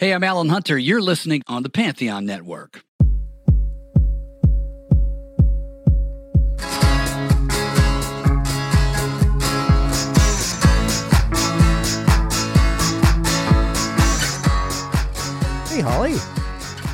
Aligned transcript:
Hey, 0.00 0.14
I'm 0.14 0.24
Alan 0.24 0.48
Hunter. 0.48 0.78
You're 0.78 1.02
listening 1.02 1.42
on 1.46 1.62
the 1.62 1.68
Pantheon 1.68 2.24
Network. 2.24 2.84
Hey, 15.68 15.82
Holly. 15.82 16.16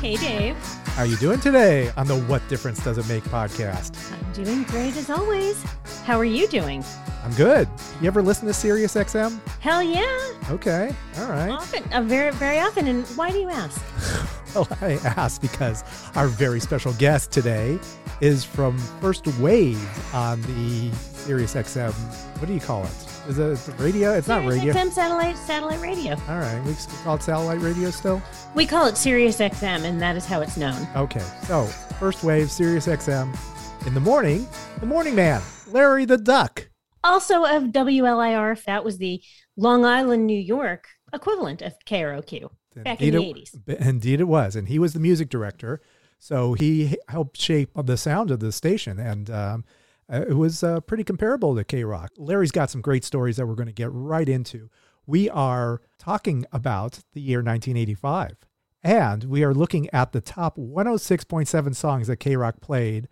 Hey, 0.01 0.17
Dave. 0.17 0.57
How 0.87 1.03
are 1.03 1.05
you 1.05 1.15
doing 1.15 1.39
today 1.39 1.89
on 1.95 2.07
the 2.07 2.19
What 2.23 2.45
Difference 2.49 2.83
Does 2.83 2.97
It 2.97 3.07
Make 3.07 3.23
podcast? 3.23 3.95
I'm 4.11 4.33
doing 4.33 4.63
great 4.63 4.97
as 4.97 5.09
always. 5.09 5.63
How 6.03 6.19
are 6.19 6.25
you 6.25 6.45
doing? 6.49 6.83
I'm 7.27 7.33
good. 7.33 7.67
You 7.99 8.07
ever 8.07 8.21
listen 8.21 8.47
to 8.47 8.53
Sirius 8.53 8.95
XM? 8.95 9.45
Hell 9.59 9.83
yeah. 9.83 10.31
Okay. 10.49 10.95
All 11.17 11.27
right. 11.27 11.49
Often, 11.49 11.91
uh, 11.91 12.01
very, 12.01 12.31
very 12.31 12.57
often. 12.57 12.87
And 12.87 13.05
why 13.17 13.31
do 13.31 13.37
you 13.37 13.49
ask? 13.49 13.83
Well, 14.55 14.67
I 14.81 14.93
ask 15.03 15.39
because 15.41 15.83
our 16.15 16.27
very 16.27 16.59
special 16.61 16.93
guest 16.93 17.31
today 17.31 17.77
is 18.21 18.43
from 18.43 18.77
First 19.01 19.27
Wave 19.39 19.77
on 20.15 20.41
the 20.43 20.89
Sirius 20.95 21.53
XM. 21.53 21.91
What 22.39 22.47
do 22.47 22.53
you 22.53 22.59
call 22.61 22.83
it? 22.85 23.07
Is 23.27 23.37
it 23.37 23.73
radio? 23.77 24.13
It's 24.13 24.29
not 24.29 24.45
radio. 24.45 24.73
XM 24.73 24.89
satellite 24.91 25.37
satellite 25.37 25.81
radio. 25.81 26.13
All 26.29 26.39
right. 26.39 26.59
We 26.65 26.73
call 27.03 27.17
it 27.17 27.23
satellite 27.23 27.59
radio 27.59 27.91
still? 27.91 28.19
We 28.55 28.65
call 28.65 28.87
it 28.87 28.97
Sirius 28.97 29.37
XM, 29.37 29.83
and 29.83 30.01
that 30.01 30.15
is 30.15 30.25
how 30.25 30.39
it's 30.41 30.57
known. 30.57 30.87
Okay. 30.95 31.25
So, 31.43 31.65
First 31.99 32.23
Wave, 32.23 32.49
Sirius 32.49 32.87
XM. 32.87 33.37
In 33.85 33.93
the 33.93 33.99
morning, 33.99 34.47
the 34.79 34.87
morning 34.87 35.13
man, 35.13 35.41
Larry 35.67 36.05
the 36.05 36.17
Duck. 36.17 36.67
Also 37.03 37.45
of 37.45 37.63
WLIR, 37.65 38.63
that 38.65 38.83
was 38.83 38.97
the 38.97 39.21
Long 39.55 39.85
Island, 39.85 40.25
New 40.27 40.39
York 40.39 40.87
equivalent 41.13 41.61
of 41.61 41.73
KROQ 41.85 42.49
back 42.83 43.01
in 43.01 43.13
the 43.13 43.17
Indeed 43.17 43.35
80s. 43.35 43.59
it- 43.67 43.79
Indeed, 43.79 44.19
it 44.21 44.25
was, 44.27 44.55
and 44.55 44.67
he 44.67 44.77
was 44.79 44.93
the 44.93 44.99
music 44.99 45.29
director, 45.29 45.81
so 46.19 46.53
he 46.53 46.97
helped 47.07 47.37
shape 47.39 47.69
the 47.75 47.97
sound 47.97 48.31
of 48.31 48.39
the 48.39 48.51
station, 48.51 48.99
and 48.99 49.29
um, 49.29 49.65
uh, 50.11 50.25
it 50.27 50.33
was 50.35 50.63
uh, 50.63 50.79
pretty 50.81 51.03
comparable 51.03 51.55
to 51.55 51.63
K 51.63 51.83
Rock. 51.83 52.11
Larry's 52.17 52.51
got 52.51 52.69
some 52.69 52.81
great 52.81 53.03
stories 53.05 53.37
that 53.37 53.45
we're 53.47 53.55
going 53.55 53.67
to 53.67 53.73
get 53.73 53.89
right 53.91 54.27
into. 54.27 54.69
We 55.05 55.29
are 55.29 55.81
talking 55.97 56.45
about 56.51 56.99
the 57.13 57.21
year 57.21 57.39
1985, 57.39 58.35
and 58.83 59.23
we 59.25 59.43
are 59.43 59.53
looking 59.53 59.89
at 59.93 60.11
the 60.11 60.21
top 60.21 60.57
106.7 60.57 61.75
songs 61.75 62.07
that 62.07 62.17
K 62.17 62.35
Rock 62.35 62.59
played 62.61 63.07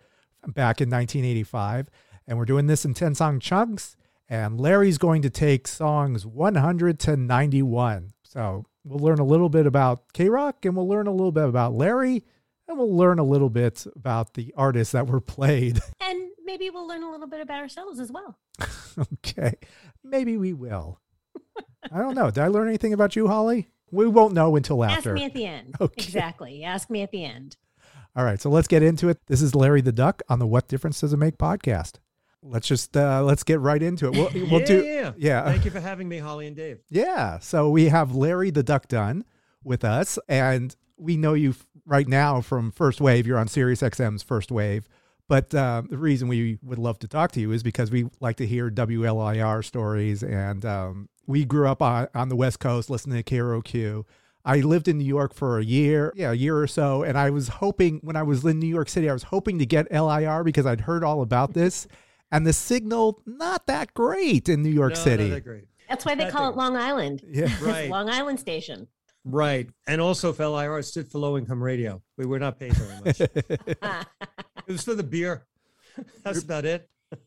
back 0.46 0.80
in 0.80 0.88
1985, 0.90 1.88
and 2.26 2.38
we're 2.38 2.44
doing 2.44 2.66
this 2.66 2.84
in 2.84 2.94
10 2.94 3.14
song 3.14 3.40
chunks. 3.40 3.96
And 4.28 4.60
Larry's 4.60 4.98
going 4.98 5.22
to 5.22 5.30
take 5.30 5.68
songs 5.68 6.26
100 6.26 6.98
to 7.00 7.16
91. 7.16 8.12
So 8.24 8.64
we'll 8.84 8.98
learn 8.98 9.20
a 9.20 9.24
little 9.24 9.48
bit 9.48 9.66
about 9.66 10.12
K 10.12 10.28
Rock 10.28 10.64
and 10.64 10.74
we'll 10.74 10.88
learn 10.88 11.06
a 11.06 11.12
little 11.12 11.30
bit 11.32 11.44
about 11.48 11.74
Larry 11.74 12.24
and 12.66 12.76
we'll 12.76 12.96
learn 12.96 13.20
a 13.20 13.24
little 13.24 13.50
bit 13.50 13.86
about 13.94 14.34
the 14.34 14.52
artists 14.56 14.92
that 14.92 15.06
were 15.06 15.20
played. 15.20 15.80
And 16.00 16.30
maybe 16.44 16.70
we'll 16.70 16.88
learn 16.88 17.02
a 17.04 17.10
little 17.10 17.26
bit 17.28 17.40
about 17.40 17.60
ourselves 17.60 18.00
as 18.00 18.10
well. 18.10 18.38
okay. 19.14 19.54
Maybe 20.02 20.36
we 20.36 20.52
will. 20.52 21.00
I 21.92 21.98
don't 21.98 22.14
know. 22.14 22.30
Did 22.30 22.42
I 22.42 22.48
learn 22.48 22.66
anything 22.68 22.92
about 22.92 23.14
you, 23.14 23.28
Holly? 23.28 23.68
We 23.92 24.08
won't 24.08 24.34
know 24.34 24.56
until 24.56 24.82
after. 24.82 25.10
Ask 25.10 25.14
me 25.14 25.24
at 25.24 25.34
the 25.34 25.46
end. 25.46 25.74
Okay. 25.80 26.02
Exactly. 26.02 26.64
Ask 26.64 26.90
me 26.90 27.02
at 27.02 27.12
the 27.12 27.24
end. 27.24 27.56
All 28.16 28.24
right. 28.24 28.40
So 28.40 28.50
let's 28.50 28.66
get 28.68 28.82
into 28.82 29.08
it. 29.08 29.18
This 29.26 29.40
is 29.42 29.54
Larry 29.54 29.80
the 29.82 29.92
Duck 29.92 30.22
on 30.28 30.38
the 30.40 30.46
What 30.46 30.66
Difference 30.68 31.00
Does 31.00 31.12
It 31.12 31.16
Make 31.18 31.38
podcast. 31.38 31.94
Let's 32.42 32.68
just 32.68 32.96
uh 32.96 33.22
let's 33.22 33.42
get 33.42 33.60
right 33.60 33.82
into 33.82 34.06
it. 34.06 34.12
We'll, 34.12 34.30
we'll 34.50 34.60
yeah, 34.60 34.66
do 34.66 34.84
yeah, 34.84 35.12
yeah. 35.16 35.44
Thank 35.44 35.64
you 35.64 35.70
for 35.70 35.80
having 35.80 36.08
me, 36.08 36.18
Holly 36.18 36.46
and 36.46 36.54
Dave. 36.54 36.78
Yeah. 36.90 37.38
So 37.38 37.70
we 37.70 37.88
have 37.88 38.14
Larry 38.14 38.50
the 38.50 38.62
Duck 38.62 38.88
Dunn 38.88 39.24
with 39.64 39.84
us, 39.84 40.18
and 40.28 40.74
we 40.96 41.16
know 41.16 41.34
you 41.34 41.54
right 41.84 42.06
now 42.06 42.40
from 42.40 42.70
First 42.70 43.00
Wave. 43.00 43.26
You're 43.26 43.38
on 43.38 43.48
Sirius 43.48 43.82
XM's 43.82 44.22
First 44.22 44.50
Wave. 44.50 44.88
But 45.28 45.52
uh, 45.54 45.82
the 45.88 45.98
reason 45.98 46.28
we 46.28 46.58
would 46.62 46.78
love 46.78 47.00
to 47.00 47.08
talk 47.08 47.32
to 47.32 47.40
you 47.40 47.50
is 47.50 47.62
because 47.62 47.90
we 47.90 48.08
like 48.20 48.36
to 48.36 48.46
hear 48.46 48.70
WLIR 48.70 49.64
stories, 49.64 50.22
and 50.22 50.64
um, 50.64 51.08
we 51.26 51.44
grew 51.44 51.66
up 51.68 51.82
on, 51.82 52.08
on 52.14 52.28
the 52.28 52.36
West 52.36 52.60
Coast 52.60 52.90
listening 52.90 53.22
to 53.22 53.34
KROQ. 53.34 54.04
I 54.44 54.60
lived 54.60 54.86
in 54.86 54.98
New 54.98 55.04
York 55.04 55.34
for 55.34 55.58
a 55.58 55.64
year, 55.64 56.12
yeah, 56.14 56.30
a 56.30 56.34
year 56.34 56.56
or 56.56 56.68
so, 56.68 57.02
and 57.02 57.18
I 57.18 57.30
was 57.30 57.48
hoping 57.48 57.98
when 58.04 58.14
I 58.14 58.22
was 58.22 58.44
in 58.44 58.60
New 58.60 58.68
York 58.68 58.88
City, 58.88 59.10
I 59.10 59.12
was 59.12 59.24
hoping 59.24 59.58
to 59.58 59.66
get 59.66 59.90
LIR 59.90 60.44
because 60.44 60.64
I'd 60.64 60.82
heard 60.82 61.02
all 61.02 61.22
about 61.22 61.54
this, 61.54 61.88
and 62.32 62.46
the 62.46 62.52
signal 62.52 63.22
not 63.26 63.66
that 63.66 63.94
great 63.94 64.48
in 64.48 64.62
New 64.62 64.70
York 64.70 64.94
No, 64.94 65.00
City. 65.00 65.24
Not 65.28 65.34
that 65.36 65.44
great. 65.44 65.64
That's 65.88 66.04
why 66.04 66.14
they 66.14 66.24
That 66.24 66.32
call 66.32 66.50
it. 66.50 66.56
Long 66.56 66.76
Island. 66.76 67.22
Yeah. 67.28 67.48
Right. 67.62 67.88
Long 67.90 68.08
Island 68.10 68.40
Station. 68.40 68.88
Right. 69.24 69.68
And 69.88 70.00
also 70.00 70.32
for 70.32 70.46
LIR, 70.46 70.82
stood 70.82 71.10
for 71.10 71.18
low 71.18 71.36
income 71.38 71.62
radio. 71.62 72.02
We 72.16 72.26
were 72.26 72.38
not 72.38 72.58
paid 72.58 72.72
very 72.74 73.00
much. 73.04 73.20
it 73.20 74.08
was 74.68 74.82
for 74.84 74.94
the 74.94 75.02
beer. 75.02 75.46
That's 76.24 76.42
about 76.42 76.64
it. 76.64 76.88
but 77.10 77.22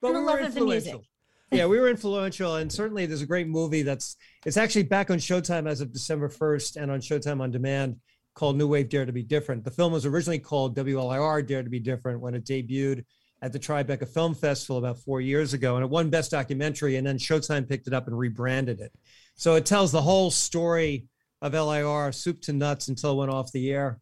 the 0.00 0.10
we 0.12 0.18
love 0.18 0.40
were 0.40 0.46
of 0.46 0.54
the 0.54 0.60
music. 0.64 0.94
influential. 0.94 1.04
yeah, 1.52 1.66
we 1.66 1.78
were 1.80 1.88
influential. 1.88 2.56
And 2.56 2.72
certainly 2.72 3.06
there's 3.06 3.22
a 3.22 3.26
great 3.26 3.48
movie 3.48 3.82
that's 3.82 4.16
it's 4.44 4.56
actually 4.56 4.84
back 4.84 5.10
on 5.10 5.18
Showtime 5.18 5.68
as 5.68 5.80
of 5.80 5.92
December 5.92 6.28
1st 6.28 6.76
and 6.80 6.90
on 6.90 7.00
Showtime 7.00 7.40
on 7.40 7.50
demand 7.50 7.96
called 8.34 8.56
New 8.56 8.68
Wave 8.68 8.88
Dare 8.88 9.04
to 9.06 9.12
Be 9.12 9.22
Different. 9.22 9.64
The 9.64 9.70
film 9.70 9.92
was 9.92 10.06
originally 10.06 10.38
called 10.38 10.76
WLIR 10.76 11.46
Dare 11.46 11.62
to 11.62 11.70
Be 11.70 11.80
Different 11.80 12.20
when 12.20 12.34
it 12.34 12.44
debuted 12.44 13.04
at 13.42 13.52
the 13.52 13.58
Tribeca 13.58 14.08
Film 14.08 14.34
Festival 14.34 14.78
about 14.78 14.98
four 14.98 15.20
years 15.20 15.52
ago. 15.52 15.76
And 15.76 15.84
it 15.84 15.90
won 15.90 16.10
Best 16.10 16.30
Documentary. 16.30 16.96
And 16.96 17.06
then 17.06 17.18
Showtime 17.18 17.68
picked 17.68 17.86
it 17.86 17.92
up 17.92 18.06
and 18.06 18.18
rebranded 18.18 18.80
it. 18.80 18.92
So 19.34 19.54
it 19.54 19.66
tells 19.66 19.92
the 19.92 20.02
whole 20.02 20.30
story 20.30 21.06
of 21.42 21.52
LIR, 21.52 22.12
soup 22.12 22.40
to 22.42 22.52
nuts, 22.52 22.88
until 22.88 23.12
it 23.12 23.16
went 23.16 23.30
off 23.30 23.52
the 23.52 23.70
air. 23.70 23.98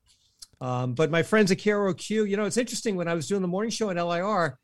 Um, 0.61 0.95
but 0.95 1.11
my 1.11 1.23
friends 1.23 1.51
at 1.51 1.59
KROQ, 1.59 2.29
you 2.29 2.37
know, 2.37 2.45
it's 2.45 2.57
interesting 2.57 2.97
when 2.97 3.09
I 3.09 3.15
was 3.15 3.27
doing 3.27 3.43
the 3.43 3.49
morning 3.49 3.71
show 3.71 3.91
at 3.91 3.97
LIR, 3.97 4.59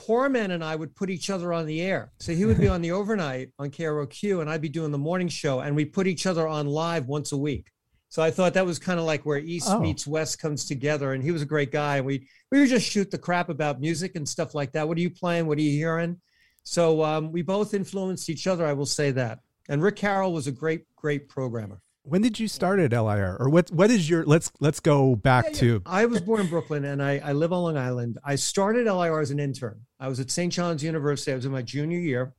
Poor 0.00 0.30
Man 0.30 0.52
and 0.52 0.64
I 0.64 0.76
would 0.76 0.96
put 0.96 1.10
each 1.10 1.28
other 1.28 1.52
on 1.52 1.66
the 1.66 1.82
air. 1.82 2.10
So 2.20 2.32
he 2.32 2.46
would 2.46 2.58
be 2.58 2.68
on 2.74 2.80
the 2.80 2.92
overnight 2.92 3.50
on 3.58 3.70
KROQ 3.70 4.40
and 4.40 4.48
I'd 4.48 4.62
be 4.62 4.70
doing 4.70 4.92
the 4.92 4.98
morning 4.98 5.28
show 5.28 5.60
and 5.60 5.76
we 5.76 5.84
put 5.84 6.06
each 6.06 6.24
other 6.24 6.48
on 6.48 6.66
live 6.66 7.06
once 7.06 7.32
a 7.32 7.36
week. 7.36 7.70
So 8.10 8.22
I 8.22 8.30
thought 8.32 8.54
that 8.54 8.66
was 8.66 8.78
kind 8.80 8.98
of 9.00 9.06
like 9.06 9.24
where 9.24 9.38
East 9.38 9.68
Oh. 9.70 9.80
meets 9.80 10.04
West 10.06 10.40
comes 10.40 10.66
together. 10.66 11.12
And 11.12 11.22
he 11.22 11.30
was 11.30 11.42
a 11.42 11.46
great 11.46 11.70
guy. 11.70 11.98
And 11.98 12.06
we 12.06 12.28
we 12.50 12.58
would 12.60 12.68
just 12.68 12.86
shoot 12.86 13.10
the 13.10 13.18
crap 13.18 13.48
about 13.48 13.80
music 13.80 14.16
and 14.16 14.28
stuff 14.28 14.54
like 14.54 14.72
that. 14.72 14.86
What 14.88 14.98
are 14.98 15.00
you 15.00 15.10
playing? 15.10 15.46
What 15.46 15.58
are 15.58 15.62
you 15.62 15.70
hearing? 15.70 16.20
So 16.64 17.02
um, 17.04 17.32
we 17.32 17.42
both 17.42 17.72
influenced 17.72 18.28
each 18.28 18.46
other. 18.46 18.66
I 18.66 18.72
will 18.72 18.84
say 18.86 19.12
that. 19.12 19.38
And 19.68 19.80
Rick 19.80 19.96
Carroll 19.96 20.32
was 20.32 20.48
a 20.48 20.52
great, 20.52 20.84
great 20.96 21.28
programmer. 21.28 21.80
When 22.02 22.22
did 22.22 22.40
you 22.40 22.48
start 22.48 22.80
at 22.80 22.92
LIR, 22.92 23.36
or 23.38 23.48
what? 23.50 23.70
What 23.70 23.90
is 23.90 24.08
your? 24.10 24.24
Let's 24.24 24.50
let's 24.58 24.80
go 24.80 25.14
back 25.14 25.52
to. 25.54 25.80
I 25.86 26.06
was 26.06 26.20
born 26.20 26.40
in 26.40 26.48
Brooklyn 26.48 26.86
and 26.86 27.00
I, 27.02 27.18
I 27.22 27.32
live 27.32 27.52
on 27.52 27.62
Long 27.62 27.76
Island. 27.76 28.18
I 28.24 28.34
started 28.36 28.86
LIR 28.86 29.20
as 29.20 29.30
an 29.30 29.38
intern. 29.38 29.82
I 30.00 30.08
was 30.08 30.18
at 30.18 30.30
St. 30.30 30.52
John's 30.52 30.82
University. 30.82 31.30
I 31.30 31.36
was 31.36 31.44
in 31.44 31.52
my 31.52 31.62
junior 31.62 31.98
year, 32.00 32.32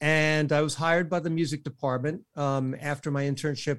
and 0.00 0.52
I 0.52 0.60
was 0.60 0.74
hired 0.74 1.08
by 1.08 1.20
the 1.20 1.30
music 1.30 1.62
department 1.64 2.22
um, 2.34 2.74
after 2.80 3.10
my 3.10 3.22
internship 3.22 3.78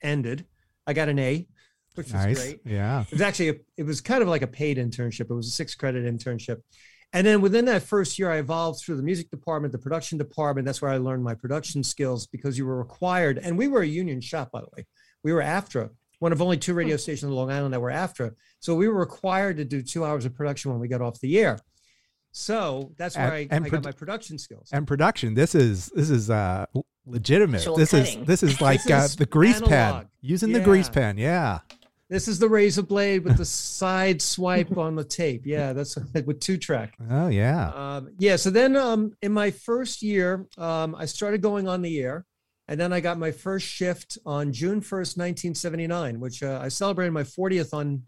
ended. 0.00 0.46
I 0.88 0.94
got 0.94 1.10
an 1.10 1.18
A, 1.18 1.46
which 1.94 2.06
was 2.06 2.14
Nice. 2.14 2.38
great. 2.38 2.60
Yeah. 2.64 3.02
It 3.02 3.12
was 3.12 3.20
actually 3.20 3.50
a, 3.50 3.54
it 3.76 3.82
was 3.84 4.00
kind 4.00 4.22
of 4.22 4.28
like 4.28 4.42
a 4.42 4.46
paid 4.46 4.78
internship. 4.78 5.30
It 5.30 5.34
was 5.34 5.46
a 5.46 5.50
six 5.50 5.74
credit 5.74 6.04
internship. 6.04 6.62
And 7.12 7.26
then 7.26 7.42
within 7.42 7.66
that 7.66 7.82
first 7.82 8.18
year, 8.18 8.30
I 8.30 8.38
evolved 8.38 8.80
through 8.80 8.96
the 8.96 9.02
music 9.02 9.30
department, 9.30 9.72
the 9.72 9.78
production 9.78 10.18
department. 10.18 10.66
That's 10.66 10.80
where 10.80 10.90
I 10.90 10.96
learned 10.96 11.24
my 11.24 11.34
production 11.34 11.84
skills 11.84 12.26
because 12.26 12.56
you 12.56 12.66
were 12.66 12.78
required. 12.78 13.38
And 13.38 13.56
we 13.56 13.68
were 13.68 13.82
a 13.82 13.86
union 13.86 14.20
shop, 14.20 14.50
by 14.50 14.60
the 14.60 14.68
way. 14.76 14.86
We 15.22 15.32
were 15.32 15.42
AFTRA, 15.42 15.90
one 16.18 16.32
of 16.32 16.40
only 16.40 16.56
two 16.56 16.74
radio 16.74 16.96
hmm. 16.96 17.00
stations 17.00 17.24
in 17.24 17.36
Long 17.36 17.50
Island 17.50 17.74
that 17.74 17.80
were 17.80 17.90
AFTRA. 17.90 18.32
So 18.60 18.74
we 18.74 18.88
were 18.88 18.98
required 18.98 19.58
to 19.58 19.64
do 19.64 19.82
two 19.82 20.04
hours 20.04 20.24
of 20.24 20.34
production 20.34 20.70
when 20.70 20.80
we 20.80 20.88
got 20.88 21.02
off 21.02 21.20
the 21.20 21.38
air. 21.38 21.58
So 22.38 22.92
that's 22.96 23.16
where 23.16 23.26
And- 23.26 23.34
I, 23.34 23.48
and 23.56 23.64
I 23.64 23.68
produ- 23.68 23.72
got 23.72 23.84
my 23.84 23.92
production 23.92 24.38
skills. 24.38 24.68
And 24.72 24.86
production. 24.86 25.34
This 25.34 25.54
is 25.56 25.86
this 25.94 26.08
is 26.08 26.30
uh 26.30 26.66
legitimate. 27.04 27.58
Actual 27.58 27.76
this 27.76 27.90
cutting. 27.90 28.20
is 28.20 28.26
this 28.26 28.42
is 28.44 28.60
like 28.68 28.82
This 28.84 28.92
uh, 28.92 29.04
is 29.06 29.16
the 29.16 29.26
grease 29.26 29.60
pen 29.60 29.72
analog. 29.72 30.06
using 30.20 30.52
the 30.52 30.60
grease 30.60 30.86
Yeah. 30.86 30.92
pen. 30.92 31.18
Yeah. 31.18 31.58
This 32.08 32.26
is 32.28 32.38
the 32.38 32.48
razor 32.48 32.82
blade 32.82 33.24
with 33.24 33.36
the 33.36 33.44
side 33.84 34.22
swipe 34.22 34.78
on 34.78 34.94
the 34.94 35.04
tape. 35.04 35.42
Yeah, 35.44 35.72
that's 35.72 35.96
with 36.26 36.38
two 36.40 36.56
track. 36.58 36.94
Oh 37.10 37.26
yeah. 37.28 37.70
Um, 37.74 38.10
yeah. 38.18 38.36
So 38.36 38.50
then 38.50 38.76
um, 38.76 39.12
in 39.20 39.32
my 39.32 39.50
first 39.50 40.00
year, 40.02 40.46
um, 40.56 40.94
I 40.94 41.06
started 41.06 41.42
going 41.42 41.66
on 41.68 41.82
the 41.82 41.98
air. 42.00 42.24
And 42.70 42.78
then 42.78 42.92
I 42.92 43.00
got 43.00 43.18
my 43.18 43.30
first 43.32 43.66
shift 43.66 44.18
on 44.26 44.52
June 44.52 44.82
1st, 44.82 45.16
1979, 45.16 46.20
which 46.20 46.42
uh, 46.42 46.60
I 46.62 46.68
celebrated 46.68 47.12
my 47.12 47.22
40th 47.22 47.72
on 47.72 48.02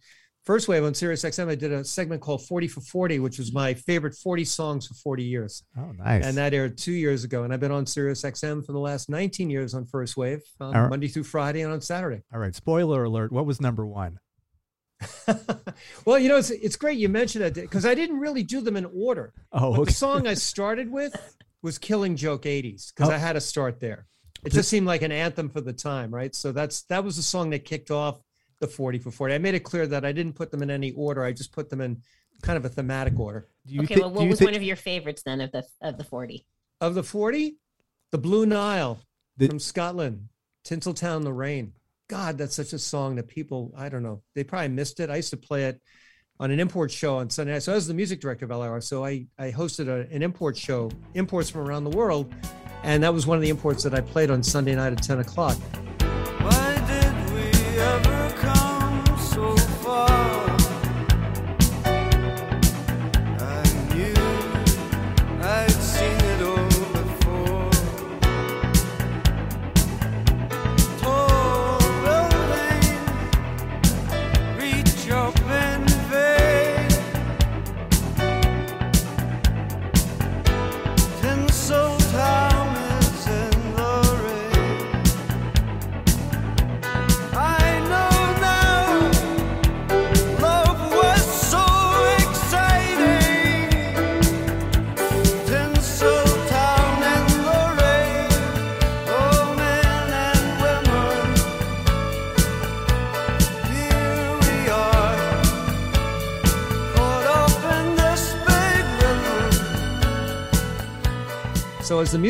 First 0.44 0.68
Wave 0.68 0.82
on 0.84 0.94
Sirius 0.94 1.22
XM. 1.22 1.48
I 1.48 1.54
did 1.54 1.70
a 1.70 1.84
segment 1.84 2.22
called 2.22 2.46
40 2.46 2.66
for 2.68 2.80
40, 2.80 3.18
which 3.18 3.38
was 3.38 3.52
my 3.52 3.74
favorite 3.74 4.14
40 4.14 4.44
songs 4.44 4.86
for 4.86 4.94
40 4.94 5.22
years. 5.22 5.62
Oh 5.76 5.92
nice. 5.92 6.24
And 6.24 6.36
that 6.38 6.54
aired 6.54 6.78
two 6.78 6.92
years 6.92 7.24
ago. 7.24 7.44
And 7.44 7.52
I've 7.52 7.60
been 7.60 7.70
on 7.72 7.84
Sirius 7.86 8.22
XM 8.22 8.64
for 8.64 8.72
the 8.72 8.78
last 8.78 9.08
19 9.10 9.50
years 9.50 9.74
on 9.74 9.84
First 9.84 10.16
Wave, 10.16 10.40
um, 10.60 10.74
All 10.74 10.82
right. 10.82 10.90
Monday 10.90 11.08
through 11.08 11.24
Friday 11.24 11.60
and 11.60 11.72
on 11.72 11.80
Saturday. 11.82 12.22
All 12.32 12.40
right. 12.40 12.54
Spoiler 12.54 13.04
alert. 13.04 13.32
What 13.32 13.44
was 13.46 13.60
number 13.60 13.86
one? 13.86 14.18
well, 16.04 16.18
you 16.18 16.28
know, 16.28 16.36
it's, 16.36 16.50
it's 16.50 16.76
great 16.76 16.98
you 16.98 17.08
mentioned 17.08 17.44
that 17.44 17.54
because 17.54 17.86
I 17.86 17.94
didn't 17.94 18.18
really 18.18 18.42
do 18.42 18.60
them 18.60 18.76
in 18.76 18.86
order. 18.86 19.32
Oh 19.52 19.74
okay. 19.74 19.84
the 19.84 19.92
song 19.92 20.26
I 20.26 20.34
started 20.34 20.90
with 20.90 21.14
was 21.62 21.78
Killing 21.78 22.16
Joke 22.16 22.42
80s 22.42 22.92
because 22.94 23.10
Oh. 23.10 23.12
I 23.12 23.18
had 23.18 23.34
to 23.34 23.40
start 23.40 23.80
there. 23.80 24.06
It 24.44 24.52
just 24.52 24.70
seemed 24.70 24.86
like 24.86 25.02
an 25.02 25.12
anthem 25.12 25.50
for 25.50 25.60
the 25.60 25.72
time, 25.74 26.14
right? 26.14 26.34
So 26.34 26.50
that's 26.52 26.82
that 26.84 27.04
was 27.04 27.16
the 27.16 27.22
song 27.22 27.50
that 27.50 27.66
kicked 27.66 27.90
off 27.90 28.20
the 28.60 28.68
40 28.68 28.98
for 28.98 29.10
40. 29.10 29.34
I 29.34 29.38
made 29.38 29.54
it 29.54 29.60
clear 29.60 29.86
that 29.86 30.04
I 30.04 30.12
didn't 30.12 30.34
put 30.34 30.50
them 30.50 30.62
in 30.62 30.70
any 30.70 30.92
order. 30.92 31.24
I 31.24 31.32
just 31.32 31.52
put 31.52 31.70
them 31.70 31.80
in 31.80 32.02
kind 32.42 32.56
of 32.56 32.64
a 32.64 32.68
thematic 32.68 33.18
order. 33.18 33.48
okay, 33.80 33.96
well, 33.96 34.10
what 34.10 34.28
was 34.28 34.40
one 34.40 34.54
of 34.54 34.62
your 34.62 34.76
favorites 34.76 35.22
then 35.22 35.40
of 35.40 35.52
the 35.52 35.64
of 35.82 35.98
the 35.98 36.04
40? 36.04 36.44
Of 36.80 36.94
the 36.94 37.02
40? 37.02 37.56
The 38.12 38.18
Blue 38.18 38.46
Nile 38.46 39.00
the, 39.36 39.48
from 39.48 39.58
Scotland, 39.58 40.28
Tinseltown 40.64 41.22
the 41.22 41.32
Rain. 41.32 41.72
God, 42.08 42.38
that's 42.38 42.56
such 42.56 42.72
a 42.72 42.78
song 42.78 43.16
that 43.16 43.28
people, 43.28 43.72
I 43.76 43.88
don't 43.88 44.02
know, 44.02 44.22
they 44.34 44.42
probably 44.42 44.68
missed 44.68 45.00
it. 45.00 45.10
I 45.10 45.16
used 45.16 45.30
to 45.30 45.36
play 45.36 45.66
it 45.66 45.80
on 46.40 46.50
an 46.50 46.58
import 46.58 46.90
show 46.90 47.18
on 47.18 47.30
Sunday 47.30 47.52
night. 47.52 47.62
So 47.62 47.72
I 47.72 47.76
was 47.76 47.86
the 47.86 47.94
music 47.94 48.20
director 48.20 48.46
of 48.46 48.50
LIR. 48.50 48.80
So 48.80 49.04
I, 49.04 49.26
I 49.38 49.52
hosted 49.52 49.88
a, 49.88 50.12
an 50.12 50.22
import 50.22 50.56
show, 50.56 50.90
imports 51.14 51.50
from 51.50 51.60
around 51.60 51.84
the 51.84 51.96
world. 51.96 52.34
And 52.82 53.02
that 53.02 53.12
was 53.12 53.26
one 53.26 53.36
of 53.36 53.42
the 53.42 53.50
imports 53.50 53.82
that 53.84 53.94
I 53.94 54.00
played 54.00 54.30
on 54.30 54.42
Sunday 54.42 54.74
night 54.74 54.92
at 54.92 55.02
10 55.02 55.20
o'clock. 55.20 55.56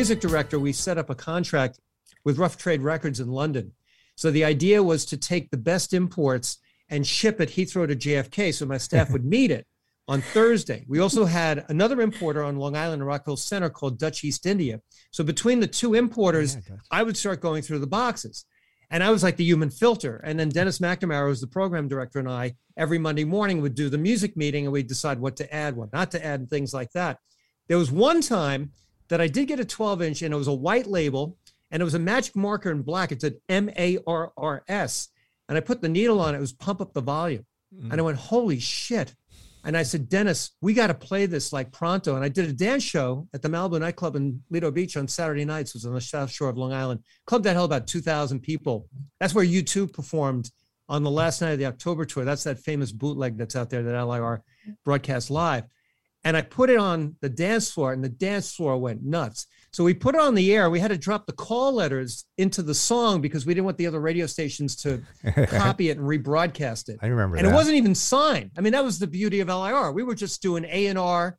Music 0.01 0.19
director, 0.19 0.57
we 0.57 0.73
set 0.73 0.97
up 0.97 1.11
a 1.11 1.15
contract 1.15 1.79
with 2.23 2.39
Rough 2.39 2.57
Trade 2.57 2.81
Records 2.81 3.19
in 3.19 3.27
London. 3.27 3.71
So 4.15 4.31
the 4.31 4.43
idea 4.43 4.81
was 4.81 5.05
to 5.05 5.15
take 5.15 5.51
the 5.51 5.57
best 5.57 5.93
imports 5.93 6.57
and 6.89 7.05
ship 7.05 7.39
it 7.39 7.49
Heathrow 7.49 7.87
to 7.87 7.95
JFK 7.95 8.51
so 8.51 8.65
my 8.65 8.79
staff 8.79 9.11
would 9.11 9.25
meet 9.35 9.51
it 9.51 9.67
on 10.07 10.21
Thursday. 10.21 10.85
We 10.87 10.97
also 10.97 11.25
had 11.25 11.65
another 11.69 12.01
importer 12.01 12.41
on 12.41 12.57
Long 12.57 12.75
Island, 12.75 13.05
Rockville 13.05 13.37
Centre 13.37 13.69
called 13.69 13.99
Dutch 13.99 14.23
East 14.23 14.47
India. 14.47 14.81
So 15.11 15.23
between 15.23 15.59
the 15.59 15.67
two 15.67 15.93
importers, 15.93 16.55
yeah, 16.55 16.77
I 16.89 17.03
would 17.03 17.15
start 17.15 17.39
going 17.39 17.61
through 17.61 17.77
the 17.77 17.85
boxes. 17.85 18.45
And 18.89 19.03
I 19.03 19.11
was 19.11 19.21
like 19.21 19.37
the 19.37 19.45
human 19.45 19.69
filter. 19.69 20.19
And 20.23 20.39
then 20.39 20.49
Dennis 20.49 20.79
McNamara 20.79 21.27
was 21.27 21.41
the 21.41 21.47
program 21.47 21.87
director, 21.87 22.17
and 22.17 22.27
I 22.27 22.55
every 22.75 22.97
Monday 22.97 23.23
morning 23.23 23.61
would 23.61 23.75
do 23.75 23.87
the 23.87 23.99
music 23.99 24.35
meeting 24.35 24.65
and 24.65 24.73
we'd 24.73 24.87
decide 24.87 25.19
what 25.19 25.35
to 25.35 25.53
add, 25.53 25.75
what 25.75 25.93
not 25.93 26.09
to 26.09 26.25
add, 26.25 26.39
and 26.39 26.49
things 26.49 26.73
like 26.73 26.91
that. 26.93 27.19
There 27.67 27.77
was 27.77 27.91
one 27.91 28.21
time 28.21 28.71
that 29.11 29.19
I 29.19 29.27
did 29.27 29.49
get 29.49 29.59
a 29.59 29.65
12 29.65 30.01
inch 30.01 30.21
and 30.21 30.33
it 30.33 30.37
was 30.37 30.47
a 30.47 30.53
white 30.53 30.87
label 30.87 31.37
and 31.69 31.81
it 31.81 31.83
was 31.83 31.95
a 31.95 31.99
magic 31.99 32.33
marker 32.33 32.71
in 32.71 32.81
black. 32.81 33.11
It 33.11 33.21
said 33.21 33.35
M 33.49 33.69
A 33.77 33.97
R 34.07 34.31
R 34.37 34.63
S. 34.69 35.09
And 35.49 35.57
I 35.57 35.61
put 35.61 35.81
the 35.81 35.89
needle 35.89 36.21
on 36.21 36.33
it. 36.33 36.37
It 36.37 36.41
was 36.41 36.53
pump 36.53 36.79
up 36.79 36.93
the 36.93 37.01
volume. 37.01 37.45
Mm-hmm. 37.75 37.91
And 37.91 37.99
I 37.99 38.03
went, 38.05 38.17
holy 38.17 38.59
shit. 38.59 39.13
And 39.65 39.75
I 39.75 39.83
said, 39.83 40.07
Dennis, 40.07 40.51
we 40.61 40.73
got 40.73 40.87
to 40.87 40.93
play 40.93 41.25
this 41.25 41.51
like 41.51 41.73
pronto. 41.73 42.15
And 42.15 42.23
I 42.23 42.29
did 42.29 42.49
a 42.49 42.53
dance 42.53 42.83
show 42.83 43.27
at 43.33 43.41
the 43.41 43.49
Malibu 43.49 43.81
nightclub 43.81 44.15
in 44.15 44.41
Lido 44.49 44.71
Beach 44.71 44.95
on 44.95 45.09
Saturday 45.09 45.43
nights. 45.43 45.71
It 45.71 45.75
was 45.75 45.85
on 45.85 45.93
the 45.93 46.01
south 46.01 46.31
shore 46.31 46.47
of 46.47 46.57
Long 46.57 46.71
Island. 46.71 47.01
Club 47.25 47.43
that 47.43 47.53
held 47.53 47.69
about 47.69 47.87
2,000 47.87 48.39
people. 48.39 48.87
That's 49.19 49.35
where 49.35 49.45
U2 49.45 49.91
performed 49.91 50.49
on 50.87 51.03
the 51.03 51.11
last 51.11 51.41
night 51.41 51.51
of 51.51 51.59
the 51.59 51.65
October 51.65 52.05
tour. 52.05 52.23
That's 52.23 52.45
that 52.45 52.59
famous 52.59 52.93
bootleg 52.93 53.37
that's 53.37 53.57
out 53.57 53.69
there 53.69 53.83
that 53.83 54.01
LIR 54.01 54.41
broadcast 54.85 55.29
live 55.29 55.65
and 56.23 56.37
I 56.37 56.41
put 56.41 56.69
it 56.69 56.77
on 56.77 57.15
the 57.21 57.29
dance 57.29 57.71
floor, 57.71 57.93
and 57.93 58.03
the 58.03 58.09
dance 58.09 58.53
floor 58.53 58.77
went 58.77 59.03
nuts. 59.03 59.47
So 59.73 59.83
we 59.83 59.93
put 59.93 60.15
it 60.15 60.21
on 60.21 60.35
the 60.35 60.53
air. 60.53 60.69
We 60.69 60.79
had 60.79 60.89
to 60.89 60.97
drop 60.97 61.25
the 61.25 61.33
call 61.33 61.73
letters 61.73 62.25
into 62.37 62.61
the 62.61 62.75
song 62.75 63.21
because 63.21 63.45
we 63.45 63.53
didn't 63.53 63.65
want 63.65 63.77
the 63.77 63.87
other 63.87 64.01
radio 64.01 64.25
stations 64.25 64.75
to 64.77 65.01
copy 65.47 65.89
it 65.89 65.97
and 65.97 66.05
rebroadcast 66.05 66.89
it. 66.89 66.99
I 67.01 67.07
remember, 67.07 67.37
and 67.37 67.45
that. 67.45 67.51
it 67.51 67.55
wasn't 67.55 67.77
even 67.77 67.95
signed. 67.95 68.51
I 68.57 68.61
mean, 68.61 68.73
that 68.73 68.83
was 68.83 68.99
the 68.99 69.07
beauty 69.07 69.39
of 69.39 69.47
LIR. 69.47 69.93
We 69.93 70.03
were 70.03 70.15
just 70.15 70.41
doing 70.41 70.65
A 70.65 70.87
and 70.87 70.99
R 70.99 71.37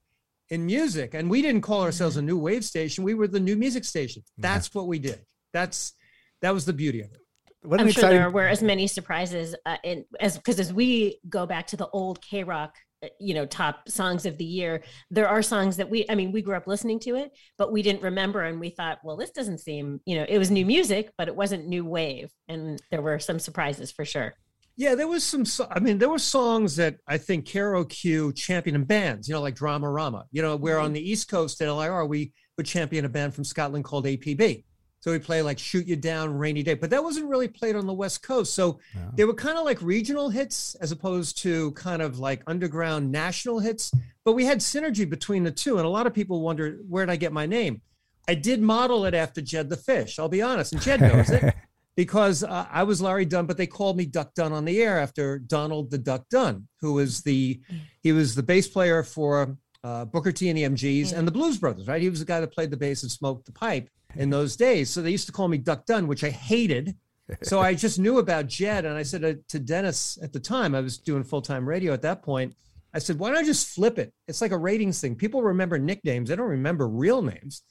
in 0.48 0.66
music, 0.66 1.14
and 1.14 1.30
we 1.30 1.42
didn't 1.42 1.60
call 1.60 1.82
ourselves 1.82 2.16
a 2.16 2.22
new 2.22 2.38
wave 2.38 2.64
station. 2.64 3.04
We 3.04 3.14
were 3.14 3.28
the 3.28 3.40
new 3.40 3.56
music 3.56 3.84
station. 3.84 4.22
That's 4.38 4.68
yeah. 4.68 4.80
what 4.80 4.88
we 4.88 4.98
did. 4.98 5.20
That's 5.52 5.92
that 6.40 6.52
was 6.52 6.64
the 6.64 6.72
beauty 6.72 7.02
of 7.02 7.12
it. 7.12 7.20
What 7.62 7.80
I'm 7.80 7.90
sure 7.90 8.10
there 8.10 8.30
were 8.30 8.48
as 8.48 8.62
many 8.62 8.88
surprises 8.88 9.54
uh, 9.64 9.76
in, 9.84 10.04
as 10.20 10.36
because 10.36 10.58
as 10.58 10.72
we 10.72 11.20
go 11.28 11.46
back 11.46 11.68
to 11.68 11.76
the 11.76 11.88
old 11.88 12.20
K 12.20 12.42
Rock 12.42 12.74
you 13.18 13.34
know 13.34 13.46
top 13.46 13.88
songs 13.88 14.26
of 14.26 14.38
the 14.38 14.44
year. 14.44 14.82
There 15.10 15.28
are 15.28 15.42
songs 15.42 15.76
that 15.76 15.88
we 15.88 16.06
i 16.08 16.14
mean 16.14 16.32
we 16.32 16.42
grew 16.42 16.56
up 16.56 16.66
listening 16.66 16.98
to 17.00 17.16
it 17.16 17.32
but 17.58 17.72
we 17.72 17.82
didn't 17.82 18.02
remember 18.02 18.42
and 18.42 18.60
we 18.60 18.70
thought 18.70 18.98
well 19.04 19.16
this 19.16 19.30
doesn't 19.30 19.58
seem 19.58 20.00
you 20.06 20.16
know 20.16 20.26
it 20.28 20.38
was 20.38 20.50
new 20.50 20.66
music 20.66 21.10
but 21.18 21.28
it 21.28 21.36
wasn't 21.36 21.66
new 21.66 21.84
wave 21.84 22.30
and 22.48 22.80
there 22.90 23.02
were 23.02 23.18
some 23.18 23.38
surprises 23.38 23.90
for 23.90 24.04
sure. 24.04 24.34
Yeah 24.76 24.94
there 24.94 25.08
was 25.08 25.22
some 25.24 25.44
i 25.70 25.78
mean 25.78 25.98
there 25.98 26.08
were 26.08 26.18
songs 26.18 26.76
that 26.76 26.96
i 27.06 27.18
think 27.18 27.46
KROQ 27.46 28.34
champion 28.34 28.76
in 28.76 28.84
bands 28.84 29.28
you 29.28 29.34
know 29.34 29.40
like 29.40 29.56
Dramarama 29.56 30.24
you 30.30 30.42
know 30.42 30.56
where 30.56 30.78
on 30.78 30.86
mm-hmm. 30.86 30.94
the 30.94 31.10
east 31.10 31.28
coast 31.28 31.60
at 31.60 31.68
lir 31.68 32.06
we 32.06 32.32
would 32.56 32.66
champion 32.66 33.04
a 33.04 33.08
band 33.08 33.34
from 33.34 33.44
scotland 33.44 33.84
called 33.84 34.06
apb 34.06 34.64
so 35.02 35.10
we 35.10 35.18
play 35.18 35.42
like 35.42 35.58
Shoot 35.58 35.88
You 35.88 35.96
Down, 35.96 36.38
Rainy 36.38 36.62
Day, 36.62 36.74
but 36.74 36.90
that 36.90 37.02
wasn't 37.02 37.28
really 37.28 37.48
played 37.48 37.74
on 37.74 37.88
the 37.88 37.92
West 37.92 38.22
Coast. 38.22 38.54
So 38.54 38.78
yeah. 38.94 39.10
they 39.14 39.24
were 39.24 39.34
kind 39.34 39.58
of 39.58 39.64
like 39.64 39.82
regional 39.82 40.30
hits 40.30 40.76
as 40.76 40.92
opposed 40.92 41.38
to 41.38 41.72
kind 41.72 42.00
of 42.00 42.20
like 42.20 42.40
underground 42.46 43.10
national 43.10 43.58
hits. 43.58 43.90
But 44.24 44.34
we 44.34 44.44
had 44.44 44.58
synergy 44.58 45.10
between 45.10 45.42
the 45.42 45.50
two. 45.50 45.78
And 45.78 45.86
a 45.86 45.88
lot 45.88 46.06
of 46.06 46.14
people 46.14 46.40
wonder, 46.40 46.78
where 46.88 47.04
did 47.04 47.12
I 47.12 47.16
get 47.16 47.32
my 47.32 47.46
name? 47.46 47.82
I 48.28 48.36
did 48.36 48.62
model 48.62 49.04
it 49.04 49.12
after 49.12 49.40
Jed 49.40 49.70
the 49.70 49.76
Fish, 49.76 50.20
I'll 50.20 50.28
be 50.28 50.40
honest. 50.40 50.72
And 50.72 50.80
Jed 50.80 51.00
knows 51.00 51.30
it 51.30 51.52
because 51.96 52.44
uh, 52.44 52.68
I 52.70 52.84
was 52.84 53.02
Larry 53.02 53.24
Dunn, 53.24 53.46
but 53.46 53.56
they 53.56 53.66
called 53.66 53.96
me 53.96 54.06
Duck 54.06 54.34
Dunn 54.34 54.52
on 54.52 54.64
the 54.64 54.80
air 54.80 55.00
after 55.00 55.40
Donald 55.40 55.90
the 55.90 55.98
Duck 55.98 56.28
Dunn, 56.30 56.68
who 56.80 56.92
was 56.92 57.22
the, 57.22 57.60
he 58.04 58.12
was 58.12 58.36
the 58.36 58.42
bass 58.44 58.68
player 58.68 59.02
for 59.02 59.56
uh, 59.82 60.04
Booker 60.04 60.30
T 60.30 60.48
and 60.48 60.56
the 60.56 60.62
MGs 60.62 61.12
and 61.12 61.26
the 61.26 61.32
Blues 61.32 61.58
Brothers, 61.58 61.88
right? 61.88 62.00
He 62.00 62.08
was 62.08 62.20
the 62.20 62.24
guy 62.24 62.38
that 62.38 62.52
played 62.52 62.70
the 62.70 62.76
bass 62.76 63.02
and 63.02 63.10
smoked 63.10 63.46
the 63.46 63.52
pipe 63.52 63.88
in 64.14 64.22
mm-hmm. 64.22 64.30
those 64.30 64.56
days. 64.56 64.90
So 64.90 65.02
they 65.02 65.10
used 65.10 65.26
to 65.26 65.32
call 65.32 65.48
me 65.48 65.58
Duck 65.58 65.86
Dunn, 65.86 66.06
which 66.06 66.24
I 66.24 66.30
hated. 66.30 66.96
So 67.42 67.60
I 67.60 67.74
just 67.74 67.98
knew 67.98 68.18
about 68.18 68.46
Jed. 68.46 68.84
And 68.84 68.96
I 68.96 69.02
said 69.02 69.48
to 69.48 69.58
Dennis 69.58 70.18
at 70.22 70.32
the 70.32 70.40
time, 70.40 70.74
I 70.74 70.80
was 70.80 70.98
doing 70.98 71.24
full 71.24 71.42
time 71.42 71.66
radio 71.66 71.92
at 71.92 72.02
that 72.02 72.22
point. 72.22 72.54
I 72.94 72.98
said, 72.98 73.18
why 73.18 73.30
don't 73.30 73.38
I 73.38 73.44
just 73.44 73.74
flip 73.74 73.98
it? 73.98 74.12
It's 74.28 74.42
like 74.42 74.52
a 74.52 74.58
ratings 74.58 75.00
thing. 75.00 75.14
People 75.16 75.42
remember 75.42 75.78
nicknames, 75.78 76.28
they 76.28 76.36
don't 76.36 76.48
remember 76.48 76.88
real 76.88 77.22
names. 77.22 77.62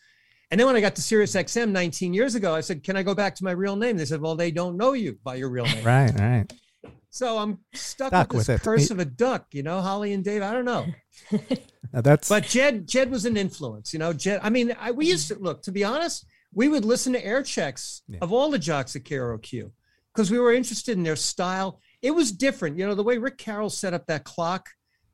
And 0.50 0.60
then 0.60 0.67
when 0.67 0.75
I 0.75 0.81
got 0.81 0.95
to 0.95 1.01
Sirius 1.01 1.33
XM 1.33 1.69
19 1.69 2.13
years 2.13 2.36
ago, 2.36 2.53
I 2.53 2.62
said, 2.62 2.83
Can 2.83 2.98
I 2.98 3.03
go 3.03 3.15
back 3.15 3.36
to 3.36 3.43
my 3.43 3.51
real 3.51 3.75
name? 3.75 3.98
They 3.98 4.05
said, 4.05 4.19
Well, 4.19 4.36
they 4.36 4.51
don't 4.51 4.77
know 4.77 4.93
you 4.93 5.17
by 5.24 5.36
your 5.36 5.50
real 5.50 5.65
name. 5.65 5.83
Right, 5.83 6.13
right. 6.19 6.53
So 7.10 7.38
I'm 7.38 7.60
stuck, 7.74 8.10
stuck 8.10 8.33
with 8.33 8.48
this 8.48 8.55
with 8.55 8.63
curse 8.63 8.89
of 8.89 9.00
a 9.00 9.05
duck, 9.05 9.48
you 9.51 9.63
know, 9.63 9.81
Holly 9.81 10.13
and 10.13 10.24
Dave. 10.24 10.41
I 10.41 10.53
don't 10.53 10.65
know. 10.65 10.88
now 11.93 12.01
that's 12.01 12.27
but 12.27 12.43
Jed 12.43 12.88
Jed 12.88 13.12
was 13.12 13.25
an 13.25 13.38
influence, 13.38 13.93
you 13.93 14.00
know. 14.00 14.13
Jed, 14.13 14.39
I 14.43 14.50
mean, 14.50 14.75
I, 14.79 14.91
we 14.91 15.07
used 15.07 15.27
to 15.27 15.36
look, 15.36 15.62
to 15.63 15.71
be 15.71 15.83
honest, 15.83 16.25
we 16.53 16.67
would 16.67 16.86
listen 16.86 17.13
to 17.13 17.25
air 17.25 17.43
checks 17.43 18.01
yeah. 18.08 18.20
of 18.22 18.34
all 18.34 18.50
the 18.50 18.60
jocks 18.60 18.96
at 18.96 19.03
KROQ 19.03 19.72
because 20.13 20.29
we 20.29 20.39
were 20.39 20.53
interested 20.53 20.98
in 20.98 21.03
their 21.03 21.15
style. 21.15 21.79
It 22.01 22.12
was 22.12 22.31
different, 22.31 22.77
you 22.77 22.86
know, 22.86 22.96
the 22.96 23.03
way 23.03 23.17
Rick 23.17 23.38
Carroll 23.38 23.70
set 23.70 23.93
up 23.93 24.08
that 24.08 24.24
clock. 24.24 24.70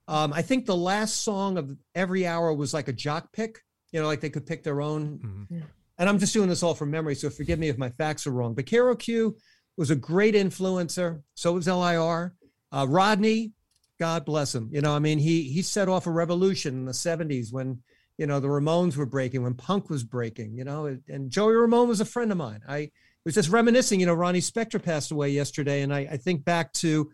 Um, 0.07 0.33
I 0.33 0.41
think 0.41 0.65
the 0.65 0.75
last 0.75 1.21
song 1.21 1.57
of 1.57 1.75
every 1.93 2.25
hour 2.25 2.53
was 2.53 2.73
like 2.73 2.87
a 2.87 2.93
jock 2.93 3.31
pick, 3.33 3.59
you 3.91 4.01
know, 4.01 4.07
like 4.07 4.21
they 4.21 4.29
could 4.29 4.45
pick 4.45 4.63
their 4.63 4.81
own. 4.81 5.19
Mm-hmm. 5.19 5.59
And 5.99 6.09
I'm 6.09 6.19
just 6.19 6.33
doing 6.33 6.49
this 6.49 6.63
all 6.63 6.75
from 6.75 6.91
memory, 6.91 7.15
so 7.15 7.29
forgive 7.29 7.59
me 7.59 7.69
if 7.69 7.77
my 7.77 7.89
facts 7.89 8.27
are 8.27 8.31
wrong. 8.31 8.53
But 8.53 8.65
KROQ 8.65 9.33
was 9.77 9.91
a 9.91 9.95
great 9.95 10.35
influencer. 10.35 11.21
So 11.35 11.53
was 11.53 11.67
LIR. 11.67 12.33
Uh, 12.71 12.85
Rodney, 12.87 13.53
God 13.99 14.25
bless 14.25 14.53
him. 14.53 14.69
You 14.71 14.81
know, 14.81 14.95
I 14.95 14.99
mean, 14.99 15.19
he 15.19 15.43
he 15.43 15.61
set 15.61 15.89
off 15.89 16.07
a 16.07 16.11
revolution 16.11 16.75
in 16.75 16.85
the 16.85 16.91
70s 16.91 17.51
when 17.51 17.81
you 18.17 18.25
know, 18.25 18.39
the 18.39 18.47
Ramones 18.47 18.95
were 18.97 19.05
breaking, 19.05 19.43
when 19.43 19.53
punk 19.53 19.89
was 19.89 20.03
breaking, 20.03 20.57
you 20.57 20.63
know, 20.63 20.97
and 21.07 21.29
Joey 21.29 21.55
Ramone 21.55 21.87
was 21.87 22.01
a 22.01 22.05
friend 22.05 22.31
of 22.31 22.37
mine. 22.37 22.61
I 22.67 22.91
was 23.25 23.35
just 23.35 23.49
reminiscing, 23.49 23.99
you 23.99 24.05
know, 24.05 24.13
Ronnie 24.13 24.39
Spector 24.39 24.81
passed 24.81 25.11
away 25.11 25.29
yesterday. 25.29 25.81
And 25.81 25.93
I, 25.93 25.99
I 26.11 26.17
think 26.17 26.45
back 26.45 26.73
to 26.73 27.11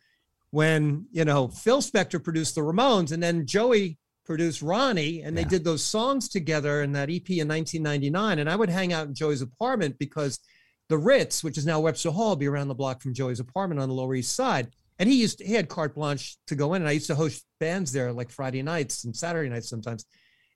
when, 0.51 1.07
you 1.11 1.25
know, 1.25 1.47
Phil 1.47 1.81
Spector 1.81 2.23
produced 2.23 2.55
the 2.55 2.61
Ramones 2.61 3.11
and 3.11 3.21
then 3.21 3.45
Joey 3.45 3.97
produced 4.23 4.61
Ronnie 4.61 5.23
and 5.23 5.35
they 5.35 5.43
did 5.43 5.63
those 5.63 5.83
songs 5.83 6.29
together 6.29 6.83
in 6.83 6.93
that 6.93 7.09
EP 7.09 7.29
in 7.31 7.47
1999. 7.47 8.39
And 8.39 8.49
I 8.49 8.55
would 8.55 8.69
hang 8.69 8.93
out 8.93 9.07
in 9.07 9.15
Joey's 9.15 9.41
apartment 9.41 9.97
because 9.97 10.39
the 10.87 10.97
Ritz, 10.97 11.43
which 11.43 11.57
is 11.57 11.65
now 11.65 11.79
Webster 11.79 12.11
Hall, 12.11 12.35
be 12.35 12.47
around 12.47 12.67
the 12.67 12.75
block 12.75 13.01
from 13.01 13.13
Joey's 13.13 13.39
apartment 13.39 13.81
on 13.81 13.89
the 13.89 13.95
Lower 13.95 14.15
East 14.15 14.35
Side. 14.35 14.69
And 14.99 15.09
he 15.09 15.19
used 15.19 15.39
to, 15.39 15.45
he 15.45 15.53
had 15.53 15.67
carte 15.67 15.95
blanche 15.95 16.37
to 16.47 16.55
go 16.55 16.75
in, 16.75 16.83
and 16.83 16.89
I 16.89 16.91
used 16.93 17.07
to 17.07 17.15
host 17.15 17.43
bands 17.59 17.91
there 17.91 18.13
like 18.13 18.29
Friday 18.29 18.61
nights 18.61 19.03
and 19.03 19.15
Saturday 19.15 19.49
nights 19.49 19.69
sometimes. 19.69 20.05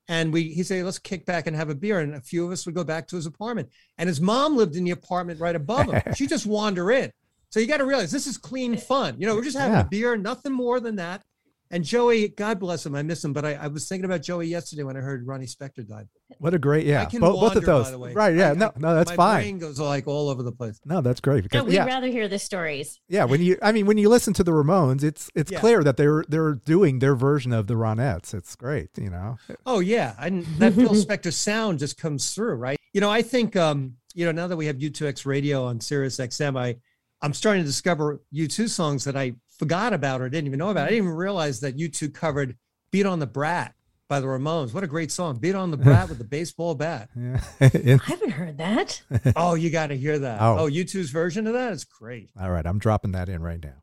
And 0.07 0.31
we 0.31 0.43
he 0.53 0.63
said, 0.63 0.85
let's 0.85 0.99
kick 0.99 1.25
back 1.25 1.47
and 1.47 1.55
have 1.55 1.69
a 1.69 1.75
beer. 1.75 1.99
And 1.99 2.15
a 2.15 2.21
few 2.21 2.45
of 2.45 2.51
us 2.51 2.65
would 2.65 2.75
go 2.75 2.83
back 2.83 3.07
to 3.09 3.15
his 3.17 3.25
apartment. 3.25 3.69
And 3.97 4.07
his 4.07 4.21
mom 4.21 4.55
lived 4.55 4.75
in 4.75 4.83
the 4.83 4.91
apartment 4.91 5.39
right 5.39 5.55
above 5.55 5.91
him. 5.91 6.01
she 6.15 6.27
just 6.27 6.45
wander 6.45 6.91
in. 6.91 7.11
So 7.49 7.59
you 7.59 7.67
got 7.67 7.77
to 7.77 7.85
realize 7.85 8.11
this 8.11 8.27
is 8.27 8.37
clean 8.37 8.77
fun. 8.77 9.15
You 9.19 9.27
know, 9.27 9.35
we're 9.35 9.43
just 9.43 9.57
having 9.57 9.73
Yeah. 9.73 9.81
a 9.81 9.85
beer, 9.87 10.17
nothing 10.17 10.51
more 10.53 10.79
than 10.79 10.97
that. 10.97 11.23
And 11.69 11.83
Joey, 11.83 12.29
God 12.29 12.59
bless 12.59 12.85
him, 12.85 12.95
I 12.95 13.03
miss 13.03 13.23
him. 13.23 13.33
But 13.33 13.43
I, 13.45 13.53
I 13.55 13.67
was 13.67 13.87
thinking 13.89 14.05
about 14.05 14.21
Joey 14.21 14.47
yesterday 14.47 14.83
when 14.83 14.95
I 14.95 15.01
heard 15.01 15.27
Ronnie 15.27 15.45
Spector 15.47 15.85
died. 15.87 16.07
What 16.39 16.53
a 16.53 16.59
great 16.59 16.85
yeah. 16.85 17.01
I 17.01 17.05
can 17.05 17.19
Both, 17.19 17.39
both 17.39 17.55
of 17.57 17.65
those. 17.65 17.85
by 17.85 17.91
the 17.91 17.99
way. 17.99 18.13
Right. 18.13 18.35
Yeah. 18.35 18.51
I- 18.51 18.53
no. 18.53 18.71
No. 18.77 18.95
That's 18.95 19.11
my 19.11 19.15
fine. 19.15 19.41
brain 19.41 19.59
goes 19.59 19.79
like 19.79 20.07
all 20.07 20.29
over 20.29 20.43
the 20.43 20.51
place. 20.51 20.79
No, 20.85 21.01
that's 21.01 21.19
great 21.19 21.51
No, 21.53 21.63
we'd 21.65 21.73
yeah, 21.73 21.85
rather 21.85 22.07
hear 22.07 22.27
the 22.27 22.39
stories. 22.39 22.99
yeah. 23.09 23.25
When 23.25 23.41
you, 23.41 23.57
I 23.61 23.71
mean, 23.71 23.85
when 23.85 23.97
you 23.97 24.07
listen 24.09 24.33
to 24.35 24.43
the 24.43 24.51
Ramones, 24.51 25.03
it's 25.03 25.29
it's 25.35 25.51
Yeah. 25.51 25.59
clear 25.59 25.83
that 25.83 25.97
they're 25.97 26.23
they're 26.27 26.53
doing 26.55 26.99
their 26.99 27.15
version 27.15 27.51
of 27.53 27.67
the 27.67 27.73
Ronettes. 27.75 28.33
It's 28.33 28.55
great. 28.55 28.89
You 28.97 29.09
know. 29.09 29.37
Oh 29.65 29.79
yeah, 29.79 30.15
and 30.19 30.45
that 30.59 30.73
Phil 30.73 30.89
Spector 31.05 31.33
sound 31.33 31.79
just 31.79 31.97
comes 31.97 32.33
through, 32.33 32.55
right? 32.55 32.77
You 32.93 33.01
know, 33.01 33.09
I 33.11 33.21
think 33.21 33.55
um, 33.55 33.95
you 34.13 34.25
know 34.25 34.31
now 34.31 34.47
that 34.47 34.55
we 34.57 34.65
have 34.67 34.77
U2X 34.77 35.25
radio 35.25 35.65
on 35.65 35.79
Sirius 35.81 36.17
XM, 36.17 36.57
I 36.57 36.77
I'm 37.21 37.33
starting 37.33 37.63
to 37.63 37.67
discover 37.67 38.21
U2 38.33 38.69
songs 38.69 39.03
that 39.05 39.15
I 39.17 39.33
forgot 39.57 39.93
about 39.93 40.21
or 40.21 40.29
didn't 40.29 40.47
even 40.47 40.59
know 40.59 40.69
about. 40.69 40.85
I 40.87 40.89
didn't 40.91 41.05
even 41.05 41.15
realize 41.17 41.59
that 41.61 41.77
U2 41.77 42.13
covered 42.13 42.57
"Beat 42.91 43.05
on 43.05 43.19
the 43.19 43.27
Brat" 43.27 43.73
by 44.07 44.19
the 44.19 44.27
Ramones. 44.27 44.73
What 44.73 44.83
a 44.83 44.87
great 44.87 45.11
song! 45.11 45.37
"Beat 45.37 45.55
on 45.55 45.71
the 45.71 45.77
Brat" 45.77 46.09
with 46.09 46.17
the 46.17 46.23
baseball 46.23 46.75
bat. 46.75 47.09
Yeah. 47.15 47.39
I 47.61 48.09
haven't 48.11 48.31
heard 48.31 48.57
that. 48.59 49.01
Oh, 49.35 49.55
you 49.55 49.69
got 49.69 49.87
to 49.87 49.97
hear 49.97 50.19
that. 50.19 50.41
Oh. 50.41 50.57
Oh. 50.59 50.69
U2's 50.69 51.09
version 51.09 51.47
of 51.47 51.53
that 51.53 51.73
is 51.73 51.83
great. 51.83 52.29
all 52.39 52.51
right. 52.51 52.65
I'm 52.65 52.79
dropping 52.79 53.11
that 53.13 53.29
in 53.29 53.41
right 53.41 53.61
now. 53.63 53.73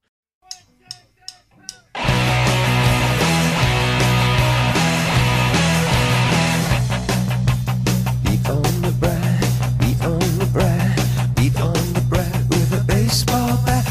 Beat 8.22 8.48
on 8.50 8.62
the 8.82 8.94
brat, 8.98 9.78
beat 9.78 10.02
on 10.04 10.18
the 10.38 10.48
brat, 10.52 11.36
beat 11.36 11.60
on 11.60 11.72
the 11.94 12.04
brat 12.08 12.48
with 12.48 12.80
a 12.80 12.84
baseball 12.84 13.56
bat. 13.64 13.86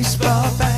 Baseball 0.00 0.48
bat. 0.58 0.69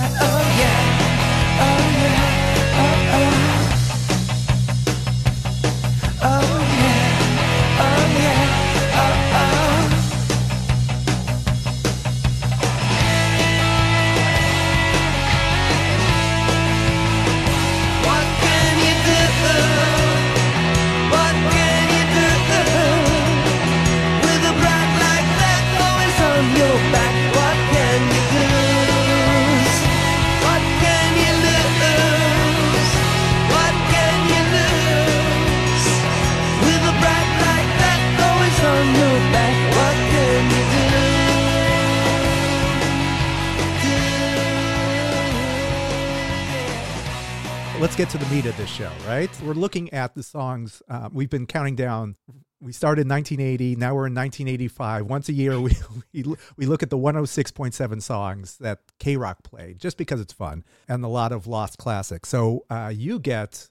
Get 48.02 48.10
to 48.10 48.18
the 48.18 48.34
meat 48.34 48.46
of 48.46 48.56
this 48.56 48.68
show, 48.68 48.90
right? 49.06 49.30
We're 49.44 49.52
looking 49.52 49.92
at 49.94 50.16
the 50.16 50.24
songs. 50.24 50.82
Uh, 50.88 51.08
we've 51.12 51.30
been 51.30 51.46
counting 51.46 51.76
down. 51.76 52.16
We 52.60 52.72
started 52.72 53.02
in 53.02 53.08
1980. 53.08 53.76
Now 53.76 53.94
we're 53.94 54.08
in 54.08 54.14
1985. 54.14 55.06
Once 55.06 55.28
a 55.28 55.32
year, 55.32 55.60
we 55.60 55.76
we, 56.12 56.24
we 56.56 56.66
look 56.66 56.82
at 56.82 56.90
the 56.90 56.98
106.7 56.98 58.02
songs 58.02 58.56
that 58.58 58.80
K 58.98 59.16
Rock 59.16 59.44
played, 59.44 59.78
just 59.78 59.98
because 59.98 60.20
it's 60.20 60.32
fun, 60.32 60.64
and 60.88 61.04
a 61.04 61.08
lot 61.08 61.30
of 61.30 61.46
lost 61.46 61.78
classics. 61.78 62.28
So 62.28 62.64
uh, 62.68 62.90
you 62.92 63.20
get 63.20 63.70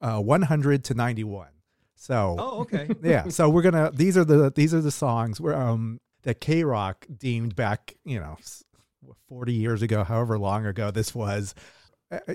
uh, 0.00 0.20
100 0.20 0.84
to 0.84 0.94
91. 0.94 1.48
So 1.96 2.36
Oh, 2.38 2.60
okay. 2.60 2.88
yeah 3.02 3.30
so 3.30 3.48
we're 3.48 3.62
gonna 3.62 3.90
these 3.92 4.16
are 4.16 4.24
the 4.24 4.52
these 4.54 4.72
are 4.74 4.80
the 4.80 4.92
songs 4.92 5.40
where 5.40 5.56
um 5.56 6.00
that 6.22 6.40
k-rock 6.40 7.04
deemed 7.18 7.56
back 7.56 7.96
you 8.04 8.20
know 8.20 8.36
40 9.28 9.52
years 9.52 9.82
ago 9.82 10.04
however 10.04 10.38
long 10.38 10.66
ago 10.66 10.92
this 10.92 11.14
was 11.14 11.54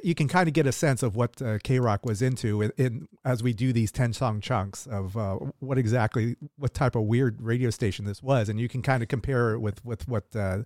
you 0.03 0.15
can 0.15 0.27
kind 0.27 0.47
of 0.47 0.53
get 0.53 0.65
a 0.65 0.71
sense 0.71 1.03
of 1.03 1.15
what 1.15 1.41
uh, 1.41 1.57
k-rock 1.63 2.05
was 2.05 2.21
into 2.21 2.61
in, 2.61 2.71
in 2.77 3.07
as 3.23 3.43
we 3.43 3.53
do 3.53 3.71
these 3.71 3.91
10 3.91 4.13
song 4.13 4.41
chunks 4.41 4.87
of 4.87 5.15
uh, 5.15 5.35
what 5.59 5.77
exactly 5.77 6.35
what 6.57 6.73
type 6.73 6.95
of 6.95 7.03
weird 7.03 7.41
radio 7.41 7.69
station 7.69 8.05
this 8.05 8.23
was 8.23 8.49
and 8.49 8.59
you 8.59 8.67
can 8.67 8.81
kind 8.81 9.03
of 9.03 9.09
compare 9.09 9.53
it 9.53 9.59
with 9.59 9.83
with 9.85 10.07
what 10.07 10.35
uh, 10.35 10.59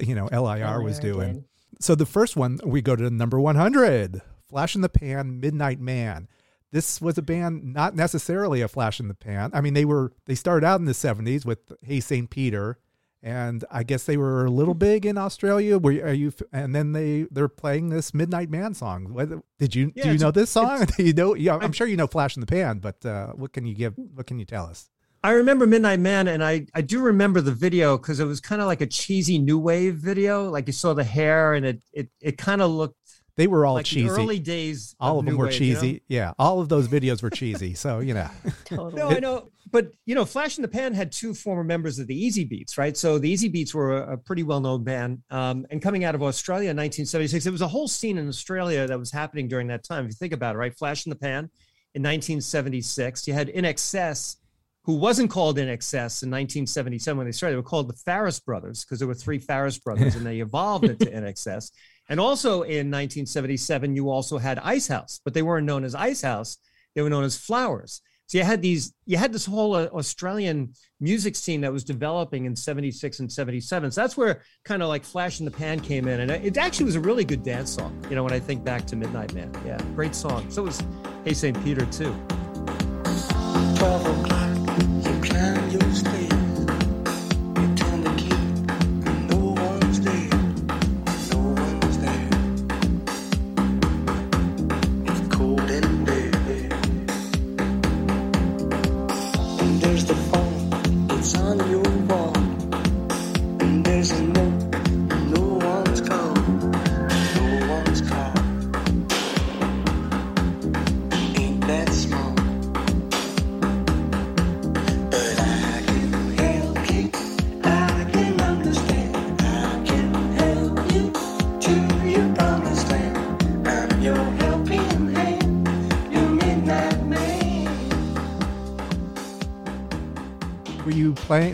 you 0.00 0.14
know 0.14 0.28
lir 0.32 0.82
was 0.82 0.98
doing. 0.98 1.34
Did. 1.34 1.44
so 1.80 1.94
the 1.94 2.06
first 2.06 2.36
one 2.36 2.58
we 2.64 2.82
go 2.82 2.96
to 2.96 3.10
number 3.10 3.40
100 3.40 4.22
flash 4.48 4.74
in 4.74 4.80
the 4.80 4.88
pan 4.88 5.40
midnight 5.40 5.80
man. 5.80 6.28
This 6.70 7.02
was 7.02 7.18
a 7.18 7.22
band 7.22 7.74
not 7.74 7.94
necessarily 7.94 8.62
a 8.62 8.68
flash 8.68 8.98
in 8.98 9.08
the 9.08 9.14
pan. 9.14 9.50
I 9.52 9.60
mean 9.60 9.74
they 9.74 9.84
were 9.84 10.12
they 10.26 10.34
started 10.34 10.66
out 10.66 10.80
in 10.80 10.86
the 10.86 10.92
70s 10.92 11.44
with 11.44 11.58
hey 11.82 12.00
st 12.00 12.30
peter 12.30 12.78
and 13.22 13.64
i 13.70 13.82
guess 13.82 14.04
they 14.04 14.16
were 14.16 14.44
a 14.44 14.50
little 14.50 14.74
big 14.74 15.06
in 15.06 15.16
australia 15.16 15.78
were 15.78 15.92
you- 15.92 16.02
are 16.02 16.12
you 16.12 16.32
and 16.52 16.74
then 16.74 16.92
they 16.92 17.26
they're 17.30 17.48
playing 17.48 17.88
this 17.88 18.12
midnight 18.12 18.50
man 18.50 18.74
song 18.74 19.12
what, 19.14 19.28
did 19.58 19.74
you 19.74 19.92
Yeah, 19.94 20.04
do 20.04 20.12
you 20.12 20.18
know 20.18 20.30
this 20.32 20.50
song 20.50 20.86
you 20.98 21.12
know 21.12 21.34
yeah 21.34 21.56
i'm 21.60 21.72
sure 21.72 21.86
you 21.86 21.96
know 21.96 22.06
flash 22.08 22.36
in 22.36 22.40
the 22.40 22.46
pan 22.46 22.78
but 22.80 23.04
uh 23.06 23.28
what 23.28 23.52
can 23.52 23.64
you 23.66 23.74
give 23.74 23.94
what 23.96 24.26
can 24.26 24.38
you 24.38 24.44
tell 24.44 24.66
us 24.66 24.88
I 25.24 25.30
remember 25.34 25.68
Midnight 25.68 26.00
Man, 26.00 26.26
and 26.26 26.42
I 26.42 26.66
I 26.74 26.80
do 26.80 26.98
remember 27.00 27.40
the 27.40 27.52
video 27.52 27.96
because 27.96 28.18
it 28.18 28.24
was 28.24 28.40
kind 28.40 28.60
of 28.60 28.66
like 28.66 28.80
a 28.80 28.88
cheesy 28.88 29.38
new 29.38 29.56
wave 29.56 29.94
video. 29.94 30.50
Like 30.50 30.66
you 30.66 30.72
saw 30.72 30.94
the 30.94 31.04
hair, 31.04 31.54
and 31.54 31.64
it 31.64 31.80
it 31.92 32.08
it 32.20 32.36
kind 32.38 32.60
of 32.60 32.72
looked 32.72 32.96
they 33.36 33.46
were 33.46 33.64
all 33.64 33.74
like 33.74 33.86
cheesy 33.86 34.08
the 34.08 34.14
early 34.14 34.40
days. 34.40 34.96
all 34.98 35.20
of 35.20 35.24
new 35.24 35.30
them 35.30 35.38
were 35.38 35.46
wave, 35.46 35.60
you 35.60 35.74
know? 35.74 35.80
cheesy 35.80 36.02
yeah 36.08 36.32
all 36.40 36.60
of 36.60 36.68
those 36.68 36.88
videos 36.88 37.22
were 37.22 37.30
cheesy 37.30 37.72
so 37.74 38.00
you 38.00 38.14
know 38.14 38.28
Totally. 38.64 38.94
No, 38.96 39.10
I 39.10 39.20
know, 39.20 39.48
but 39.72 39.90
you 40.04 40.14
know, 40.14 40.24
Flash 40.24 40.58
in 40.58 40.62
the 40.62 40.68
Pan 40.68 40.92
had 40.92 41.10
two 41.10 41.34
former 41.34 41.64
members 41.64 41.98
of 41.98 42.06
the 42.06 42.28
Easybeats, 42.28 42.78
right? 42.78 42.96
So 42.96 43.18
the 43.18 43.32
Easybeats 43.32 43.74
were 43.74 44.02
a, 44.02 44.12
a 44.12 44.16
pretty 44.16 44.42
well-known 44.42 44.84
band, 44.84 45.22
um, 45.30 45.66
and 45.70 45.82
coming 45.82 46.04
out 46.04 46.14
of 46.14 46.22
Australia 46.22 46.70
in 46.70 46.76
1976, 46.76 47.42
there 47.42 47.52
was 47.52 47.62
a 47.62 47.68
whole 47.68 47.88
scene 47.88 48.18
in 48.18 48.28
Australia 48.28 48.86
that 48.86 48.98
was 48.98 49.10
happening 49.10 49.48
during 49.48 49.66
that 49.68 49.82
time. 49.82 50.04
If 50.04 50.10
you 50.10 50.14
think 50.14 50.34
about 50.34 50.54
it, 50.54 50.58
right? 50.58 50.76
Flash 50.76 51.06
in 51.06 51.10
the 51.10 51.16
Pan 51.16 51.50
in 51.94 52.02
1976, 52.02 53.26
you 53.26 53.34
had 53.34 53.48
INXS, 53.48 54.36
who 54.84 54.94
wasn't 54.94 55.30
called 55.30 55.56
INXS 55.58 56.22
in 56.22 56.30
1977 56.30 57.16
when 57.16 57.26
they 57.26 57.32
started. 57.32 57.54
They 57.54 57.56
were 57.56 57.62
called 57.62 57.88
the 57.88 57.96
Farris 57.96 58.40
Brothers 58.40 58.84
because 58.84 58.98
there 58.98 59.08
were 59.08 59.14
three 59.14 59.38
Farris 59.38 59.78
brothers, 59.78 60.16
and 60.16 60.26
they 60.26 60.40
evolved 60.40 60.84
into 60.84 61.06
INXS. 61.06 61.70
And 62.08 62.18
also 62.18 62.62
in 62.62 62.90
1977, 62.90 63.94
you 63.94 64.10
also 64.10 64.38
had 64.38 64.58
Icehouse, 64.58 65.20
but 65.24 65.34
they 65.34 65.42
weren't 65.42 65.66
known 65.66 65.84
as 65.84 65.94
Icehouse; 65.94 66.58
they 66.94 67.02
were 67.02 67.10
known 67.10 67.24
as 67.24 67.36
Flowers. 67.36 68.02
So 68.32 68.38
you 68.38 68.44
had 68.44 68.62
these, 68.62 68.94
you 69.04 69.18
had 69.18 69.30
this 69.30 69.44
whole 69.44 69.74
uh, 69.74 69.88
Australian 69.88 70.72
music 71.00 71.36
scene 71.36 71.60
that 71.60 71.70
was 71.70 71.84
developing 71.84 72.46
in 72.46 72.56
76 72.56 73.20
and 73.20 73.30
77. 73.30 73.90
So 73.90 74.00
that's 74.00 74.16
where 74.16 74.40
kind 74.64 74.82
of 74.82 74.88
like 74.88 75.04
Flash 75.04 75.40
in 75.40 75.44
the 75.44 75.50
Pan 75.50 75.78
came 75.78 76.08
in. 76.08 76.20
And 76.20 76.30
it 76.30 76.56
actually 76.56 76.86
was 76.86 76.96
a 76.96 77.00
really 77.00 77.26
good 77.26 77.42
dance 77.42 77.74
song, 77.74 78.02
you 78.08 78.16
know, 78.16 78.24
when 78.24 78.32
I 78.32 78.40
think 78.40 78.64
back 78.64 78.86
to 78.86 78.96
Midnight 78.96 79.34
Man. 79.34 79.52
Yeah, 79.66 79.78
great 79.94 80.14
song. 80.14 80.50
So 80.50 80.62
it 80.62 80.64
was 80.64 80.82
Hey 81.26 81.34
St. 81.34 81.62
Peter, 81.62 81.84
too. 81.84 82.16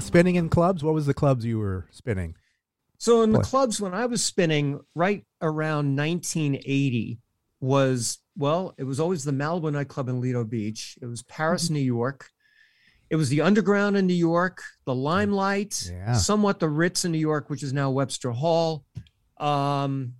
Spinning 0.08 0.34
in 0.36 0.48
clubs? 0.48 0.82
What 0.82 0.94
was 0.94 1.06
the 1.06 1.14
clubs 1.14 1.44
you 1.44 1.58
were 1.58 1.86
spinning? 1.90 2.34
So 2.98 3.22
in 3.22 3.30
the 3.32 3.40
clubs 3.40 3.80
when 3.80 3.94
I 3.94 4.06
was 4.06 4.24
spinning 4.24 4.80
right 4.96 5.24
around 5.40 5.94
1980 5.96 7.18
was 7.60 8.18
well, 8.36 8.74
it 8.78 8.84
was 8.84 9.00
always 9.00 9.24
the 9.24 9.32
Malibu 9.32 9.72
nightclub 9.72 10.08
in 10.08 10.20
Lido 10.20 10.44
Beach. 10.44 10.96
It 11.02 11.06
was 11.06 11.22
Paris, 11.24 11.70
New 11.70 11.80
York. 11.80 12.28
It 13.10 13.16
was 13.16 13.28
the 13.30 13.40
Underground 13.40 13.96
in 13.96 14.06
New 14.06 14.14
York, 14.14 14.62
the 14.84 14.94
Limelight, 14.94 15.90
Yeah. 15.90 16.12
somewhat 16.12 16.60
the 16.60 16.68
Ritz 16.68 17.04
in 17.04 17.10
New 17.12 17.18
York, 17.18 17.50
which 17.50 17.62
is 17.62 17.72
now 17.72 17.90
Webster 17.90 18.30
Hall. 18.30 18.84
Um, 19.38 20.14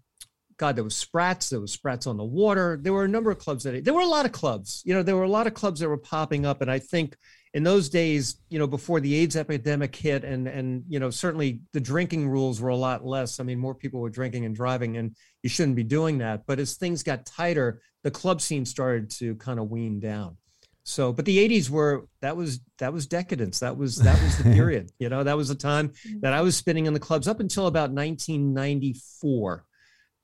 God, 0.57 0.75
there 0.75 0.83
was 0.85 0.97
Sprats. 0.97 1.50
There 1.50 1.61
was 1.61 1.73
Sprats 1.73 2.07
on 2.09 2.16
the 2.16 2.25
Water. 2.25 2.76
There 2.80 2.92
were 2.92 3.04
a 3.04 3.09
number 3.09 3.30
of 3.30 3.38
clubs 3.38 3.62
that 3.64 3.85
there 3.85 3.95
were 3.95 4.00
a 4.00 4.07
lot 4.07 4.26
of 4.26 4.33
clubs. 4.33 4.83
You 4.85 4.95
know, 4.95 5.02
there 5.04 5.16
were 5.16 5.23
a 5.23 5.28
lot 5.28 5.47
of 5.47 5.54
clubs 5.54 5.78
that 5.80 5.88
were 5.88 5.97
popping 5.99 6.45
up, 6.45 6.61
and 6.61 6.71
I 6.71 6.78
think 6.80 7.16
in 7.54 7.62
those 7.62 7.88
days, 7.88 8.36
you 8.50 8.58
know, 8.58 8.66
before 8.66 9.00
the 9.00 9.14
AIDS 9.14 9.36
epidemic 9.36 9.94
hit, 9.94 10.24
and 10.24 10.46
and 10.46 10.84
you 10.88 10.98
know, 10.98 11.10
certainly 11.10 11.60
the 11.72 11.80
drinking 11.80 12.28
rules 12.28 12.60
were 12.60 12.68
a 12.68 12.76
lot 12.76 13.04
less. 13.04 13.40
I 13.40 13.44
mean, 13.44 13.58
more 13.58 13.74
people 13.74 14.00
were 14.00 14.10
drinking 14.10 14.44
and 14.44 14.54
driving, 14.54 14.96
and 14.96 15.16
you 15.42 15.48
shouldn't 15.48 15.76
be 15.76 15.84
doing 15.84 16.18
that. 16.18 16.42
But 16.46 16.58
as 16.58 16.76
things 16.76 17.02
got 17.02 17.24
tighter, 17.26 17.80
the 18.02 18.10
club 18.10 18.40
scene 18.40 18.64
started 18.64 19.10
to 19.18 19.34
kind 19.36 19.58
of 19.58 19.70
wean 19.70 20.00
down. 20.00 20.36
So, 20.84 21.12
but 21.12 21.24
the 21.24 21.38
'80s 21.38 21.70
were 21.70 22.06
that 22.20 22.36
was 22.36 22.60
that 22.78 22.92
was 22.92 23.06
decadence. 23.06 23.60
That 23.60 23.76
was 23.76 23.96
that 23.96 24.22
was 24.22 24.38
the 24.38 24.44
period. 24.54 24.90
You 24.98 25.08
know, 25.08 25.24
that 25.24 25.36
was 25.36 25.48
the 25.48 25.54
time 25.54 25.92
that 26.20 26.32
I 26.32 26.42
was 26.42 26.56
spinning 26.56 26.86
in 26.86 26.94
the 26.94 27.00
clubs 27.00 27.28
up 27.28 27.40
until 27.40 27.66
about 27.66 27.90
1994. 27.90 29.64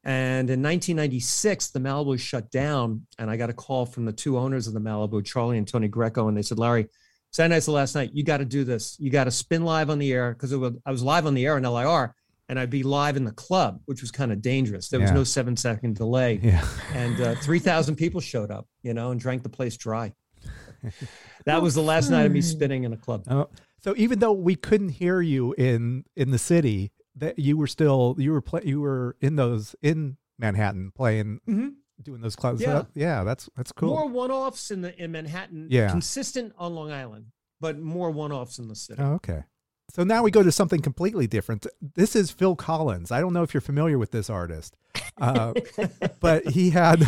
And 0.06 0.50
in 0.50 0.62
1996, 0.62 1.70
the 1.70 1.80
Malibu 1.80 2.20
shut 2.20 2.50
down, 2.50 3.06
and 3.18 3.30
I 3.30 3.38
got 3.38 3.48
a 3.48 3.54
call 3.54 3.86
from 3.86 4.04
the 4.04 4.12
two 4.12 4.36
owners 4.36 4.66
of 4.66 4.74
the 4.74 4.80
Malibu, 4.80 5.24
Charlie 5.24 5.56
and 5.56 5.66
Tony 5.66 5.88
Greco, 5.88 6.28
and 6.28 6.36
they 6.36 6.42
said, 6.42 6.58
"Larry, 6.58 6.88
Saturday 7.34 7.56
night's 7.56 7.66
the 7.66 7.72
last 7.72 7.96
night. 7.96 8.10
You 8.12 8.22
got 8.22 8.36
to 8.36 8.44
do 8.44 8.62
this. 8.62 8.96
You 9.00 9.10
got 9.10 9.24
to 9.24 9.30
spin 9.32 9.64
live 9.64 9.90
on 9.90 9.98
the 9.98 10.12
air 10.12 10.32
because 10.34 10.52
I 10.86 10.90
was 10.92 11.02
live 11.02 11.26
on 11.26 11.34
the 11.34 11.44
air 11.44 11.58
in 11.58 11.64
LIR, 11.64 12.14
and 12.48 12.60
I'd 12.60 12.70
be 12.70 12.84
live 12.84 13.16
in 13.16 13.24
the 13.24 13.32
club, 13.32 13.80
which 13.86 14.02
was 14.02 14.12
kind 14.12 14.30
of 14.30 14.40
dangerous. 14.40 14.88
There 14.88 15.00
was 15.00 15.10
Yeah. 15.10 15.14
no 15.16 15.24
seven 15.24 15.56
second 15.56 15.96
delay, 15.96 16.38
Yeah. 16.40 16.64
and 16.94 17.20
uh, 17.20 17.34
3,000 17.34 17.96
people 17.96 18.20
showed 18.20 18.52
up, 18.52 18.68
you 18.84 18.94
know, 18.94 19.10
and 19.10 19.18
drank 19.18 19.42
the 19.42 19.48
place 19.48 19.76
dry. 19.76 20.14
that 21.44 21.60
was 21.60 21.74
the 21.74 21.82
last 21.82 22.08
night 22.10 22.24
of 22.26 22.30
me 22.30 22.40
spinning 22.40 22.84
in 22.84 22.92
a 22.92 22.96
club. 22.96 23.24
Oh, 23.28 23.48
so 23.82 23.94
even 23.96 24.20
though 24.20 24.32
we 24.32 24.54
couldn't 24.54 24.90
hear 24.90 25.20
you 25.20 25.54
in 25.54 26.04
in 26.14 26.30
the 26.30 26.38
city, 26.38 26.92
that 27.16 27.38
you 27.38 27.56
were 27.56 27.66
still 27.66 28.14
you 28.18 28.30
were 28.30 28.42
play, 28.42 28.60
you 28.64 28.80
were 28.80 29.16
in 29.20 29.34
those 29.36 29.74
in 29.82 30.18
Manhattan 30.38 30.92
playing 30.94 31.40
Mhm. 31.48 31.72
Doing 32.02 32.20
those 32.20 32.36
clubs. 32.36 32.60
Yeah. 32.60 32.74
That- 32.74 32.86
yeah, 32.94 33.24
that's 33.24 33.48
that's 33.56 33.72
cool. 33.72 33.90
More 33.90 34.08
one-offs 34.08 34.70
in 34.70 34.80
the 34.82 34.96
in 35.02 35.12
Manhattan, 35.12 35.68
Yeah. 35.70 35.90
consistent 35.90 36.52
on 36.58 36.74
Long 36.74 36.90
Island, 36.92 37.26
but 37.60 37.78
more 37.78 38.10
one-offs 38.10 38.58
in 38.58 38.68
the 38.68 38.74
city. 38.76 39.00
Oh, 39.02 39.12
okay. 39.14 39.44
So 39.90 40.02
now 40.02 40.22
we 40.22 40.30
go 40.30 40.42
to 40.42 40.50
something 40.50 40.80
completely 40.80 41.26
different. 41.26 41.66
This 41.94 42.16
is 42.16 42.30
Phil 42.30 42.56
Collins. 42.56 43.12
I 43.12 43.20
don't 43.20 43.32
know 43.32 43.42
if 43.42 43.54
you're 43.54 43.60
familiar 43.60 43.98
with 43.98 44.10
this 44.10 44.28
artist, 44.28 44.76
uh, 45.20 45.52
but 46.20 46.48
he 46.48 46.70
had 46.70 47.00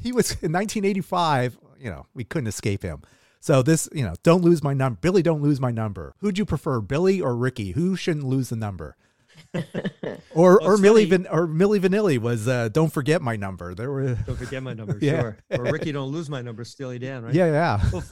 he 0.00 0.12
was 0.12 0.32
in 0.42 0.52
1985. 0.52 1.58
You 1.78 1.90
know, 1.90 2.06
we 2.14 2.24
couldn't 2.24 2.46
escape 2.48 2.82
him. 2.82 3.02
So 3.42 3.62
this, 3.62 3.88
you 3.92 4.04
know, 4.04 4.14
don't 4.22 4.42
lose 4.42 4.62
my 4.62 4.74
number, 4.74 4.98
Billy. 5.00 5.22
Don't 5.22 5.40
lose 5.40 5.60
my 5.60 5.70
number. 5.70 6.14
Who'd 6.18 6.36
you 6.36 6.44
prefer, 6.44 6.80
Billy 6.82 7.22
or 7.22 7.34
Ricky? 7.34 7.70
Who 7.72 7.96
shouldn't 7.96 8.26
lose 8.26 8.50
the 8.50 8.56
number? 8.56 8.96
Or 10.34 10.58
Well, 10.58 10.58
or 10.62 10.76
Millie 10.78 11.04
Van, 11.06 11.26
or 11.30 11.46
Milli 11.46 11.80
Vanilli 11.80 12.18
was 12.18 12.46
uh, 12.48 12.68
don't 12.68 12.92
forget 12.92 13.20
my 13.22 13.36
number. 13.36 13.74
There 13.74 13.90
were 13.90 14.14
Don't 14.14 14.36
forget 14.38 14.62
my 14.62 14.74
number, 14.74 14.98
Yeah. 15.00 15.20
sure. 15.20 15.36
Or 15.50 15.64
Ricky, 15.64 15.92
don't 15.92 16.10
lose 16.12 16.30
my 16.30 16.40
number, 16.42 16.64
Steely 16.64 16.98
Dan, 16.98 17.24
right? 17.24 17.34
yeah 17.34 17.46
yeah 17.46 17.90
Well, 17.92 18.04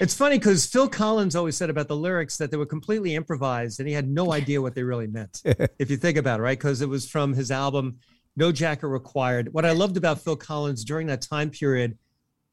it's 0.00 0.14
funny 0.14 0.38
because 0.38 0.64
Phil 0.66 0.88
Collins 0.88 1.36
always 1.36 1.56
said 1.56 1.68
about 1.70 1.88
the 1.88 1.96
lyrics 1.96 2.36
that 2.38 2.50
they 2.50 2.56
were 2.56 2.66
completely 2.66 3.14
improvised 3.14 3.78
and 3.80 3.88
he 3.88 3.94
had 3.94 4.08
no 4.08 4.32
idea 4.32 4.62
what 4.62 4.74
they 4.74 4.82
really 4.82 5.06
meant. 5.06 5.42
if 5.44 5.90
you 5.90 5.96
think 5.96 6.16
about 6.18 6.40
it, 6.40 6.42
right? 6.42 6.58
Because 6.58 6.80
it 6.80 6.88
was 6.88 7.08
from 7.08 7.34
his 7.34 7.50
album 7.50 7.98
No 8.36 8.52
Jacket 8.52 8.86
Required. 8.88 9.52
What 9.52 9.64
I 9.66 9.72
loved 9.72 9.96
about 9.96 10.20
Phil 10.20 10.36
Collins 10.36 10.84
during 10.84 11.06
that 11.08 11.20
time 11.22 11.50
period 11.50 11.98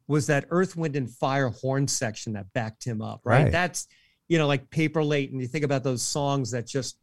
was 0.08 0.28
that 0.28 0.46
Earth, 0.50 0.76
Wind, 0.76 0.96
and 0.98 1.10
Fire 1.10 1.48
horn 1.50 1.88
section 1.88 2.34
that 2.34 2.52
backed 2.54 2.84
him 2.84 3.02
up, 3.02 3.22
right? 3.24 3.44
Right. 3.44 3.52
That's, 3.52 3.88
you 4.28 4.38
know, 4.38 4.48
like 4.48 4.70
Paper 4.70 5.02
Late. 5.04 5.32
And 5.32 5.40
you 5.40 5.48
think 5.48 5.64
about 5.64 5.84
those 5.84 6.02
songs 6.02 6.52
that 6.52 6.68
just, 6.68 6.98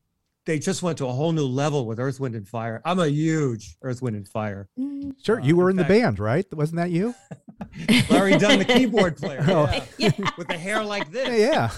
they 0.46 0.58
just 0.58 0.82
went 0.82 0.98
to 0.98 1.06
a 1.06 1.12
whole 1.12 1.32
new 1.32 1.44
level 1.46 1.86
with 1.86 1.98
Earth, 2.00 2.18
Wind, 2.20 2.34
and 2.34 2.48
Fire. 2.48 2.80
I'm 2.84 2.98
a 2.98 3.08
huge 3.08 3.76
Earth, 3.82 4.00
Wind, 4.02 4.16
and 4.16 4.26
Fire. 4.26 4.68
sure. 5.22 5.40
Uh, 5.40 5.44
You 5.44 5.56
were 5.56 5.70
in 5.70 5.78
in 5.78 5.82
the 5.86 5.88
band, 5.88 6.18
right? 6.18 6.46
Wasn't 6.52 6.76
that 6.76 6.90
you? 6.90 7.14
Larry 8.10 8.36
Dunn, 8.38 8.58
the 8.58 8.64
keyboard 8.64 9.16
player. 9.16 9.44
Oh. 9.48 9.68
yeah. 9.98 10.10
With 10.38 10.48
the 10.48 10.56
hair 10.58 10.82
like 10.82 11.10
this. 11.10 11.38
Yeah. 11.38 11.70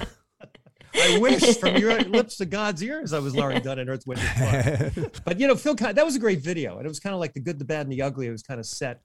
I 0.94 1.18
wish 1.18 1.57
from 1.59 1.77
your 1.77 1.98
lips 2.03 2.37
to 2.37 2.44
God's 2.46 2.83
ears 2.83 3.12
I 3.14 3.18
was 3.18 3.35
Larry 3.35 3.61
Dunn 3.61 3.79
in 3.79 3.88
Earth, 3.88 4.07
Wind, 4.07 4.20
and 4.20 4.92
Fire. 4.94 5.11
But 5.25 5.40
you 5.40 5.48
know, 5.48 5.57
Phil, 5.57 5.75
Con- 5.75 5.94
that 5.94 6.05
was 6.05 6.16
a 6.16 6.18
great 6.18 6.40
video, 6.40 6.77
and 6.77 6.85
it 6.85 6.88
was 6.88 7.01
kind 7.01 7.14
of 7.14 7.20
like 7.20 7.33
the 7.33 7.40
good, 7.40 7.59
the 7.59 7.64
bad, 7.64 7.87
and 7.87 7.92
the 7.92 8.03
ugly. 8.03 8.27
It 8.27 8.31
was 8.31 8.42
kind 8.42 8.61
of 8.61 8.66
set 8.66 9.01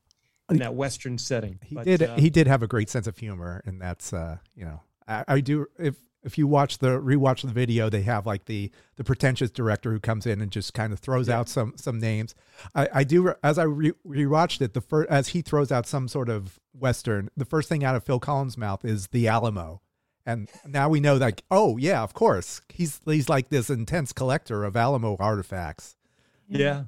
in 0.52 0.58
that 0.58 0.76
Western 0.76 1.18
setting. 1.18 1.60
he 1.66 1.76
But, 1.76 1.86
did 1.86 2.02
uh, 2.04 2.16
he 2.16 2.30
did 2.30 2.48
have 2.48 2.62
a 2.64 2.68
great 2.68 2.90
sense 2.90 3.06
of 3.08 3.18
humor 3.18 3.62
and 3.66 3.82
that's 3.82 4.14
uh 4.14 4.38
you 4.56 4.64
know 4.64 4.80
I, 5.06 5.26
I 5.28 5.40
do 5.42 5.66
if 5.78 5.96
if 6.24 6.38
you 6.38 6.48
watch 6.48 6.80
the 6.80 7.00
rewatch 7.00 7.42
the 7.42 7.48
video 7.48 7.90
they 7.90 8.02
have 8.02 8.26
like 8.26 8.46
the 8.46 8.72
the 8.96 9.04
pretentious 9.04 9.52
director 9.52 9.92
who 9.92 10.00
comes 10.00 10.26
in 10.26 10.42
and 10.42 10.52
just 10.52 10.74
kind 10.74 10.92
of 10.92 11.00
throws 11.00 11.30
out 11.30 11.48
some 11.48 11.74
some 11.78 12.00
names 12.00 12.36
i 12.76 12.90
i 12.94 13.04
do 13.04 13.34
as 13.44 13.58
i 13.58 13.64
re, 13.64 13.92
rewatched 14.06 14.62
it 14.62 14.74
the 14.74 14.82
first 14.82 15.10
as 15.10 15.30
he 15.30 15.42
throws 15.42 15.72
out 15.72 15.86
some 15.86 16.08
sort 16.08 16.30
of 16.30 16.60
western 16.74 17.30
the 17.38 17.46
first 17.46 17.70
thing 17.70 17.84
out 17.84 17.96
of 17.96 18.04
phil 18.04 18.20
collins 18.20 18.58
mouth 18.58 18.84
is 18.84 19.08
the 19.08 19.28
alamo 19.28 19.82
and 20.26 20.50
now 20.66 20.90
we 20.90 21.00
know 21.00 21.16
like 21.16 21.44
oh 21.52 21.78
yeah 21.78 22.02
of 22.02 22.14
course 22.14 22.62
he's 22.70 23.00
he's 23.06 23.30
like 23.30 23.50
this 23.50 23.70
intense 23.70 24.12
collector 24.12 24.64
of 24.64 24.76
alamo 24.76 25.16
artifacts 25.20 25.96
Yeah. 26.50 26.84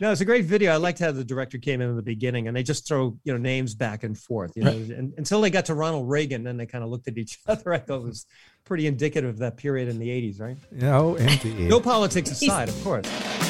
No, 0.00 0.12
it's 0.12 0.20
a 0.20 0.24
great 0.24 0.44
video. 0.44 0.72
I 0.72 0.76
liked 0.76 1.00
how 1.00 1.10
the 1.10 1.24
director 1.24 1.58
came 1.58 1.80
in 1.80 1.88
in 1.88 1.96
the 1.96 2.02
beginning 2.02 2.46
and 2.46 2.56
they 2.56 2.62
just 2.62 2.86
throw, 2.86 3.16
you 3.24 3.32
know, 3.32 3.38
names 3.38 3.74
back 3.74 4.04
and 4.04 4.16
forth, 4.16 4.52
you 4.56 4.62
know, 4.62 4.70
and, 4.70 5.12
until 5.16 5.40
they 5.40 5.50
got 5.50 5.64
to 5.66 5.74
Ronald 5.74 6.08
Reagan, 6.08 6.44
then 6.44 6.56
they 6.56 6.66
kind 6.66 6.84
of 6.84 6.90
looked 6.90 7.08
at 7.08 7.18
each 7.18 7.38
other. 7.48 7.72
I 7.72 7.78
thought 7.78 7.98
it 7.98 8.04
was 8.04 8.26
pretty 8.68 8.86
indicative 8.86 9.30
of 9.30 9.38
that 9.38 9.56
period 9.56 9.88
in 9.88 9.98
the 9.98 10.08
80s, 10.08 10.40
right? 10.40 10.56
you 10.70 10.86
oh, 10.86 11.14
know 11.14 11.16
indeed 11.16 11.68
No 11.68 11.80
politics 11.80 12.30
aside, 12.30 12.68
of 12.68 12.84
course. 12.84 13.47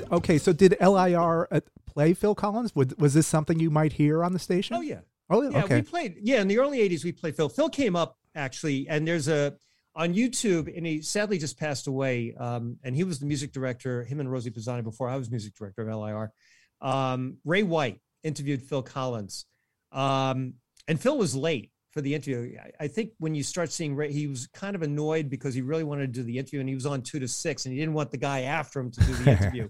Did, 0.00 0.12
okay 0.12 0.38
so 0.38 0.52
did 0.52 0.76
lir 0.80 1.48
play 1.86 2.14
phil 2.14 2.34
collins 2.34 2.74
was, 2.74 2.94
was 2.96 3.14
this 3.14 3.26
something 3.26 3.58
you 3.58 3.70
might 3.70 3.92
hear 3.92 4.24
on 4.24 4.32
the 4.32 4.38
station 4.38 4.76
Oh, 4.76 4.80
yeah. 4.80 5.00
oh 5.30 5.42
Yeah, 5.42 5.64
okay 5.64 5.76
we 5.76 5.82
played. 5.82 6.16
Yeah, 6.22 6.40
in 6.40 6.48
the 6.48 6.58
early 6.58 6.78
'80s, 6.78 7.04
we 7.04 7.12
played 7.12 7.36
Phil. 7.36 7.48
Phil 7.48 7.68
came 7.68 7.96
up 7.96 8.16
actually, 8.34 8.88
and 8.88 9.06
there's 9.06 9.28
a 9.28 9.54
on 9.94 10.14
YouTube, 10.14 10.74
and 10.76 10.86
he 10.86 11.02
sadly 11.02 11.38
just 11.38 11.58
passed 11.58 11.86
away. 11.88 12.34
Um, 12.38 12.78
and 12.84 12.94
he 12.94 13.02
was 13.04 13.18
the 13.18 13.26
music 13.26 13.52
director. 13.52 14.04
Him 14.04 14.20
and 14.20 14.30
Rosie 14.30 14.50
Pisani 14.50 14.82
before 14.82 15.08
I 15.08 15.16
was 15.16 15.30
music 15.30 15.54
director 15.54 15.88
of 15.88 15.96
LIR. 15.96 16.32
Um, 16.80 17.38
Ray 17.44 17.64
White 17.64 18.00
interviewed 18.22 18.62
Phil 18.62 18.82
Collins, 18.82 19.46
um, 19.92 20.54
and 20.86 21.00
Phil 21.00 21.18
was 21.18 21.34
late 21.34 21.72
for 21.98 22.02
the 22.02 22.14
interview. 22.14 22.56
I, 22.62 22.84
I 22.84 22.86
think 22.86 23.10
when 23.18 23.34
you 23.34 23.42
start 23.42 23.72
seeing 23.72 23.96
Ray, 23.96 24.12
he 24.12 24.28
was 24.28 24.46
kind 24.46 24.76
of 24.76 24.82
annoyed 24.82 25.28
because 25.28 25.52
he 25.52 25.62
really 25.62 25.82
wanted 25.82 26.14
to 26.14 26.20
do 26.20 26.22
the 26.22 26.38
interview, 26.38 26.60
and 26.60 26.68
he 26.68 26.76
was 26.76 26.86
on 26.86 27.02
two 27.02 27.18
to 27.18 27.26
six, 27.26 27.64
and 27.64 27.72
he 27.72 27.80
didn't 27.80 27.94
want 27.94 28.12
the 28.12 28.18
guy 28.18 28.42
after 28.42 28.78
him 28.78 28.92
to 28.92 29.00
do 29.00 29.14
the 29.14 29.30
interview. 29.36 29.68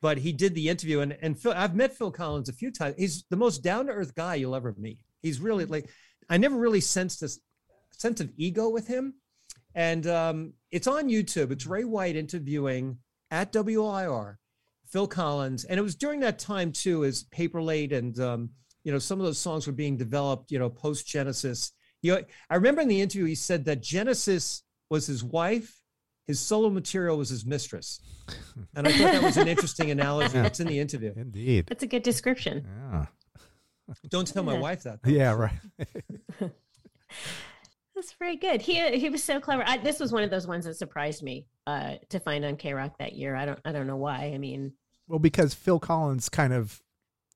But 0.00 0.18
he 0.18 0.32
did 0.32 0.54
the 0.54 0.68
interview, 0.68 1.00
and 1.00 1.18
and 1.20 1.36
Phil, 1.36 1.52
I've 1.52 1.74
met 1.74 1.96
Phil 1.96 2.12
Collins 2.12 2.48
a 2.48 2.52
few 2.52 2.70
times. 2.70 2.94
He's 2.96 3.24
the 3.28 3.36
most 3.36 3.64
down 3.64 3.86
to 3.86 3.92
earth 3.92 4.14
guy 4.14 4.36
you'll 4.36 4.54
ever 4.54 4.72
meet. 4.78 5.00
He's 5.20 5.40
really 5.40 5.64
like, 5.64 5.90
I 6.30 6.36
never 6.36 6.54
really 6.56 6.80
sensed 6.80 7.20
this 7.20 7.40
sense 7.90 8.20
of 8.20 8.30
ego 8.36 8.68
with 8.68 8.86
him, 8.86 9.14
and 9.74 10.06
um, 10.06 10.52
it's 10.70 10.86
on 10.86 11.08
YouTube. 11.08 11.50
It's 11.50 11.66
Ray 11.66 11.82
White 11.82 12.14
interviewing 12.14 12.98
at 13.32 13.52
WIR 13.52 14.38
Phil 14.86 15.08
Collins, 15.08 15.64
and 15.64 15.80
it 15.80 15.82
was 15.82 15.96
during 15.96 16.20
that 16.20 16.38
time 16.38 16.70
too, 16.70 17.04
as 17.04 17.24
Paper 17.24 17.60
Late 17.60 17.92
and 17.92 18.16
um, 18.20 18.50
you 18.84 18.92
know, 18.92 18.98
some 18.98 19.18
of 19.18 19.26
those 19.26 19.38
songs 19.38 19.66
were 19.66 19.72
being 19.72 19.96
developed, 19.96 20.52
you 20.52 20.58
know, 20.58 20.70
post 20.70 21.06
Genesis. 21.06 21.72
You 22.02 22.14
know, 22.14 22.22
I 22.50 22.54
remember 22.56 22.82
in 22.82 22.88
the 22.88 23.00
interview 23.00 23.24
he 23.24 23.34
said 23.34 23.64
that 23.64 23.82
Genesis 23.82 24.62
was 24.90 25.06
his 25.06 25.24
wife, 25.24 25.80
his 26.26 26.38
solo 26.38 26.70
material 26.70 27.16
was 27.16 27.30
his 27.30 27.44
mistress, 27.44 28.00
and 28.76 28.86
I 28.86 28.92
thought 28.92 29.12
that 29.12 29.22
was 29.22 29.36
an 29.36 29.48
interesting 29.48 29.90
analogy. 29.90 30.38
It's 30.38 30.60
in 30.60 30.66
the 30.66 30.78
interview. 30.78 31.12
Indeed. 31.16 31.66
That's 31.66 31.82
a 31.82 31.86
good 31.86 32.02
description. 32.02 32.66
Yeah. 32.66 33.06
Don't 34.08 34.26
tell 34.26 34.42
my 34.42 34.56
wife 34.58 34.82
that. 34.84 35.02
though. 35.02 35.10
Yeah, 35.10 35.32
right. 35.34 35.52
That's 37.94 38.12
very 38.18 38.36
good. 38.36 38.60
He 38.60 38.98
he 38.98 39.08
was 39.08 39.22
so 39.22 39.38
clever. 39.40 39.62
I, 39.66 39.78
this 39.78 40.00
was 40.00 40.12
one 40.12 40.22
of 40.24 40.30
those 40.30 40.46
ones 40.46 40.64
that 40.64 40.74
surprised 40.74 41.22
me 41.22 41.46
uh, 41.66 41.94
to 42.08 42.18
find 42.18 42.44
on 42.44 42.56
K 42.56 42.74
Rock 42.74 42.98
that 42.98 43.12
year. 43.12 43.36
I 43.36 43.46
don't 43.46 43.60
I 43.64 43.72
don't 43.72 43.86
know 43.86 43.96
why. 43.96 44.32
I 44.34 44.38
mean, 44.38 44.72
Well, 45.06 45.20
because 45.20 45.54
Phil 45.54 45.78
Collins 45.78 46.28
kind 46.28 46.52
of, 46.52 46.82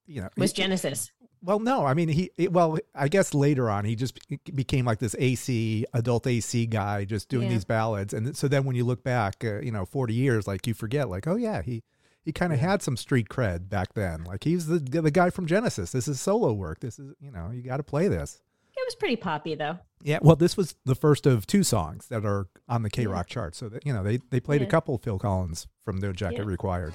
you 0.06 0.20
know, 0.22 0.28
was 0.36 0.52
Genesis. 0.52 1.12
Well, 1.42 1.58
no, 1.60 1.84
I 1.86 1.94
mean 1.94 2.08
he. 2.08 2.30
it- 2.36 2.52
Well, 2.52 2.78
I 2.94 3.08
guess 3.08 3.32
later 3.34 3.70
on 3.70 3.84
he 3.84 3.94
just 3.96 4.18
became 4.54 4.84
like 4.84 4.98
this 4.98 5.14
AC 5.18 5.84
adult 5.94 6.26
AC 6.26 6.66
guy, 6.66 7.04
just 7.04 7.28
doing 7.28 7.46
Yeah. 7.48 7.54
these 7.54 7.64
ballads, 7.64 8.12
and 8.12 8.36
so 8.36 8.48
then 8.48 8.64
when 8.64 8.74
you 8.76 8.84
look 8.84 9.02
back, 9.02 9.44
uh, 9.44 9.60
you 9.60 9.70
know, 9.72 9.84
forty 9.84 10.14
years, 10.14 10.46
like 10.46 10.66
you 10.66 10.74
forget, 10.74 11.08
like, 11.08 11.26
oh 11.26 11.36
yeah, 11.36 11.62
he 11.62 11.82
he 12.24 12.32
kind 12.32 12.52
of 12.52 12.58
had 12.58 12.82
some 12.82 12.96
street 12.96 13.28
cred 13.28 13.68
back 13.68 13.94
then. 13.94 14.24
Like 14.24 14.44
he's 14.44 14.66
the 14.66 14.78
the 14.78 15.10
guy 15.10 15.30
from 15.30 15.46
Genesis. 15.46 15.92
This 15.92 16.08
is 16.08 16.20
solo 16.20 16.52
work. 16.52 16.80
This 16.80 16.98
is 16.98 17.14
you 17.20 17.30
know 17.30 17.50
you 17.52 17.62
got 17.62 17.76
to 17.78 17.82
play 17.84 18.08
this. 18.08 18.40
It 18.76 18.84
was 18.86 18.94
pretty 18.94 19.16
poppy 19.16 19.54
though. 19.54 19.78
Yeah, 20.02 20.18
well, 20.22 20.36
this 20.36 20.56
was 20.56 20.76
the 20.84 20.94
first 20.94 21.26
of 21.26 21.46
two 21.46 21.64
songs 21.64 22.06
that 22.08 22.24
are 22.24 22.46
on 22.68 22.82
the 22.82 22.90
K 22.90 23.06
Rock 23.06 23.26
chart. 23.26 23.54
So 23.56 23.68
that 23.68 23.84
you 23.86 23.92
know 23.92 24.02
they 24.02 24.18
they 24.30 24.40
played 24.40 24.60
a 24.60 24.64
Yeah. 24.64 24.70
couple 24.70 24.98
Phil 24.98 25.18
Collins 25.18 25.66
from 25.84 25.98
No 25.98 26.12
Jacket 26.12 26.38
Yeah. 26.38 26.44
Required, 26.44 26.94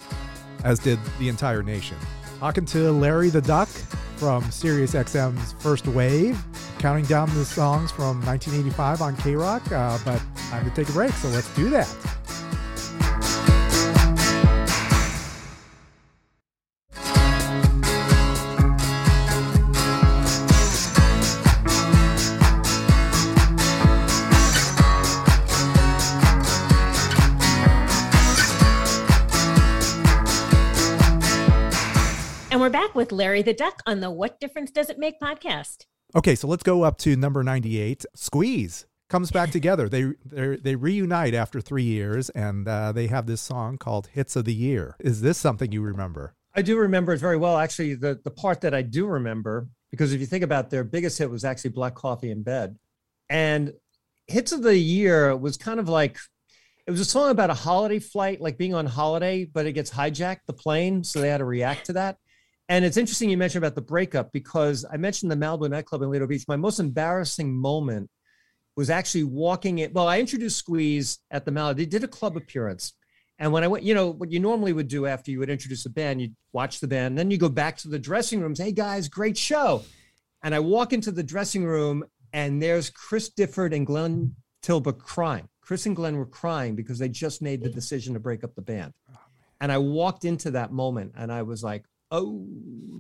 as 0.63 0.79
did 0.79 0.99
the 1.19 1.29
entire 1.29 1.62
nation. 1.63 1.97
Talking 2.39 2.65
to 2.67 2.91
Larry 2.91 3.29
the 3.29 3.41
Duck 3.41 3.69
from 4.24 4.50
Sirius 4.52 4.94
XM's 4.94 5.52
First 5.62 5.86
Wave, 5.86 6.42
counting 6.80 7.04
down 7.04 7.28
the 7.36 7.44
songs 7.44 7.92
from 7.92 8.26
1985 8.26 9.02
on 9.02 9.18
K 9.18 9.36
Rock. 9.36 9.70
Uh, 9.70 10.00
but 10.06 10.22
time 10.50 10.64
to 10.64 10.72
take 10.74 10.88
a 10.88 10.94
break, 10.94 11.12
so 11.12 11.28
let's 11.28 11.54
do 11.56 11.70
that. 11.72 11.94
Back 32.93 32.95
with 32.95 33.12
Larry 33.12 33.41
the 33.41 33.53
Duck 33.53 33.82
on 33.88 34.01
the 34.01 34.12
What 34.12 34.39
Difference 34.39 34.69
Does 34.69 34.89
It 34.89 34.99
Make 34.99 35.19
podcast. 35.19 35.86
Okay, 36.15 36.36
so 36.36 36.47
let's 36.47 36.62
go 36.62 36.84
up 36.84 36.97
to 36.99 37.15
number 37.15 37.43
98. 37.43 38.06
Squeeze 38.13 38.86
comes 39.10 39.32
back 39.32 39.49
together. 39.58 39.89
They 39.89 40.12
they 40.23 40.58
they 40.58 40.75
reunite 40.75 41.34
after 41.34 41.60
three 41.60 41.84
years, 41.84 42.29
and 42.32 42.67
uh, 42.67 42.91
they 42.91 43.08
have 43.08 43.25
this 43.25 43.41
song 43.41 43.77
called 43.77 44.08
"Hits 44.13 44.36
of 44.36 44.45
the 44.45 44.53
Year." 44.53 44.95
Is 44.99 45.21
this 45.21 45.38
something 45.38 45.71
you 45.71 45.82
remember? 45.82 46.36
I 46.56 46.62
do 46.62 46.77
remember 46.77 47.13
it 47.13 47.19
very 47.19 47.38
well. 47.38 47.58
Actually, 47.58 47.95
the, 47.95 48.19
the 48.23 48.29
part 48.29 48.62
that 48.62 48.75
I 48.75 48.84
do 48.84 49.08
remember, 49.08 49.67
because 49.89 50.13
if 50.13 50.19
you 50.19 50.27
think 50.27 50.43
about 50.43 50.69
their 50.69 50.84
biggest 50.84 51.17
hit 51.17 51.32
was 51.32 51.43
actually 51.43 51.71
Black 51.71 51.95
Coffee 51.95 52.29
in 52.29 52.43
Bed. 52.43 52.77
And 53.27 53.73
hits 54.27 54.51
of 54.51 54.62
the 54.62 54.77
year 54.77 55.36
was 55.36 55.58
kind 55.58 55.79
of 55.79 55.89
like 55.89 56.19
it 56.86 56.91
was 56.91 56.99
a 56.99 57.06
song 57.06 57.32
about 57.32 57.49
a 57.49 57.56
holiday 57.56 57.97
flight, 57.97 58.39
like 58.39 58.58
being 58.58 58.75
on 58.75 58.86
holiday, 58.86 59.45
but 59.45 59.65
it 59.65 59.71
gets 59.73 59.89
hijacked, 59.89 60.41
the 60.45 60.53
plane. 60.53 61.03
So 61.03 61.21
they 61.21 61.29
had 61.29 61.38
to 61.38 61.45
react 61.45 61.88
to 61.88 61.93
that. 61.93 62.17
And 62.69 62.86
it's 62.86 62.97
interesting 62.97 63.30
you 63.30 63.38
mentioned 63.38 63.63
about 63.63 63.76
the 63.76 63.82
breakup 63.82 64.32
because 64.32 64.86
I 64.91 64.97
mentioned 64.97 65.32
the 65.32 65.36
Malibu 65.36 65.69
nightclub 65.69 66.02
in 66.02 66.10
Lido 66.10 66.28
Beach. 66.28 66.45
My 66.47 66.56
most 66.56 66.80
embarrassing 66.80 67.54
moment 67.54 68.10
was 68.76 68.89
actually 68.89 69.26
walking 69.26 69.80
it. 69.80 69.93
Well, 69.93 70.08
I 70.08 70.19
introduced 70.19 70.58
Squeeze 70.58 71.19
at 71.30 71.45
the 71.45 71.52
Malibu. 71.52 71.78
They 71.78 71.86
did 71.86 72.04
a 72.04 72.08
club 72.08 72.38
appearance. 72.38 72.93
And 73.39 73.52
when 73.52 73.63
I 73.63 73.67
went, 73.67 73.84
you 73.84 73.93
know, 73.93 74.12
what 74.12 74.32
you 74.32 74.39
normally 74.39 74.73
would 74.73 74.88
do 74.88 75.06
after 75.06 75.32
you 75.32 75.39
would 75.39 75.49
introduce 75.49 75.86
a 75.86 75.89
band, 75.89 76.21
you'd 76.21 76.36
watch 76.54 76.80
the 76.80 76.88
band, 76.88 77.17
then 77.17 77.32
you 77.32 77.38
go 77.38 77.49
back 77.49 77.78
to 77.78 77.89
the 77.89 77.99
dressing 77.99 78.39
rooms. 78.39 78.60
Hey 78.60 78.71
guys, 78.71 79.10
great 79.10 79.38
show. 79.38 79.84
And 80.43 80.56
I 80.56 80.60
walk 80.60 80.93
into 80.93 81.12
the 81.12 81.23
dressing 81.23 81.65
room 81.65 82.04
and 82.32 82.62
there's 82.62 82.89
Chris 82.89 83.30
Difford 83.30 83.76
and 83.76 83.86
Glenn 83.86 84.36
Tilbrook 84.63 84.99
crying. 84.99 85.49
Chris 85.62 85.86
and 85.86 85.95
Glenn 85.95 86.17
were 86.17 86.26
crying 86.26 86.76
because 86.76 86.99
they 86.99 87.10
just 87.10 87.41
made 87.41 87.63
the 87.63 87.69
decision 87.69 88.13
to 88.13 88.19
break 88.19 88.43
up 88.43 88.56
the 88.56 88.62
band. 88.62 88.93
Oh, 89.12 89.17
and 89.62 89.71
I 89.71 89.78
walked 89.78 90.26
into 90.26 90.52
that 90.52 90.71
moment 90.71 91.13
and 91.17 91.32
I 91.32 91.43
was 91.43 91.63
like, 91.63 91.86
oh, 92.13 92.45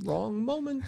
wrong 0.03 0.43
moment. 0.43 0.83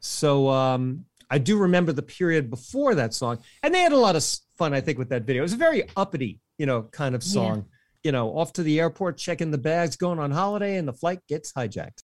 so 0.00 0.48
um, 0.50 1.06
I 1.30 1.38
do 1.38 1.56
remember 1.56 1.92
the 1.92 2.02
period 2.02 2.50
before 2.50 2.94
that 2.96 3.14
song. 3.14 3.38
And 3.62 3.74
they 3.74 3.80
had 3.80 3.92
a 3.92 3.96
lot 3.96 4.16
of 4.16 4.24
fun, 4.58 4.74
I 4.74 4.80
think, 4.82 4.98
with 4.98 5.08
that 5.10 5.22
video. 5.22 5.42
It 5.42 5.44
was 5.44 5.52
a 5.54 5.56
very 5.56 5.84
uppity, 5.96 6.40
you 6.58 6.66
know, 6.66 6.82
kind 6.82 7.14
of 7.14 7.22
Yeah. 7.22 7.32
song. 7.32 7.66
You 8.04 8.12
know, 8.12 8.36
off 8.38 8.52
to 8.52 8.62
the 8.62 8.78
airport, 8.78 9.16
checking 9.16 9.50
the 9.50 9.58
bags, 9.58 9.96
going 9.96 10.20
on 10.20 10.30
holiday, 10.30 10.76
and 10.76 10.86
the 10.86 10.92
flight 10.92 11.18
gets 11.28 11.52
hijacked. 11.52 12.02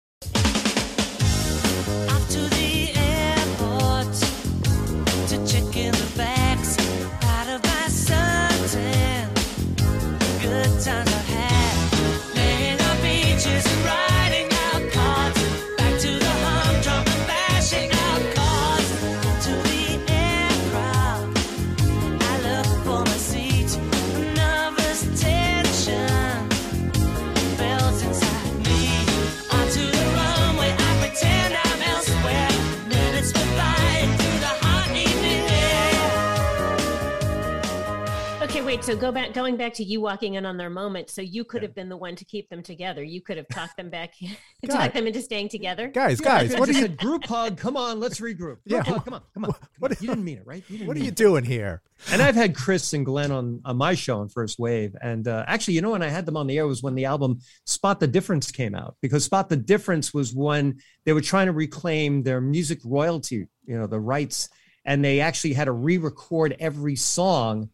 Wait. 38.70 38.84
So 38.84 38.94
go 38.94 39.10
back, 39.10 39.32
going 39.32 39.56
back 39.56 39.74
to 39.74 39.84
you 39.84 40.00
walking 40.00 40.34
in 40.34 40.46
on 40.46 40.56
their 40.56 40.70
moment. 40.70 41.10
So 41.10 41.22
you 41.22 41.42
could 41.44 41.60
have 41.62 41.74
been 41.74 41.88
the 41.88 41.96
one 41.96 42.14
to 42.14 42.24
keep 42.24 42.48
them 42.50 42.62
together. 42.62 43.02
You 43.02 43.20
could 43.20 43.36
have 43.36 43.48
talked 43.48 43.76
them 43.76 43.90
back, 43.90 44.14
talked 44.70 44.94
them 44.94 45.08
into 45.08 45.20
staying 45.20 45.48
together. 45.48 45.88
Guys, 45.88 46.20
I 46.20 46.24
guys, 46.24 46.42
could've 46.50 46.60
what 46.60 46.68
are 46.68 46.72
you 46.72 46.80
said, 46.82 46.96
group 46.96 47.24
hug? 47.24 47.56
Come 47.56 47.76
on, 47.76 47.98
let's 47.98 48.20
regroup. 48.20 48.38
Group 48.38 48.60
Yeah, 48.66 48.82
hug, 48.84 49.04
come 49.04 49.14
on, 49.14 49.22
come 49.34 49.44
on. 49.44 49.48
what- 49.50 49.60
come 49.60 49.68
what- 49.80 49.90
on. 49.90 49.96
you 50.00 50.08
didn't 50.08 50.24
mean 50.24 50.38
it, 50.38 50.46
right? 50.46 50.62
You 50.68 50.78
didn't 50.78 50.86
what 50.88 50.96
are 50.96 51.00
you 51.00 51.08
it. 51.08 51.16
doing 51.16 51.44
here? 51.44 51.82
And 52.12 52.22
I've 52.22 52.36
had 52.36 52.54
Chris 52.54 52.92
and 52.92 53.04
Glenn 53.04 53.32
on, 53.32 53.60
on 53.64 53.76
my 53.76 53.94
show 53.94 54.20
on 54.20 54.28
First 54.28 54.60
Wave. 54.60 54.94
And 55.02 55.26
uh, 55.26 55.44
actually, 55.48 55.74
you 55.74 55.82
know, 55.82 55.90
when 55.90 56.02
I 56.02 56.08
had 56.08 56.24
them 56.24 56.36
on 56.36 56.46
the 56.46 56.56
air 56.56 56.66
was 56.68 56.80
when 56.80 56.94
the 56.94 57.06
album 57.06 57.40
Spot 57.66 57.98
the 57.98 58.06
Difference 58.06 58.52
came 58.52 58.76
out, 58.76 58.94
because 59.02 59.24
Spot 59.24 59.48
the 59.48 59.56
Difference 59.56 60.14
was 60.14 60.32
when 60.32 60.78
they 61.04 61.12
were 61.12 61.20
trying 61.20 61.46
to 61.46 61.52
reclaim 61.52 62.22
their 62.22 62.40
music 62.40 62.78
royalty, 62.84 63.48
you 63.66 63.76
know, 63.76 63.88
the 63.88 63.98
rights. 63.98 64.48
And 64.84 65.04
they 65.04 65.20
actually 65.20 65.54
had 65.54 65.64
to 65.64 65.72
re 65.72 65.98
record 65.98 66.56
every 66.60 66.94
song 66.96 67.68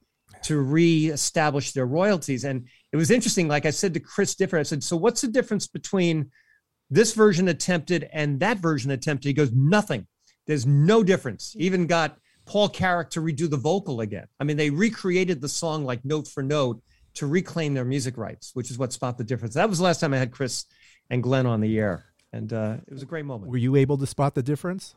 to 0.46 0.58
re-establish 0.58 1.72
their 1.72 1.86
royalties. 1.86 2.44
And 2.44 2.68
it 2.92 2.96
was 2.96 3.10
interesting. 3.10 3.48
Like 3.48 3.66
I 3.66 3.70
said 3.70 3.94
to 3.94 4.00
Chris 4.00 4.34
Difford, 4.34 4.60
I 4.60 4.62
said, 4.62 4.84
so 4.84 4.96
what's 4.96 5.20
the 5.20 5.28
difference 5.28 5.66
between 5.66 6.30
this 6.88 7.14
version 7.14 7.48
attempted 7.48 8.08
and 8.12 8.38
that 8.40 8.58
version 8.58 8.92
attempted? 8.92 9.28
He 9.28 9.34
goes, 9.34 9.50
nothing. 9.52 10.06
There's 10.46 10.64
no 10.64 11.02
difference. 11.02 11.54
Even 11.58 11.88
got 11.88 12.18
Paul 12.44 12.68
Carrack 12.68 13.10
to 13.10 13.20
redo 13.20 13.50
the 13.50 13.56
vocal 13.56 14.00
again. 14.00 14.26
I 14.38 14.44
mean, 14.44 14.56
they 14.56 14.70
recreated 14.70 15.40
the 15.40 15.48
song 15.48 15.84
like 15.84 16.04
note 16.04 16.28
for 16.28 16.44
note 16.44 16.80
to 17.14 17.26
reclaim 17.26 17.74
their 17.74 17.84
music 17.84 18.16
rights, 18.16 18.52
which 18.54 18.70
is 18.70 18.78
what 18.78 18.92
spot 18.92 19.18
the 19.18 19.24
difference. 19.24 19.54
That 19.54 19.68
was 19.68 19.78
the 19.78 19.84
last 19.84 19.98
time 19.98 20.14
I 20.14 20.18
had 20.18 20.30
Chris 20.30 20.64
and 21.10 21.22
Glenn 21.22 21.46
on 21.46 21.60
the 21.60 21.76
air. 21.76 22.06
And 22.32 22.52
uh, 22.52 22.76
it 22.86 22.92
was 22.92 23.02
a 23.02 23.06
great 23.06 23.24
moment. 23.24 23.50
Were 23.50 23.56
you 23.56 23.74
able 23.74 23.98
to 23.98 24.06
spot 24.06 24.34
the 24.36 24.42
difference? 24.42 24.94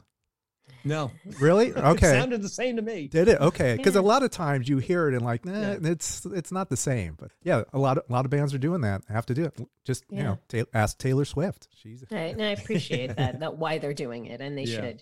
No, 0.84 1.12
Really? 1.39 1.73
Okay. 1.73 2.08
it 2.08 2.19
sounded 2.19 2.41
the 2.41 2.49
same 2.49 2.75
to 2.77 2.82
me. 2.82 3.08
Did 3.08 3.27
it? 3.27 3.39
Okay, 3.41 3.75
because 3.75 3.95
a 3.95 4.01
lot 4.01 4.23
of 4.23 4.32
times 4.32 4.67
you 4.69 4.77
hear 4.77 5.08
it 5.10 5.13
and 5.13 5.23
like, 5.23 5.45
nah, 5.45 5.51
Yeah. 5.60 5.77
it's 5.84 6.25
it's 6.25 6.51
not 6.51 6.69
the 6.69 6.77
same. 6.77 7.15
But 7.19 7.32
yeah, 7.43 7.63
a 7.73 7.79
lot 7.79 7.97
of 7.97 8.03
a 8.10 8.13
lot 8.13 8.25
of 8.25 8.32
bands 8.32 8.53
are 8.53 8.58
doing 8.60 8.82
that. 8.82 9.01
I 9.10 9.13
Have 9.13 9.25
to 9.27 9.34
do 9.34 9.45
it. 9.45 9.60
Just 9.86 10.05
you 10.10 10.23
know, 10.23 10.39
ta- 10.47 10.63
ask 10.73 10.97
Taylor 10.97 11.25
Swift. 11.25 11.67
She's 11.75 12.03
Right, 12.12 12.34
and 12.34 12.41
I 12.41 12.49
appreciate 12.51 13.15
that, 13.17 13.39
that 13.41 13.58
why 13.58 13.77
they're 13.77 13.93
doing 13.93 14.25
it, 14.25 14.41
and 14.41 14.58
they 14.58 14.63
Yeah. 14.63 14.93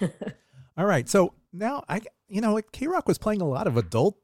should. 0.00 0.12
all 0.76 0.86
right. 0.86 1.08
So 1.08 1.34
now 1.52 1.84
I, 1.88 2.00
you 2.28 2.40
know, 2.40 2.60
K 2.72 2.86
Rock 2.86 3.06
was 3.08 3.18
playing 3.18 3.40
a 3.40 3.48
lot 3.48 3.66
of 3.66 3.76
adult 3.76 4.16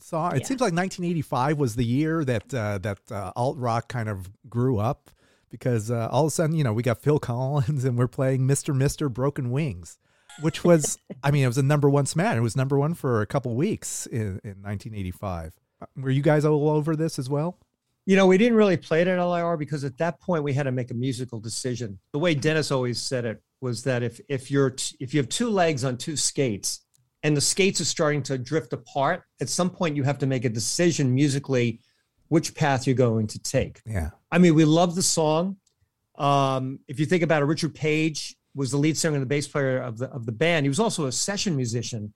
song. 0.00 0.34
It 0.36 0.40
Yeah. 0.42 0.46
seems 0.46 0.60
like 0.60 0.72
1985 0.72 1.58
was 1.58 1.76
the 1.76 1.84
year 1.84 2.24
that 2.24 2.52
uh, 2.54 2.78
that 2.78 2.98
uh, 3.10 3.32
alt 3.36 3.56
rock 3.58 3.88
kind 3.88 4.08
of 4.08 4.30
grew 4.48 4.78
up 4.78 5.10
because 5.50 5.90
uh, 5.90 6.08
all 6.10 6.22
of 6.24 6.28
a 6.28 6.30
sudden, 6.30 6.56
you 6.56 6.64
know, 6.64 6.72
we 6.72 6.82
got 6.82 7.02
Phil 7.02 7.18
Collins 7.18 7.84
and 7.86 7.96
we're 7.98 8.08
playing 8.08 8.42
Mr. 8.46 8.74
Mister 8.74 9.08
Broken 9.08 9.50
Wings, 9.50 9.98
which 10.40 10.64
was, 10.64 10.98
I 11.22 11.30
mean, 11.30 11.44
it 11.44 11.48
was 11.48 11.58
a 11.58 11.62
number 11.62 11.88
one 11.90 12.06
smash. 12.06 12.36
It 12.36 12.40
was 12.40 12.56
number 12.56 12.78
one 12.78 12.94
for 12.94 13.20
a 13.20 13.26
couple 13.26 13.54
weeks 13.54 14.06
in, 14.06 14.40
in 14.44 14.62
1985. 14.62 15.54
Uh, 15.80 15.86
Were 15.96 16.10
you 16.10 16.22
guys 16.22 16.44
all 16.44 16.70
over 16.70 16.96
this 16.96 17.18
as 17.18 17.28
well? 17.28 17.58
You 18.04 18.16
know, 18.16 18.26
we 18.26 18.38
didn't 18.38 18.56
really 18.56 18.76
play 18.76 19.02
it 19.02 19.08
at 19.08 19.22
LIR 19.22 19.56
because 19.56 19.84
at 19.84 19.98
that 19.98 20.20
point 20.20 20.42
we 20.42 20.52
had 20.52 20.64
to 20.64 20.72
make 20.72 20.90
a 20.90 20.94
musical 20.94 21.38
decision. 21.38 21.98
The 22.12 22.18
way 22.18 22.34
Dennis 22.34 22.72
always 22.72 23.00
said 23.00 23.24
it, 23.24 23.42
was 23.62 23.84
that 23.84 24.02
if 24.02 24.20
if 24.28 24.50
you're 24.50 24.70
t- 24.70 24.96
if 25.00 25.14
you 25.14 25.20
have 25.20 25.28
two 25.28 25.48
legs 25.48 25.84
on 25.84 25.96
two 25.96 26.16
skates 26.16 26.80
and 27.22 27.36
the 27.36 27.40
skates 27.40 27.80
are 27.80 27.86
starting 27.86 28.22
to 28.24 28.36
drift 28.36 28.72
apart, 28.72 29.22
at 29.40 29.48
some 29.48 29.70
point 29.70 29.96
you 29.96 30.02
have 30.02 30.18
to 30.18 30.26
make 30.26 30.44
a 30.44 30.48
decision 30.48 31.14
musically 31.14 31.80
which 32.28 32.54
path 32.54 32.86
you're 32.86 32.96
going 32.96 33.28
to 33.28 33.38
take. 33.38 33.80
Yeah. 33.86 34.10
I 34.30 34.38
mean, 34.38 34.54
we 34.54 34.64
love 34.64 34.94
the 34.94 35.02
song. 35.02 35.56
Um, 36.18 36.80
if 36.88 36.98
you 36.98 37.06
think 37.06 37.22
about 37.22 37.42
it, 37.42 37.44
Richard 37.44 37.74
Page 37.74 38.36
was 38.54 38.70
the 38.70 38.76
lead 38.76 38.96
singer 38.96 39.14
and 39.14 39.22
the 39.22 39.26
bass 39.26 39.48
player 39.48 39.78
of 39.78 39.98
the 39.98 40.08
of 40.10 40.26
the 40.26 40.32
band. 40.32 40.64
He 40.64 40.68
was 40.68 40.80
also 40.80 41.06
a 41.06 41.12
session 41.12 41.56
musician 41.56 42.12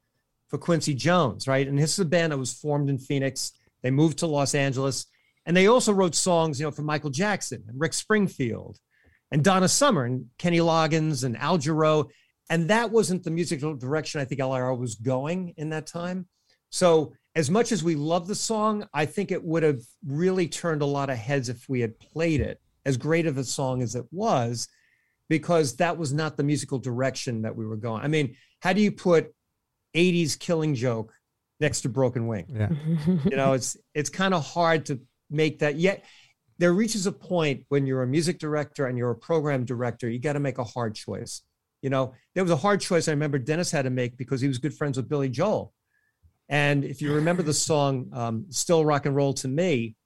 for 0.49 0.59
Quincy 0.59 0.95
Jones, 0.95 1.49
right? 1.49 1.67
And 1.67 1.79
this 1.79 1.93
is 1.93 1.99
a 1.99 2.05
band 2.05 2.33
that 2.33 2.39
was 2.39 2.53
formed 2.53 2.89
in 2.91 2.99
Phoenix. 2.99 3.53
They 3.83 3.91
moved 3.91 4.19
to 4.19 4.27
Los 4.27 4.55
Angeles, 4.55 5.07
and 5.45 5.57
they 5.57 5.67
also 5.67 5.93
wrote 5.93 6.15
songs, 6.15 6.61
you 6.61 6.67
know, 6.67 6.71
for 6.71 6.83
Michael 6.83 7.11
Jackson 7.11 7.65
and 7.69 7.81
Rick 7.81 7.95
Springfield, 7.95 8.79
and 9.31 9.43
Donna 9.43 9.69
Summer 9.69 10.05
and 10.05 10.27
Kenny 10.39 10.59
Loggins 10.59 11.25
and 11.25 11.37
Al 11.37 11.59
Jarreau. 11.59 12.09
And 12.49 12.71
that 12.71 12.93
wasn't 12.93 13.25
the 13.25 13.31
musical 13.31 13.75
direction 13.75 14.21
I 14.21 14.25
think 14.25 14.41
LIR 14.41 14.75
was 14.75 14.95
going 14.95 15.55
in 15.57 15.71
that 15.71 15.89
time. 15.89 16.29
So 16.71 17.13
as 17.35 17.51
much 17.51 17.73
as 17.73 17.83
we 17.83 17.97
love 17.97 18.29
the 18.29 18.35
song, 18.35 18.87
I 18.95 19.05
think 19.05 19.31
it 19.31 19.43
would 19.43 19.63
have 19.63 19.83
really 20.07 20.49
turned 20.49 20.83
a 20.83 20.87
lot 20.87 21.11
of 21.11 21.19
heads 21.19 21.49
if 21.49 21.69
we 21.69 21.81
had 21.81 21.99
played 21.99 22.41
it, 22.41 22.61
as 22.85 22.97
great 22.97 23.27
of 23.27 23.37
a 23.37 23.45
song 23.45 23.83
as 23.83 23.95
it 23.95 24.07
was, 24.13 24.69
because 25.29 25.77
that 25.77 25.99
was 25.99 26.13
not 26.13 26.37
the 26.37 26.43
musical 26.43 26.79
direction 26.79 27.43
that 27.43 27.57
we 27.57 27.67
were 27.67 27.77
going. 27.77 28.03
I 28.03 28.09
mean, 28.09 28.37
how 28.61 28.73
do 28.73 28.81
you 28.81 28.93
put 28.93 29.35
80s 29.95 30.39
killing 30.39 30.75
joke 30.75 31.13
next 31.61 31.83
to 31.83 31.89
broken 31.89 32.27
wing? 32.27 32.47
Yeah. 32.49 32.69
You 33.25 33.37
know, 33.37 33.53
it's 33.55 33.77
it's 33.95 34.11
kind 34.11 34.35
of 34.35 34.45
hard 34.45 34.87
to 34.87 35.01
make 35.31 35.61
that 35.61 35.77
yet. 35.77 36.05
There 36.59 36.73
reaches 36.73 37.07
a 37.07 37.13
point 37.13 37.65
when 37.69 37.87
you're 37.87 38.03
a 38.03 38.07
music 38.07 38.39
director 38.39 38.87
and 38.87 38.97
you're 38.97 39.11
a 39.11 39.17
program 39.17 39.65
director, 39.65 40.09
you 40.09 40.19
got 40.19 40.35
to 40.35 40.41
make 40.41 40.59
a 40.59 40.65
hard 40.65 40.95
choice. 40.95 41.43
You 41.83 41.91
know, 41.91 42.15
there 42.35 42.43
was 42.43 42.51
a 42.51 42.57
hard 42.57 42.81
choice 42.81 43.09
I 43.09 43.13
remember 43.13 43.39
Dennis 43.39 43.71
had 43.71 43.83
to 43.83 43.91
make 43.91 44.17
because 44.17 44.41
he 44.41 44.49
was 44.49 44.59
good 44.59 44.75
friends 44.75 44.97
with 44.97 45.09
Billy 45.09 45.29
Joel. 45.29 45.73
And 46.49 46.85
if 46.85 47.03
you 47.03 47.13
remember 47.13 47.43
the 47.43 47.53
song 47.53 48.09
um, 48.13 48.47
Still 48.51 48.85
Rock 48.85 49.07
and 49.07 49.15
Roll 49.15 49.35
to 49.35 49.49
Me, 49.49 49.97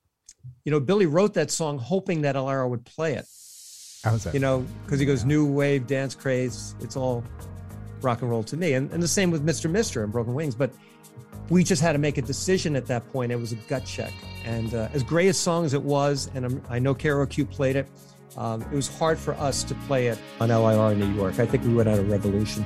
you 0.65 0.73
know, 0.73 0.81
Billy 0.81 1.07
wrote 1.07 1.35
that 1.35 1.51
song 1.51 1.79
hoping 1.79 2.23
that 2.23 2.37
LIR 2.37 2.67
would 2.67 2.85
play 2.85 3.15
it, 3.15 3.27
How 4.05 4.13
was 4.13 4.25
that? 4.25 4.35
you 4.35 4.41
know, 4.41 4.67
because 4.85 5.01
he 5.01 5.07
goes, 5.07 5.25
new 5.25 5.47
wave, 5.47 5.87
dance 5.87 6.15
craze, 6.15 6.75
it's 6.81 6.97
all 6.97 7.23
rock 8.01 8.23
and 8.23 8.31
roll 8.31 8.43
to 8.45 8.57
me. 8.57 8.75
And, 8.75 8.91
and 8.93 9.03
the 9.03 9.09
same 9.09 9.31
with 9.31 9.45
Mr. 9.45 9.71
Mister 9.71 10.03
and 10.03 10.13
Broken 10.13 10.35
Wings. 10.35 10.55
But 10.55 10.73
we 11.51 11.65
just 11.65 11.83
had 11.83 11.93
to 11.93 11.99
make 11.99 12.17
a 12.17 12.23
decision 12.23 12.77
at 12.77 12.87
that 12.87 13.11
point. 13.13 13.33
It 13.33 13.37
was 13.37 13.53
a 13.53 13.57
gut 13.57 13.85
check. 13.85 14.13
And 14.45 14.73
uh, 14.73 14.89
as 14.93 15.03
great 15.03 15.29
a 15.29 15.35
song 15.35 15.65
as 15.65 15.75
it 15.75 15.83
was, 15.83 16.31
and 16.35 16.45
I'm, 16.47 16.63
I 16.71 16.79
know 16.79 16.95
KROQ 16.95 17.51
played 17.51 17.77
it, 17.77 17.89
um, 18.37 18.63
it 18.63 18.73
was 18.73 18.89
hard 18.97 19.19
for 19.19 19.35
us 19.35 19.65
to 19.65 19.75
play 19.87 20.07
it 20.07 20.19
on 20.41 20.49
LIR 20.49 20.93
in 20.93 21.01
New 21.01 21.15
York. 21.15 21.39
I 21.39 21.47
think 21.47 21.65
we 21.65 21.75
went 21.75 21.89
out 21.89 21.99
had 21.99 22.07
a 22.07 22.09
revolution. 22.09 22.65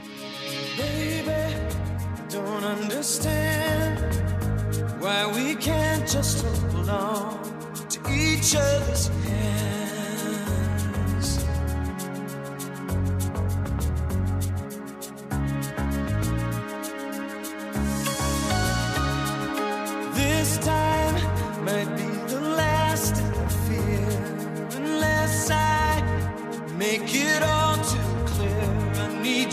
Baby, 0.76 1.30
I 1.30 2.26
don't 2.28 2.64
understand 2.64 4.00
why 5.00 5.32
we 5.34 5.54
can't 5.54 6.08
just 6.08 6.44
hold 6.44 6.88
on 6.90 7.88
to 7.88 8.00
each 8.12 8.54
other's 8.54 9.08
hands. 9.08 9.73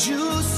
You 0.08 0.51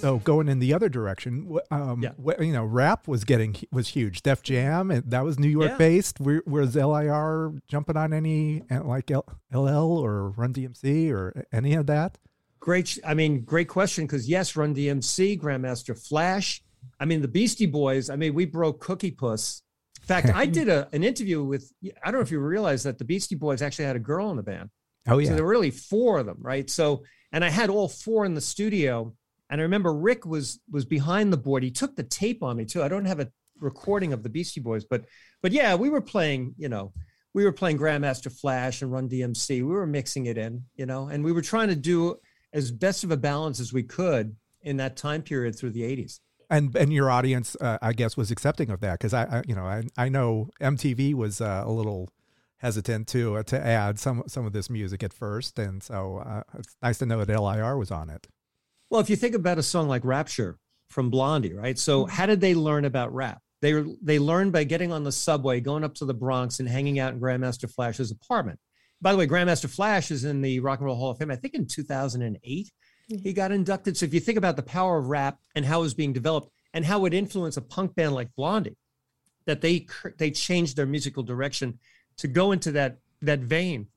So 0.00 0.18
going 0.18 0.48
in 0.48 0.60
the 0.60 0.72
other 0.72 0.88
direction, 0.88 1.58
um, 1.70 2.02
Yeah. 2.02 2.12
you 2.40 2.52
know, 2.52 2.64
rap 2.64 3.06
was 3.06 3.24
getting 3.24 3.54
was 3.70 3.88
huge. 3.88 4.22
Def 4.22 4.42
Jam, 4.42 4.90
and 4.90 5.10
that 5.10 5.24
was 5.24 5.38
New 5.38 5.48
York 5.48 5.72
Yeah. 5.72 5.76
based. 5.76 6.20
Where, 6.20 6.42
was 6.46 6.74
LIR 6.74 7.52
jumping 7.68 7.96
on 7.98 8.12
any 8.14 8.62
uh, 8.70 8.82
like 8.84 9.10
L- 9.10 9.26
LL 9.52 9.98
or 9.98 10.30
Run 10.30 10.52
DMC 10.54 11.10
or 11.12 11.44
any 11.52 11.74
of 11.74 11.86
that? 11.86 12.16
Great. 12.60 12.98
I 13.04 13.14
mean, 13.14 13.42
great 13.42 13.68
question. 13.68 14.04
Because 14.06 14.28
yes, 14.28 14.56
Run 14.56 14.74
DMC, 14.74 15.38
Grandmaster 15.38 15.98
Flash. 15.98 16.62
I 16.98 17.04
mean, 17.04 17.20
the 17.20 17.28
Beastie 17.28 17.66
Boys. 17.66 18.08
I 18.08 18.16
mean, 18.16 18.34
we 18.34 18.46
broke 18.46 18.80
Cookie 18.80 19.10
Puss. 19.10 19.62
In 20.00 20.06
fact, 20.06 20.30
I 20.34 20.46
did 20.58 20.68
a, 20.70 20.88
an 20.92 21.04
interview 21.04 21.44
with. 21.44 21.70
I 22.02 22.10
don't 22.10 22.14
know 22.14 22.20
if 22.22 22.30
you 22.30 22.40
realize 22.40 22.82
that 22.84 22.96
the 22.98 23.04
Beastie 23.04 23.34
Boys 23.34 23.60
actually 23.60 23.84
had 23.84 23.96
a 23.96 24.00
girl 24.00 24.30
in 24.30 24.36
the 24.38 24.42
band. 24.42 24.70
Oh 25.06 25.12
So 25.12 25.18
yeah, 25.18 25.34
there 25.34 25.44
were 25.44 25.50
really 25.50 25.70
four 25.70 26.18
of 26.18 26.26
them, 26.26 26.38
right? 26.40 26.68
So, 26.70 27.04
and 27.32 27.44
I 27.44 27.50
had 27.50 27.68
all 27.70 27.88
four 27.88 28.24
in 28.24 28.32
the 28.34 28.40
studio. 28.40 29.14
And 29.50 29.60
I 29.60 29.64
remember 29.64 29.92
Rick 29.92 30.24
was 30.24 30.60
was 30.70 30.84
behind 30.84 31.32
the 31.32 31.36
board. 31.36 31.62
He 31.62 31.70
took 31.70 31.96
the 31.96 32.04
tape 32.04 32.42
on 32.42 32.56
me 32.56 32.64
too. 32.64 32.82
I 32.82 32.88
don't 32.88 33.04
have 33.04 33.20
a 33.20 33.30
recording 33.58 34.12
of 34.12 34.22
the 34.22 34.28
Beastie 34.28 34.60
Boys, 34.60 34.84
but 34.84 35.04
but 35.42 35.52
yeah, 35.52 35.74
we 35.74 35.90
were 35.90 36.00
playing. 36.00 36.54
You 36.56 36.68
know, 36.68 36.92
we 37.34 37.44
were 37.44 37.52
playing 37.52 37.78
Grandmaster 37.78 38.32
Flash 38.32 38.82
and 38.82 38.92
Run 38.92 39.08
DMC. 39.08 39.48
We 39.48 39.62
were 39.62 39.86
mixing 39.86 40.26
it 40.26 40.38
in, 40.38 40.64
you 40.76 40.86
know, 40.86 41.08
and 41.08 41.24
we 41.24 41.32
were 41.32 41.42
trying 41.42 41.68
to 41.68 41.76
do 41.76 42.16
as 42.52 42.70
best 42.70 43.04
of 43.04 43.10
a 43.10 43.16
balance 43.16 43.60
as 43.60 43.72
we 43.72 43.82
could 43.82 44.36
in 44.62 44.76
that 44.78 44.96
time 44.96 45.22
period 45.22 45.56
through 45.56 45.70
the 45.70 45.82
80s. 45.82 46.20
and 46.48 46.74
and 46.76 46.92
your 46.92 47.10
audience, 47.10 47.56
uh, 47.60 47.78
I 47.82 47.92
guess, 47.92 48.16
was 48.16 48.30
accepting 48.30 48.70
of 48.70 48.80
that 48.80 48.98
because 48.98 49.14
I, 49.14 49.24
I, 49.24 49.42
you 49.46 49.54
know, 49.54 49.64
I 49.64 49.82
I 49.96 50.08
know 50.08 50.50
MTV 50.60 51.14
was 51.14 51.40
uh, 51.40 51.64
a 51.66 51.70
little 51.70 52.08
hesitant 52.58 53.08
to 53.08 53.36
uh, 53.36 53.42
to 53.44 53.64
add 53.64 53.98
some 53.98 54.22
some 54.26 54.46
of 54.46 54.52
this 54.52 54.70
music 54.70 55.02
at 55.02 55.12
first, 55.12 55.58
and 55.58 55.82
so 55.82 56.18
uh, 56.18 56.42
it's 56.58 56.76
nice 56.82 56.98
to 56.98 57.06
know 57.06 57.24
that 57.24 57.40
LIR 57.40 57.76
was 57.76 57.90
on 57.90 58.10
it. 58.10 58.28
Well, 58.90 59.00
if 59.00 59.08
you 59.08 59.16
think 59.16 59.36
about 59.36 59.58
a 59.58 59.62
song 59.62 59.88
like 59.88 60.04
Rapture 60.04 60.58
from 60.88 61.10
Blondie, 61.10 61.54
right? 61.54 61.78
So 61.78 62.02
mm-hmm. 62.02 62.10
how 62.14 62.26
did 62.26 62.40
they 62.40 62.54
learn 62.54 62.84
about 62.84 63.14
rap? 63.14 63.40
They 63.62 63.84
they 64.02 64.18
learned 64.18 64.52
by 64.52 64.64
getting 64.64 64.92
on 64.92 65.04
the 65.04 65.12
subway, 65.12 65.60
going 65.60 65.84
up 65.84 65.94
to 65.96 66.04
the 66.04 66.14
Bronx, 66.14 66.60
and 66.60 66.68
hanging 66.68 66.98
out 66.98 67.12
in 67.12 67.20
Grandmaster 67.20 67.70
Flash's 67.70 68.10
apartment. 68.10 68.58
By 69.00 69.12
the 69.12 69.18
way, 69.18 69.26
Grandmaster 69.26 69.68
Flash 69.68 70.10
is 70.10 70.24
in 70.24 70.42
the 70.42 70.60
Rock 70.60 70.80
and 70.80 70.86
Roll 70.86 70.96
Hall 70.96 71.10
of 71.10 71.18
Fame. 71.18 71.30
I 71.30 71.36
think 71.36 71.54
in 71.54 71.66
2008 71.66 72.42
mm-hmm. 73.10 73.22
he 73.22 73.32
got 73.32 73.52
inducted. 73.52 73.96
So 73.96 74.06
if 74.06 74.14
you 74.14 74.20
think 74.20 74.38
about 74.38 74.56
the 74.56 74.62
power 74.62 74.98
of 74.98 75.06
rap 75.06 75.38
and 75.54 75.64
how 75.64 75.80
it 75.80 75.82
was 75.82 75.94
being 75.94 76.12
developed 76.12 76.50
and 76.72 76.84
how 76.84 77.04
it 77.04 77.14
influenced 77.14 77.58
a 77.58 77.62
punk 77.62 77.94
band 77.94 78.14
like 78.14 78.34
Blondie, 78.34 78.76
that 79.46 79.60
they 79.60 79.86
they 80.18 80.30
changed 80.30 80.76
their 80.76 80.86
musical 80.86 81.22
direction 81.22 81.78
to 82.16 82.28
go 82.28 82.52
into 82.52 82.72
that 82.72 82.98
that 83.22 83.40
vein 83.40 83.88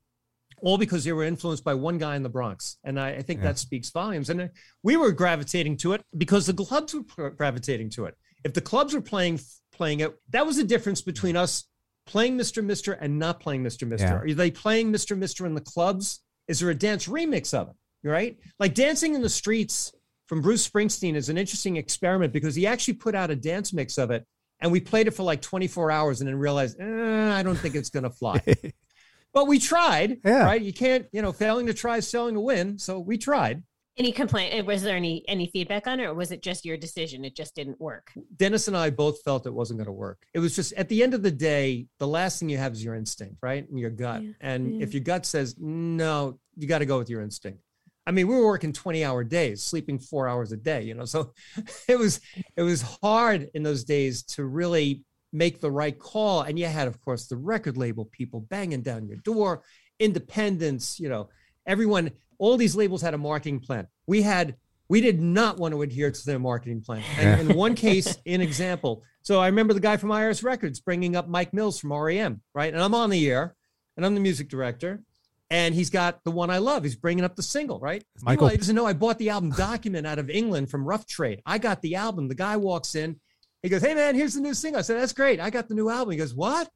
all 0.64 0.78
because 0.78 1.04
they 1.04 1.12
were 1.12 1.24
influenced 1.26 1.64
by 1.64 1.74
one 1.74 1.98
guy 1.98 2.16
in 2.16 2.24
the 2.24 2.30
Bronx. 2.30 2.78
And 2.86 3.00
I, 3.00 3.10
I 3.16 3.22
think 3.22 3.40
Yeah. 3.42 3.48
that 3.48 3.60
speaks 3.60 3.90
volumes. 3.90 4.30
And 4.30 4.42
uh, 4.42 4.48
we 4.82 4.96
were 4.96 5.12
gravitating 5.12 5.76
to 5.78 5.92
it 5.94 6.02
because 6.18 6.46
the 6.46 6.54
clubs 6.54 6.94
were 6.94 7.02
gra- 7.04 7.36
gravitating 7.36 7.90
to 7.92 8.06
it. 8.06 8.16
If 8.44 8.54
the 8.54 8.62
clubs 8.62 8.94
were 8.94 9.02
playing 9.02 9.40
playing 9.74 10.00
it, 10.00 10.14
that 10.30 10.46
was 10.46 10.56
the 10.58 10.64
difference 10.64 11.02
between 11.02 11.36
us 11.36 11.66
playing 12.06 12.38
Mr. 12.38 12.64
Mister 12.64 12.94
and 12.94 13.20
not 13.20 13.40
playing 13.40 13.64
Mr. 13.64 13.88
Mister. 13.88 14.08
Yeah. 14.26 14.32
Are 14.32 14.34
they 14.34 14.52
playing 14.52 14.92
Mr. 14.92 15.18
Mister 15.18 15.46
in 15.46 15.54
the 15.54 15.62
clubs? 15.62 16.22
Is 16.48 16.60
there 16.60 16.70
a 16.70 16.76
dance 16.76 17.08
remix 17.08 17.54
of 17.54 17.70
it? 17.70 17.76
Right? 18.08 18.38
Like 18.60 18.74
Dancing 18.74 19.16
in 19.16 19.22
the 19.22 19.30
Streets 19.30 19.94
from 20.28 20.42
Bruce 20.42 20.68
Springsteen 20.68 21.16
is 21.16 21.30
an 21.30 21.38
interesting 21.38 21.78
experiment 21.78 22.32
because 22.34 22.56
he 22.56 22.68
actually 22.68 22.96
put 22.96 23.16
out 23.16 23.32
a 23.32 23.36
dance 23.36 23.74
mix 23.74 23.98
of 23.98 24.12
it. 24.12 24.26
And 24.60 24.72
we 24.72 24.80
played 24.80 25.08
it 25.08 25.12
for 25.12 25.24
like 25.24 25.42
24 25.42 25.92
hours 25.92 26.22
and 26.22 26.28
then 26.28 26.36
realized, 26.38 26.80
eh, 26.80 27.32
I 27.34 27.44
don't 27.44 27.58
think 27.58 27.76
it's 27.76 27.90
going 27.90 28.04
to 28.04 28.10
fly. 28.10 28.42
But 29.34 29.48
we 29.48 29.60
tried, 29.60 30.20
Yeah. 30.24 30.44
right? 30.46 30.62
You 30.62 30.74
can't, 30.74 31.08
you 31.12 31.22
know, 31.22 31.32
failing 31.32 31.66
to 31.68 31.74
try 31.74 31.98
is 31.98 32.10
failing 32.10 32.36
to 32.36 32.40
win. 32.40 32.78
So 32.78 33.00
we 33.00 33.18
tried. 33.18 33.64
Any 33.96 34.12
complaint? 34.12 34.66
Was 34.66 34.82
there 34.82 34.96
any 34.96 35.24
any 35.28 35.48
feedback 35.54 35.86
on 35.86 36.00
it, 36.00 36.06
or 36.06 36.16
was 36.16 36.32
it 36.32 36.42
just 36.42 36.66
your 36.66 36.78
decision? 36.78 37.24
It 37.24 37.36
just 37.36 37.54
didn't 37.54 37.80
work. 37.80 38.12
Dennis 38.36 38.68
and 38.68 38.76
I 38.76 38.90
both 38.90 39.22
felt 39.22 39.46
it 39.46 39.54
wasn't 39.54 39.78
going 39.78 39.86
to 39.86 39.92
work. 39.92 40.18
It 40.34 40.40
was 40.40 40.56
just 40.56 40.74
at 40.74 40.90
the 40.90 41.04
end 41.04 41.14
of 41.14 41.22
the 41.22 41.30
day, 41.30 41.86
the 42.00 42.08
last 42.08 42.40
thing 42.40 42.50
you 42.50 42.58
have 42.58 42.74
is 42.74 42.84
your 42.84 42.96
instinct, 42.96 43.36
right? 43.44 43.70
And 43.70 43.78
your 43.78 43.92
gut. 43.92 44.24
Yeah, 44.24 44.32
and 44.42 44.78
yeah. 44.78 44.84
if 44.84 44.96
your 44.96 45.04
gut 45.04 45.28
says, 45.28 45.56
no, 45.60 46.40
you 46.58 46.68
got 46.68 46.80
to 46.80 46.88
go 46.88 46.98
with 46.98 47.08
your 47.10 47.22
instinct. 47.22 47.60
I 48.08 48.12
mean, 48.12 48.28
we 48.28 48.36
were 48.36 48.46
working 48.48 48.74
20 48.74 49.06
hour 49.06 49.24
days, 49.24 49.62
sleeping 49.62 50.00
four 50.00 50.28
hours 50.28 50.52
a 50.52 50.58
day, 50.58 50.82
you 50.82 50.96
know, 50.96 51.06
so 51.06 51.32
it 51.88 51.98
was, 52.00 52.20
it 52.58 52.64
was 52.64 52.82
hard 52.82 53.50
in 53.54 53.62
those 53.62 53.84
days 53.84 54.24
to 54.24 54.44
really 54.44 55.04
make 55.34 55.60
the 55.60 55.72
right 55.72 55.98
call. 55.98 56.42
And 56.44 56.58
you 56.58 56.66
had, 56.68 56.88
of 56.88 57.02
course, 57.02 57.28
the 57.28 57.36
record 57.38 57.76
label 57.78 58.06
people 58.06 58.42
banging 58.42 58.82
down 58.82 59.08
your 59.08 59.18
door, 59.18 59.64
independents, 60.00 61.00
you 61.00 61.10
know, 61.10 61.30
everyone, 61.66 62.12
all 62.38 62.58
these 62.58 62.76
labels 62.76 63.02
had 63.02 63.14
a 63.14 63.18
marketing 63.18 63.60
plan. 63.60 63.88
We 64.08 64.22
had, 64.22 64.56
we 64.90 65.02
did 65.02 65.20
not 65.22 65.58
want 65.58 65.74
to 65.74 65.82
adhere 65.82 66.12
to 66.12 66.26
their 66.26 66.40
marketing 66.40 66.82
plan. 66.82 67.04
And 67.18 67.50
in 67.52 67.58
one 67.58 67.76
case, 67.76 68.18
in 68.26 68.42
example, 68.42 69.04
so 69.22 69.40
I 69.40 69.48
remember 69.48 69.74
the 69.74 69.80
guy 69.80 69.98
from 69.98 70.10
IRS 70.10 70.44
Records 70.44 70.80
bringing 70.80 71.16
up 71.16 71.28
Mike 71.28 71.54
Mills 71.54 71.80
from 71.80 71.94
REM, 71.94 72.42
right? 72.54 72.74
And 72.74 72.82
I'm 72.82 72.94
on 72.94 73.10
the 73.10 73.30
air 73.30 73.56
and 73.98 74.06
I'm 74.06 74.14
the 74.14 74.22
music 74.22 74.50
director. 74.50 75.02
And 75.50 75.76
he's 75.76 75.92
got 75.92 76.24
the 76.24 76.32
one 76.32 76.50
I 76.50 76.58
love. 76.58 76.84
He's 76.84 76.96
bringing 76.96 77.24
up 77.24 77.36
the 77.36 77.44
single, 77.44 77.80
right? 77.80 78.04
Michael- 78.22 78.32
Meanwhile, 78.48 78.50
he 78.52 78.58
doesn't 78.58 78.76
know 78.76 78.86
I 78.88 78.94
bought 78.94 79.20
the 79.20 79.30
album 79.30 79.52
Document 79.52 80.08
out 80.08 80.18
of 80.18 80.30
England 80.30 80.70
from 80.72 80.84
Rough 80.84 81.06
Trade. 81.06 81.42
I 81.46 81.60
got 81.60 81.82
the 81.82 81.96
album. 81.96 82.28
The 82.28 82.36
guy 82.36 82.58
walks 82.58 82.96
in. 82.96 83.20
He 83.64 83.70
goes, 83.70 83.82
Hey, 83.82 83.94
man, 83.96 84.14
here's 84.16 84.36
the 84.36 84.42
new 84.42 84.54
single. 84.54 84.80
I 84.80 84.82
said, 84.84 85.00
That's 85.00 85.14
great. 85.14 85.40
I 85.40 85.50
got 85.50 85.68
the 85.68 85.74
new 85.76 85.90
album. 85.90 86.12
He 86.12 86.18
goes, 86.18 86.36
What? 86.36 86.70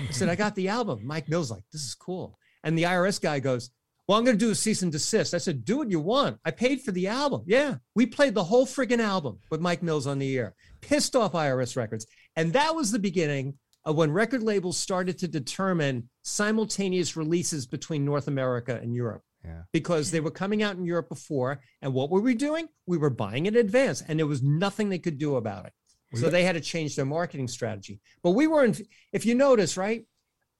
I 0.00 0.10
said, 0.12 0.28
I 0.28 0.34
got 0.36 0.54
the 0.54 0.68
album. 0.68 1.00
Mike 1.04 1.28
Mills, 1.28 1.50
like, 1.50 1.64
This 1.72 1.82
is 1.82 1.94
cool. 1.94 2.38
And 2.62 2.76
the 2.78 2.82
IRS 2.84 3.20
guy 3.20 3.40
goes, 3.40 3.70
Well, 4.06 4.18
I'm 4.18 4.24
going 4.24 4.38
to 4.38 4.44
do 4.44 4.50
a 4.50 4.54
cease 4.54 4.82
and 4.82 4.92
desist. 4.92 5.34
I 5.34 5.38
said, 5.38 5.64
Do 5.64 5.78
what 5.78 5.90
you 5.90 5.98
want. 6.00 6.38
I 6.44 6.50
paid 6.50 6.82
for 6.82 6.92
the 6.92 7.08
album. 7.08 7.42
Yeah. 7.46 7.76
We 7.94 8.06
played 8.06 8.34
the 8.34 8.44
whole 8.44 8.66
friggin' 8.66 9.00
album 9.00 9.38
with 9.50 9.60
Mike 9.60 9.82
Mills 9.82 10.06
on 10.06 10.18
the 10.18 10.36
air. 10.36 10.54
Pissed 10.82 11.16
off 11.16 11.32
IRS 11.32 11.76
Records. 11.76 12.06
And 12.36 12.52
that 12.52 12.74
was 12.74 12.90
the 12.92 12.98
beginning 12.98 13.54
of 13.84 13.96
when 13.96 14.12
record 14.12 14.42
labels 14.42 14.76
started 14.76 15.18
to 15.18 15.26
determine 15.28 16.08
simultaneous 16.22 17.16
releases 17.16 17.66
between 17.66 18.04
North 18.04 18.28
America 18.28 18.78
and 18.80 18.94
Europe 18.94 19.22
Yeah. 19.44 19.62
because 19.72 20.10
they 20.10 20.20
were 20.20 20.30
coming 20.30 20.62
out 20.62 20.76
in 20.76 20.84
Europe 20.84 21.08
before. 21.08 21.60
And 21.80 21.92
what 21.92 22.08
were 22.10 22.20
we 22.20 22.34
doing? 22.34 22.68
We 22.86 22.96
were 22.98 23.10
buying 23.10 23.46
in 23.46 23.56
advance, 23.56 24.00
and 24.06 24.18
there 24.18 24.26
was 24.26 24.40
nothing 24.42 24.88
they 24.88 25.00
could 25.00 25.18
do 25.18 25.34
about 25.36 25.66
it. 25.66 25.72
So 26.14 26.28
they 26.28 26.44
had 26.44 26.54
to 26.54 26.60
change 26.60 26.96
their 26.96 27.04
marketing 27.04 27.48
strategy. 27.48 28.00
But 28.22 28.30
we 28.30 28.46
weren't, 28.46 28.80
if 29.12 29.24
you 29.24 29.34
notice, 29.34 29.76
right? 29.76 30.04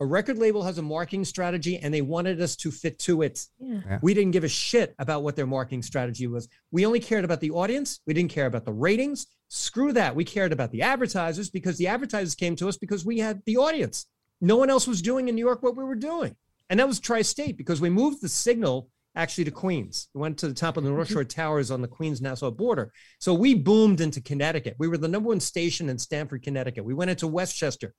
A 0.01 0.07
record 0.07 0.39
label 0.39 0.65
has 0.65 0.79
a 0.79 0.83
marketing 0.83 1.25
strategy 1.25 1.79
and 1.79 1.95
they 1.95 2.01
wanted 2.01 2.41
us 2.41 2.57
to 2.57 2.71
fit 2.73 2.99
to 3.01 3.23
it. 3.23 3.47
Yeah. 3.61 3.99
We 4.03 4.15
didn't 4.15 4.33
give 4.33 4.43
a 4.43 4.49
shit 4.49 4.95
about 4.99 5.23
what 5.23 5.37
their 5.37 5.47
marketing 5.47 5.83
strategy 5.83 6.27
was. 6.27 6.49
We 6.73 6.85
only 6.87 6.99
cared 6.99 7.25
about 7.25 7.41
the 7.41 7.53
audience. 7.53 8.01
We 8.07 8.15
didn't 8.15 8.33
care 8.33 8.47
about 8.47 8.65
the 8.65 8.73
ratings. 8.73 9.27
Screw 9.49 9.93
that. 9.93 10.17
We 10.17 10.25
cared 10.25 10.53
about 10.53 10.73
the 10.73 10.83
advertisers 10.83 11.51
because 11.51 11.77
the 11.77 11.87
advertisers 11.87 12.35
came 12.35 12.57
to 12.57 12.69
us 12.69 12.77
because 12.77 13.05
we 13.05 13.19
had 13.19 13.43
the 13.47 13.59
audience. 13.59 14.07
No 14.41 14.57
one 14.57 14.71
else 14.71 14.89
was 14.89 15.03
doing 15.03 15.29
in 15.29 15.37
New 15.37 15.45
York 15.45 15.63
what 15.63 15.77
we 15.77 15.85
were 15.85 15.95
doing. 15.95 16.35
And 16.69 16.81
that 16.81 16.89
was 16.89 16.99
Tri 16.99 17.23
State 17.23 17.57
because 17.57 17.81
we 17.81 17.91
moved 17.91 18.23
the 18.23 18.29
signal 18.29 18.89
actually 19.15 19.45
to 19.45 19.51
Queens. 19.51 20.09
We 20.15 20.21
went 20.21 20.39
to 20.39 20.49
the 20.49 20.55
top 20.55 20.77
of 20.77 20.85
the 20.85 20.91
North 20.91 21.11
Shore 21.11 21.25
Towers 21.25 21.71
on 21.71 21.83
the 21.83 21.89
Queens 21.89 22.21
Nassau 22.23 22.51
border. 22.51 22.93
So 23.21 23.35
we 23.35 23.55
boomed 23.55 24.01
into 24.01 24.21
Connecticut. 24.21 24.77
We 24.79 24.89
were 24.89 24.99
the 24.99 25.09
number 25.09 25.29
one 25.29 25.41
station 25.41 25.89
in 25.89 25.99
Stamford, 25.99 26.43
Connecticut. 26.43 26.85
We 26.85 26.95
went 26.95 27.11
into 27.11 27.27
Westchester. 27.27 27.95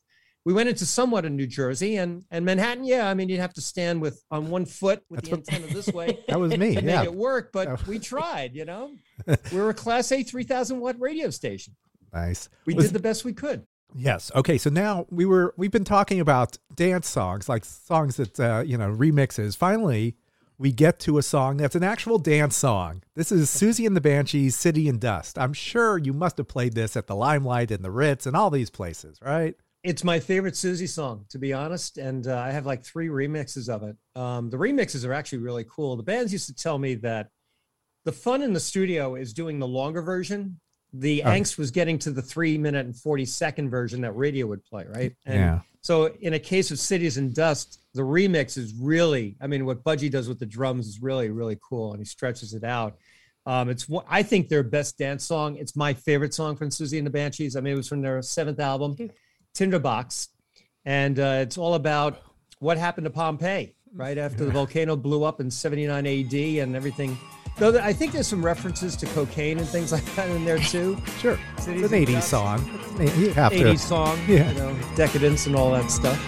We 0.46 0.52
went 0.52 0.68
into 0.68 0.86
somewhat 0.86 1.24
in 1.24 1.38
New 1.38 1.48
Jersey 1.48 1.96
and, 1.98 2.24
and 2.30 2.44
Manhattan. 2.44 2.84
Yeah, 2.84 3.08
I 3.10 3.14
mean, 3.14 3.30
you'd 3.30 3.40
have 3.40 3.54
to 3.54 3.62
stand 3.62 4.02
with 4.02 4.22
on 4.30 4.50
one 4.50 4.66
foot 4.66 5.02
with 5.10 5.22
That's 5.22 5.30
the 5.30 5.36
what- 5.38 5.54
antenna 5.54 5.74
this 5.74 5.88
way 5.88 6.20
That 6.28 6.40
was 6.40 6.58
me. 6.58 6.76
to 6.76 6.84
yeah. 6.84 6.98
make 6.98 7.06
it 7.06 7.14
work, 7.16 7.52
but 7.54 7.68
Oh. 7.70 7.78
we 7.88 7.98
tried, 8.00 8.54
you 8.56 8.66
know. 8.66 8.92
We 9.54 9.58
were 9.60 9.70
a 9.70 9.74
class 9.74 10.12
A 10.12 10.22
3000 10.24 10.80
watt 10.80 10.96
radio 11.00 11.30
station. 11.30 11.76
Nice. 12.12 12.50
We 12.66 12.74
Was- 12.74 12.86
did 12.88 12.94
the 12.94 13.00
best 13.00 13.24
we 13.24 13.34
could. 13.34 13.66
Yes. 13.96 14.32
Okay. 14.36 14.58
So 14.58 14.72
now 14.72 15.06
we 15.12 15.24
were 15.26 15.54
we've 15.56 15.70
been 15.72 15.84
talking 15.84 16.20
about 16.20 16.58
dance 16.76 17.08
songs, 17.08 17.48
like 17.48 17.64
songs 17.64 18.16
that 18.18 18.40
uh, 18.40 18.64
you 18.66 18.76
know 18.76 18.90
remixes. 18.92 19.56
Finally, 19.56 20.18
we 20.64 20.72
get 20.72 20.98
to 20.98 21.18
a 21.18 21.22
song 21.22 21.58
that's 21.58 21.76
an 21.76 21.84
actual 21.84 22.18
dance 22.18 22.56
song. 22.56 23.04
This 23.16 23.34
is 23.34 23.50
Siouxsie 23.50 23.86
and 23.86 23.98
the 23.98 24.02
Banshees, 24.02 24.56
"City 24.56 24.88
and 24.88 24.98
Dust." 24.98 25.38
I'm 25.38 25.52
sure 25.52 25.98
you 25.98 26.14
must 26.14 26.38
have 26.38 26.48
played 26.48 26.74
this 26.74 26.96
at 26.96 27.06
the 27.06 27.18
Limelight 27.18 27.70
and 27.70 27.84
the 27.84 27.92
Ritz 27.92 28.26
and 28.26 28.34
all 28.34 28.50
these 28.50 28.70
places, 28.70 29.20
right? 29.22 29.56
It's 29.84 30.06
my 30.06 30.22
favorite 30.22 30.54
Siouxsie 30.54 30.88
song, 30.88 31.26
to 31.32 31.38
be 31.38 31.52
honest. 31.52 31.98
And 31.98 32.26
uh, 32.26 32.38
I 32.38 32.52
have 32.52 32.66
like 32.66 32.82
three 32.82 33.10
remixes 33.10 33.68
of 33.68 33.84
it. 33.84 33.98
Um, 34.16 34.50
the 34.50 34.58
remixes 34.58 35.06
are 35.06 35.12
actually 35.12 35.40
really 35.40 35.66
cool. 35.70 35.98
The 35.98 36.04
bands 36.04 36.32
used 36.32 36.48
to 36.48 36.56
tell 36.56 36.80
me 36.80 36.96
that 36.96 37.28
the 38.06 38.14
fun 38.14 38.42
in 38.42 38.54
the 38.54 38.62
studio 38.62 39.16
is 39.16 39.34
doing 39.34 39.60
the 39.60 39.68
longer 39.68 40.02
version. 40.02 40.62
The 40.94 41.24
Oh. 41.24 41.28
angst 41.30 41.58
was 41.58 41.72
getting 41.72 41.98
to 42.00 42.12
the 42.12 42.22
three 42.22 42.58
minute 42.58 42.86
and 42.86 42.96
40 42.96 43.26
second 43.26 43.70
version 43.70 44.02
that 44.02 44.12
radio 44.12 44.46
would 44.48 44.64
play, 44.64 44.86
right? 44.88 45.14
And 45.26 45.36
yeah. 45.40 45.60
So 45.82 46.14
in 46.22 46.34
a 46.34 46.40
case 46.40 46.72
of 46.72 46.80
Cities 46.80 47.18
in 47.18 47.34
Dust, 47.34 47.80
the 47.94 48.04
remix 48.04 48.58
is 48.58 48.74
really, 48.80 49.36
I 49.42 49.48
mean, 49.48 49.66
what 49.66 49.84
Budgie 49.84 50.10
does 50.10 50.30
with 50.30 50.40
the 50.40 50.46
drums 50.46 50.88
is 50.88 51.02
really, 51.02 51.30
really 51.30 51.58
cool, 51.68 51.92
and 51.92 52.00
he 52.00 52.06
stretches 52.06 52.54
it 52.54 52.64
out. 52.64 52.96
Um, 53.46 53.68
it's 53.70 53.90
one, 53.90 54.06
I 54.08 54.24
think 54.24 54.48
their 54.48 54.64
best 54.64 54.98
dance 54.98 55.26
song. 55.26 55.58
It's 55.58 55.76
my 55.76 55.94
favorite 55.94 56.34
song 56.34 56.56
from 56.56 56.70
Siouxsie 56.70 56.98
and 56.98 57.06
the 57.06 57.12
Banshees. 57.12 57.58
I 57.58 57.60
mean, 57.60 57.74
it 57.74 57.78
was 57.78 57.90
from 57.90 58.02
their 58.02 58.22
seventh 58.22 58.62
album, 58.62 58.96
Tinderbox, 59.54 60.30
and 60.86 61.20
uh, 61.20 61.40
it's 61.42 61.58
all 61.58 61.74
about 61.74 62.22
what 62.60 62.78
happened 62.78 63.04
to 63.06 63.12
Pompeii 63.12 63.76
right 63.94 64.18
after 64.18 64.46
the 64.46 64.52
volcano 64.52 64.96
blew 64.96 65.24
up 65.24 65.42
in 65.42 65.52
79 65.52 66.08
AD 66.08 66.34
and 66.34 66.76
everything. 66.76 67.18
Though 67.58 67.78
I 67.80 67.94
think 67.94 68.12
there's 68.14 68.28
some 68.28 68.44
references 68.44 68.96
to 68.98 69.06
cocaine 69.08 69.60
and 69.60 69.68
things 69.68 69.92
like 69.98 70.04
that 70.16 70.30
in 70.30 70.44
there 70.46 70.58
too. 70.60 70.98
Sure. 71.20 71.38
Cities 71.60 71.84
It's 71.84 71.94
an 71.94 72.06
80s 72.06 72.12
Dust. 72.14 72.30
song. 72.30 72.80
You 73.00 73.30
have 73.32 73.52
80s 73.52 73.72
to. 73.72 73.78
song, 73.78 74.20
Yeah. 74.28 74.52
you 74.52 74.58
know, 74.58 74.76
decadence 74.96 75.46
and 75.48 75.56
all 75.56 75.72
that 75.72 75.90
stuff. 75.92 76.20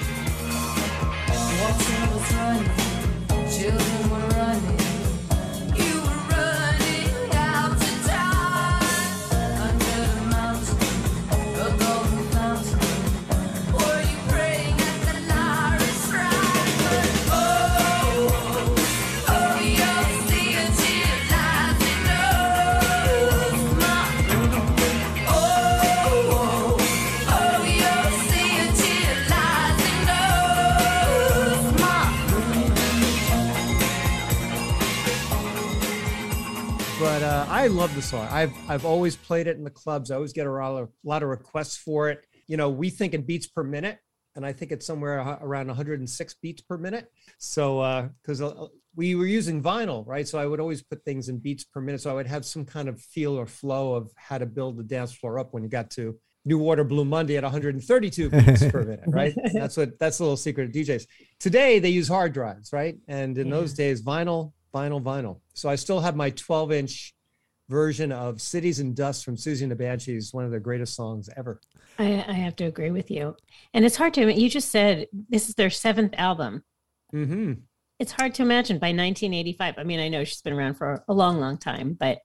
I've 38.75 38.85
always 38.85 39.15
played 39.15 39.47
it 39.47 39.57
in 39.57 39.63
the 39.63 39.69
clubs. 39.69 40.11
I 40.11 40.15
always 40.15 40.33
get 40.33 40.47
a 40.47 40.51
lot 40.51 40.81
of, 40.81 40.89
lot 41.03 41.23
of 41.23 41.29
requests 41.29 41.77
for 41.77 42.09
it. 42.09 42.25
You 42.47 42.57
know, 42.57 42.69
we 42.69 42.89
think 42.89 43.13
in 43.13 43.21
beats 43.21 43.47
per 43.47 43.63
minute, 43.63 43.99
and 44.35 44.45
I 44.45 44.51
think 44.51 44.71
it's 44.73 44.85
somewhere 44.85 45.19
around 45.41 45.67
106 45.67 46.33
beats 46.41 46.61
per 46.61 46.77
minute. 46.77 47.09
So 47.38 48.09
because 48.21 48.41
uh, 48.41 48.67
we 48.95 49.15
were 49.15 49.25
using 49.25 49.63
vinyl, 49.63 50.05
right? 50.05 50.27
So 50.27 50.38
I 50.38 50.45
would 50.45 50.59
always 50.59 50.83
put 50.83 51.05
things 51.05 51.29
in 51.29 51.39
beats 51.39 51.63
per 51.63 51.79
minute. 51.79 52.01
So 52.01 52.11
I 52.11 52.13
would 52.13 52.27
have 52.27 52.45
some 52.45 52.65
kind 52.65 52.89
of 52.89 53.01
feel 53.01 53.39
or 53.39 53.47
flow 53.47 53.95
of 53.95 54.11
how 54.15 54.38
to 54.38 54.45
build 54.45 54.77
the 54.77 54.83
dance 54.83 55.13
floor 55.13 55.39
up 55.39 55.53
when 55.53 55.63
you 55.63 55.69
got 55.69 55.89
to 55.91 56.19
New 56.43 56.61
Order 56.61 56.83
Blue 56.83 57.05
Monday 57.05 57.38
at 57.38 57.43
132 57.43 58.29
beats 58.29 58.67
per 58.67 58.83
minute, 58.83 59.03
right? 59.07 59.33
That's 59.53 59.77
what 59.77 59.97
that's 59.97 60.17
the 60.17 60.23
little 60.25 60.38
secret 60.38 60.65
of 60.65 60.71
DJs. 60.73 61.07
Today 61.39 61.79
they 61.79 61.89
use 61.89 62.07
hard 62.07 62.33
drives, 62.33 62.71
right? 62.73 62.97
And 63.07 63.38
in 63.38 63.49
those 63.49 63.73
days, 63.73 64.03
vinyl, 64.03 64.51
vinyl, 64.73 65.01
vinyl. 65.01 65.39
So 65.53 65.69
I 65.69 65.75
still 65.75 66.01
have 66.01 66.15
my 66.15 66.29
12 66.29 66.71
inch 66.71 67.14
version 67.69 68.12
of 68.12 68.41
Cities 68.41 68.80
in 68.80 68.93
Dust 68.93 69.25
from 69.25 69.36
Siouxsie 69.36 69.63
and 69.63 69.71
the 69.71 69.75
Banshees, 69.75 70.34
one 70.34 70.45
of 70.45 70.51
their 70.51 70.60
greatest 70.60 70.95
songs 70.95 71.30
ever. 71.36 71.60
I, 71.97 72.23
I 72.28 72.34
have 72.34 72.56
to 72.58 72.65
agree 72.65 72.91
with 72.91 73.10
you. 73.10 73.36
And 73.73 73.86
it's 73.86 73.95
hard 73.95 74.13
to, 74.15 74.32
you 74.32 74.49
just 74.49 74.69
said 74.69 75.08
this 75.30 75.49
is 75.49 75.56
their 75.56 75.69
seventh 75.69 76.13
album. 76.17 76.63
hmm 77.12 77.54
It's 77.99 78.12
hard 78.12 78.34
to 78.36 78.43
imagine 78.43 78.78
by 78.78 78.88
1985. 78.88 79.75
I 79.78 79.84
mean, 79.84 79.99
I 79.99 80.10
know 80.10 80.23
she's 80.23 80.41
been 80.41 80.54
around 80.54 80.75
for 80.75 81.04
a 81.08 81.13
long, 81.13 81.39
long 81.39 81.58
time, 81.58 81.93
but 81.99 82.19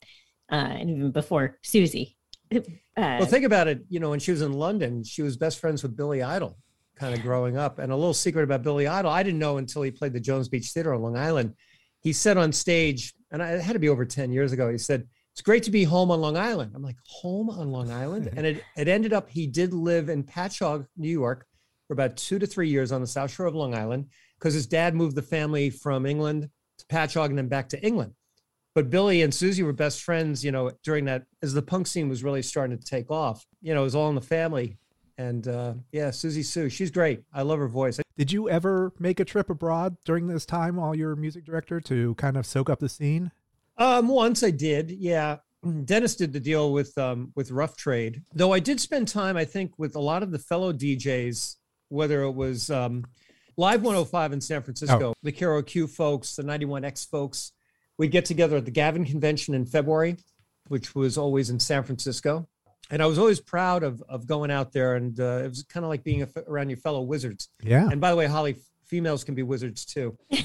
uh, 0.52 0.56
and 0.56 0.90
even 0.90 1.10
before 1.12 1.58
Siouxsie. 1.64 2.16
Uh, 2.52 2.60
Well, 2.96 3.26
think 3.26 3.44
about 3.44 3.68
it. 3.68 3.84
You 3.88 4.00
know, 4.00 4.10
when 4.10 4.18
she 4.18 4.32
was 4.32 4.42
in 4.42 4.52
London, 4.52 5.04
she 5.04 5.22
was 5.22 5.36
best 5.36 5.60
friends 5.60 5.82
with 5.82 5.96
Billy 5.96 6.22
Idol, 6.22 6.58
kind 6.96 7.14
of 7.14 7.22
growing 7.22 7.56
up. 7.56 7.78
And 7.78 7.92
a 7.92 7.96
little 7.96 8.12
secret 8.14 8.42
about 8.42 8.62
Billy 8.64 8.86
Idol, 8.88 9.10
I 9.10 9.22
didn't 9.22 9.38
know 9.38 9.58
until 9.58 9.82
he 9.82 9.90
played 9.92 10.12
the 10.12 10.20
Jones 10.20 10.48
Beach 10.48 10.70
Theater 10.72 10.92
on 10.92 11.02
Long 11.02 11.16
Island. 11.16 11.54
He 12.02 12.12
said 12.12 12.36
on 12.36 12.52
stage, 12.52 13.14
and 13.30 13.40
it 13.40 13.60
had 13.60 13.74
to 13.74 13.78
be 13.78 13.88
over 13.88 14.04
10 14.04 14.32
years 14.32 14.52
ago, 14.52 14.68
he 14.70 14.78
said, 14.78 15.06
It's 15.40 15.46
great 15.46 15.62
to 15.62 15.70
be 15.70 15.84
home 15.84 16.10
on 16.10 16.20
Long 16.20 16.36
Island. 16.36 16.72
I'm 16.74 16.82
like, 16.82 16.98
Home 17.06 17.48
on 17.48 17.72
Long 17.72 17.90
Island? 17.90 18.28
And 18.36 18.44
it, 18.44 18.62
it 18.76 18.88
ended 18.88 19.14
up, 19.14 19.30
he 19.30 19.46
did 19.46 19.72
live 19.72 20.10
in 20.10 20.22
Patchogue, 20.22 20.86
New 20.98 21.08
York 21.08 21.46
for 21.88 21.94
about 21.94 22.18
two 22.18 22.38
to 22.38 22.46
three 22.46 22.68
years 22.68 22.92
on 22.92 23.00
the 23.00 23.06
South 23.06 23.30
Shore 23.30 23.46
of 23.46 23.54
Long 23.54 23.74
Island 23.74 24.10
because 24.38 24.52
his 24.52 24.66
dad 24.66 24.94
moved 24.94 25.16
the 25.16 25.22
family 25.22 25.70
from 25.70 26.04
England 26.04 26.50
to 26.76 26.84
Patchogue 26.88 27.30
and 27.30 27.38
then 27.38 27.48
back 27.48 27.70
to 27.70 27.82
England 27.82 28.12
but 28.74 28.90
Billy 28.90 29.22
and 29.22 29.32
Siouxsie 29.32 29.64
were 29.64 29.72
best 29.72 30.02
friends, 30.02 30.44
you 30.44 30.52
know, 30.52 30.70
during 30.84 31.06
that 31.06 31.24
as 31.42 31.52
the 31.52 31.62
punk 31.62 31.86
scene 31.86 32.08
was 32.08 32.22
really 32.22 32.42
starting 32.42 32.78
to 32.78 32.84
take 32.84 33.10
off. 33.10 33.44
You 33.62 33.74
know, 33.74 33.80
it 33.80 33.84
was 33.84 33.94
all 33.94 34.08
in 34.10 34.14
the 34.14 34.20
family. 34.20 34.78
And 35.18 35.48
uh, 35.48 35.74
yeah, 35.90 36.10
Siouxsie 36.10 36.44
Sioux, 36.44 36.68
she's 36.68 36.90
great. 36.90 37.22
I 37.32 37.42
love 37.42 37.58
her 37.58 37.68
voice. 37.68 37.98
Did 38.16 38.30
you 38.30 38.48
ever 38.48 38.92
make 38.98 39.18
a 39.18 39.24
trip 39.24 39.50
abroad 39.50 39.96
during 40.04 40.28
this 40.28 40.46
time 40.46 40.76
while 40.76 40.94
you're 40.94 41.16
music 41.16 41.44
director 41.44 41.80
to 41.80 42.14
kind 42.14 42.36
of 42.36 42.46
soak 42.46 42.70
up 42.70 42.78
the 42.78 42.88
scene? 42.88 43.32
Um, 43.80 44.08
once 44.08 44.44
I 44.44 44.50
did, 44.50 44.90
yeah. 44.90 45.38
Dennis 45.84 46.14
did 46.14 46.32
the 46.32 46.40
deal 46.40 46.72
with 46.72 46.96
um, 46.96 47.32
with 47.34 47.50
Rough 47.50 47.76
Trade. 47.76 48.22
Though 48.34 48.52
I 48.52 48.60
did 48.60 48.80
spend 48.80 49.08
time, 49.08 49.36
I 49.36 49.44
think, 49.44 49.72
with 49.78 49.96
a 49.96 50.00
lot 50.00 50.22
of 50.22 50.30
the 50.30 50.38
fellow 50.38 50.72
DJs, 50.72 51.56
whether 51.88 52.22
it 52.22 52.32
was 52.32 52.70
um, 52.70 53.04
Live 53.56 53.82
105 53.82 54.32
in 54.32 54.40
San 54.40 54.62
Francisco, 54.62 55.14
the 55.22 55.32
KROQ 55.32 55.90
folks, 55.90 56.36
the 56.36 56.42
91X 56.42 57.08
folks. 57.08 57.52
We'd 57.98 58.10
get 58.10 58.24
together 58.24 58.56
at 58.56 58.64
the 58.64 58.70
Gavin 58.70 59.04
Convention 59.04 59.54
in 59.54 59.66
February, 59.66 60.16
which 60.68 60.94
was 60.94 61.18
always 61.18 61.50
in 61.50 61.60
San 61.60 61.82
Francisco. 61.82 62.48
And 62.90 63.02
I 63.02 63.06
was 63.06 63.18
always 63.18 63.40
proud 63.40 63.82
of, 63.82 64.02
of 64.08 64.26
going 64.26 64.50
out 64.50 64.72
there. 64.72 64.96
And 64.96 65.18
uh, 65.20 65.42
it 65.44 65.48
was 65.48 65.62
kind 65.64 65.84
of 65.84 65.90
like 65.90 66.02
being 66.02 66.22
a, 66.22 66.28
around 66.48 66.70
your 66.70 66.78
fellow 66.78 67.02
wizards. 67.02 67.50
Yeah. 67.62 67.86
And 67.90 68.00
by 68.00 68.10
the 68.10 68.16
way, 68.16 68.26
Holly, 68.26 68.56
females 68.86 69.24
can 69.24 69.34
be 69.34 69.42
wizards 69.42 69.84
too. 69.84 70.16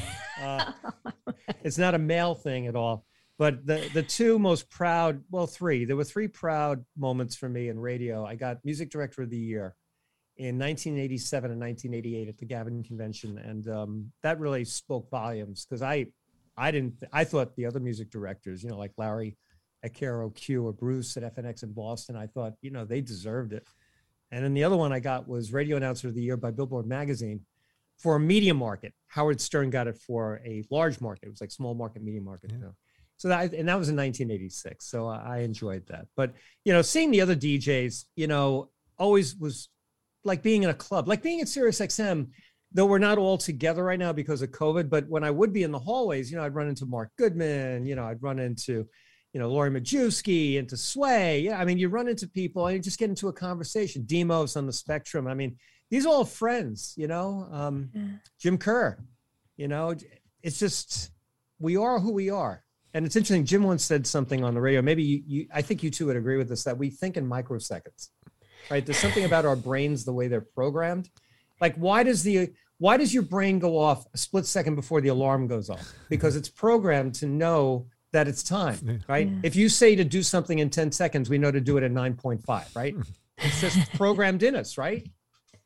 Uh, 0.44 0.74
it's 1.64 1.78
not 1.78 1.96
a 1.96 1.98
male 1.98 2.36
thing 2.36 2.68
at 2.68 2.76
all. 2.76 3.06
But 3.38 3.66
the 3.66 3.90
the 3.94 4.04
two 4.04 4.40
most 4.40 4.70
proud, 4.70 5.22
well, 5.30 5.48
three. 5.48 5.86
There 5.86 5.98
were 5.98 6.06
three 6.06 6.28
proud 6.28 6.86
moments 6.98 7.36
for 7.36 7.50
me 7.50 7.68
in 7.70 7.78
radio. 7.78 8.26
I 8.26 8.36
got 8.36 8.64
music 8.64 8.90
director 8.90 9.24
of 9.24 9.30
the 9.30 9.38
year 9.38 9.76
in 10.38 10.58
1987 10.58 11.52
and 11.52 11.60
1988 11.60 12.30
at 12.30 12.38
the 12.38 12.46
Gavin 12.46 12.84
convention, 12.84 13.38
and 13.38 13.68
um, 13.68 14.12
that 14.24 14.40
really 14.40 14.64
spoke 14.64 15.10
volumes 15.10 15.66
because 15.66 15.82
I 15.82 16.08
I 16.58 16.72
didn't 16.72 17.04
I 17.12 17.26
thought 17.26 17.56
the 17.56 17.66
other 17.66 17.82
music 17.82 18.10
directors, 18.10 18.64
you 18.64 18.70
know, 18.70 18.78
like 18.78 18.94
Larry 18.98 19.38
at 19.84 19.94
KROQ 19.94 20.64
or 20.64 20.74
Bruce 20.74 21.16
at 21.18 21.36
FNX 21.36 21.64
in 21.64 21.74
Boston, 21.74 22.16
I 22.16 22.28
thought 22.28 22.54
you 22.62 22.72
know 22.72 22.86
they 22.86 23.02
deserved 23.02 23.52
it. 23.52 23.68
And 24.32 24.44
then 24.44 24.54
the 24.54 24.64
other 24.64 24.78
one 24.78 24.92
I 24.92 25.00
got 25.00 25.28
was 25.28 25.54
radio 25.54 25.78
announcer 25.78 26.08
of 26.08 26.16
the 26.16 26.22
year 26.22 26.38
by 26.38 26.52
Billboard 26.52 26.88
magazine 26.88 27.42
for 27.98 28.16
a 28.16 28.20
medium 28.20 28.58
market. 28.58 28.94
Howard 29.08 29.40
Stern 29.40 29.70
got 29.70 29.88
it 29.88 29.98
for 29.98 30.42
a 30.46 30.64
large 30.72 31.00
market. 31.00 31.28
It 31.28 31.30
was 31.30 31.42
like 31.42 31.52
small 31.52 31.74
market, 31.76 32.02
medium 32.02 32.26
market. 32.26 32.52
Yeah. 32.52 32.58
You 32.58 32.64
know. 32.64 32.76
So 33.18 33.30
that 33.30 33.54
and 33.54 33.68
that 33.70 33.78
was 33.78 33.90
in 33.90 33.96
1986. 33.96 34.86
So 34.86 35.08
I 35.08 35.40
enjoyed 35.40 35.88
that. 35.88 36.08
But 36.16 36.34
you 36.64 36.74
know, 36.74 36.82
seeing 36.82 37.12
the 37.12 37.22
other 37.22 37.36
DJs, 37.36 38.06
you 38.16 38.28
know, 38.28 38.70
always 38.98 39.36
was 39.36 39.70
like 40.24 40.42
being 40.42 40.64
in 40.64 40.70
a 40.70 40.74
club, 40.74 41.08
like 41.08 41.24
being 41.24 41.42
at 41.42 41.48
Sirius 41.48 41.80
XM. 41.80 42.28
Though 42.74 42.88
we're 42.88 42.98
not 42.98 43.18
all 43.18 43.38
together 43.38 43.86
right 43.86 44.00
now 44.00 44.12
because 44.12 44.42
of 44.42 44.52
COVID, 44.52 44.90
but 44.90 45.08
when 45.08 45.24
I 45.24 45.32
would 45.32 45.54
be 45.54 45.64
in 45.64 45.72
the 45.72 45.80
hallways, 45.80 46.30
you 46.30 46.36
know, 46.36 46.44
I'd 46.44 46.56
run 46.56 46.68
into 46.68 46.86
Mark 46.86 47.10
Goodman, 47.18 47.86
you 47.86 47.96
know, 47.96 48.04
I'd 48.04 48.22
run 48.22 48.38
into, 48.38 48.86
you 49.32 49.40
know, 49.40 49.48
Lori 49.48 49.70
Majewski, 49.70 50.56
into 50.56 50.76
Sway. 50.76 51.40
Yeah, 51.40 51.58
I 51.58 51.64
mean, 51.64 51.78
you 51.78 51.88
run 51.88 52.10
into 52.10 52.28
people 52.28 52.68
and 52.68 52.76
you 52.76 52.82
just 52.82 53.00
get 53.00 53.08
into 53.08 53.30
a 53.30 53.34
conversation. 53.34 54.04
Demos 54.06 54.58
on 54.58 54.66
the 54.66 54.74
spectrum. 54.74 55.26
I 55.26 55.36
mean, 55.36 55.56
these 55.90 56.06
are 56.06 56.10
all 56.10 56.26
friends, 56.26 56.94
you 56.98 57.08
know. 57.08 57.48
Um, 57.50 57.92
Yeah. 57.94 58.08
Jim 58.42 58.58
Kerr, 58.58 58.98
you 59.56 59.70
know, 59.70 59.96
it's 60.44 60.60
just 60.60 61.12
we 61.60 61.78
are 61.78 62.00
who 62.00 62.12
we 62.12 62.30
are. 62.30 62.65
And 62.96 63.06
it's 63.06 63.18
interesting. 63.18 63.46
Jim 63.46 63.64
once 63.64 63.84
said 63.84 64.08
something 64.08 64.42
on 64.46 64.54
the 64.54 64.62
radio. 64.62 64.82
Maybe 64.82 65.04
you, 65.04 65.22
you 65.28 65.48
I 65.54 65.62
think 65.62 65.84
you 65.84 65.92
two 65.92 66.06
would 66.06 66.16
agree 66.16 66.38
with 66.38 66.48
this 66.48 66.64
that 66.64 66.78
we 66.78 66.90
think 66.90 67.18
in 67.18 67.30
microseconds, 67.30 68.08
right? 68.72 68.86
There's 68.86 68.98
something 68.98 69.26
about 69.26 69.46
our 69.46 69.58
brains 69.58 70.06
the 70.06 70.14
way 70.14 70.30
they're 70.30 70.40
programmed. 70.40 71.10
Like, 71.60 71.76
why 71.76 72.04
does 72.04 72.24
the 72.24 72.54
why 72.78 72.96
does 72.96 73.14
your 73.14 73.24
brain 73.24 73.60
go 73.60 73.78
off 73.78 74.06
a 74.14 74.18
split 74.18 74.46
second 74.46 74.76
before 74.76 75.02
the 75.02 75.10
alarm 75.10 75.48
goes 75.48 75.70
off? 75.70 75.94
Because 76.10 76.38
it's 76.38 76.48
programmed 76.48 77.16
to 77.16 77.26
know 77.26 77.88
that 78.14 78.30
it's 78.30 78.44
time, 78.44 79.04
right? 79.10 79.28
Yeah. 79.28 79.40
If 79.44 79.58
you 79.58 79.68
say 79.68 79.98
to 79.98 80.06
do 80.06 80.24
something 80.24 80.60
in 80.60 80.70
10 80.70 80.94
seconds, 80.94 81.30
we 81.30 81.38
know 81.38 81.52
to 81.52 81.60
do 81.60 81.76
it 81.76 81.84
at 81.84 81.92
9.5, 81.92 82.76
right? 82.76 82.96
It's 83.40 83.60
just 83.60 83.92
programmed 83.96 84.42
in 84.42 84.56
us, 84.56 84.78
right? 84.78 85.06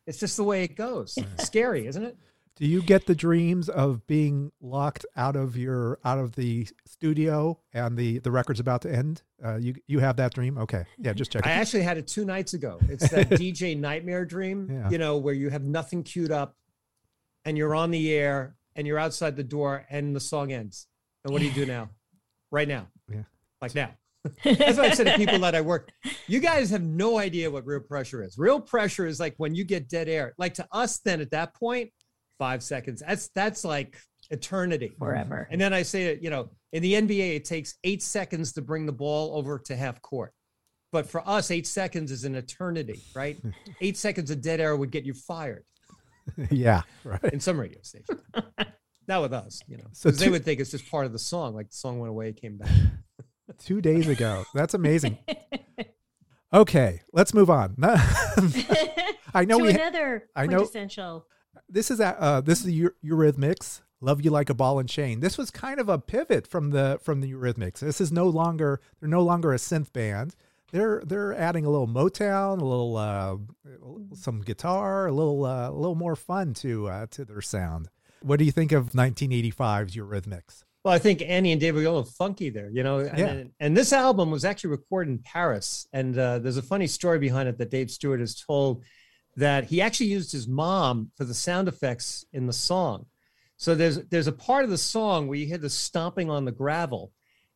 It's 0.08 0.20
just 0.20 0.36
the 0.36 0.44
way 0.44 0.64
it 0.64 0.76
goes. 0.76 1.16
Scary, 1.38 1.86
isn't 1.86 2.04
it? 2.04 2.18
Do 2.60 2.68
you 2.68 2.82
get 2.82 3.06
the 3.06 3.16
dreams 3.16 3.70
of 3.70 4.06
being 4.06 4.52
locked 4.60 5.06
out 5.16 5.38
of 5.38 5.56
your 5.56 5.98
out 6.04 6.20
of 6.20 6.36
the 6.36 6.68
studio 6.86 7.58
and 7.74 7.98
the 7.98 8.20
the 8.20 8.32
record's 8.32 8.60
about 8.60 8.82
to 8.82 8.94
end? 8.94 9.22
Uh, 9.44 9.56
you 9.56 9.76
you 9.88 10.00
have 10.00 10.18
that 10.18 10.34
dream? 10.34 10.58
Okay, 10.58 10.84
yeah, 10.98 11.14
just 11.14 11.32
check. 11.32 11.44
I 11.48 11.52
actually 11.52 11.84
had 11.84 11.98
it 11.98 12.06
two 12.08 12.26
nights 12.26 12.54
ago. 12.54 12.78
It's 12.90 13.10
that 13.12 13.30
DJ 13.30 13.80
nightmare 13.80 14.26
dream, 14.26 14.68
Yeah. 14.70 14.90
you 14.90 14.98
know, 14.98 15.18
where 15.18 15.34
you 15.34 15.50
have 15.50 15.64
nothing 15.64 16.04
queued 16.04 16.32
up 16.32 16.58
and 17.46 17.58
you're 17.58 17.74
on 17.76 17.92
the 17.92 18.12
air 18.14 18.58
and 18.76 18.86
you're 18.86 19.00
outside 19.00 19.38
the 19.38 19.44
door 19.44 19.86
and 19.90 20.14
the 20.14 20.20
song 20.20 20.52
ends. 20.52 20.88
And 21.24 21.32
what 21.32 21.40
do 21.40 21.46
you 21.48 21.54
do 21.54 21.66
now? 21.66 21.90
Right 22.52 22.68
now. 22.68 22.88
Yeah. 23.08 23.22
Like 23.62 23.76
now. 23.76 23.92
That's 24.44 24.78
what 24.78 24.80
I 24.80 24.90
said 24.96 25.04
to 25.06 25.16
people 25.18 25.38
that 25.38 25.54
I 25.54 25.62
work. 25.62 25.92
You 26.26 26.40
guys 26.40 26.72
have 26.72 26.82
no 26.82 27.20
idea 27.20 27.52
what 27.52 27.64
real 27.64 27.80
pressure 27.80 28.24
is. 28.24 28.40
Real 28.40 28.60
pressure 28.60 29.06
is 29.06 29.20
like 29.20 29.36
when 29.38 29.54
you 29.54 29.64
get 29.64 29.88
dead 29.88 30.10
air. 30.10 30.34
Like 30.40 30.56
to 30.56 30.68
us, 30.72 30.98
then 30.98 31.22
at 31.22 31.30
that 31.30 31.54
point, 31.54 31.92
five 32.40 32.64
seconds. 32.64 33.04
That's 33.06 33.30
that's 33.36 33.64
like 33.64 33.96
eternity. 34.32 34.94
Forever. 34.98 35.48
And 35.52 35.62
then 35.62 35.74
I 35.74 35.84
say, 35.84 36.18
you 36.20 36.32
know, 36.32 36.50
in 36.74 36.82
the 36.82 36.94
NBA, 36.94 37.36
it 37.36 37.46
takes 37.46 37.76
eight 37.84 38.02
seconds 38.02 38.54
to 38.54 38.62
bring 38.64 38.86
the 38.88 38.92
ball 38.92 39.36
over 39.38 39.60
to 39.60 39.76
half 39.76 40.02
court. 40.02 40.34
But 40.92 41.08
for 41.08 41.22
us, 41.30 41.52
eight 41.52 41.68
seconds 41.68 42.12
is 42.12 42.24
an 42.24 42.34
eternity, 42.34 43.02
right? 43.14 43.38
eight 43.82 43.98
seconds 43.98 44.32
of 44.32 44.42
dead 44.42 44.60
air 44.60 44.76
would 44.76 44.90
get 44.90 45.06
you 45.06 45.14
fired 45.14 45.64
yeah, 46.50 46.82
right. 47.04 47.24
in 47.32 47.40
some 47.40 47.60
radio 47.60 47.80
station. 47.84 48.20
Not 49.08 49.22
with 49.24 49.34
us, 49.34 49.62
you 49.68 49.78
know, 49.78 49.84
So 49.92 50.10
because 50.10 50.20
they 50.20 50.30
would 50.30 50.46
think 50.46 50.60
it's 50.60 50.70
just 50.72 50.90
part 50.90 51.06
of 51.08 51.12
the 51.12 51.20
song. 51.20 51.54
Like 51.56 51.70
the 51.70 51.76
song 51.76 52.00
went 52.00 52.10
away, 52.12 52.30
it 52.30 52.40
came 52.42 52.58
back. 52.58 52.70
Two 53.58 53.82
days 53.82 54.08
ago. 54.08 54.46
That's 54.54 54.76
amazing. 54.76 55.18
Okay, 56.54 57.02
let's 57.14 57.34
move 57.34 57.50
on. 57.50 57.76
I 59.34 59.46
know 59.46 59.58
to 59.58 59.64
we. 59.66 59.72
ha- 59.74 59.78
another 59.80 60.30
I 60.36 60.46
know- 60.48 60.58
quintessential. 60.58 61.26
This 61.68 61.92
is 61.92 62.00
a, 62.00 62.20
uh, 62.22 62.42
this 62.42 62.60
is 62.60 62.66
the 62.66 62.90
Eurythmics. 63.06 63.82
Love 64.02 64.24
you 64.24 64.32
like 64.32 64.50
a 64.50 64.54
ball 64.54 64.80
and 64.80 64.88
chain. 64.88 65.20
This 65.20 65.38
was 65.38 65.52
kind 65.52 65.80
of 65.80 65.90
a 65.90 65.98
pivot 66.00 66.48
from 66.48 66.70
the 66.70 67.00
from 67.04 67.20
the 67.22 67.32
Eurythmics. 67.32 67.80
This 67.80 68.00
is 68.00 68.12
no 68.12 68.28
longer 68.28 68.80
they're 69.00 69.10
no 69.10 69.24
longer 69.24 69.52
a 69.54 69.58
synth 69.58 69.92
band. 69.92 70.36
They're 70.72 71.02
they're 71.06 71.34
adding 71.36 71.66
a 71.66 71.70
little 71.70 71.88
Motown, 71.88 72.62
a 72.62 72.66
little 72.66 72.96
uh, 72.96 73.36
some 74.14 74.42
guitar, 74.42 75.08
a 75.08 75.12
little 75.12 75.46
uh, 75.46 75.70
a 75.70 75.74
little 75.74 75.96
more 75.96 76.16
fun 76.16 76.54
to 76.56 76.88
uh, 76.88 77.06
to 77.12 77.26
their 77.26 77.42
sound. 77.42 77.90
What 78.22 78.40
do 78.40 78.46
you 78.46 78.52
think 78.52 78.72
of 78.72 78.92
1985's 78.92 79.96
Eurythmics? 79.96 80.64
Well, 80.86 80.94
I 80.94 81.00
think 81.00 81.22
Annie 81.22 81.52
and 81.52 81.60
Dave 81.60 81.76
were 81.76 81.82
a 81.82 81.84
little 81.84 82.04
funky 82.06 82.50
there, 82.50 82.70
you 82.70 82.84
know. 82.84 83.00
And, 83.00 83.18
Yeah. 83.18 83.44
and 83.60 83.76
this 83.76 83.92
album 83.92 84.32
was 84.32 84.46
actually 84.46 84.70
recorded 84.72 85.12
in 85.12 85.20
Paris. 85.20 85.88
And 85.92 86.18
uh, 86.18 86.40
there's 86.40 86.56
a 86.58 86.62
funny 86.62 86.88
story 86.88 87.20
behind 87.20 87.50
it 87.50 87.58
that 87.58 87.70
Dave 87.70 87.92
Stewart 87.92 88.22
has 88.22 88.36
told 88.40 88.84
that 89.36 89.66
he 89.66 89.82
actually 89.82 90.08
used 90.08 90.32
his 90.32 90.48
mom 90.48 91.12
for 91.16 91.24
the 91.24 91.34
sound 91.34 91.68
effects 91.68 92.26
in 92.34 92.48
the 92.48 92.54
song. 92.54 93.06
So 93.58 93.76
there's 93.76 93.98
there's 94.06 94.28
a 94.28 94.32
part 94.32 94.64
of 94.64 94.70
the 94.70 94.78
song 94.78 95.28
where 95.28 95.38
you 95.38 95.46
hear 95.46 95.58
the 95.58 95.70
stomping 95.70 96.30
on 96.30 96.46
the 96.46 96.52
gravel. 96.52 97.12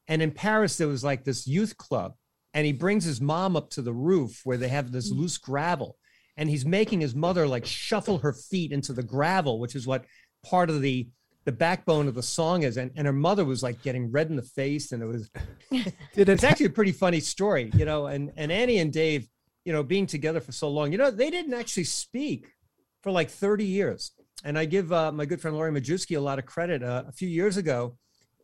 And 0.07 0.21
in 0.21 0.31
Paris, 0.31 0.77
there 0.77 0.87
was 0.87 1.03
like 1.03 1.23
this 1.23 1.47
youth 1.47 1.77
club, 1.77 2.13
and 2.53 2.65
he 2.65 2.73
brings 2.73 3.05
his 3.05 3.21
mom 3.21 3.55
up 3.55 3.69
to 3.71 3.81
the 3.81 3.93
roof 3.93 4.41
where 4.43 4.57
they 4.57 4.67
have 4.67 4.91
this 4.91 5.11
mm. 5.11 5.17
loose 5.17 5.37
gravel. 5.37 5.97
And 6.35 6.49
he's 6.49 6.65
making 6.65 6.99
his 6.99 7.15
mother 7.15 7.47
like 7.47 7.65
shuffle 7.65 8.17
her 8.17 8.33
feet 8.33 8.71
into 8.71 8.91
the 8.91 9.03
gravel, 9.03 9.59
which 9.59 9.75
is 9.75 9.87
what 9.87 10.05
part 10.43 10.69
of 10.69 10.81
the 10.81 11.07
the 11.45 11.51
backbone 11.51 12.07
of 12.07 12.15
the 12.15 12.23
song 12.23 12.63
is. 12.63 12.77
And, 12.77 12.91
and 12.95 13.05
her 13.05 13.13
mother 13.13 13.45
was 13.45 13.63
like 13.63 13.81
getting 13.81 14.11
red 14.11 14.29
in 14.29 14.35
the 14.35 14.41
face. 14.41 14.91
And 14.91 15.03
it 15.03 15.05
was 15.05 15.29
it's 16.15 16.43
actually 16.43 16.67
a 16.67 16.71
pretty 16.71 16.91
funny 16.91 17.21
story, 17.21 17.71
you 17.75 17.85
know. 17.85 18.07
And 18.07 18.31
and 18.35 18.51
Annie 18.51 18.79
and 18.79 18.91
Dave, 18.91 19.27
you 19.65 19.73
know, 19.73 19.83
being 19.83 20.05
together 20.05 20.39
for 20.39 20.51
so 20.51 20.69
long, 20.69 20.91
you 20.91 20.97
know, 20.97 21.11
they 21.11 21.29
didn't 21.29 21.53
actually 21.53 21.85
speak 21.85 22.53
for 23.01 23.11
like 23.11 23.29
30 23.29 23.65
years. 23.65 24.11
And 24.43 24.57
I 24.57 24.65
give 24.65 24.91
uh, 24.91 25.11
my 25.11 25.25
good 25.25 25.41
friend 25.41 25.55
Lori 25.55 25.71
Majewski 25.71 26.17
a 26.17 26.21
lot 26.21 26.39
of 26.39 26.45
credit. 26.45 26.83
Uh, 26.83 27.03
a 27.07 27.11
few 27.11 27.29
years 27.29 27.57
ago, 27.57 27.97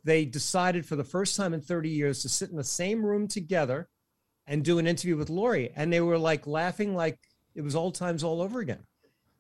they 0.04 0.26
decided 0.26 0.86
for 0.86 0.96
the 0.96 1.04
first 1.04 1.36
time 1.36 1.54
in 1.54 1.62
30 1.62 1.90
years 1.90 2.22
to 2.22 2.30
sit 2.30 2.50
in 2.50 2.56
the 2.56 2.64
same 2.64 3.06
room 3.06 3.28
together 3.28 3.90
and 4.48 4.64
do 4.64 4.80
an 4.80 4.88
interview 4.88 5.18
with 5.18 5.30
Lori. 5.30 5.72
And 5.76 5.92
they 5.92 6.02
were 6.02 6.18
like 6.18 6.48
laughing 6.48 6.96
like 6.96 7.20
it 7.54 7.62
was 7.62 7.76
old 7.76 7.96
times 7.96 8.24
all 8.24 8.42
over 8.42 8.60
again. 8.60 8.84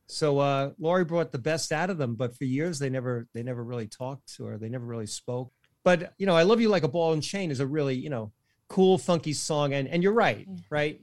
So 0.07 0.39
uh, 0.39 0.71
Lori 0.79 1.05
brought 1.05 1.31
the 1.31 1.37
best 1.37 1.71
out 1.71 1.89
of 1.89 1.97
them, 1.97 2.15
but 2.15 2.35
for 2.35 2.43
years 2.43 2.79
they 2.79 2.89
never 2.89 3.27
they 3.33 3.43
never 3.43 3.63
really 3.63 3.87
talked 3.87 4.37
or 4.39 4.57
they 4.57 4.69
never 4.69 4.85
really 4.85 5.05
spoke. 5.05 5.51
But 5.83 6.13
you 6.17 6.25
know, 6.25 6.35
I 6.35 6.43
love 6.43 6.59
you 6.59 6.67
like 6.67 6.83
a 6.83 6.87
ball 6.87 7.13
and 7.13 7.23
chain 7.23 7.51
is 7.51 7.59
a 7.59 7.67
really 7.67 7.95
you 7.95 8.09
know 8.09 8.31
cool, 8.69 8.97
funky 8.97 9.33
song. 9.33 9.73
And 9.73 9.87
and 9.87 10.01
you're 10.01 10.13
right, 10.13 10.47
right, 10.69 10.99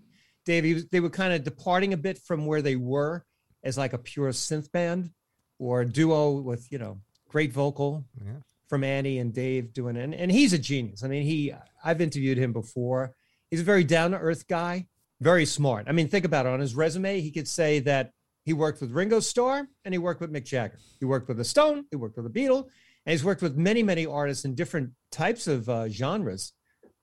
Dave. 0.47 0.65
he 0.65 0.75
was- 0.75 0.87
They 0.89 1.01
were 1.01 1.11
kind 1.11 1.35
of 1.35 1.45
departing 1.45 1.93
a 1.93 1.97
bit 1.97 2.19
from 2.19 2.47
where 2.47 2.63
they 2.63 2.77
were 2.77 3.25
as 3.63 3.77
like 3.77 3.93
a 3.93 3.99
pure 3.99 4.31
synth 4.31 4.71
band 4.73 5.11
or 5.59 5.83
a 5.83 5.87
duo 5.87 6.41
with 6.41 6.71
you 6.73 6.79
know 6.79 7.01
great 7.29 7.53
vocal 7.53 8.07
Yeah. 8.25 8.39
from 8.69 8.85
Annie 8.85 9.19
and 9.19 9.35
Dave 9.35 9.73
doing 9.75 9.97
it. 9.97 10.05
And, 10.05 10.15
and 10.15 10.31
he's 10.33 10.53
a 10.53 10.59
genius. 10.59 11.03
I 11.05 11.09
mean, 11.09 11.25
he 11.25 11.53
I've 11.85 12.01
interviewed 12.01 12.39
him 12.39 12.53
before. 12.53 13.15
He's 13.51 13.61
a 13.61 13.65
very 13.65 13.85
down 13.85 14.13
to 14.13 14.19
earth 14.19 14.47
guy, 14.49 14.87
very 15.21 15.45
smart. 15.47 15.87
I 15.89 15.93
mean, 15.93 16.09
think 16.09 16.25
about 16.25 16.47
it. 16.47 16.51
On 16.51 16.61
his 16.61 16.75
resume, 16.75 17.21
he 17.21 17.31
could 17.31 17.49
say 17.49 17.81
that 17.81 18.13
he 18.45 18.53
worked 18.53 18.81
with 18.81 18.93
Ringo 18.93 19.21
Starr 19.21 19.67
and 19.85 19.93
he 19.95 19.99
worked 19.99 20.21
with 20.21 20.33
Mick 20.33 20.45
Jagger. 20.45 20.79
He 21.01 21.05
worked 21.05 21.29
with 21.29 21.37
the 21.37 21.45
Stone. 21.45 21.85
He 21.91 21.97
worked 21.97 22.17
with 22.17 22.33
the 22.33 22.41
Beatle, 22.41 22.63
and 23.05 23.13
he's 23.13 23.25
worked 23.25 23.43
with 23.43 23.57
many, 23.57 23.83
many 23.83 24.07
artists 24.07 24.45
in 24.45 24.55
different 24.55 24.91
types 25.11 25.47
of 25.49 25.69
uh, 25.69 25.89
genres. 25.89 26.53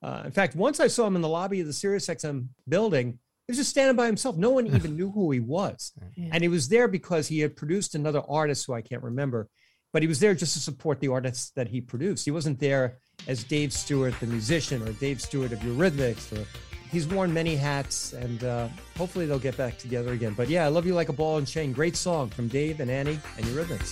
Uh, 0.01 0.23
in 0.25 0.31
fact, 0.31 0.55
once 0.55 0.79
I 0.81 0.87
saw 0.87 1.05
him 1.07 1.15
in 1.15 1.21
the 1.21 1.29
lobby 1.29 1.59
of 1.61 1.67
the 1.67 1.73
SiriusXM 1.73 2.47
building, 2.67 3.19
he 3.47 3.51
was 3.51 3.57
just 3.57 3.69
standing 3.71 3.95
by 3.95 4.05
himself. 4.05 4.37
No 4.37 4.51
one 4.51 4.67
even 4.67 4.95
knew 4.97 5.11
who 5.11 5.31
he 5.31 5.39
was. 5.39 5.91
Yeah. 6.15 6.29
And 6.31 6.41
he 6.41 6.47
was 6.49 6.69
there 6.69 6.87
because 6.87 7.27
he 7.27 7.39
had 7.39 7.55
produced 7.55 7.93
another 7.95 8.21
artist 8.29 8.65
who 8.65 8.73
I 8.73 8.81
can't 8.81 9.03
remember. 9.03 9.49
but 9.91 10.01
he 10.01 10.07
was 10.07 10.19
there 10.19 10.33
just 10.33 10.53
to 10.53 10.59
support 10.59 10.99
the 10.99 11.09
artists 11.09 11.51
that 11.55 11.67
he 11.67 11.79
produced. 11.81 12.25
He 12.25 12.31
wasn't 12.31 12.59
there 12.59 12.97
as 13.27 13.43
Dave 13.43 13.71
Stewart, 13.71 14.13
the 14.19 14.25
musician, 14.27 14.81
or 14.81 14.91
Dave 14.93 15.21
Stewart 15.21 15.51
of 15.51 15.59
Eurythmics. 15.59 16.31
Or 16.35 16.45
he's 16.91 17.05
worn 17.07 17.31
many 17.33 17.55
hats, 17.55 18.13
and 18.13 18.43
uh, 18.43 18.67
hopefully 18.97 19.25
they'll 19.27 19.37
get 19.49 19.55
back 19.57 19.77
together 19.77 20.13
again. 20.13 20.33
But 20.35 20.47
yeah, 20.49 20.65
I 20.65 20.69
love 20.69 20.85
you 20.87 20.95
like 20.95 21.09
a 21.09 21.13
ball 21.13 21.37
and 21.37 21.45
chain. 21.47 21.73
Great 21.73 21.95
song 21.95 22.29
from 22.29 22.47
Dave 22.47 22.79
and 22.79 22.89
Annie 22.89 23.19
and 23.37 23.45
Eurythmics. 23.45 23.91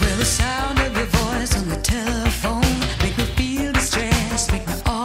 Will 0.00 0.16
the 0.16 0.24
sound 0.24 0.78
of 0.80 0.96
your 0.96 1.06
voice 1.06 1.54
on 1.56 1.68
the 1.68 1.80
telephone 1.82 2.78
make 3.02 3.16
me 3.18 3.24
feel 3.36 3.72
distressed, 3.72 4.50
make 4.52 4.66
me 4.66 4.74
all 4.86 4.95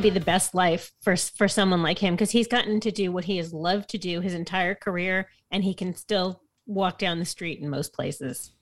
to 0.00 0.10
be 0.10 0.18
the 0.18 0.24
best 0.24 0.54
life 0.54 0.92
for 1.00 1.16
for 1.16 1.48
someone 1.48 1.82
like 1.82 1.98
him 1.98 2.14
because 2.14 2.30
he's 2.30 2.48
gotten 2.48 2.80
to 2.80 2.90
do 2.90 3.12
what 3.12 3.24
he 3.24 3.36
has 3.36 3.52
loved 3.52 3.88
to 3.90 3.98
do 3.98 4.20
his 4.20 4.34
entire 4.34 4.74
career, 4.74 5.28
and 5.50 5.64
he 5.64 5.74
can 5.74 5.94
still 5.94 6.42
walk 6.66 6.98
down 6.98 7.18
the 7.18 7.24
street 7.24 7.60
in 7.60 7.68
most 7.68 7.92
places. 7.92 8.52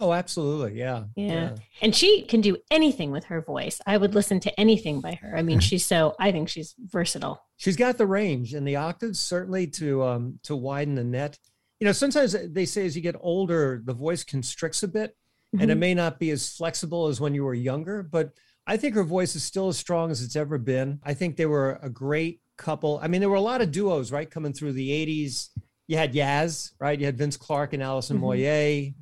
Oh, 0.00 0.12
absolutely. 0.12 0.78
Yeah. 0.78 1.04
Yeah. 1.14 1.54
And 1.80 1.94
she 1.94 2.22
can 2.22 2.40
do 2.40 2.56
anything 2.72 3.12
with 3.12 3.24
her 3.26 3.40
voice. 3.40 3.80
I 3.86 3.98
would 3.98 4.14
listen 4.14 4.40
to 4.40 4.60
anything 4.60 5.00
by 5.00 5.14
her. 5.14 5.36
I 5.36 5.42
mean, 5.42 5.60
she's 5.68 5.86
so 5.86 6.16
I 6.18 6.32
think 6.32 6.48
she's 6.48 6.74
versatile. 6.78 7.42
She's 7.56 7.76
got 7.76 7.96
the 7.98 8.06
range 8.06 8.54
and 8.54 8.66
the 8.66 8.76
octaves 8.76 9.20
certainly 9.20 9.66
to 9.68 10.02
um 10.02 10.40
to 10.44 10.56
widen 10.56 10.94
the 10.96 11.04
net. 11.04 11.38
You 11.78 11.86
know, 11.86 11.92
sometimes 11.92 12.36
they 12.52 12.66
say 12.66 12.84
as 12.84 12.96
you 12.96 13.02
get 13.02 13.16
older, 13.20 13.80
the 13.84 13.94
voice 13.94 14.24
constricts 14.24 14.82
a 14.82 14.88
bit 14.88 15.16
and 15.58 15.70
it 15.70 15.76
Mhm. 15.76 15.80
may 15.80 15.94
not 15.94 16.18
be 16.18 16.30
as 16.30 16.48
flexible 16.48 17.06
as 17.08 17.20
when 17.20 17.34
you 17.34 17.44
were 17.44 17.54
younger, 17.54 18.02
but 18.02 18.32
I 18.66 18.76
think 18.76 18.94
her 18.94 19.04
voice 19.04 19.34
is 19.34 19.42
still 19.42 19.68
as 19.68 19.76
strong 19.78 20.10
as 20.10 20.22
it's 20.22 20.36
ever 20.36 20.58
been. 20.58 21.00
I 21.02 21.14
think 21.14 21.36
they 21.36 21.46
were 21.46 21.78
a 21.82 21.90
great 21.90 22.40
couple. 22.56 23.00
I 23.02 23.08
mean, 23.08 23.20
there 23.20 23.30
were 23.30 23.36
a 23.36 23.40
lot 23.40 23.60
of 23.62 23.72
duos, 23.72 24.12
right, 24.12 24.30
coming 24.30 24.52
through 24.52 24.72
the 24.74 24.90
80s. 24.90 25.48
You 25.88 25.96
had 25.96 26.12
Yaz, 26.14 26.72
right? 26.78 26.98
You 26.98 27.06
had 27.06 27.18
Vince 27.18 27.36
Clarke 27.36 27.72
and 27.72 27.82
Alison 27.82 28.18
Mhm. 28.18 28.22
Moyet. 28.22 28.94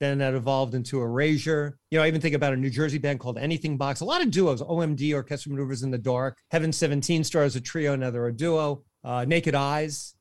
Then 0.00 0.18
that 0.18 0.34
evolved 0.34 0.74
into 0.74 1.00
Erasure. 1.00 1.78
You 1.92 1.98
know, 1.98 2.04
I 2.04 2.08
even 2.08 2.20
think 2.20 2.34
about 2.34 2.52
a 2.52 2.56
New 2.56 2.70
Jersey 2.70 2.98
band 2.98 3.20
called 3.20 3.38
Anything 3.38 3.76
Box. 3.76 4.00
A 4.00 4.04
lot 4.04 4.20
of 4.20 4.32
duos, 4.32 4.60
OMD, 4.60 5.14
Orchestral 5.14 5.54
Maneuvers 5.54 5.84
in 5.84 5.92
the 5.92 5.98
Dark. 5.98 6.38
Heaven 6.50 6.72
17 6.72 7.22
stars 7.22 7.54
a 7.54 7.60
trio, 7.60 7.94
now 7.94 8.10
they're 8.10 8.26
a 8.26 8.32
duo. 8.36 8.82
Uh, 9.04 9.24
Naked 9.24 9.54
Eyes, 9.54 10.14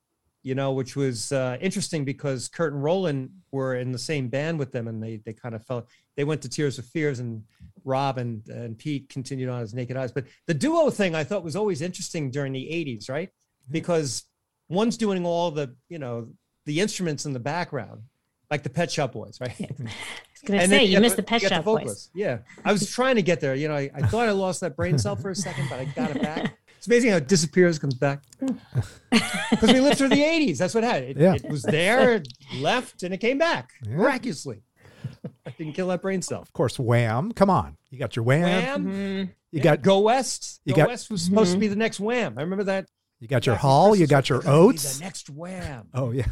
you 0.44 0.54
know, 0.54 0.74
which 0.74 0.96
was 0.96 1.32
uh, 1.32 1.58
interesting 1.62 2.06
because 2.06 2.48
Curt 2.48 2.74
and 2.74 2.84
Roland 2.84 3.32
were 3.52 3.76
in 3.76 3.92
the 3.92 3.98
same 3.98 4.28
band 4.28 4.60
with 4.60 4.72
them 4.72 4.88
and 4.88 5.02
they 5.02 5.18
they 5.26 5.34
kind 5.34 5.56
of 5.56 5.66
felt 5.66 5.88
they 6.16 6.24
went 6.26 6.44
to 6.44 6.50
Tears 6.50 6.76
for 6.76 6.84
Fears 6.84 7.20
and 7.20 7.44
Rob 7.84 8.18
and, 8.18 8.48
and 8.48 8.78
Pete 8.78 9.10
continued 9.10 9.50
on 9.50 9.62
as 9.62 9.74
Naked 9.74 9.98
Eyes. 9.98 10.12
But 10.12 10.26
the 10.48 10.54
duo 10.54 10.90
thing 10.90 11.16
I 11.16 11.24
thought 11.24 11.44
was 11.44 11.56
always 11.56 11.82
interesting 11.82 12.30
during 12.32 12.54
the 12.54 12.64
80s, 12.64 13.10
right? 13.10 13.30
Mm-hmm. 13.30 13.74
Because 13.74 14.24
one's 14.70 14.98
doing 14.98 15.26
all 15.26 15.52
the, 15.52 15.76
you 15.90 16.00
know, 16.00 16.28
the 16.66 16.80
instruments 16.80 17.26
in 17.26 17.34
the 17.34 17.40
background, 17.40 18.02
like 18.50 18.64
the 18.64 18.70
Pet 18.70 18.92
Shop 18.92 19.12
Boys, 19.14 19.40
right? 19.42 19.56
I 19.60 19.66
was 19.74 20.48
gonna 20.48 20.62
And 20.64 20.70
say 20.72 20.84
you 20.86 21.00
missed 21.00 21.16
the 21.18 21.24
pet 21.24 21.42
shop 21.42 21.64
voice. 21.64 21.82
vocalist. 21.82 22.10
Yeah, 22.16 22.40
I 22.66 22.72
was 22.72 22.90
trying 22.90 23.16
to 23.16 23.22
get 23.22 23.40
there. 23.42 23.54
You 23.54 23.68
know, 23.68 23.76
I, 23.76 23.92
I 23.94 24.02
thought 24.08 24.28
I 24.28 24.32
lost 24.32 24.62
that 24.62 24.76
brain 24.76 24.98
cell 24.98 25.16
for 25.16 25.30
a 25.30 25.36
second, 25.36 25.68
but 25.70 25.80
I 25.80 25.86
got 25.86 26.16
it 26.16 26.22
back. 26.22 26.58
It's 26.78 26.88
amazing 26.88 27.12
how 27.12 27.18
it 27.18 27.28
disappears, 27.28 27.78
comes 27.78 27.94
back. 27.94 28.24
Because 29.52 29.74
we 29.74 29.80
lived 29.82 29.98
through 29.98 30.10
the 30.10 30.16
'80s. 30.16 30.58
That's 30.58 30.74
what 30.74 30.84
happened. 30.84 31.10
It, 31.12 31.18
Yeah. 31.18 31.36
it 31.36 31.48
was 31.50 31.62
there, 31.64 32.14
it 32.16 32.28
left, 32.60 33.04
and 33.04 33.14
it 33.14 33.18
came 33.18 33.38
back 33.38 33.70
Yeah. 33.86 33.98
miraculously. 33.98 34.64
I 35.46 35.52
didn't 35.58 35.74
kill 35.74 35.88
that 35.88 36.02
brain 36.02 36.22
cell. 36.22 36.42
Of 36.42 36.52
course, 36.54 36.80
Wham. 36.80 37.32
Come 37.32 37.50
on, 37.50 37.78
you 37.90 38.00
got 38.00 38.16
your 38.16 38.24
Wham. 38.24 38.42
Wham. 38.44 38.86
Mhm. 38.86 39.28
You 39.52 39.58
Yeah, 39.58 39.64
got 39.64 39.82
Go 39.82 40.00
West. 40.00 40.62
you 40.66 40.74
Go 40.74 40.78
got- 40.84 40.88
West 40.90 41.12
was 41.12 41.22
supposed 41.24 41.52
Mhm. 41.52 41.54
to 41.56 41.60
be 41.60 41.68
the 41.68 41.76
next 41.76 42.00
Wham. 42.00 42.38
I 42.38 42.42
remember 42.42 42.64
that. 42.66 42.88
you 43.20 43.28
got 43.28 43.46
your 43.46 43.54
Back 43.56 43.64
in 43.64 43.68
Hall. 43.70 43.96
You 43.96 44.08
got 44.08 44.30
your 44.30 44.40
they're 44.40 44.52
gonna 44.52 44.64
be 44.64 44.70
Oates. 44.70 44.98
The 44.98 45.04
next 45.04 45.30
Wham. 45.30 45.90
Oh 45.94 46.12
yeah. 46.12 46.26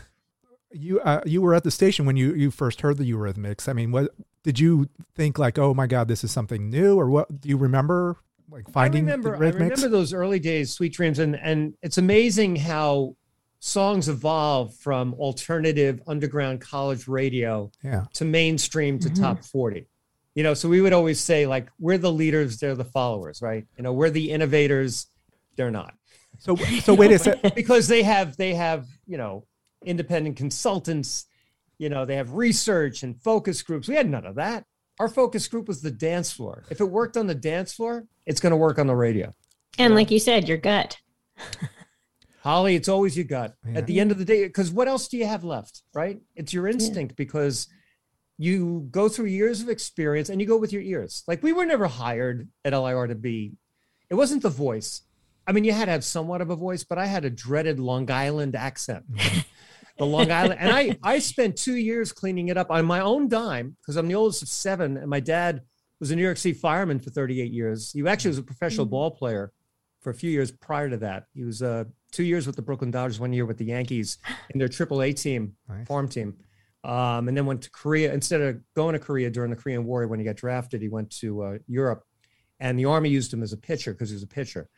You 0.71 0.99
uh, 1.01 1.21
you 1.25 1.41
were 1.41 1.53
at 1.55 1.63
the 1.63 1.71
station 1.71 2.05
when 2.05 2.15
you 2.17 2.33
you 2.33 2.51
first 2.51 2.81
heard 2.81 2.97
the 2.97 3.11
Eurythmics. 3.11 3.67
I 3.67 3.73
mean, 3.73 3.91
what 3.91 4.11
did 4.43 4.59
you 4.59 4.87
think 5.15 5.37
like, 5.39 5.57
"Oh 5.59 5.73
my 5.73 5.87
god, 5.87 6.07
this 6.07 6.23
is 6.23 6.31
something 6.31 6.69
new," 6.69 6.95
or 6.99 7.09
what 7.09 7.41
do 7.41 7.49
you 7.49 7.57
remember 7.57 8.17
like 8.51 8.69
finding 8.71 9.03
I 9.09 9.11
remember, 9.13 9.37
the 9.37 9.45
I 9.45 9.49
remember 9.49 9.87
those 9.89 10.13
early 10.13 10.39
days, 10.39 10.71
Sweet 10.71 10.93
Dreams, 10.93 11.19
and 11.19 11.35
and 11.35 11.73
it's 11.81 11.97
amazing 11.97 12.55
how 12.57 13.15
songs 13.59 14.07
evolve 14.09 14.73
from 14.75 15.13
alternative 15.15 16.01
underground 16.07 16.61
college 16.61 17.07
radio 17.07 17.69
yeah. 17.83 18.05
to 18.13 18.25
mainstream 18.25 18.97
to 18.99 19.09
Mhm. 19.09 19.19
top 19.19 19.43
40. 19.43 19.87
You 20.35 20.43
know, 20.43 20.53
so 20.53 20.69
we 20.69 20.79
would 20.79 20.93
always 20.93 21.19
say 21.19 21.45
like 21.45 21.69
we're 21.79 21.97
the 21.97 22.11
leaders, 22.11 22.57
they're 22.59 22.75
the 22.75 22.85
followers, 22.85 23.41
right? 23.41 23.65
You 23.77 23.83
know, 23.83 23.91
we're 23.93 24.09
the 24.09 24.31
innovators, 24.31 25.07
they're 25.57 25.71
not. 25.71 25.93
So 26.37 26.55
so 26.55 26.93
wait 26.93 27.11
a 27.11 27.19
second 27.19 27.53
Because 27.55 27.87
they 27.87 28.03
have 28.03 28.37
they 28.37 28.53
have, 28.53 28.87
you 29.05 29.17
know, 29.17 29.45
independent 29.83 30.37
consultants, 30.37 31.25
you 31.77 31.89
know, 31.89 32.05
they 32.05 32.15
have 32.15 32.33
research 32.33 33.03
and 33.03 33.19
focus 33.21 33.61
groups. 33.61 33.87
We 33.87 33.95
had 33.95 34.09
none 34.09 34.25
of 34.25 34.35
that. 34.35 34.65
Our 34.99 35.09
focus 35.09 35.47
group 35.47 35.67
was 35.67 35.81
the 35.81 35.91
dance 35.91 36.31
floor. 36.31 36.63
If 36.69 36.79
it 36.79 36.85
worked 36.85 37.17
on 37.17 37.27
the 37.27 37.35
dance 37.35 37.73
floor, 37.73 38.05
it's 38.25 38.39
going 38.39 38.51
to 38.51 38.57
work 38.57 38.79
on 38.79 38.87
the 38.87 38.95
radio. 38.95 39.33
And 39.77 39.95
like 39.95 40.11
you 40.11 40.19
said, 40.19 40.47
your 40.47 40.57
gut. 40.57 40.97
Holly, 42.41 42.75
it's 42.75 42.87
always 42.87 43.17
your 43.17 43.25
gut. 43.25 43.55
Yeah. 43.65 43.79
at 43.79 43.87
the 43.87 43.99
end 43.99 44.11
of 44.11 44.17
the 44.17 44.25
day. 44.25 44.45
Because 44.45 44.71
what 44.71 44.87
else 44.87 45.07
do 45.07 45.17
you 45.17 45.25
have 45.25 45.43
left, 45.43 45.83
right? 45.93 46.19
It's 46.35 46.53
your 46.53 46.67
instinct 46.67 47.15
because 47.15 47.67
you 48.37 48.87
go 48.91 49.09
through 49.09 49.25
years 49.25 49.61
of 49.61 49.69
experience 49.69 50.29
and 50.29 50.39
you 50.39 50.47
go 50.47 50.57
with 50.57 50.71
your 50.71 50.81
ears. 50.81 51.23
Like 51.27 51.43
we 51.43 51.51
were 51.51 51.65
never 51.65 51.87
hired 51.87 52.47
at 52.63 52.73
LIR 52.73 53.07
to 53.07 53.15
be, 53.15 53.53
it 54.09 54.15
wasn't 54.15 54.41
the 54.41 54.49
voice. 54.49 55.01
I 55.45 55.51
mean, 55.51 55.65
you 55.65 55.73
had 55.73 55.85
to 55.85 55.91
have 55.91 56.05
somewhat 56.05 56.41
of 56.41 56.49
a 56.49 56.55
voice, 56.55 56.83
but 56.83 56.97
I 56.97 57.05
had 57.05 57.25
a 57.25 57.29
dreaded 57.29 57.79
Long 57.79 58.09
Island 58.09 58.55
accent. 58.55 59.03
the 59.97 60.05
Long 60.05 60.31
Island. 60.31 60.59
And 60.59 60.71
I, 60.71 60.97
I 61.03 61.19
spent 61.19 61.57
two 61.57 61.75
years 61.75 62.11
cleaning 62.13 62.47
it 62.47 62.57
up 62.57 62.71
on 62.71 62.85
my 62.85 63.01
own 63.01 63.27
dime 63.27 63.75
because 63.81 63.97
I'm 63.97 64.07
the 64.07 64.15
oldest 64.15 64.41
of 64.41 64.47
seven. 64.47 64.95
And 64.95 65.09
my 65.09 65.19
dad 65.19 65.61
was 65.99 66.11
a 66.11 66.15
New 66.15 66.23
York 66.23 66.37
City 66.37 66.57
fireman 66.57 66.99
for 66.99 67.09
38 67.09 67.51
years. 67.51 67.91
He 67.91 68.07
actually 68.07 68.29
was 68.29 68.37
a 68.37 68.43
professional 68.43 68.85
ball 68.85 69.11
player 69.11 69.51
for 70.01 70.11
a 70.11 70.13
few 70.13 70.31
years 70.31 70.51
prior 70.51 70.89
to 70.89 70.97
that. 70.97 71.25
He 71.33 71.43
was 71.43 71.61
uh, 71.61 71.83
two 72.11 72.23
years 72.23 72.47
with 72.47 72.55
the 72.55 72.61
Brooklyn 72.61 72.91
Dodgers, 72.91 73.19
one 73.19 73.33
year 73.33 73.45
with 73.45 73.57
the 73.57 73.65
Yankees 73.65 74.17
in 74.51 74.59
their 74.59 74.67
AAA 74.67 75.13
team, 75.21 75.55
Nice. 75.67 75.87
farm 75.87 76.07
team. 76.07 76.35
Um, 76.83 77.27
and 77.27 77.35
then 77.35 77.45
went 77.45 77.61
to 77.63 77.71
Korea. 77.71 78.13
Instead 78.13 78.39
of 78.41 78.57
going 78.73 78.93
to 78.93 78.99
Korea 78.99 79.29
during 79.29 79.49
the 79.49 79.57
Korean 79.57 79.85
War, 79.85 80.07
when 80.07 80.17
he 80.19 80.25
got 80.25 80.37
drafted, 80.37 80.81
he 80.81 80.87
went 80.87 81.09
to 81.17 81.41
uh, 81.43 81.57
Europe. 81.67 82.03
And 82.61 82.79
the 82.79 82.85
Army 82.85 83.09
used 83.09 83.33
him 83.33 83.43
as 83.43 83.51
a 83.53 83.57
pitcher 83.57 83.91
because 83.93 84.09
he 84.09 84.15
was 84.15 84.23
a 84.23 84.27
pitcher. 84.27 84.69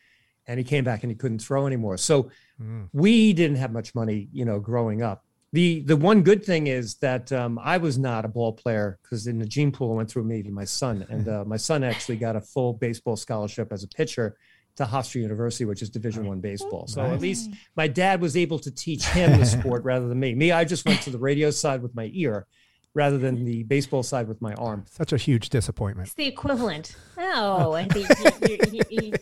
And 0.47 0.57
he 0.57 0.63
came 0.63 0.83
back 0.83 1.03
and 1.03 1.11
he 1.11 1.15
couldn't 1.15 1.39
throw 1.39 1.67
anymore. 1.67 1.97
So 1.97 2.29
Mm. 2.61 2.89
we 2.93 3.33
didn't 3.33 3.57
have 3.57 3.71
much 3.71 3.95
money, 3.95 4.29
you 4.31 4.45
know, 4.45 4.59
growing 4.59 5.01
up. 5.01 5.25
The 5.51 5.81
the 5.81 5.97
one 5.97 6.21
good 6.21 6.45
thing 6.45 6.67
is 6.67 6.95
that 6.97 7.31
um, 7.31 7.57
I 7.59 7.77
was 7.77 7.97
not 7.97 8.23
a 8.23 8.27
ball 8.27 8.53
player 8.53 8.99
because 9.01 9.25
in 9.25 9.39
the 9.39 9.45
gene 9.47 9.71
pool 9.71 9.95
went 9.95 10.11
through 10.11 10.25
me 10.25 10.43
to 10.43 10.51
my 10.51 10.63
son, 10.65 11.03
and 11.09 11.27
uh, 11.27 11.43
my 11.43 11.57
son 11.57 11.83
actually 11.83 12.17
got 12.17 12.35
a 12.35 12.41
full 12.41 12.73
baseball 12.73 13.15
scholarship 13.15 13.73
as 13.73 13.83
a 13.83 13.87
pitcher 13.87 14.37
to 14.81 14.91
Hofstra 14.91 15.21
University, 15.21 15.65
which 15.65 15.81
is 15.81 15.89
Division 15.89 16.25
oh. 16.25 16.29
One 16.29 16.39
baseball. 16.41 16.87
So 16.87 17.01
Nice. 17.03 17.13
at 17.13 17.21
least 17.21 17.49
my 17.75 17.87
dad 17.87 18.21
was 18.21 18.35
able 18.37 18.59
to 18.59 18.71
teach 18.71 19.05
him 19.05 19.39
the 19.39 19.45
sport 19.45 19.83
rather 19.83 20.07
than 20.07 20.19
me. 20.19 20.35
Me, 20.35 20.51
I 20.51 20.63
just 20.65 20.85
went 20.85 21.01
to 21.03 21.09
the 21.09 21.17
radio 21.17 21.51
side 21.51 21.81
with 21.81 21.95
my 21.95 22.09
ear, 22.13 22.45
rather 22.93 23.17
than 23.17 23.45
the 23.45 23.63
baseball 23.63 24.03
side 24.03 24.27
with 24.27 24.41
my 24.41 24.53
arm. 24.55 24.83
Such 24.89 25.13
a 25.13 25.17
huge 25.17 25.49
disappointment. 25.49 26.07
It's 26.09 26.15
the 26.15 26.27
equivalent. 26.27 26.95
Oh, 27.17 27.71
I 27.81 27.85
think 27.87 28.09
you- 28.41 28.47
you- 28.49 28.81
you- 28.89 29.01
you- 29.09 29.13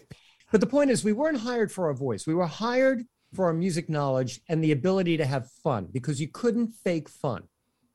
But 0.52 0.62
the 0.62 0.68
point 0.68 0.90
is, 0.90 1.04
we 1.04 1.14
weren't 1.14 1.40
hired 1.42 1.72
for 1.72 1.86
our 1.88 1.94
voice. 1.94 2.26
We 2.26 2.34
were 2.34 2.48
hired 2.48 3.06
for 3.36 3.46
our 3.46 3.54
music 3.54 3.88
knowledge 3.90 4.42
and 4.50 4.64
the 4.64 4.72
ability 4.72 5.18
to 5.18 5.26
have 5.26 5.52
fun 5.64 5.88
because 5.92 6.20
you 6.20 6.28
couldn't 6.28 6.74
fake 6.74 7.08
fun. 7.08 7.44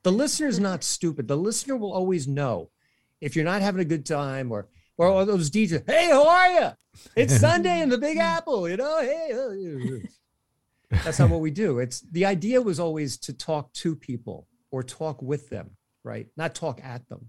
The 0.04 0.12
listener's 0.12 0.60
not 0.60 0.84
stupid. 0.84 1.26
The 1.26 1.36
listener 1.36 1.76
will 1.76 1.92
always 1.92 2.28
know 2.28 2.70
if 3.20 3.34
you're 3.34 3.44
not 3.44 3.62
having 3.62 3.80
a 3.80 3.84
good 3.84 4.06
time 4.06 4.52
or 4.52 4.68
or 4.96 5.08
all 5.08 5.26
those 5.26 5.50
DJs. 5.50 5.88
Hey, 5.88 6.08
how 6.10 6.26
are 6.26 6.48
you? 6.48 6.70
It's 7.16 7.36
Sunday 7.40 7.80
in 7.80 7.88
the 7.88 7.98
Big 7.98 8.18
Apple. 8.18 8.68
You 8.68 8.76
know, 8.76 9.00
hey. 9.00 10.02
That's 11.02 11.18
not 11.18 11.30
what 11.30 11.40
we 11.40 11.50
do. 11.50 11.78
It's 11.78 12.00
the 12.00 12.26
idea 12.26 12.62
was 12.62 12.78
always 12.78 13.16
to 13.18 13.32
talk 13.32 13.72
to 13.74 13.96
people 13.96 14.46
or 14.70 14.82
talk 14.82 15.20
with 15.22 15.50
them, 15.50 15.70
right? 16.04 16.28
Not 16.36 16.54
talk 16.54 16.80
at 16.84 17.08
them. 17.08 17.28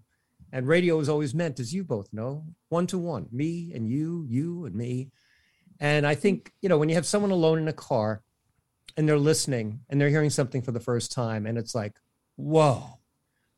And 0.51 0.67
radio 0.67 0.99
is 0.99 1.09
always 1.09 1.33
meant, 1.33 1.59
as 1.59 1.73
you 1.73 1.83
both 1.83 2.13
know, 2.13 2.45
one 2.69 2.87
to 2.87 2.97
one, 2.97 3.27
me 3.31 3.71
and 3.73 3.89
you, 3.89 4.25
you 4.29 4.65
and 4.65 4.75
me. 4.75 5.09
And 5.79 6.05
I 6.07 6.15
think, 6.15 6.51
you 6.61 6.69
know, 6.69 6.77
when 6.77 6.89
you 6.89 6.95
have 6.95 7.05
someone 7.05 7.31
alone 7.31 7.59
in 7.59 7.67
a 7.67 7.73
car 7.73 8.21
and 8.95 9.09
they're 9.09 9.17
listening 9.17 9.81
and 9.89 9.99
they're 9.99 10.09
hearing 10.09 10.29
something 10.29 10.61
for 10.61 10.71
the 10.71 10.79
first 10.79 11.11
time, 11.11 11.45
and 11.45 11.57
it's 11.57 11.75
like, 11.75 11.93
whoa, 12.35 12.99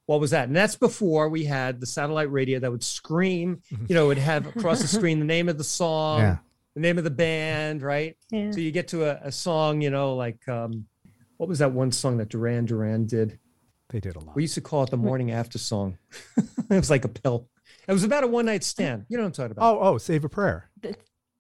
what 0.08 0.20
was 0.20 0.32
that? 0.32 0.48
And 0.48 0.56
that's 0.56 0.76
before 0.76 1.30
we 1.30 1.44
had 1.46 1.80
the 1.80 1.86
satellite 1.86 2.32
radio 2.32 2.60
that 2.60 2.72
would 2.72 2.84
scream, 2.84 3.62
you 3.88 3.94
know, 3.96 4.06
it 4.06 4.08
would 4.08 4.18
have 4.18 4.48
across 4.48 4.82
the 4.82 4.88
screen 4.88 5.20
the 5.20 5.26
name 5.26 5.48
of 5.50 5.58
the 5.58 5.64
song, 5.64 6.20
Yeah. 6.22 6.38
the 6.74 6.82
name 6.82 6.98
of 6.98 7.04
the 7.04 7.12
band, 7.12 7.82
right? 7.82 8.18
Yeah. 8.32 8.50
So 8.52 8.60
you 8.60 8.72
get 8.72 8.88
to 8.90 9.06
a, 9.06 9.28
a 9.28 9.32
song, 9.32 9.82
you 9.82 9.90
know, 9.92 10.16
like 10.16 10.48
um, 10.50 10.88
what 11.38 11.48
was 11.48 11.60
that 11.60 11.72
one 11.74 11.92
song 11.92 12.18
that 12.18 12.30
Duran 12.30 12.66
Duran 12.66 13.06
did? 13.06 13.38
They 13.90 14.00
did 14.00 14.16
a 14.16 14.20
lot. 14.20 14.36
We 14.36 14.42
used 14.44 14.56
to 14.56 14.62
call 14.62 14.84
it 14.84 14.90
the 14.90 14.98
morning 14.98 15.32
after 15.32 15.58
song. 15.58 15.98
it 16.38 16.44
was 16.70 16.90
like 16.90 17.06
a 17.06 17.10
pill. 17.10 17.48
It 17.88 17.94
was 17.94 18.04
about 18.04 18.24
a 18.24 18.28
one 18.28 18.46
night 18.48 18.64
stand. 18.66 19.06
You 19.08 19.16
know 19.18 19.24
what 19.24 19.28
I'm 19.28 19.32
talking 19.34 19.52
about? 19.52 19.76
Oh, 19.76 19.80
oh, 19.82 19.98
save 19.98 20.26
a 20.26 20.30
prayer. 20.30 20.70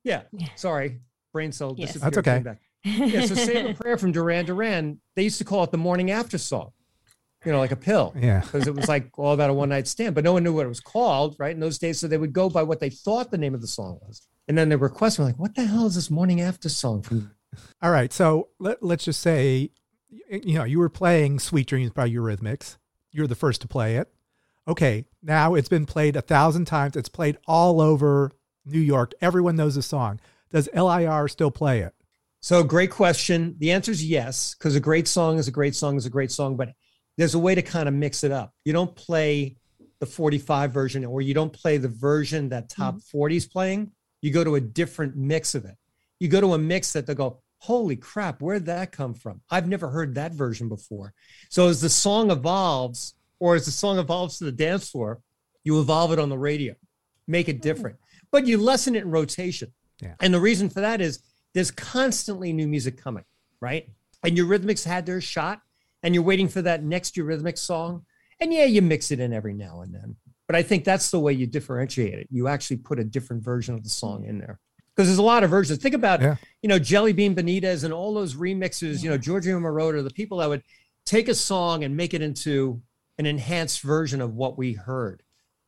yeah. 0.03 0.22
Yeah. 0.32 0.47
Sorry, 0.55 0.99
brain 1.34 1.51
cell 1.51 1.74
Yes. 1.78 1.93
disappeared. 1.93 2.13
That's 2.13 2.28
okay. 2.28 2.43
back. 2.43 2.61
Yeah. 2.84 3.26
So 3.26 3.36
save 3.36 3.65
a 3.65 3.74
prayer 3.82 3.97
from 3.97 4.11
Duran 4.13 4.45
Duran. 4.45 4.99
They 5.15 5.24
used 5.24 5.39
to 5.39 5.43
call 5.45 5.63
it 5.65 5.72
the 5.72 5.78
morning 5.78 6.11
after 6.11 6.38
song. 6.38 6.72
You 7.47 7.53
know, 7.53 7.59
like 7.59 7.71
a 7.71 7.77
pill. 7.77 8.13
Yeah. 8.19 8.41
Because 8.41 8.67
it 8.67 8.75
was 8.75 8.89
like 8.89 9.17
all 9.17 9.31
about 9.31 9.49
a 9.49 9.53
one 9.53 9.69
night 9.69 9.87
stand, 9.87 10.13
but 10.13 10.25
no 10.25 10.33
one 10.33 10.43
knew 10.43 10.51
what 10.51 10.65
it 10.65 10.69
was 10.69 10.81
called, 10.81 11.37
right? 11.39 11.53
In 11.53 11.61
those 11.61 11.77
days, 11.77 11.97
so 11.97 12.05
they 12.05 12.17
would 12.17 12.33
go 12.33 12.49
by 12.49 12.61
what 12.61 12.81
they 12.81 12.89
thought 12.89 13.31
the 13.31 13.37
name 13.37 13.55
of 13.55 13.61
the 13.61 13.67
song 13.67 13.99
was, 14.05 14.27
and 14.49 14.57
then 14.57 14.67
they 14.67 14.75
request 14.75 15.17
were 15.17 15.23
like, 15.23 15.39
"What 15.39 15.55
the 15.55 15.63
hell 15.63 15.85
is 15.85 15.95
this 15.95 16.11
morning 16.11 16.41
after 16.41 16.67
song 16.67 17.03
from?" 17.03 17.31
All 17.81 17.89
right. 17.89 18.11
So 18.11 18.49
let, 18.59 18.83
let's 18.83 19.05
just 19.05 19.21
say, 19.21 19.71
you 20.29 20.55
know, 20.55 20.65
you 20.65 20.77
were 20.77 20.89
playing 20.89 21.39
Sweet 21.39 21.67
Dreams 21.67 21.91
by 21.91 22.09
Eurythmics. 22.09 22.75
You're 23.13 23.27
the 23.27 23.33
first 23.35 23.61
to 23.61 23.67
play 23.69 23.95
it. 23.95 24.11
Okay. 24.67 25.05
Now 25.23 25.55
it's 25.55 25.69
been 25.69 25.85
played 25.85 26.17
a 26.17 26.21
thousand 26.21 26.65
times. 26.65 26.97
It's 26.97 27.07
played 27.07 27.37
all 27.47 27.79
over 27.79 28.33
New 28.65 28.81
York. 28.81 29.13
Everyone 29.21 29.55
knows 29.55 29.75
the 29.75 29.81
song. 29.81 30.19
Does 30.51 30.67
LIR 30.73 31.29
still 31.29 31.51
play 31.51 31.79
it? 31.79 31.93
So 32.41 32.61
great 32.63 32.91
question. 32.91 33.55
The 33.57 33.71
answer 33.71 33.91
is 33.91 34.05
yes, 34.05 34.53
because 34.53 34.75
a 34.75 34.81
great 34.81 35.07
song 35.07 35.37
is 35.37 35.47
a 35.47 35.51
great 35.51 35.75
song 35.75 35.95
is 35.95 36.05
a 36.05 36.09
great 36.09 36.31
song, 36.31 36.55
but 36.55 36.69
there's 37.18 37.34
a 37.34 37.39
way 37.39 37.55
to 37.55 37.61
kind 37.61 37.88
of 37.88 37.93
mix 37.93 38.24
it 38.24 38.32
up. 38.32 38.53
You 38.63 38.74
don't 38.74 38.95
play 38.95 39.57
the 39.99 40.05
45 40.05 40.72
version 40.72 41.05
or 41.05 41.22
you 41.22 41.34
don't 41.34 41.51
play 41.51 41.78
the 41.78 41.88
version 41.88 42.49
that 42.49 42.70
top 42.70 42.95
mm-hmm. 42.95 43.18
40 43.18 43.38
is 43.38 43.45
playing. 43.47 43.91
You 44.22 44.32
go 44.32 44.43
to 44.43 44.55
a 44.55 44.61
different 44.61 45.15
mix 45.15 45.55
of 45.55 45.65
it. 45.65 45.76
You 46.20 46.28
go 46.28 46.41
to 46.41 46.53
a 46.53 46.57
mix 46.57 46.93
that 46.93 47.05
they'll 47.05 47.15
go, 47.15 47.41
holy 47.59 47.95
crap, 47.95 48.41
where'd 48.41 48.65
that 48.65 48.91
come 48.91 49.13
from? 49.13 49.41
I've 49.49 49.68
never 49.68 49.89
heard 49.89 50.15
that 50.15 50.34
version 50.34 50.70
before. 50.70 51.13
So 51.49 51.68
as 51.68 51.82
the 51.82 51.89
song 51.89 52.32
evolves, 52.32 53.15
or 53.39 53.55
as 53.55 53.65
the 53.65 53.72
song 53.72 53.99
evolves 53.99 54.38
to 54.38 54.45
the 54.45 54.51
dance 54.51 54.89
floor, 54.89 55.22
you 55.63 55.80
evolve 55.80 56.11
it 56.11 56.20
on 56.20 56.30
the 56.30 56.38
radio, 56.38 56.76
make 57.28 57.49
it 57.49 57.57
hmm. 57.57 57.61
different, 57.61 57.97
but 58.32 58.47
you 58.47 58.57
lessen 58.57 58.95
it 58.95 59.03
in 59.03 59.11
rotation. 59.11 59.72
Yeah. 60.01 60.13
And 60.20 60.34
the 60.34 60.39
reason 60.39 60.70
for 60.70 60.82
that 60.82 61.01
is 61.01 61.20
there's 61.53 61.72
constantly 61.72 62.53
new 62.53 62.68
music 62.68 63.01
coming, 63.01 63.24
right? 63.59 63.89
And 64.24 64.38
Eurythmics 64.38 64.86
had 64.86 65.05
their 65.05 65.22
shot, 65.22 65.61
and 66.08 66.16
you're 66.16 66.24
waiting 66.24 66.47
for 66.47 66.62
that 66.62 66.84
next 66.84 67.16
Eurythmics 67.16 67.58
song. 67.58 68.05
And 68.39 68.53
yeah, 68.53 68.64
you 68.64 68.82
mix 68.82 69.12
it 69.12 69.20
in 69.20 69.34
every 69.34 69.53
now 69.53 69.82
and 69.82 69.93
then. 69.93 70.16
But 70.47 70.55
I 70.55 70.64
think 70.64 70.86
that's 70.86 71.12
the 71.12 71.20
way 71.20 71.34
you 71.34 71.45
differentiate 71.45 72.14
it. 72.14 72.28
You 72.32 72.47
actually 72.47 72.78
put 72.78 72.97
a 72.97 73.03
different 73.03 73.43
version 73.43 73.76
of 73.76 73.84
the 73.84 73.89
song 73.89 74.24
in 74.24 74.38
there. 74.39 74.58
Because 74.95 75.10
there's 75.10 75.18
a 75.20 75.24
lot 75.24 75.43
of 75.43 75.49
versions. 75.49 75.80
Think 75.80 75.95
about, 75.95 76.22
Yeah. 76.22 76.36
you 76.62 76.70
know, 76.70 76.80
Jelly 76.80 77.12
Bean 77.12 77.36
Benitez 77.36 77.84
and 77.84 77.93
all 77.93 78.14
those 78.14 78.36
remixes, 78.36 79.03
you 79.03 79.10
know, 79.10 79.18
Giorgio 79.18 79.60
Moroder, 79.60 80.01
the 80.01 80.10
people 80.14 80.38
that 80.38 80.47
would 80.47 80.64
take 81.05 81.28
a 81.28 81.36
song 81.36 81.84
and 81.84 81.97
make 81.97 82.14
it 82.14 82.22
into 82.22 82.82
an 83.18 83.26
enhanced 83.26 83.82
version 83.82 84.22
of 84.22 84.34
what 84.36 84.58
we 84.58 84.72
heard, 84.72 85.24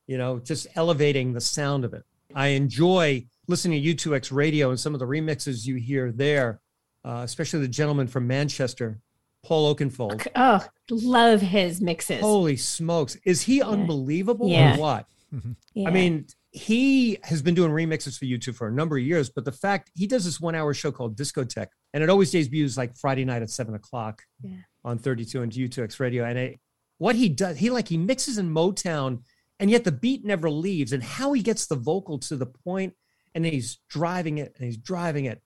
you 0.07 0.17
know, 0.17 0.39
just 0.39 0.67
elevating 0.75 1.33
the 1.33 1.41
sound 1.41 1.83
of 1.83 1.93
it. 1.93 2.03
I 2.33 2.47
enjoy 2.49 3.25
listening 3.49 3.83
to 3.83 3.95
U2X 3.95 4.31
radio 4.31 4.69
and 4.69 4.79
some 4.79 4.93
of 4.93 4.99
the 4.99 5.05
remixes 5.05 5.65
you 5.65 5.75
hear 5.75 6.13
there, 6.13 6.61
uh, 7.03 7.23
especially 7.25 7.59
the 7.59 7.67
gentleman 7.67 8.07
from 8.07 8.25
Manchester, 8.25 8.99
Paul 9.43 9.73
Oakenfold. 9.73 10.27
Oh, 10.35 10.65
love 10.89 11.41
his 11.41 11.81
mixes. 11.81 12.19
Holy 12.21 12.57
smokes. 12.57 13.17
Is 13.25 13.41
he 13.43 13.61
unbelievable 13.61 14.49
Yeah. 14.49 14.75
or 14.75 14.79
what? 14.79 15.05
Mm-hmm. 15.33 15.51
Yeah. 15.73 15.87
I 15.87 15.91
mean, 15.91 16.25
he 16.51 17.19
has 17.23 17.41
been 17.41 17.53
doing 17.53 17.71
remixes 17.71 18.17
for 18.17 18.25
U2 18.25 18.55
for 18.55 18.67
a 18.67 18.71
number 18.71 18.97
of 18.97 19.03
years, 19.03 19.29
but 19.29 19.45
the 19.45 19.51
fact 19.51 19.91
he 19.95 20.07
does 20.07 20.25
this 20.25 20.41
one 20.41 20.55
hour 20.55 20.73
show 20.73 20.91
called 20.91 21.15
Discotech, 21.15 21.67
and 21.93 22.03
it 22.03 22.09
always 22.09 22.31
debuts 22.31 22.75
like 22.77 22.97
Friday 22.97 23.23
night 23.25 23.41
at 23.43 23.49
seven 23.49 23.75
o'clock 23.75 24.23
Yeah. 24.41 24.57
on 24.83 24.97
32 24.97 25.41
and 25.43 25.51
U2X 25.51 25.99
radio. 25.99 26.25
And 26.25 26.37
it, 26.37 26.59
what 26.97 27.15
he 27.15 27.29
does, 27.29 27.57
he 27.59 27.69
like 27.69 27.87
he 27.87 27.97
mixes 27.97 28.37
in 28.39 28.49
Motown, 28.49 29.21
and 29.59 29.69
yet 29.69 29.83
the 29.83 29.91
beat 29.91 30.25
never 30.25 30.49
leaves, 30.49 30.91
and 30.91 31.03
how 31.03 31.33
he 31.33 31.41
gets 31.43 31.67
the 31.67 31.75
vocal 31.75 32.17
to 32.19 32.35
the 32.35 32.45
point, 32.47 32.93
and 33.35 33.45
he's 33.45 33.77
driving 33.87 34.39
it 34.39 34.53
and 34.57 34.65
he's 34.65 34.77
driving 34.77 35.25
it. 35.25 35.41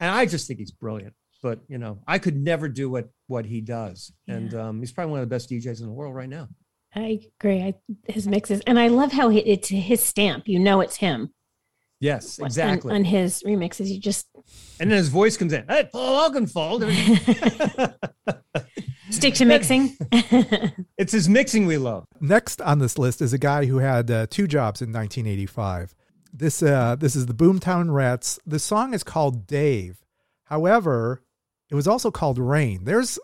And 0.00 0.10
I 0.10 0.24
just 0.26 0.46
think 0.46 0.60
he's 0.60 0.70
brilliant. 0.70 1.14
But 1.44 1.60
you 1.68 1.76
know, 1.76 1.98
I 2.08 2.18
could 2.18 2.38
never 2.38 2.70
do 2.70 2.88
what 2.88 3.10
what 3.26 3.44
he 3.44 3.60
does. 3.60 4.10
And 4.26 4.54
um, 4.54 4.80
he's 4.80 4.92
probably 4.92 5.10
one 5.10 5.20
of 5.20 5.28
the 5.28 5.34
best 5.34 5.50
DJs 5.50 5.80
in 5.80 5.86
the 5.86 5.92
world 5.92 6.14
right 6.14 6.28
now. 6.28 6.48
I 6.94 7.20
agree. 7.38 7.60
I, 7.60 7.74
his 8.08 8.26
mixes, 8.26 8.62
and 8.66 8.78
I 8.78 8.88
love 8.88 9.12
how 9.12 9.28
he, 9.28 9.40
it's 9.40 9.68
his 9.68 10.02
stamp. 10.02 10.48
You 10.48 10.58
know, 10.58 10.80
it's 10.80 10.96
him. 10.96 11.34
Yes, 12.00 12.38
on- 12.38 12.46
exactly. 12.46 12.94
On, 12.94 13.04
his 13.04 13.42
remixes, 13.46 13.88
you 13.88 14.00
just 14.00 14.26
and 14.80 14.90
then 14.90 14.96
his 14.96 15.08
voice 15.08 15.36
comes 15.36 15.52
in. 15.52 15.66
Hey, 15.68 15.86
Paul 15.92 16.30
Oakenfold. 16.30 16.80
stick 19.10 19.34
to 19.34 19.44
mixing. 19.44 19.98
it's 20.96 21.12
his 21.12 21.28
mixing 21.28 21.66
we 21.66 21.76
love. 21.76 22.06
Next 22.22 22.62
on 22.62 22.78
this 22.78 22.96
list 22.96 23.20
is 23.20 23.34
a 23.34 23.38
guy 23.38 23.66
who 23.66 23.80
had 23.80 24.10
uh, 24.10 24.26
two 24.30 24.46
jobs 24.46 24.80
in 24.80 24.94
1985. 24.94 25.94
This 26.32 26.62
uh, 26.62 26.96
this 26.98 27.14
is 27.14 27.26
the 27.26 27.34
Boomtown 27.34 27.92
Rats. 27.92 28.38
The 28.46 28.58
song 28.58 28.94
is 28.94 29.04
called 29.04 29.46
Dave. 29.46 29.98
However, 30.44 31.23
it 31.74 31.76
was 31.76 31.88
also 31.88 32.12
called 32.12 32.38
Rain. 32.38 32.84
There's 32.84 33.18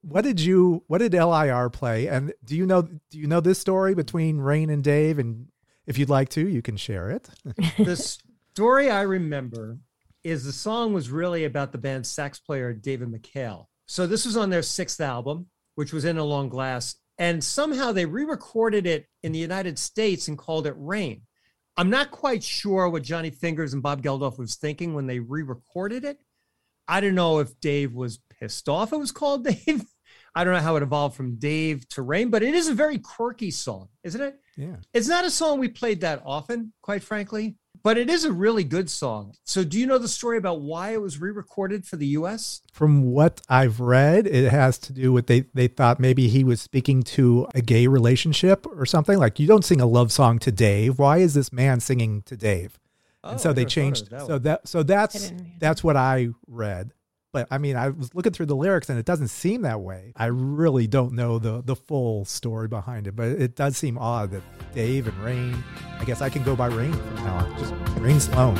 what 0.00 0.22
did 0.22 0.40
you 0.40 0.82
what 0.86 0.98
did 0.98 1.12
LIR 1.12 1.68
play? 1.68 2.06
And 2.06 2.32
do 2.42 2.56
you 2.56 2.64
know 2.64 2.80
do 2.80 3.18
you 3.18 3.26
know 3.26 3.40
this 3.40 3.58
story 3.58 3.94
between 3.94 4.38
Rain 4.38 4.70
and 4.70 4.82
Dave? 4.82 5.18
And 5.18 5.48
if 5.86 5.98
you'd 5.98 6.08
like 6.08 6.30
to, 6.30 6.48
you 6.48 6.62
can 6.62 6.78
share 6.78 7.10
it. 7.10 7.28
the 7.76 7.96
story 8.54 8.90
I 8.90 9.02
remember 9.02 9.80
is 10.24 10.44
the 10.44 10.52
song 10.52 10.94
was 10.94 11.10
really 11.10 11.44
about 11.44 11.72
the 11.72 11.78
band's 11.78 12.08
sax 12.08 12.38
player 12.38 12.72
David 12.72 13.12
McHale. 13.12 13.66
So 13.84 14.06
this 14.06 14.24
was 14.24 14.34
on 14.34 14.48
their 14.48 14.62
sixth 14.62 15.02
album, 15.02 15.48
which 15.74 15.92
was 15.92 16.06
In 16.06 16.16
the 16.16 16.24
Long 16.24 16.48
Grass, 16.48 16.96
and 17.18 17.44
somehow 17.44 17.92
they 17.92 18.06
re-recorded 18.06 18.86
it 18.86 19.08
in 19.22 19.32
the 19.32 19.38
United 19.38 19.78
States 19.78 20.26
and 20.26 20.38
called 20.38 20.66
it 20.66 20.74
Rain. 20.78 21.20
I'm 21.76 21.90
not 21.90 22.10
quite 22.10 22.42
sure 22.42 22.88
what 22.88 23.02
Johnny 23.02 23.30
Fingers 23.30 23.74
and 23.74 23.82
Bob 23.82 24.02
Geldof 24.02 24.38
was 24.38 24.56
thinking 24.56 24.94
when 24.94 25.06
they 25.06 25.18
re-recorded 25.18 26.06
it. 26.06 26.18
I 26.88 27.00
don't 27.00 27.14
know 27.14 27.38
if 27.38 27.58
Dave 27.60 27.92
was 27.92 28.18
pissed 28.40 28.68
off 28.68 28.92
it 28.92 28.98
was 28.98 29.12
called 29.12 29.44
Dave. 29.66 29.84
I 30.34 30.44
don't 30.44 30.54
know 30.54 30.60
how 30.60 30.76
it 30.76 30.82
evolved 30.82 31.16
from 31.16 31.36
Dave 31.36 31.88
to 31.90 32.02
Rain, 32.02 32.30
but 32.30 32.42
it 32.42 32.54
is 32.54 32.68
a 32.68 32.74
very 32.74 32.98
quirky 32.98 33.50
song, 33.50 33.88
isn't 34.04 34.20
it? 34.20 34.40
Yeah. 34.56 34.76
It's 34.94 35.08
not 35.08 35.24
a 35.24 35.30
song 35.30 35.58
we 35.58 35.68
played 35.68 36.02
that 36.02 36.22
often, 36.24 36.72
quite 36.82 37.02
frankly, 37.02 37.56
but 37.82 37.98
it 37.98 38.08
is 38.08 38.24
a 38.24 38.32
really 38.32 38.62
good 38.62 38.88
song. 38.88 39.34
So, 39.44 39.64
do 39.64 39.78
you 39.78 39.86
know 39.86 39.98
the 39.98 40.06
story 40.06 40.38
about 40.38 40.60
why 40.60 40.92
it 40.92 41.00
was 41.00 41.20
re 41.20 41.32
recorded 41.32 41.84
for 41.84 41.96
the 41.96 42.06
US? 42.08 42.60
From 42.72 43.02
what 43.02 43.40
I've 43.48 43.80
read, 43.80 44.26
it 44.26 44.50
has 44.50 44.78
to 44.78 44.92
do 44.92 45.12
with 45.12 45.26
they 45.26 45.46
they 45.54 45.66
thought 45.66 45.98
maybe 45.98 46.28
he 46.28 46.44
was 46.44 46.60
speaking 46.60 47.02
to 47.04 47.48
a 47.54 47.60
gay 47.60 47.86
relationship 47.86 48.66
or 48.66 48.86
something. 48.86 49.18
Like 49.18 49.40
you 49.40 49.48
don't 49.48 49.64
sing 49.64 49.80
a 49.80 49.86
love 49.86 50.12
song 50.12 50.38
to 50.40 50.52
Dave. 50.52 50.98
Why 50.98 51.18
is 51.18 51.34
this 51.34 51.52
man 51.52 51.80
singing 51.80 52.22
to 52.26 52.36
Dave? 52.36 52.78
Oh, 53.22 53.30
and 53.32 53.40
so 53.40 53.52
they 53.52 53.62
never 53.62 53.64
thought 53.64 53.66
of 53.66 53.72
changed. 53.72 54.10
that 54.10 54.20
so 54.22 54.32
way. 54.34 54.38
that 54.38 54.68
so 54.68 54.82
that's 54.82 55.32
that's 55.58 55.84
what 55.84 55.96
I 55.96 56.28
read. 56.46 56.92
But 57.32 57.46
I 57.50 57.58
mean, 57.58 57.76
I 57.76 57.90
was 57.90 58.12
looking 58.14 58.32
through 58.32 58.46
the 58.46 58.56
lyrics 58.56 58.88
and 58.88 58.98
it 58.98 59.04
doesn't 59.04 59.28
seem 59.28 59.62
that 59.62 59.80
way. 59.80 60.12
I 60.16 60.26
really 60.26 60.86
don't 60.86 61.12
know 61.12 61.38
the 61.38 61.62
the 61.62 61.76
full 61.76 62.24
story 62.24 62.66
behind 62.66 63.06
it, 63.06 63.14
but 63.14 63.28
it 63.28 63.54
does 63.54 63.76
seem 63.76 63.98
odd 63.98 64.32
that 64.32 64.42
Dave 64.74 65.06
and 65.06 65.16
Rain. 65.18 65.62
I 65.98 66.04
guess 66.04 66.22
I 66.22 66.28
can 66.28 66.42
go 66.42 66.56
by 66.56 66.66
Rain 66.66 66.92
from 66.92 67.14
now 67.16 67.36
on. 67.36 67.58
Just 67.58 67.74
Rain 68.00 68.18
Sloan. 68.20 68.56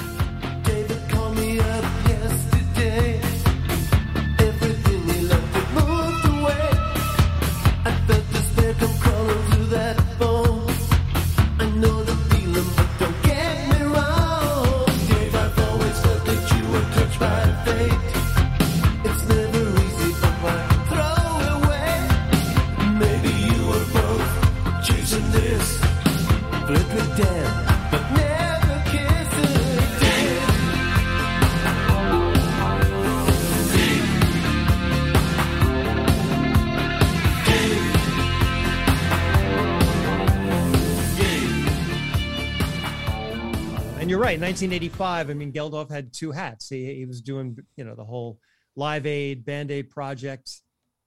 Right, 44.31 44.41
1985. 44.41 45.31
I 45.31 45.35
mean, 45.35 45.53
Geldof 45.53 45.91
had 45.91 46.12
two 46.12 46.31
hats. 46.31 46.68
He, 46.68 46.95
he 46.95 47.05
was 47.05 47.20
doing, 47.20 47.57
you 47.76 47.85
know, 47.85 47.95
the 47.95 48.05
whole 48.05 48.39
Live 48.76 49.07
Aid, 49.07 49.45
Band 49.45 49.70
Aid 49.70 49.91
project, 49.91 50.61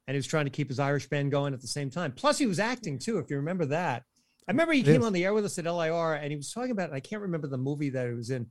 and 0.08 0.16
he 0.16 0.18
was 0.18 0.28
trying 0.28 0.46
to 0.46 0.52
keep 0.52 0.68
his 0.68 0.80
Irish 0.80 1.08
band 1.08 1.32
going 1.32 1.54
at 1.54 1.62
the 1.62 1.68
same 1.68 1.90
time. 1.90 2.12
Plus, 2.12 2.38
he 2.38 2.46
was 2.46 2.60
acting 2.60 3.00
too, 3.00 3.20
if 3.20 3.30
you 3.30 3.38
remember 3.38 3.66
that. 3.68 4.04
I 4.48 4.52
remember 4.52 4.74
he 4.74 4.84
came 4.84 5.04
on 5.04 5.14
the 5.14 5.24
air 5.24 5.34
with 5.34 5.46
us 5.46 5.58
at 5.58 5.64
LIR 5.64 6.16
and 6.16 6.30
he 6.30 6.36
was 6.36 6.52
talking 6.52 6.72
about, 6.72 6.92
I 6.92 7.00
can't 7.00 7.22
remember 7.22 7.48
the 7.48 7.58
movie 7.58 7.92
that 7.92 8.10
he 8.10 8.14
was 8.14 8.30
in, 8.30 8.48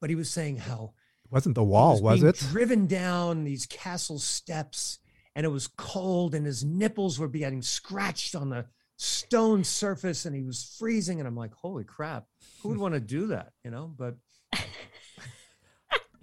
but 0.00 0.08
he 0.08 0.16
was 0.16 0.30
saying 0.30 0.56
how 0.56 0.94
It 1.26 1.30
wasn't 1.30 1.54
the 1.54 1.62
he 1.62 1.68
wall, 1.68 2.00
was, 2.00 2.20
being 2.20 2.30
it? 2.30 2.38
Driven 2.38 2.86
down 2.86 3.44
these 3.44 3.66
castle 3.66 4.18
steps, 4.18 5.00
and 5.36 5.44
it 5.44 5.50
was 5.50 5.66
cold, 5.66 6.34
and 6.34 6.46
his 6.46 6.64
nipples 6.64 7.18
were 7.18 7.28
getting 7.28 7.60
scratched 7.60 8.34
on 8.34 8.48
the 8.48 8.64
stone 8.96 9.64
surface, 9.64 10.24
and 10.26 10.34
he 10.34 10.42
was 10.42 10.74
freezing. 10.78 11.18
And 11.20 11.26
I'm 11.26 11.36
like, 11.36 11.52
holy 11.54 11.84
crap, 11.84 12.24
who 12.62 12.70
would 12.70 12.78
want 12.84 12.94
to 12.94 13.00
do 13.00 13.28
that? 13.28 13.52
You 13.64 13.70
know, 13.70 13.92
but 13.96 14.16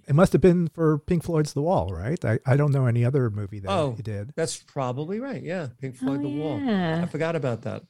It 0.07 0.15
must 0.15 0.33
have 0.33 0.41
been 0.41 0.67
for 0.67 0.97
Pink 0.97 1.23
Floyd's 1.23 1.53
The 1.53 1.61
Wall, 1.61 1.93
right? 1.93 2.23
I, 2.25 2.39
I 2.45 2.57
don't 2.57 2.71
know 2.71 2.85
any 2.87 3.05
other 3.05 3.29
movie 3.29 3.59
that 3.59 3.69
Oh. 3.71 3.93
he 3.95 4.01
did. 4.01 4.33
that's 4.35 4.57
probably 4.57 5.19
right. 5.19 5.41
Yeah, 5.41 5.67
Pink 5.79 5.95
Floyd, 5.95 6.19
Oh, 6.19 6.23
The 6.23 6.29
Wall. 6.29 6.59
I 6.69 7.05
forgot 7.05 7.35
about 7.35 7.61
that. 7.61 7.83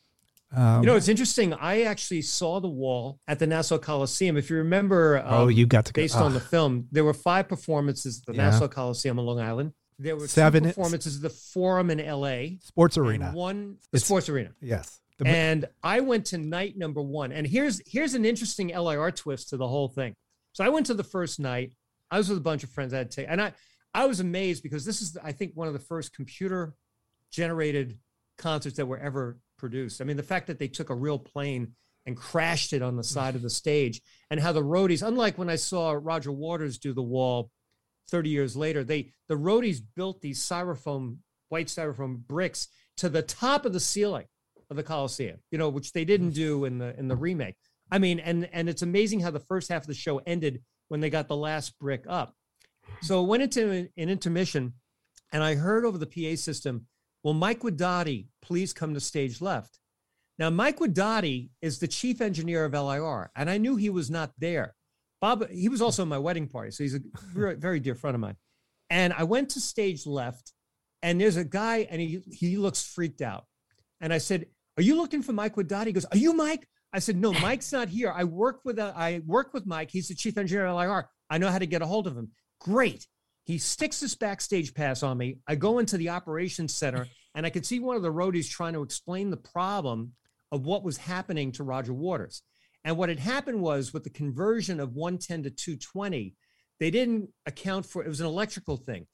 Um, 0.53 0.81
You 0.83 0.87
know, 0.87 0.95
it's 0.97 1.07
interesting. 1.07 1.53
I 1.53 1.83
actually 1.83 2.21
saw 2.21 2.59
The 2.59 2.67
Wall 2.67 3.19
at 3.27 3.39
the 3.39 3.47
Nassau 3.47 3.77
Coliseum. 3.77 4.35
If 4.35 4.49
you 4.49 4.57
remember, 4.57 5.19
um, 5.19 5.33
oh, 5.33 5.47
you 5.47 5.65
got 5.65 5.85
to 5.85 5.93
go. 5.93 6.01
based 6.01 6.17
on 6.17 6.33
the 6.33 6.41
film, 6.41 6.87
there 6.91 7.05
were 7.05 7.13
five 7.13 7.47
performances 7.47 8.19
at 8.19 8.25
the 8.25 8.33
Yeah. 8.37 8.49
Nassau 8.51 8.67
Coliseum 8.67 9.17
on 9.17 9.25
Long 9.25 9.39
Island. 9.39 9.71
There 10.01 10.15
were 10.15 10.27
Seven- 10.27 10.63
performances 10.63 11.17
at 11.17 11.21
the 11.21 11.29
Forum 11.29 11.89
in 11.91 11.99
LA. 11.99 12.57
Sports 12.61 12.97
Arena. 12.97 13.31
one 13.33 13.77
the 13.91 13.97
It's- 13.97 14.05
sports 14.05 14.29
arena. 14.29 14.51
Yes. 14.61 14.99
The 15.17 15.27
And 15.27 15.69
I 15.83 15.99
went 15.99 16.25
to 16.27 16.37
night 16.39 16.75
number 16.77 17.01
one. 17.01 17.31
And 17.31 17.45
here's 17.45 17.81
here's 17.87 18.15
an 18.15 18.25
interesting 18.25 18.69
LIR 18.69 19.11
twist 19.11 19.49
to 19.49 19.57
the 19.57 19.67
whole 19.67 19.87
thing. 19.89 20.15
So 20.53 20.63
I 20.63 20.69
went 20.69 20.87
to 20.87 20.93
the 20.95 21.03
first 21.03 21.39
night. 21.39 21.75
I 22.09 22.17
was 22.17 22.27
with 22.29 22.37
a 22.39 22.41
bunch 22.41 22.63
of 22.63 22.71
friends 22.71 22.93
I 22.93 22.97
had 22.99 23.11
to 23.11 23.15
take, 23.17 23.27
and 23.29 23.41
I 23.41 23.53
I 23.93 24.05
was 24.05 24.19
amazed 24.19 24.63
because 24.63 24.83
this 24.85 25.01
is 25.01 25.17
I 25.23 25.31
think 25.33 25.55
one 25.55 25.67
of 25.67 25.73
the 25.73 25.79
first 25.79 26.13
computer 26.13 26.73
generated 27.29 27.99
concerts 28.37 28.77
that 28.77 28.87
were 28.87 28.97
ever 28.97 29.39
produced. 29.57 30.01
I 30.01 30.05
mean, 30.05 30.17
the 30.17 30.23
fact 30.23 30.47
that 30.47 30.57
they 30.59 30.67
took 30.67 30.89
a 30.89 30.95
real 30.95 31.19
plane 31.19 31.75
and 32.07 32.17
crashed 32.17 32.73
it 32.73 32.81
on 32.81 32.95
the 32.95 33.03
side 33.03 33.35
of 33.35 33.43
the 33.43 33.49
stage, 33.49 34.01
and 34.31 34.39
how 34.39 34.51
the 34.51 34.63
roadies, 34.63 35.05
unlike 35.05 35.37
when 35.37 35.49
I 35.49 35.55
saw 35.55 35.91
Roger 35.91 36.31
Waters 36.31 36.79
do 36.79 36.93
the 36.93 37.03
wall 37.03 37.51
30 38.09 38.29
years 38.29 38.55
later, 38.55 38.83
they 38.83 39.13
the 39.27 39.35
roadies 39.35 39.79
built 39.95 40.21
these 40.21 40.39
styrofoam, 40.39 41.17
white 41.49 41.67
styrofoam 41.67 42.17
bricks 42.17 42.67
to 42.97 43.09
the 43.09 43.21
top 43.21 43.65
of 43.65 43.73
the 43.73 43.79
ceiling 43.79 44.25
of 44.69 44.77
the 44.77 44.83
Coliseum, 44.83 45.39
you 45.51 45.57
know, 45.57 45.69
which 45.69 45.93
they 45.93 46.05
didn't 46.05 46.31
do 46.31 46.65
in 46.65 46.77
the 46.77 46.97
in 46.97 47.07
the 47.07 47.15
remake. 47.15 47.55
I 47.91 47.99
mean, 47.99 48.19
and 48.19 48.49
and 48.51 48.69
it's 48.69 48.81
amazing 48.81 49.19
how 49.19 49.31
the 49.31 49.39
first 49.39 49.69
half 49.69 49.83
of 49.83 49.87
the 49.87 49.93
show 49.93 50.19
ended 50.19 50.61
when 50.87 50.99
they 50.99 51.09
got 51.09 51.27
the 51.27 51.35
last 51.35 51.77
brick 51.79 52.05
up. 52.07 52.35
So 53.01 53.23
it 53.23 53.27
went 53.27 53.43
into 53.43 53.69
an, 53.69 53.89
intermission, 53.95 54.73
and 55.31 55.43
I 55.43 55.55
heard 55.55 55.85
over 55.85 55.97
the 55.97 56.07
PA 56.07 56.35
system, 56.35 56.87
"Will 57.23 57.33
Mike 57.33 57.61
Wadati 57.61 58.27
please 58.41 58.73
come 58.73 58.93
to 58.93 58.99
stage 58.99 59.41
left?" 59.41 59.79
Now, 60.39 60.49
Mike 60.49 60.79
Wadati 60.79 61.51
is 61.61 61.79
the 61.79 61.87
chief 61.87 62.21
engineer 62.21 62.65
of 62.65 62.73
LIR, 62.73 63.29
and 63.35 63.49
I 63.49 63.57
knew 63.57 63.75
he 63.75 63.89
was 63.89 64.09
not 64.09 64.31
there. 64.37 64.75
Bob, 65.21 65.47
he 65.49 65.69
was 65.69 65.81
also 65.81 66.01
at 66.01 66.07
my 66.07 66.17
wedding 66.17 66.47
party, 66.47 66.71
so 66.71 66.83
he's 66.83 66.95
a 66.95 67.01
very, 67.31 67.55
very 67.67 67.79
dear 67.79 67.95
friend 67.95 68.15
of 68.15 68.21
mine. 68.21 68.35
And 68.89 69.13
I 69.13 69.23
went 69.23 69.49
to 69.51 69.61
stage 69.61 70.05
left, 70.05 70.51
and 71.01 71.21
there's 71.21 71.37
a 71.37 71.45
guy, 71.45 71.87
and 71.89 72.01
he 72.01 72.21
he 72.31 72.57
looks 72.57 72.83
freaked 72.83 73.21
out. 73.21 73.45
And 74.01 74.11
I 74.11 74.17
said, 74.17 74.47
"Are 74.77 74.83
you 74.83 74.95
looking 74.95 75.21
for 75.21 75.31
Mike 75.31 75.55
Wadati?" 75.55 75.87
He 75.87 75.93
goes, 75.93 76.05
"Are 76.05 76.17
you 76.17 76.33
Mike?" 76.33 76.67
I 76.91 76.99
said, 76.99 77.15
"No, 77.15 77.31
Mike's 77.31 77.71
not 77.71 77.87
here. 77.87 78.11
I 78.13 78.25
work 78.25 78.61
with 78.65 78.79
a, 78.79 78.93
I 78.95 79.21
work 79.25 79.53
with 79.53 79.65
Mike. 79.65 79.91
He's 79.91 80.09
the 80.09 80.15
chief 80.15 80.37
engineer 80.37 80.65
at 80.65 80.73
LIR. 80.73 81.07
I 81.29 81.37
know 81.37 81.49
how 81.49 81.59
to 81.59 81.67
get 81.67 81.81
a 81.81 81.85
hold 81.85 82.07
of 82.07 82.17
him." 82.17 82.31
Great. 82.59 83.07
He 83.45 83.57
sticks 83.57 83.99
this 83.99 84.15
backstage 84.15 84.73
pass 84.73 85.03
on 85.03 85.17
me. 85.17 85.37
I 85.47 85.55
go 85.55 85.79
into 85.79 85.97
the 85.97 86.09
operations 86.09 86.75
center, 86.75 87.07
and 87.33 87.45
I 87.45 87.49
could 87.49 87.65
see 87.65 87.79
one 87.79 87.95
of 87.95 88.01
the 88.01 88.13
roadies 88.13 88.49
trying 88.49 88.73
to 88.73 88.83
explain 88.83 89.29
the 89.29 89.37
problem 89.37 90.13
of 90.51 90.65
what 90.65 90.83
was 90.83 90.97
happening 90.97 91.51
to 91.53 91.63
Roger 91.63 91.93
Waters. 91.93 92.43
And 92.83 92.97
what 92.97 93.09
had 93.09 93.19
happened 93.19 93.61
was 93.61 93.93
with 93.93 94.03
the 94.03 94.09
conversion 94.09 94.79
of 94.79 94.95
110 94.95 95.43
to 95.43 95.49
220, 95.49 96.35
they 96.79 96.91
didn't 96.91 97.29
account 97.45 97.85
for 97.85 98.03
it 98.03 98.07
was 98.07 98.21
an 98.21 98.25
electrical 98.25 98.77
thing. 98.77 99.07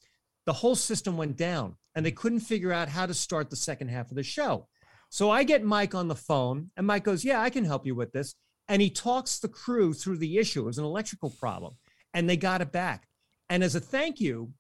The 0.46 0.54
whole 0.54 0.76
system 0.76 1.18
went 1.18 1.36
down 1.36 1.76
and 1.96 2.06
they 2.06 2.12
hmm. 2.12 2.18
couldn't 2.18 2.40
figure 2.42 2.72
out 2.72 2.90
how 2.90 3.06
to 3.06 3.14
start 3.14 3.50
the 3.50 3.56
second 3.56 3.90
half 3.90 4.10
of 4.10 4.16
the 4.16 4.24
show. 4.24 4.68
So 5.10 5.30
I 5.30 5.44
get 5.44 5.64
Mike 5.64 5.96
on 5.96 6.08
the 6.08 6.16
phone 6.16 6.72
and 6.78 6.88
Mike 6.88 7.04
goes, 7.04 7.26
Yeah, 7.26 7.42
I 7.42 7.50
can 7.50 7.66
help 7.66 7.86
you 7.86 7.96
with 7.96 8.14
this. 8.14 8.36
And 8.70 8.82
he 8.82 8.90
talks 8.90 9.40
the 9.40 9.48
crew 9.48 9.94
through 9.94 10.18
the 10.18 10.38
issue. 10.38 10.62
It 10.62 10.66
was 10.66 10.78
an 10.78 10.86
electrical 10.86 11.30
problem 11.30 11.76
and 12.14 12.30
they 12.30 12.38
got 12.38 12.62
it 12.62 12.72
back. 12.72 13.08
And 13.50 13.64
as 13.64 13.76
a 13.76 13.80
thank 13.80 14.20
you, 14.20 14.54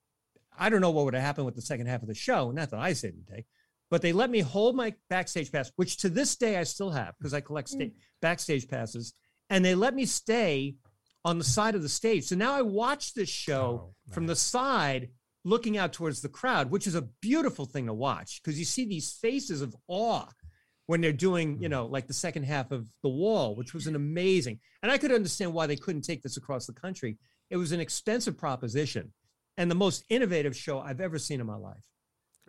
I 0.57 0.69
don't 0.69 0.81
know 0.81 0.91
what 0.91 1.05
would 1.05 1.13
have 1.13 1.23
happened 1.23 1.45
with 1.45 1.55
the 1.55 1.61
second 1.61 1.87
half 1.87 2.01
of 2.01 2.07
the 2.07 2.15
show. 2.15 2.51
Not 2.51 2.71
that 2.71 2.79
I 2.79 2.93
say 2.93 3.11
the 3.11 3.35
day, 3.35 3.45
but 3.89 4.01
they 4.01 4.11
let 4.11 4.29
me 4.29 4.39
hold 4.39 4.75
my 4.75 4.93
backstage 5.09 5.51
pass, 5.51 5.71
which 5.75 5.97
to 5.97 6.09
this 6.09 6.35
day 6.35 6.57
I 6.57 6.63
still 6.63 6.91
have 6.91 7.15
because 7.17 7.33
I 7.33 7.41
collect 7.41 7.69
mm. 7.69 7.73
sta- 7.73 7.93
backstage 8.21 8.67
passes. 8.67 9.13
And 9.49 9.63
they 9.63 9.75
let 9.75 9.95
me 9.95 10.05
stay 10.05 10.75
on 11.23 11.37
the 11.37 11.43
side 11.43 11.75
of 11.75 11.81
the 11.81 11.89
stage. 11.89 12.25
So 12.25 12.35
now 12.35 12.53
I 12.53 12.61
watch 12.61 13.13
this 13.13 13.29
show 13.29 13.91
Oh, 14.09 14.13
from 14.13 14.27
the 14.27 14.35
side 14.35 15.09
looking 15.45 15.77
out 15.77 15.93
towards 15.93 16.21
the 16.21 16.29
crowd, 16.29 16.69
which 16.69 16.87
is 16.87 16.95
a 16.95 17.07
beautiful 17.21 17.65
thing 17.65 17.85
to 17.85 17.93
watch 17.93 18.41
because 18.43 18.59
you 18.59 18.65
see 18.65 18.85
these 18.85 19.13
faces 19.13 19.61
of 19.61 19.75
awe 19.87 20.27
when 20.87 21.01
they're 21.01 21.13
doing, 21.13 21.61
you 21.61 21.67
mm. 21.67 21.71
know, 21.71 21.85
like 21.85 22.07
the 22.07 22.13
second 22.13 22.43
half 22.43 22.71
of 22.71 22.85
The 23.03 23.09
Wall, 23.09 23.55
which 23.55 23.73
was 23.73 23.87
an 23.87 23.95
amazing. 23.95 24.59
And 24.83 24.91
I 24.91 24.97
could 24.97 25.11
understand 25.11 25.53
why 25.53 25.67
they 25.67 25.75
couldn't 25.75 26.01
take 26.01 26.23
this 26.23 26.37
across 26.37 26.65
the 26.65 26.73
country. 26.73 27.17
It 27.49 27.57
was 27.57 27.71
an 27.71 27.79
expensive 27.79 28.37
proposition 28.37 29.13
and 29.57 29.71
the 29.71 29.75
most 29.75 30.03
innovative 30.09 30.55
show 30.55 30.79
I've 30.79 31.01
ever 31.01 31.17
seen 31.17 31.39
in 31.39 31.47
my 31.47 31.55
life. 31.55 31.83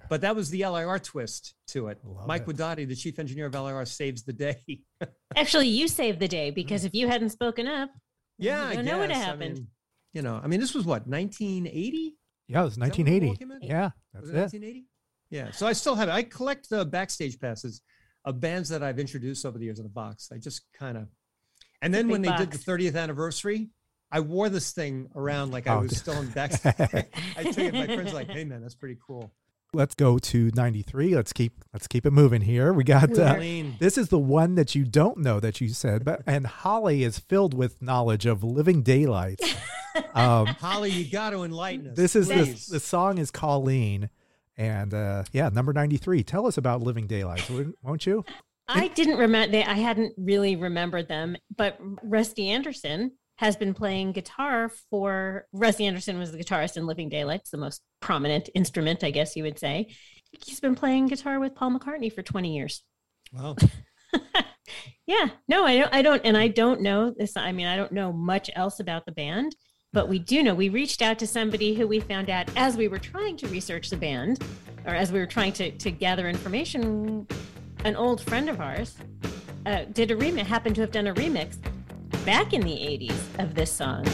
But 0.08 0.20
that 0.22 0.34
was 0.36 0.50
the 0.50 0.64
LIR 0.66 0.98
twist 0.98 1.54
to 1.68 1.88
it. 1.88 1.98
Love 2.04 2.26
Mike 2.26 2.42
it. 2.48 2.56
Wadati, 2.56 2.86
the 2.88 2.94
chief 2.96 3.18
engineer 3.18 3.46
of 3.46 3.54
LIR, 3.54 3.84
saves 3.84 4.22
the 4.22 4.32
day. 4.32 4.56
Actually, 5.36 5.68
you 5.68 5.88
saved 5.88 6.18
the 6.20 6.28
day 6.28 6.50
because 6.50 6.84
if 6.84 6.94
you 6.94 7.08
hadn't 7.08 7.30
spoken 7.30 7.66
up, 7.66 7.90
yeah, 8.38 8.64
I 8.64 8.70
I 8.70 8.74
don't 8.76 8.84
know 8.86 8.98
what 8.98 9.08
guess. 9.08 9.18
I 9.18 9.20
happened. 9.24 9.54
mean, 9.54 9.66
you 10.14 10.22
know, 10.22 10.40
I 10.42 10.46
mean, 10.46 10.60
this 10.60 10.74
was 10.74 10.84
what 10.84 11.06
1980. 11.06 12.16
yeah, 12.48 12.60
it 12.60 12.64
was 12.64 12.76
that 12.76 12.96
when 12.96 13.04
The 13.06 13.26
Wall 13.26 13.36
1980. 13.36 13.66
Yeah, 13.66 13.90
that's 14.14 14.22
Was 14.22 14.30
it. 14.30 14.34
it 14.34 14.40
1980? 14.40 14.86
Yeah. 15.30 15.50
So 15.50 15.66
I 15.66 15.72
still 15.74 15.94
have 15.96 16.08
it. 16.08 16.12
I 16.12 16.22
collect 16.22 16.70
the 16.70 16.84
backstage 16.84 17.38
passes 17.38 17.82
of 18.24 18.40
bands 18.40 18.68
that 18.70 18.82
I've 18.82 18.98
introduced 18.98 19.44
over 19.44 19.58
the 19.58 19.64
years 19.66 19.78
in 19.78 19.84
the 19.84 19.90
box. 19.90 20.30
I 20.32 20.38
just 20.38 20.62
kind 20.78 20.96
of, 20.96 21.08
and 21.82 21.92
then 21.92 22.08
when 22.08 22.22
big 22.22 22.30
they 22.32 22.36
did 22.38 22.50
the 22.52 22.58
30th 22.58 22.96
anniversary, 22.96 23.68
I 24.10 24.20
wore 24.20 24.48
this 24.48 24.72
thing 24.72 25.08
around 25.14 25.50
like 25.52 25.66
I 25.66 25.74
Oh, 25.74 25.80
was 25.80 25.96
still 25.98 26.18
in 26.20 26.28
backstage. 26.30 26.74
I 26.78 27.42
tell 27.42 27.66
it. 27.66 27.74
My 27.74 27.86
friends 27.86 28.12
were 28.12 28.18
like, 28.18 28.30
"Hey 28.30 28.44
man, 28.44 28.62
that's 28.62 28.74
pretty 28.74 28.96
cool." 29.06 29.32
Let's 29.74 29.94
go 29.94 30.18
to 30.18 30.50
93. 30.54 31.14
Let's 31.14 31.32
keep 31.32 31.62
let's 31.74 31.86
keep 31.86 32.06
it 32.06 32.10
moving 32.12 32.40
here. 32.42 32.72
We 32.72 32.84
got 32.84 33.16
uh, 33.18 33.34
this 33.78 33.98
is 33.98 34.08
the 34.08 34.18
one 34.18 34.54
that 34.54 34.74
you 34.74 34.84
don't 34.84 35.18
know 35.18 35.40
that 35.40 35.60
you 35.60 35.68
said, 35.68 36.04
but 36.04 36.22
and 36.26 36.46
Holly 36.46 37.04
is 37.04 37.18
filled 37.18 37.52
with 37.52 37.82
knowledge 37.82 38.24
of 38.26 38.42
Living 38.42 38.82
Daylights. 38.82 39.54
Um, 40.14 40.46
Holly, 40.46 40.90
you 40.90 41.10
got 41.10 41.30
to 41.30 41.42
enlighten 41.42 41.88
us. 41.88 41.96
this 41.96 42.14
is 42.14 42.28
the, 42.28 42.44
the 42.72 42.78
song 42.78 43.18
is 43.18 43.32
Colleen, 43.32 44.10
and 44.56 44.94
uh, 44.94 45.24
yeah, 45.32 45.48
number 45.48 45.72
93. 45.72 46.22
Tell 46.22 46.46
us 46.46 46.56
about 46.56 46.82
Living 46.82 47.08
Daylights, 47.08 47.50
wouldn't- 47.50 47.76
won't 47.82 48.06
you? 48.06 48.24
I 48.68 48.88
didn't 48.88 49.16
remember. 49.16 49.50
They, 49.50 49.64
I 49.64 49.74
hadn't 49.74 50.14
really 50.16 50.54
remembered 50.54 51.08
them, 51.08 51.36
but 51.56 51.78
Rusty 52.04 52.48
Anderson 52.50 53.12
has 53.38 53.56
been 53.56 53.72
playing 53.72 54.12
guitar 54.12 54.70
for. 54.90 55.46
Rusty 55.52 55.86
Anderson 55.86 56.18
was 56.18 56.32
the 56.32 56.38
guitarist 56.38 56.76
in 56.76 56.86
Living 56.86 57.08
Daylights, 57.08 57.50
the 57.50 57.56
most 57.56 57.82
prominent 58.00 58.50
instrument, 58.54 59.02
I 59.04 59.10
guess 59.10 59.36
you 59.36 59.44
would 59.44 59.58
say. 59.58 59.94
He's 60.44 60.60
been 60.60 60.74
playing 60.74 61.06
guitar 61.06 61.40
with 61.40 61.54
Paul 61.54 61.78
McCartney 61.78 62.12
for 62.12 62.22
20 62.22 62.54
years. 62.54 62.82
Wow. 63.32 63.56
yeah, 65.06 65.30
no, 65.46 65.64
I 65.64 65.78
don't. 65.78 65.94
I 65.94 66.02
don't, 66.02 66.22
and 66.24 66.36
I 66.36 66.48
don't 66.48 66.82
know 66.82 67.14
this. 67.16 67.36
I 67.36 67.52
mean, 67.52 67.66
I 67.66 67.76
don't 67.76 67.92
know 67.92 68.12
much 68.12 68.50
else 68.56 68.80
about 68.80 69.06
the 69.06 69.12
band, 69.12 69.54
but 69.92 70.08
we 70.08 70.18
do 70.18 70.42
know 70.42 70.54
we 70.54 70.68
reached 70.68 71.00
out 71.00 71.18
to 71.20 71.26
somebody 71.26 71.74
who 71.74 71.86
we 71.86 72.00
found 72.00 72.30
out 72.30 72.50
as 72.56 72.76
we 72.76 72.88
were 72.88 72.98
trying 72.98 73.36
to 73.38 73.48
research 73.48 73.88
the 73.90 73.96
band, 73.96 74.42
or 74.84 74.94
as 74.94 75.12
we 75.12 75.20
were 75.20 75.26
trying 75.26 75.52
to 75.54 75.70
to 75.70 75.90
gather 75.90 76.28
information. 76.28 77.26
An 77.84 77.94
old 77.94 78.20
friend 78.20 78.50
of 78.50 78.60
ours 78.60 78.96
uh, 79.64 79.84
did 79.92 80.10
a 80.10 80.16
remix, 80.16 80.46
happened 80.46 80.74
to 80.74 80.80
have 80.80 80.90
done 80.90 81.06
a 81.06 81.14
remix 81.14 81.58
back 82.24 82.52
in 82.52 82.60
the 82.62 82.70
'80s 82.70 83.42
of 83.42 83.54
this 83.54 83.70
song. 83.70 84.04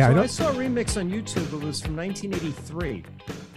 Yeah, 0.00 0.06
I 0.06 0.08
So 0.08 0.12
I, 0.12 0.14
don't. 0.14 0.28
saw 0.28 0.48
a 0.50 0.54
remix 0.54 0.96
on 0.98 1.10
YouTube. 1.10 1.52
It 1.52 1.64
was 1.64 1.80
from 1.80 1.96
1983. 1.96 3.04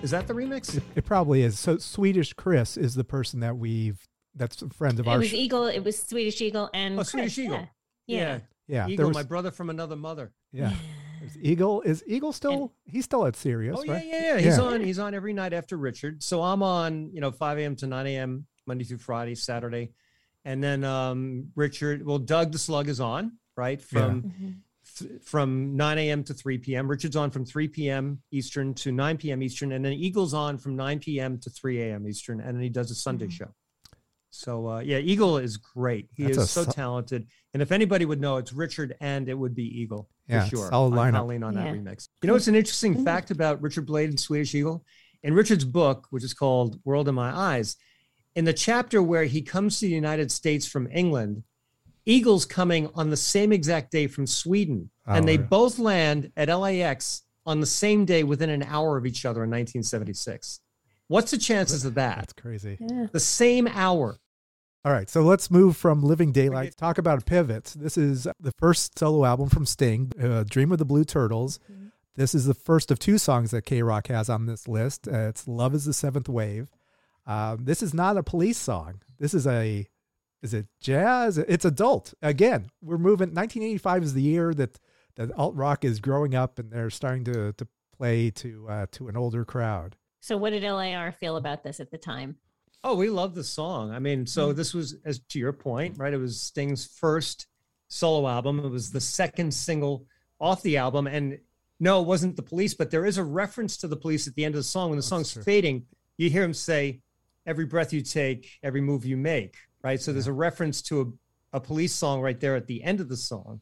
Is 0.01 0.11
that 0.11 0.27
the 0.27 0.33
remix? 0.33 0.75
It, 0.77 0.83
it 0.95 1.05
probably 1.05 1.41
is. 1.43 1.57
So 1.57 1.77
Swedish 1.77 2.33
Chris 2.33 2.75
is 2.77 2.95
the 2.95 3.03
person 3.05 3.39
that 3.39 3.57
we've. 3.57 4.05
That's 4.35 4.61
a 4.61 4.69
friend 4.69 4.99
of 4.99 5.07
It 5.07 5.09
ours. 5.09 5.15
It 5.17 5.19
was 5.19 5.33
Egil. 5.33 5.65
It 5.67 5.83
was 5.83 5.99
Swedish 5.99 6.41
Egil 6.41 6.69
and 6.73 6.95
Oh, 6.95 6.97
Chris, 6.97 7.09
Swedish 7.11 7.37
Egil. 7.37 7.67
Yeah. 8.07 8.17
yeah. 8.17 8.39
yeah, 8.87 8.87
Egil, 8.93 9.07
was, 9.07 9.15
my 9.15 9.23
brother 9.23 9.51
from 9.51 9.69
another 9.69 9.95
mother. 9.95 10.31
yeah. 10.51 10.73
There's 11.21 11.37
Egil 11.37 11.81
is 11.83 12.03
Egil 12.05 12.33
still? 12.33 12.73
he's 12.85 13.05
still 13.05 13.25
at 13.25 13.37
Sirius, 13.37 13.77
Oh 13.79 13.83
yeah, 13.83 13.93
right? 13.93 14.05
yeah, 14.05 14.21
yeah. 14.21 14.37
He's 14.39 14.57
Yeah. 14.57 14.63
on. 14.63 14.81
He's 14.83 14.99
on 14.99 15.13
every 15.13 15.31
night 15.31 15.53
after 15.53 15.77
Richard. 15.77 16.21
So 16.21 16.41
I'm 16.43 16.61
on. 16.61 17.11
You 17.13 17.21
know, 17.21 17.31
5 17.31 17.59
a.m. 17.59 17.77
to 17.77 17.87
9 17.87 18.07
a.m. 18.07 18.45
Monday 18.67 18.83
through 18.83 18.97
Friday, 18.97 19.35
Saturday, 19.35 19.91
and 20.43 20.61
then 20.61 20.83
um 20.83 21.51
Richard. 21.55 22.05
Well, 22.05 22.17
Doug 22.19 22.51
the 22.51 22.57
Slug 22.57 22.89
is 22.89 22.99
on 22.99 23.37
right 23.55 23.81
from 23.81 24.23
Mhm. 24.23 24.53
Th- 24.97 25.11
from 25.23 25.75
9 25.75 25.97
a.m. 25.97 26.23
to 26.25 26.33
3 26.33 26.57
p.m. 26.59 26.87
Richard's 26.87 27.15
on 27.15 27.31
from 27.31 27.45
3 27.45 27.67
p.m. 27.69 28.21
Eastern 28.31 28.73
to 28.75 28.91
9 28.91 29.17
p.m. 29.17 29.41
Eastern, 29.41 29.71
and 29.71 29.83
then 29.83 29.93
Egil's 29.93 30.33
on 30.33 30.57
from 30.57 30.75
9 30.75 30.99
p.m. 30.99 31.37
to 31.39 31.49
3 31.49 31.81
a.m. 31.81 32.07
Eastern, 32.07 32.39
and 32.39 32.55
then 32.55 32.61
he 32.63 32.69
does 32.69 32.91
a 32.91 32.95
Sunday 32.95 33.27
Mhm. 33.27 33.31
show. 33.31 33.53
So 34.29 34.67
uh, 34.67 34.79
yeah, 34.79 34.97
Egil 34.97 35.37
is 35.37 35.57
great. 35.57 36.09
He 36.15 36.23
That's 36.23 36.37
is 36.37 36.49
so 36.51 36.63
so- 36.63 36.71
talented, 36.71 37.27
and 37.53 37.61
if 37.61 37.71
anybody 37.71 38.05
would 38.05 38.19
know, 38.21 38.37
it's 38.37 38.51
Richard, 38.53 38.95
and 38.99 39.29
it 39.29 39.35
would 39.37 39.53
be 39.55 39.81
Egil 39.81 40.09
Yeah, 40.27 40.43
for 40.45 40.49
sure. 40.55 40.69
solid 40.69 40.97
on 40.97 41.11
lineup. 41.13 41.17
Howling 41.17 41.43
on 41.43 41.53
that 41.55 41.73
remix. 41.73 42.09
You 42.21 42.27
know, 42.27 42.35
it's 42.35 42.47
an 42.47 42.55
interesting 42.55 42.95
Mhm. 42.95 43.03
fact 43.05 43.29
about 43.31 43.61
Richard 43.61 43.85
Blade 43.85 44.09
and 44.09 44.19
Swedish 44.19 44.53
Egil. 44.55 44.83
In 45.21 45.33
Richard's 45.33 45.65
book, 45.65 46.07
which 46.09 46.23
is 46.23 46.33
called 46.33 46.79
World 46.83 47.07
in 47.07 47.15
My 47.15 47.31
Eyes, 47.35 47.77
in 48.35 48.45
the 48.45 48.53
chapter 48.53 49.01
where 49.01 49.25
he 49.25 49.41
comes 49.41 49.79
to 49.79 49.85
the 49.85 49.93
United 49.93 50.31
States 50.31 50.65
from 50.65 50.87
England, 50.91 51.43
Egil's 52.05 52.45
coming 52.45 52.89
on 52.95 53.09
the 53.09 53.17
same 53.17 53.51
exact 53.53 53.91
day 53.91 54.07
from 54.07 54.27
Sweden, 54.27 54.89
and 55.05 55.23
Oh, 55.23 55.25
they 55.25 55.37
really? 55.37 55.47
both 55.47 55.79
land 55.79 56.31
at 56.35 56.49
LAX 56.49 57.21
on 57.45 57.59
the 57.59 57.65
same 57.65 58.05
day 58.05 58.23
within 58.23 58.49
an 58.49 58.63
hour 58.63 58.97
of 58.97 59.05
each 59.05 59.25
other 59.25 59.43
in 59.43 59.49
1976. 59.49 60.59
What's 61.07 61.31
the 61.31 61.37
chances 61.37 61.85
of 61.85 61.93
that? 61.95 62.17
That's 62.17 62.33
crazy. 62.33 62.77
Yeah. 62.79 63.07
The 63.11 63.19
same 63.19 63.67
hour. 63.67 64.17
All 64.85 64.91
right, 64.91 65.09
so 65.09 65.21
let's 65.21 65.49
move 65.49 65.77
from 65.77 66.01
Living 66.03 66.31
Daylight. 66.33 66.75
Talk 66.77 66.97
about 66.97 67.21
a 67.21 67.25
pivot. 67.25 67.73
This 67.77 67.97
is 67.97 68.27
the 68.39 68.51
first 68.57 68.99
solo 68.99 69.23
album 69.23 69.47
from 69.49 69.65
Sting, 69.65 70.11
uh, 70.21 70.43
"Dream 70.43 70.71
of 70.73 70.77
the 70.77 70.85
Blue 70.85 71.05
Turtles." 71.05 71.59
Mhm. 71.71 71.91
This 72.15 72.35
is 72.35 72.45
the 72.45 72.53
first 72.53 72.91
of 72.91 72.99
two 72.99 73.17
songs 73.17 73.51
that 73.51 73.65
KROQ 73.65 74.07
has 74.13 74.29
on 74.29 74.45
this 74.45 74.67
list. 74.67 75.07
Uh, 75.07 75.29
it's 75.29 75.47
"Love 75.47 75.73
Is 75.73 75.85
the 75.85 75.93
Seventh 75.93 76.27
Wave." 76.27 76.69
Um, 77.25 77.63
this 77.63 77.81
is 77.81 77.93
not 77.93 78.17
a 78.17 78.23
police 78.23 78.57
song. 78.57 79.01
This 79.19 79.33
is 79.33 79.47
a 79.47 79.87
is 80.43 80.53
it 80.53 80.67
jazz? 80.81 81.37
It's 81.37 81.65
adult. 81.65 82.13
Again, 82.21 82.69
we're 82.81 82.97
moving. 82.97 83.29
1985 83.29 84.03
is 84.03 84.13
the 84.13 84.21
year 84.21 84.53
that 84.53 84.79
that 85.15 85.31
alt 85.37 85.55
rock 85.55 85.85
is 85.85 85.99
growing 85.99 86.35
up, 86.35 86.59
and 86.59 86.69
they're 86.71 86.89
starting 86.89 87.23
to 87.25 87.53
to 87.53 87.67
play 87.97 88.29
to 88.31 88.67
uh, 88.69 88.85
to 88.91 89.07
an 89.07 89.17
older 89.17 89.45
crowd. 89.45 89.95
So, 90.19 90.37
what 90.37 90.51
did 90.51 90.63
LIR 90.63 91.13
feel 91.13 91.37
about 91.37 91.63
this 91.63 91.79
at 91.79 91.91
the 91.91 91.97
time? 91.97 92.35
Oh, 92.83 92.95
we 92.95 93.09
love 93.09 93.33
the 93.33 93.43
song. 93.43 93.91
I 93.91 93.99
mean, 93.99 94.25
so 94.27 94.51
this 94.51 94.73
was, 94.73 94.97
as 95.05 95.19
to 95.29 95.39
your 95.39 95.53
point, 95.53 95.97
right? 95.97 96.13
It 96.13 96.17
was 96.17 96.41
Sting's 96.41 96.85
first 96.85 97.47
solo 97.87 98.27
album. 98.27 98.59
It 98.59 98.69
was 98.69 98.91
the 98.91 98.99
second 98.99 99.53
single 99.53 100.05
off 100.41 100.61
the 100.63 100.75
album, 100.75 101.07
and 101.07 101.39
no, 101.79 102.01
it 102.01 102.07
wasn't 102.07 102.35
the 102.35 102.43
Police, 102.43 102.73
but 102.73 102.91
there 102.91 103.05
is 103.05 103.17
a 103.17 103.23
reference 103.23 103.77
to 103.77 103.87
the 103.87 103.95
Police 103.95 104.27
at 104.27 104.35
the 104.35 104.43
end 104.43 104.55
of 104.55 104.59
the 104.59 104.63
song. 104.63 104.89
When 104.89 104.97
the 104.97 105.01
That's 105.01 105.07
song's 105.07 105.31
true. 105.31 105.43
fading, 105.43 105.85
you 106.17 106.29
hear 106.29 106.43
him 106.43 106.53
say, 106.53 106.99
"Every 107.45 107.65
breath 107.65 107.93
you 107.93 108.01
take, 108.01 108.49
every 108.61 108.81
move 108.81 109.05
you 109.05 109.15
make." 109.15 109.55
Right. 109.83 110.01
So 110.01 110.13
there's 110.13 110.27
a 110.27 110.33
reference 110.33 110.81
to 110.83 111.01
a, 111.53 111.57
a 111.57 111.59
Police 111.59 111.93
song 111.93 112.21
right 112.21 112.39
there 112.39 112.55
at 112.55 112.67
the 112.67 112.81
end 112.83 112.99
of 113.01 113.09
the 113.09 113.17
song, 113.17 113.59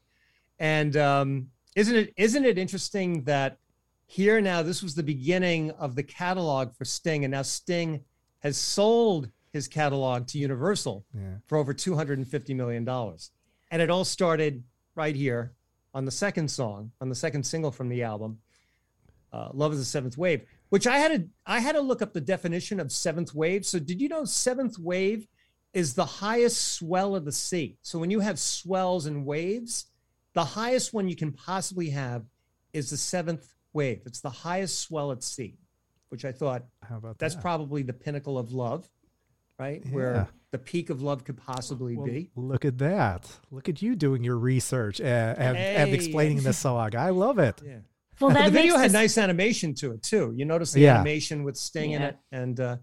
and 0.60 0.96
um, 0.98 1.48
isn't 1.76 1.96
it 1.96 2.14
isn't 2.16 2.46
it 2.46 2.58
interesting 2.58 3.24
that 3.24 3.58
here 4.06 4.40
now 4.42 4.62
this 4.62 4.84
was 4.84 4.94
the 4.94 5.04
beginning 5.04 5.72
of 5.72 5.96
the 5.96 6.04
catalog 6.04 6.76
for 6.76 6.86
Sting, 6.86 7.26
and 7.26 7.32
now 7.32 7.42
Sting 7.42 8.02
has 8.40 8.58
sold 8.58 9.30
his 9.54 9.68
catalog 9.68 10.28
to 10.28 10.38
Universal 10.38 11.06
Yeah. 11.14 11.36
for 11.48 11.58
over 11.58 11.74
$250 11.74 12.56
million. 12.56 12.88
And 13.70 13.82
it 13.82 13.90
all 13.90 14.06
started 14.06 14.64
right 14.96 15.16
here 15.16 15.52
on 15.94 16.06
the 16.06 16.12
second 16.12 16.50
song, 16.50 16.92
on 17.02 17.10
the 17.10 17.16
second 17.16 17.44
single 17.46 17.70
from 17.72 17.90
the 17.90 18.02
album, 18.04 18.40
uh, 19.34 19.50
Love 19.54 19.74
is 19.74 19.80
the 19.80 19.86
Seventh 19.86 20.18
Wave, 20.18 20.44
which 20.70 20.88
I 20.88 20.98
had 21.00 21.12
to 21.12 21.28
I 21.46 21.60
had 21.60 21.74
to 21.74 21.82
look 21.82 22.02
up 22.02 22.14
the 22.14 22.22
definition 22.22 22.80
of 22.80 22.92
seventh 22.92 23.34
wave. 23.34 23.66
So 23.66 23.80
did 23.80 24.00
you 24.02 24.08
know 24.10 24.24
seventh 24.26 24.78
wave 24.80 25.28
is 25.74 25.94
the 25.94 26.06
highest 26.06 26.74
swell 26.74 27.16
of 27.16 27.26
the 27.26 27.32
sea? 27.32 27.78
So 27.82 28.00
when 28.00 28.12
you 28.12 28.20
have 28.20 28.40
swells 28.40 29.06
and 29.06 29.26
waves, 29.26 29.86
the 30.34 30.44
highest 30.44 30.94
one 30.94 31.08
you 31.08 31.16
can 31.16 31.32
possibly 31.32 31.90
have 31.92 32.24
is 32.74 32.90
the 32.90 32.98
seventh 32.98 33.54
wave. 33.74 34.02
It's 34.06 34.22
the 34.22 34.30
highest 34.30 34.80
swell 34.80 35.12
at 35.12 35.24
sea, 35.24 35.58
which 36.10 36.26
I 36.26 36.32
thought 36.32 36.64
How 36.88 36.98
about 36.98 37.20
that's 37.20 37.36
that? 37.36 37.42
probably 37.42 37.84
the 37.84 37.94
pinnacle 37.94 38.38
of 38.38 38.52
love, 38.54 38.90
right? 39.60 39.82
Yeah. 39.86 39.92
Where 39.92 40.28
the 40.52 40.58
peak 40.58 40.90
of 40.90 41.02
love 41.02 41.24
could 41.24 41.38
possibly 41.38 41.96
Well, 41.96 42.06
be. 42.06 42.30
Look 42.36 42.66
at 42.66 42.78
that. 42.80 43.30
Look 43.52 43.70
at 43.70 43.82
you 43.82 43.96
doing 43.96 44.24
your 44.24 44.38
research 44.38 45.00
and, 45.00 45.38
and, 45.38 45.58
and 45.58 45.92
explaining 45.94 46.44
the 46.44 46.52
song. 46.54 46.96
I 46.96 47.10
love 47.12 47.40
it. 47.40 47.62
Yeah. 47.66 47.78
Well, 48.20 48.32
that 48.32 48.46
the 48.46 48.52
video 48.52 48.78
had 48.78 48.88
us- 48.88 48.94
nice 48.94 49.18
animation 49.18 49.74
to 49.76 49.94
it 49.94 50.04
too. 50.04 50.34
You 50.36 50.46
notice 50.46 50.74
the 50.74 50.82
Yeah. 50.82 50.96
animation 50.96 51.44
with 51.44 51.56
Sting 51.58 51.92
in 51.92 52.02
it, 52.04 52.18
and 52.32 52.60
uh, 52.60 52.78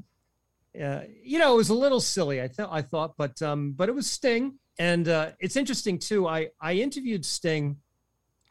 uh, 0.80 1.00
you 1.22 1.38
know 1.38 1.54
it 1.54 1.56
was 1.56 1.70
a 1.70 1.74
little 1.74 2.00
silly. 2.00 2.40
I 2.40 2.48
thought, 2.48 2.68
I 2.70 2.82
thought, 2.82 3.14
but 3.16 3.40
um, 3.42 3.72
but 3.72 3.88
it 3.88 3.94
was 3.94 4.10
Sting, 4.10 4.58
and 4.78 5.08
uh, 5.08 5.30
it's 5.40 5.56
interesting 5.56 5.98
too. 5.98 6.26
I 6.26 6.48
I 6.60 6.74
interviewed 6.74 7.24
Sting. 7.24 7.76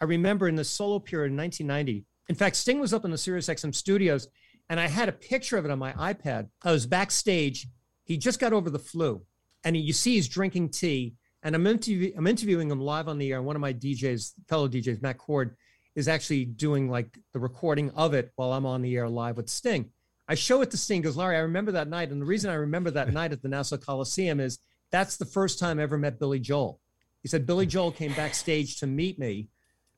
I 0.02 0.06
remember 0.06 0.48
in 0.48 0.56
the 0.56 0.64
solo 0.64 1.00
period 1.00 1.32
in 1.32 1.38
1990. 1.38 2.06
In 2.30 2.36
fact, 2.36 2.56
Sting 2.56 2.80
was 2.80 2.94
up 2.94 3.06
in 3.06 3.12
the 3.12 3.18
Sirius 3.18 3.48
XM 3.48 3.74
studios, 3.74 4.28
and 4.70 4.80
I 4.80 4.88
had 4.88 5.10
a 5.10 5.14
picture 5.14 5.58
of 5.58 5.66
it 5.66 5.72
on 5.72 5.80
my 5.80 5.94
iPad. 5.94 6.50
I 6.64 6.72
was 6.72 6.86
backstage. 6.86 7.68
He 8.04 8.18
just 8.18 8.40
got 8.40 8.54
over 8.54 8.70
the 8.70 8.80
flu, 8.80 9.24
and 9.64 9.76
he, 9.76 9.82
you 9.82 9.94
see 9.94 10.16
he's 10.16 10.28
drinking 10.28 10.70
tea. 10.70 11.16
And 11.44 11.56
I'm, 11.56 11.66
interview, 11.66 12.14
I'm 12.18 12.28
interviewing 12.28 12.70
him 12.70 12.82
live 12.82 13.08
on 13.08 13.18
the 13.18 13.32
air. 13.32 13.42
One 13.42 13.56
of 13.56 13.62
my 13.62 13.72
DJs, 13.72 14.34
fellow 14.50 14.68
DJs, 14.68 15.02
Matt 15.02 15.18
Cord, 15.18 15.56
is 15.96 16.08
actually 16.08 16.46
doing 16.46 16.90
like 16.90 17.18
the 17.34 17.40
recording 17.40 17.90
of 17.92 18.14
it 18.14 18.32
while 18.36 18.54
I'm 18.54 18.66
on 18.66 18.82
the 18.82 18.96
air 18.96 19.08
live 19.08 19.38
with 19.38 19.50
Sting. 19.50 19.92
I 20.28 20.36
show 20.36 20.62
it 20.62 20.72
to 20.72 20.78
Sting. 20.78 20.98
he 21.02 21.04
Goes, 21.04 21.16
Larry, 21.18 21.38
I 21.38 21.40
remember 21.40 21.72
that 21.74 21.88
night, 21.88 22.12
and 22.12 22.22
the 22.22 22.26
reason 22.26 22.50
I 22.50 22.56
remember 22.56 22.92
that 22.92 23.14
night 23.14 23.32
at 23.32 23.42
the 23.42 23.48
Nassau 23.48 23.78
Coliseum 23.78 24.40
is 24.40 24.60
that's 24.92 25.18
the 25.18 25.26
first 25.26 25.60
time 25.60 25.80
I 25.80 25.84
ever 25.84 25.98
met 25.98 26.20
Billy 26.20 26.40
Joel. 26.40 26.80
He 27.24 27.28
said 27.30 27.46
Billy 27.46 27.66
Joel 27.66 27.92
came 27.92 28.14
backstage 28.14 28.80
to 28.80 28.88
meet 28.88 29.18
me, 29.20 29.50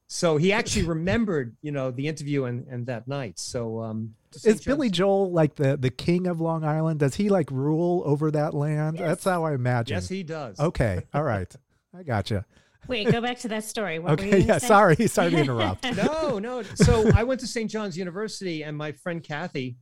so 0.08 0.38
he 0.38 0.52
actually 0.52 0.84
remembered, 0.86 1.56
you 1.62 1.72
know, 1.72 1.92
the 1.92 2.08
interview 2.08 2.46
and, 2.46 2.66
and 2.68 2.88
that 2.88 3.08
night. 3.08 3.38
So 3.38 3.82
um, 3.82 4.16
to 4.32 4.40
St. 4.40 4.56
Is 4.56 4.66
Billy 4.66 4.90
Joel 4.90 5.32
like 5.32 5.56
the, 5.56 5.78
the 5.78 5.92
king 5.92 6.26
of 6.28 6.42
Long 6.42 6.64
Island? 6.64 7.00
Does 7.00 7.16
he 7.16 7.30
like 7.30 7.52
rule 7.52 8.02
over 8.06 8.32
that 8.32 8.54
land? 8.54 8.98
That's 8.98 9.24
how 9.24 9.44
I 9.46 9.54
imagine. 9.54 9.96
Yes, 9.96 10.10
he 10.10 10.24
does. 10.24 10.60
Okay. 10.60 11.04
All 11.14 11.24
right. 11.24 11.54
I 11.96 12.04
gotcha. 12.04 12.46
Wait, 12.88 13.12
go 13.12 13.22
back 13.22 13.38
to 13.40 13.48
that 13.50 13.64
story. 13.64 14.00
What 14.00 14.20
were 14.20 14.26
you 14.26 14.32
Okay. 14.34 14.40
Yeah. 14.48 14.58
say? 14.58 14.68
Sorry. 14.68 15.08
Sorry 15.08 15.30
to 15.32 15.38
interrupt. 15.38 15.84
no, 15.96 16.40
no. 16.40 16.64
So 16.64 17.12
I 17.14 17.24
went 17.24 17.40
to 17.42 17.48
St. 17.48 17.70
John's 17.70 17.96
University, 17.98 18.64
and 18.64 18.76
my 18.76 18.92
friend 18.94 19.24
Kathy 19.24 19.76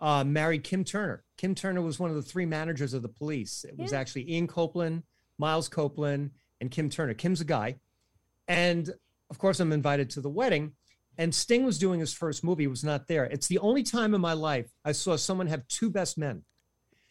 uh, 0.00 0.24
married 0.24 0.64
Kim 0.64 0.82
Turner. 0.84 1.24
Kim 1.36 1.54
Turner 1.54 1.82
was 1.82 1.98
one 1.98 2.10
of 2.10 2.16
the 2.16 2.22
three 2.22 2.46
managers 2.46 2.94
of 2.94 3.02
the 3.02 3.08
police. 3.08 3.64
It 3.64 3.76
was 3.78 3.92
Yeah. 3.92 3.98
actually 4.00 4.30
Ian 4.32 4.46
Copeland, 4.46 5.02
Miles 5.38 5.68
Copeland, 5.68 6.30
and 6.60 6.70
Kim 6.70 6.88
Turner. 6.90 7.14
Kim's 7.14 7.40
a 7.40 7.44
guy. 7.44 7.78
And 8.48 8.90
of 9.30 9.38
course, 9.38 9.60
I'm 9.60 9.72
invited 9.72 10.10
to 10.10 10.20
the 10.20 10.30
wedding. 10.30 10.72
And 11.18 11.34
Sting 11.34 11.64
was 11.64 11.78
doing 11.78 12.00
his 12.00 12.12
first 12.14 12.42
movie, 12.42 12.66
was 12.66 12.82
not 12.84 13.06
there. 13.06 13.24
It's 13.24 13.46
the 13.46 13.58
only 13.58 13.82
time 13.82 14.14
in 14.14 14.20
my 14.20 14.32
life 14.32 14.70
I 14.84 14.92
saw 14.92 15.16
someone 15.16 15.48
have 15.48 15.66
two 15.68 15.90
best 15.90 16.16
men. 16.16 16.44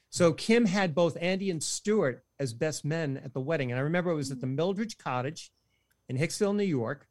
So 0.09 0.33
Kim 0.33 0.65
had 0.65 0.95
both 0.95 1.15
Andy 1.21 1.51
and 1.51 1.61
Stuart 1.61 2.23
as 2.39 2.53
best 2.53 2.83
men 2.83 3.17
at 3.17 3.33
the 3.33 3.39
wedding. 3.41 3.71
And 3.71 3.79
I 3.79 3.83
remember 3.83 4.09
it 4.09 4.15
was 4.15 4.31
at 4.31 4.41
the 4.41 4.47
Milleridge 4.47 4.97
Cottage 4.97 5.51
in 6.07 6.17
Hicksville, 6.17 6.55
New 6.55 6.63
York. 6.63 7.07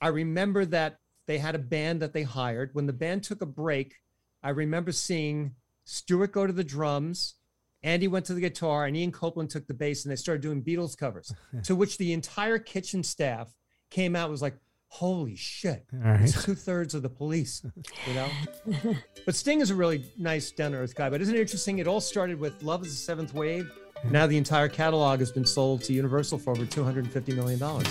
I 0.00 0.08
remember 0.08 0.64
that 0.64 0.98
they 1.26 1.36
had 1.36 1.54
a 1.54 1.58
band 1.58 2.00
that 2.00 2.14
they 2.14 2.22
hired. 2.22 2.70
When 2.72 2.86
the 2.86 2.92
band 2.94 3.24
took 3.24 3.42
a 3.42 3.46
break, 3.46 3.96
I 4.42 4.50
remember 4.50 4.92
seeing 4.92 5.54
Stuart 5.84 6.32
go 6.32 6.46
to 6.46 6.52
the 6.52 6.64
drums, 6.64 7.34
Andy 7.82 8.08
went 8.08 8.26
to 8.26 8.34
the 8.34 8.40
guitar, 8.40 8.86
and 8.86 8.96
Ian 8.96 9.12
Copeland 9.12 9.50
took 9.50 9.66
the 9.66 9.74
bass, 9.74 10.04
and 10.04 10.12
they 10.12 10.16
started 10.16 10.42
doing 10.42 10.62
Beatles 10.62 10.96
covers. 10.96 11.32
to 11.64 11.74
which 11.74 11.98
the 11.98 12.12
entire 12.12 12.58
kitchen 12.58 13.02
staff 13.02 13.54
came 13.90 14.16
out 14.16 14.24
and 14.24 14.32
was 14.32 14.42
like, 14.42 14.56
"Holy 14.88 15.36
shit!" 15.36 15.86
Right. 15.92 16.22
It's 16.22 16.44
two 16.44 16.54
thirds 16.54 16.94
of 16.94 17.02
the 17.02 17.08
police, 17.08 17.62
you 18.06 18.14
know. 18.14 18.96
but 19.26 19.34
Sting 19.34 19.60
is 19.60 19.70
a 19.70 19.74
really 19.74 20.04
nice, 20.18 20.50
down 20.50 20.72
to 20.72 20.78
earth 20.78 20.94
guy. 20.94 21.08
But 21.08 21.20
isn't 21.20 21.34
it 21.34 21.40
interesting? 21.40 21.78
It 21.78 21.86
all 21.86 22.00
started 22.00 22.40
with 22.40 22.62
"Love 22.62 22.84
Is 22.84 22.90
the 22.90 22.96
Seventh 22.96 23.32
Wave." 23.32 23.70
Now 24.04 24.26
the 24.26 24.36
entire 24.36 24.68
catalog 24.68 25.18
has 25.20 25.32
been 25.32 25.46
sold 25.46 25.82
to 25.84 25.92
Universal 25.92 26.38
for 26.38 26.50
over 26.50 26.66
two 26.66 26.84
hundred 26.84 27.04
and 27.04 27.12
fifty 27.12 27.32
million 27.32 27.58
dollars. 27.58 27.86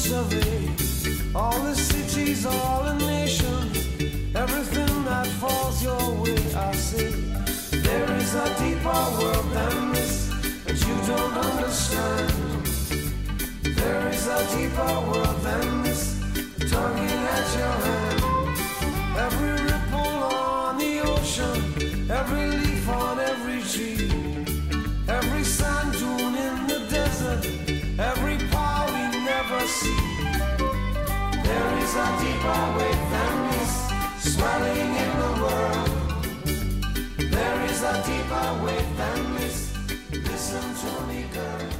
Survey. 0.00 0.66
All 1.34 1.58
the 1.60 1.74
cities, 1.74 2.46
all 2.46 2.84
the 2.84 2.94
nations, 2.94 3.76
everything 4.34 5.04
that 5.04 5.26
falls 5.40 5.82
your 5.82 6.04
way, 6.22 6.40
I 6.54 6.72
say. 6.72 7.10
There 7.86 8.10
is 8.16 8.34
a 8.34 8.46
deeper 8.62 9.02
world 9.18 9.48
than 9.52 9.92
this, 9.92 10.30
and 10.66 10.78
you 10.86 10.96
don't 11.10 11.36
understand. 11.48 12.30
There 13.80 14.08
is 14.08 14.26
a 14.26 14.40
deeper 14.56 14.94
world 15.08 15.38
than 15.48 15.82
this, 15.82 16.02
tugging 16.70 17.22
at 17.38 17.48
your 17.58 17.76
hand. 17.86 18.20
Every 19.26 19.69
There 31.90 31.98
is 31.98 32.08
a 32.08 32.24
deeper 32.24 32.62
wave 32.78 33.10
than 33.10 33.50
this, 33.50 33.74
swelling 34.34 34.90
in 34.94 35.10
the 35.18 35.32
world. 35.42 35.90
There 37.32 37.64
is 37.64 37.82
a 37.82 37.94
deeper 38.06 38.64
wave 38.64 38.96
than 38.96 39.34
this. 39.34 39.56
Listen 40.12 40.62
to 40.62 41.06
me, 41.08 41.24
girl. 41.34 41.70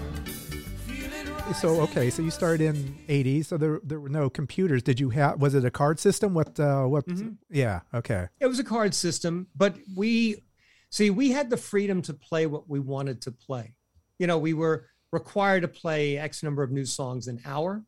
Feel 0.88 1.12
it 1.12 1.28
rise 1.28 1.60
So 1.60 1.80
okay, 1.82 2.10
so 2.10 2.22
you 2.22 2.32
started 2.32 2.74
in 2.74 2.98
'80s. 3.08 3.46
So 3.46 3.56
there 3.56 3.80
there 3.84 4.00
were 4.00 4.08
no 4.08 4.28
computers. 4.28 4.82
Did 4.82 4.98
you 4.98 5.10
have? 5.10 5.40
Was 5.40 5.54
it 5.54 5.64
a 5.64 5.70
card 5.70 6.00
system? 6.00 6.34
What? 6.34 6.58
Uh, 6.58 6.86
what? 6.86 7.04
Yeah. 7.48 7.82
Okay. 7.94 8.26
It 8.40 8.48
was 8.48 8.58
a 8.58 8.64
card 8.64 8.96
system, 8.96 9.46
but 9.54 9.76
we 9.96 10.42
see 10.90 11.10
we 11.10 11.30
had 11.30 11.50
the 11.50 11.56
freedom 11.56 12.02
to 12.02 12.14
play 12.14 12.46
what 12.46 12.68
we 12.68 12.80
wanted 12.80 13.22
to 13.22 13.30
play. 13.30 13.76
You 14.18 14.26
know, 14.26 14.38
we 14.38 14.54
were 14.54 14.88
required 15.12 15.60
to 15.60 15.68
play 15.68 16.18
X 16.18 16.42
number 16.42 16.64
of 16.64 16.72
new 16.72 16.84
songs 16.84 17.28
an 17.28 17.40
hour, 17.44 17.84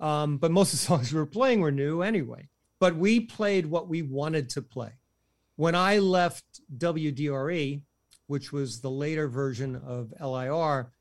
um, 0.00 0.38
but 0.38 0.50
most 0.50 0.72
of 0.72 0.78
the 0.78 0.84
songs 0.86 1.12
we 1.12 1.18
were 1.18 1.26
playing 1.26 1.60
were 1.60 1.72
new 1.72 2.02
anyway. 2.02 2.48
But 2.80 2.96
we 2.96 3.20
played 3.20 3.66
what 3.66 3.88
we 3.88 4.02
wanted 4.02 4.50
to 4.50 4.62
play. 4.62 4.92
When 5.56 5.74
I 5.74 5.98
left 5.98 6.44
WDRE, 6.76 7.82
which 8.28 8.52
was 8.52 8.80
the 8.80 8.90
later 8.90 9.26
version 9.26 9.74
of 9.74 10.12
LIR, 10.20 10.92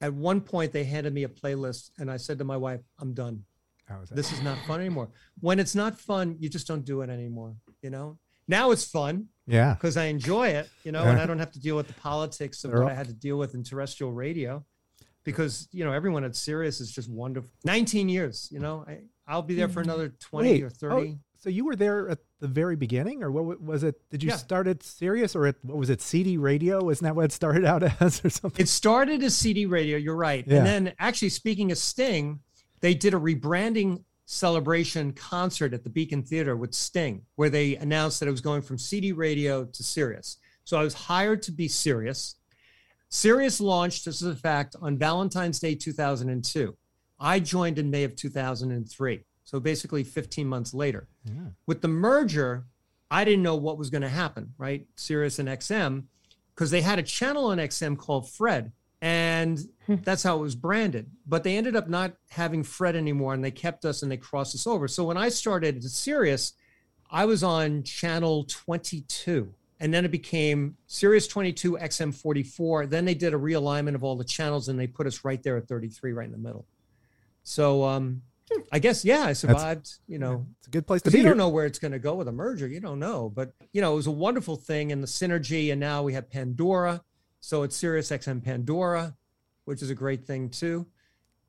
at 0.00 0.12
one 0.12 0.40
point 0.40 0.72
they 0.72 0.84
handed 0.84 1.14
me 1.14 1.24
a 1.24 1.28
playlist, 1.28 1.90
and 1.98 2.10
I 2.10 2.16
said 2.16 2.38
to 2.38 2.44
my 2.44 2.56
wife, 2.56 2.80
"I'm 2.98 3.14
done." 3.14 3.44
How 3.86 4.00
that? 4.00 4.14
this 4.14 4.32
is 4.32 4.42
not 4.42 4.58
fun 4.66 4.80
anymore. 4.80 5.10
When 5.40 5.60
it's 5.60 5.74
not 5.74 6.00
fun, 6.00 6.36
you 6.40 6.48
just 6.48 6.66
don't 6.66 6.84
do 6.84 7.02
it 7.02 7.10
anymore. 7.10 7.54
You 7.82 7.90
know, 7.90 8.18
now 8.48 8.72
it's 8.72 8.84
fun 8.84 9.28
yeah. 9.46 9.74
because 9.74 9.96
I 9.96 10.06
enjoy 10.06 10.48
it, 10.48 10.68
you 10.84 10.90
know, 10.90 11.02
and 11.02 11.20
I 11.20 11.26
don't 11.26 11.38
have 11.38 11.52
to 11.52 11.60
deal 11.60 11.76
with 11.76 11.86
the 11.86 11.94
politics 11.94 12.64
of 12.64 12.72
what 12.72 12.90
I 12.90 12.94
had 12.94 13.06
to 13.06 13.12
deal 13.12 13.36
with 13.36 13.54
in 13.54 13.62
terrestrial 13.62 14.12
radio 14.12 14.64
because, 15.24 15.68
you 15.72 15.84
know, 15.84 15.92
everyone 15.92 16.24
at 16.24 16.34
Sirius 16.34 16.80
is 16.80 16.90
just 16.92 17.10
wonderful. 17.10 17.50
19 17.64 18.08
years, 18.08 18.48
you 18.50 18.58
know, 18.58 18.84
I, 18.86 19.00
I'll 19.26 19.42
be 19.42 19.54
there 19.54 19.68
for 19.68 19.82
hmm. 19.82 19.90
another 19.90 20.08
20 20.08 20.50
Wait, 20.50 20.62
or 20.62 20.66
oh, 20.66 21.00
30. 21.00 21.18
so 21.38 21.50
you 21.50 21.64
were 21.64 21.76
there 21.76 22.08
at 22.08 22.18
the 22.40 22.48
very 22.48 22.76
beginning, 22.76 23.22
or 23.22 23.30
what 23.30 23.60
was 23.60 23.82
it? 23.82 24.00
Did 24.10 24.22
you 24.22 24.30
Yeah. 24.30 24.36
start 24.36 24.66
at 24.66 24.82
Sirius, 24.82 25.36
or 25.36 25.46
at 25.46 25.56
what 25.62 25.76
was 25.76 25.90
it? 25.90 26.00
CD 26.00 26.36
Radio? 26.36 26.88
Isn't 26.90 27.04
that 27.04 27.14
what 27.14 27.26
it 27.26 27.32
started 27.32 27.64
out 27.64 27.82
as, 28.00 28.24
or 28.24 28.30
something? 28.30 28.62
It 28.62 28.68
started 28.68 29.22
as 29.22 29.36
CD 29.36 29.66
radio, 29.66 29.96
you're 29.96 30.16
right. 30.16 30.44
Yeah. 30.46 30.58
And 30.58 30.66
then 30.66 30.94
actually, 30.98 31.28
speaking 31.28 31.70
of 31.70 31.78
Sting, 31.78 32.40
they 32.80 32.94
did 32.94 33.14
a 33.14 33.18
rebranding 33.18 34.04
celebration 34.30 35.12
concert 35.12 35.74
at 35.74 35.82
the 35.82 35.90
Beacon 35.90 36.22
Theater 36.22 36.56
with 36.56 36.72
Sting, 36.72 37.22
where 37.34 37.50
they 37.50 37.76
announced 37.76 38.20
that 38.20 38.28
it 38.28 38.30
was 38.30 38.40
going 38.40 38.62
from 38.62 38.78
CD 38.78 39.12
radio 39.12 39.64
to 39.64 39.82
Sirius. 39.82 40.38
So 40.64 40.78
I 40.78 40.84
was 40.84 40.94
hired 40.94 41.42
to 41.42 41.52
be 41.52 41.66
Sirius. 41.66 42.36
Sirius 43.10 43.60
launched, 43.60 44.04
this 44.04 44.22
is 44.22 44.28
a 44.28 44.36
fact, 44.36 44.76
on 44.80 44.96
Valentine's 44.96 45.58
Day 45.58 45.74
2002. 45.74 46.76
I 47.18 47.40
joined 47.40 47.78
in 47.78 47.90
May 47.90 48.04
of 48.04 48.16
2003. 48.16 49.20
So 49.44 49.58
basically 49.58 50.04
15 50.04 50.46
months 50.46 50.72
later. 50.72 51.08
Yeah. 51.24 51.48
With 51.66 51.82
the 51.82 51.88
merger, 51.88 52.66
I 53.10 53.24
didn't 53.24 53.42
know 53.42 53.56
what 53.56 53.78
was 53.78 53.90
going 53.90 54.02
to 54.02 54.08
happen, 54.08 54.54
right? 54.58 54.86
Sirius 54.96 55.40
and 55.40 55.48
XM, 55.48 56.04
because 56.54 56.70
they 56.70 56.80
had 56.80 57.00
a 57.00 57.02
channel 57.02 57.46
on 57.46 57.58
XM 57.58 57.98
called 57.98 58.30
Fred. 58.30 58.70
And 59.02 59.58
hmm. 59.86 59.96
that's 60.02 60.22
how 60.22 60.36
it 60.36 60.40
was 60.40 60.54
branded. 60.54 61.10
But 61.26 61.42
they 61.42 61.56
ended 61.56 61.74
up 61.74 61.88
not 61.88 62.12
having 62.28 62.62
Fred 62.62 62.94
anymore 62.94 63.34
and 63.34 63.42
they 63.42 63.50
kept 63.50 63.84
us 63.84 64.02
and 64.02 64.12
they 64.12 64.18
crossed 64.18 64.54
us 64.54 64.66
over. 64.66 64.86
So 64.86 65.04
when 65.04 65.16
I 65.16 65.30
started 65.30 65.78
at 65.78 65.82
Sirius, 65.82 66.52
I 67.10 67.24
was 67.24 67.42
on 67.42 67.82
channel 67.82 68.44
22. 68.44 69.52
And 69.80 69.92
then 69.94 70.04
it 70.04 70.10
became 70.10 70.76
Sirius 70.86 71.26
22, 71.26 71.78
XM 71.78 72.14
44. 72.14 72.86
Then 72.86 73.06
they 73.06 73.14
did 73.14 73.32
a 73.32 73.38
realignment 73.38 73.94
of 73.94 74.04
all 74.04 74.14
the 74.14 74.24
channels 74.24 74.68
and 74.68 74.78
they 74.78 74.86
put 74.86 75.06
us 75.06 75.24
right 75.24 75.42
there 75.42 75.56
at 75.56 75.66
33, 75.66 76.12
right 76.12 76.26
in 76.26 76.32
the 76.32 76.38
middle. 76.38 76.66
So 77.44 77.84
um, 77.84 78.20
I 78.70 78.78
guess, 78.78 79.04
yeah, 79.04 79.22
I 79.22 79.32
survived, 79.32 79.90
you 80.06 80.18
know, 80.18 80.46
It's 80.58 80.66
a 80.66 80.70
good 80.70 80.86
place 80.86 81.00
to 81.02 81.10
be. 81.10 81.18
you 81.18 81.24
don't 81.24 81.38
know 81.38 81.48
where 81.48 81.64
it's 81.64 81.78
going 81.78 81.92
to 81.92 81.98
go 81.98 82.14
with 82.14 82.28
a 82.28 82.32
merger. 82.32 82.66
You 82.68 82.80
don't 82.80 82.98
know, 82.98 83.30
but 83.34 83.54
you 83.72 83.80
know, 83.80 83.94
it 83.94 83.96
was 83.96 84.06
a 84.06 84.12
wonderful 84.12 84.56
thing 84.56 84.92
and 84.92 85.02
the 85.02 85.06
synergy. 85.06 85.70
And 85.70 85.80
now 85.80 86.02
we 86.02 86.12
have 86.12 86.28
Pandora, 86.30 87.02
so 87.40 87.62
it's 87.62 87.74
Sirius 87.76 88.10
XM 88.10 88.44
Pandora, 88.44 89.16
which 89.64 89.80
is 89.82 89.88
a 89.88 89.94
great 89.94 90.26
thing 90.26 90.50
too. 90.50 90.86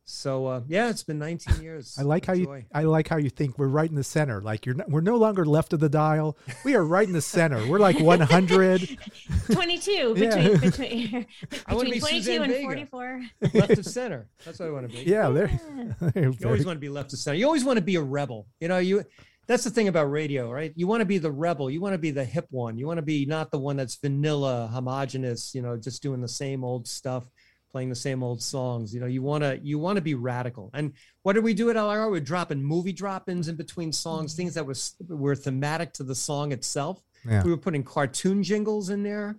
So 0.04 0.46
uh, 0.48 0.62
yeah, 0.68 0.90
it's 0.90 1.04
been 1.04 1.20
19 1.20 1.62
years. 1.62 1.96
I 1.98 2.02
like 2.02 2.26
how 2.26 2.34
of 2.34 2.40
you. 2.40 2.64
I 2.74 2.84
like 2.84 3.08
how 3.08 3.18
you 3.18 3.30
think 3.30 3.58
we're 3.58 3.68
right 3.68 3.90
in 3.90 3.96
the 3.96 4.04
center. 4.04 4.42
Like 4.42 4.66
you're. 4.66 4.76
Not, 4.76 4.90
we're 4.90 5.02
no 5.02 5.16
longer 5.16 5.46
left 5.46 5.74
of 5.74 5.80
the 5.80 5.90
dial. 5.90 6.38
We 6.66 6.76
are 6.76 6.84
right 6.84 7.08
in 7.08 7.14
the 7.14 7.22
center. 7.22 7.66
We're 7.68 7.80
like 7.80 8.00
100. 8.00 8.98
22 9.52 10.16
Yeah. 10.18 10.36
between, 10.36 10.60
between, 10.60 11.28
I 11.68 11.74
wanna 11.74 11.90
between 11.90 11.92
be 11.92 12.00
22 12.00 12.24
Suzanne 12.24 12.44
and 12.44 12.52
Vega. 12.52 12.64
44. 12.64 13.22
left 13.54 13.72
of 13.72 13.86
center. 13.86 14.28
That's 14.44 14.60
what 14.60 14.68
I 14.68 14.72
want 14.72 14.92
to 14.92 14.98
be. 14.98 15.10
Yeah, 15.10 15.30
there. 15.30 15.50
You 16.16 16.36
always 16.46 16.66
want 16.66 16.76
to 16.78 16.82
be 16.82 16.90
left 16.90 17.14
of 17.14 17.20
center. 17.20 17.38
You 17.38 17.46
always 17.46 17.64
want 17.64 17.78
to 17.78 17.84
be 17.84 17.96
a 17.96 18.02
rebel. 18.02 18.48
You 18.60 18.68
know, 18.68 18.80
you 18.80 19.04
that's 19.48 19.64
the 19.64 19.70
thing 19.70 19.88
about 19.88 20.06
radio, 20.06 20.52
right? 20.52 20.72
You 20.76 20.88
want 20.88 21.02
to 21.02 21.06
be 21.06 21.18
the 21.18 21.32
rebel. 21.32 21.70
You 21.70 21.82
want 21.82 21.94
to 21.94 21.98
be 21.98 22.12
the 22.12 22.24
hip 22.24 22.48
one. 22.52 22.78
You 22.78 22.88
want 22.88 23.00
to 23.00 23.02
be 23.02 23.26
not 23.26 23.52
the 23.52 23.60
one 23.60 23.76
that's 23.76 23.96
vanilla, 23.96 24.70
homogenous, 24.72 25.54
you 25.54 25.62
know, 25.62 25.76
just 25.78 26.02
doing 26.02 26.22
the 26.22 26.28
same 26.28 26.64
old 26.64 26.88
stuff, 26.88 27.26
playing 27.72 27.90
the 27.90 27.96
same 27.96 28.24
old 28.24 28.42
songs. 28.42 28.94
You 28.94 29.00
know, 29.00 29.06
you 29.06 29.22
want 29.22 29.44
to 29.44 29.60
you 29.62 29.80
want 29.80 29.98
to 29.98 30.02
be 30.02 30.16
radical. 30.16 30.70
And 30.74 30.94
what 31.24 31.34
did 31.34 31.44
we 31.44 31.54
do 31.54 31.70
at 31.70 31.76
LIR? 31.76 32.10
We're 32.10 32.20
dropping 32.22 32.64
movie 32.64 32.94
drop-ins 32.94 33.48
in 33.48 33.56
between 33.56 33.92
songs, 33.92 34.32
mm-hmm. 34.32 34.38
things 34.38 34.54
that 34.56 34.66
was 34.66 34.96
were 35.08 35.36
thematic 35.36 35.94
to 35.94 36.04
the 36.04 36.16
song 36.16 36.52
itself. 36.52 37.02
Yeah. 37.28 37.44
We 37.44 37.52
were 37.52 37.58
putting 37.58 37.84
cartoon 37.84 38.44
jingles 38.44 38.90
in 38.90 39.04
there. 39.04 39.38